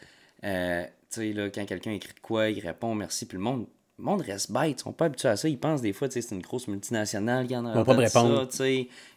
euh, 0.44 0.84
sais, 1.16 1.34
là, 1.34 1.50
quand 1.50 1.66
quelqu'un 1.66 1.92
écrit 1.92 2.14
de 2.14 2.20
quoi, 2.20 2.50
il 2.50 2.60
répond 2.60 2.96
merci. 2.96 3.26
Puis, 3.26 3.38
le 3.38 3.44
monde. 3.44 3.68
Le 3.98 4.06
monde 4.06 4.22
reste 4.22 4.50
bête, 4.52 4.80
ils 4.80 4.82
sont 4.82 4.94
pas 4.94 5.06
habitués 5.06 5.28
à 5.28 5.36
ça. 5.36 5.50
Ils 5.50 5.60
pensent 5.60 5.82
des 5.82 5.92
fois, 5.92 6.08
tu 6.08 6.14
sais, 6.14 6.22
c'est 6.22 6.34
une 6.34 6.42
grosse 6.42 6.70
multinationale 6.70 7.48
qui 7.48 7.56
en 7.58 7.66
a 7.66 7.72
Ils 7.72 7.76
vont 7.76 7.84
pas 7.84 7.96
me 7.96 8.06
ça, 8.06 8.22
répondre. 8.22 8.48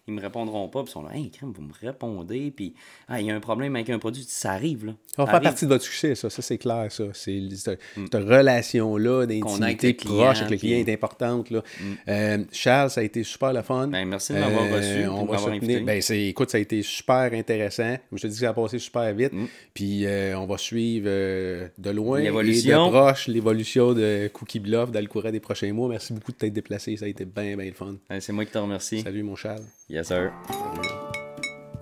Ils 0.09 0.15
me 0.15 0.21
répondront 0.21 0.69
pas, 0.69 0.83
puis 0.83 0.91
ils 0.91 0.93
sont 0.95 1.03
là, 1.03 1.15
hey, 1.15 1.31
crème, 1.31 1.53
vous 1.55 1.63
me 1.63 1.73
répondez, 1.81 2.51
puis 2.51 2.75
ah, 3.09 3.21
il 3.21 3.27
y 3.27 3.31
a 3.31 3.37
un 3.37 3.41
problème 3.41 3.77
avec 3.77 3.89
un 3.91 4.01
produit, 4.01 4.25
ça 4.27 4.51
arrive, 4.53 4.85
là. 4.87 4.95
Ça 5.15 5.25
va 5.25 5.31
faire 5.31 5.41
partie 5.43 5.65
de 5.67 5.71
votre 5.71 5.85
succès, 5.85 6.15
ça. 6.17 6.29
Ça, 6.29 6.43
c'est 6.43 6.59
clair, 6.59 6.91
ça. 6.91 7.05
C'est 7.13 7.41
cette, 7.55 7.79
cette 7.95 8.15
relation-là 8.15 9.27
d'intimité 9.27 9.95
proche 9.95 10.39
avec 10.41 10.51
le 10.51 10.57
client 10.57 10.83
puis- 10.83 10.91
est 10.91 10.95
importante. 10.95 11.51
Là. 11.51 11.63
Euh, 12.09 12.39
Charles, 12.51 12.91
ça 12.91 13.01
a 13.01 13.05
été 13.05 13.23
super 13.23 13.53
le 13.53 13.63
fun. 13.63 13.89
Ben, 13.89 14.05
merci 14.09 14.33
de 14.33 14.39
m'avoir 14.39 14.65
reçu, 14.71 14.93
puis 14.95 15.03
de 15.05 15.09
On 15.09 15.15
va 15.15 15.21
m'avoir 15.33 15.41
se 15.41 15.45
tenir- 15.47 15.63
invité. 15.77 15.81
Ben, 15.81 16.03
c'est- 16.03 16.27
écoute, 16.29 16.51
ça 16.51 16.59
a 16.59 16.61
été 16.61 16.83
super 16.83 17.33
intéressant. 17.33 17.97
Comme 18.11 18.19
je 18.19 18.23
te 18.23 18.27
dis, 18.29 18.39
ça 18.39 18.49
a 18.51 18.55
passé 18.55 18.79
super 18.79 19.13
vite. 19.15 19.33
Mm. 19.33 19.47
Puis 19.75 20.07
euh, 20.07 20.37
on 20.39 20.47
va 20.47 20.59
suivre 20.59 21.07
euh, 21.09 21.69
de 21.79 21.91
loin 21.91 22.19
et 22.19 22.23
de 22.23 22.27
L'évolution. 22.27 22.91
proche 22.91 23.29
l'évolution 23.29 23.93
de 23.93 24.29
Cookie 24.33 24.61
Bluff 24.61 24.91
dans 24.91 25.01
le 25.01 25.07
courant 25.07 25.31
des 25.31 25.41
prochains 25.41 25.73
mois. 25.73 25.89
Merci 25.89 26.13
beaucoup 26.13 26.33
de 26.33 26.37
t'être 26.39 26.53
déplacé. 26.53 26.97
Ça 26.97 27.05
a 27.05 27.09
été 27.09 27.25
bien, 27.25 27.57
bien 27.57 27.67
le 27.67 27.73
fun. 27.73 27.97
Ben, 28.09 28.21
c'est 28.21 28.33
moi 28.33 28.45
qui 28.45 28.51
te 28.53 28.59
remercie. 28.59 29.01
Salut, 29.03 29.23
mon 29.23 29.37
Charles. 29.37 29.63
Yes, 29.93 30.07
sir. 30.09 30.33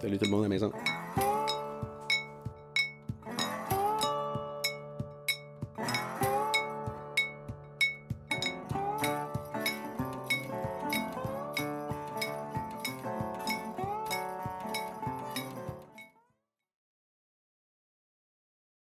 Det 0.03 0.11
lytter 0.11 0.27
på, 0.27 0.41
det 0.43 0.45
er 0.45 0.51
meg, 0.51 0.59
sant? 0.59 0.75
Sånn. 0.75 1.30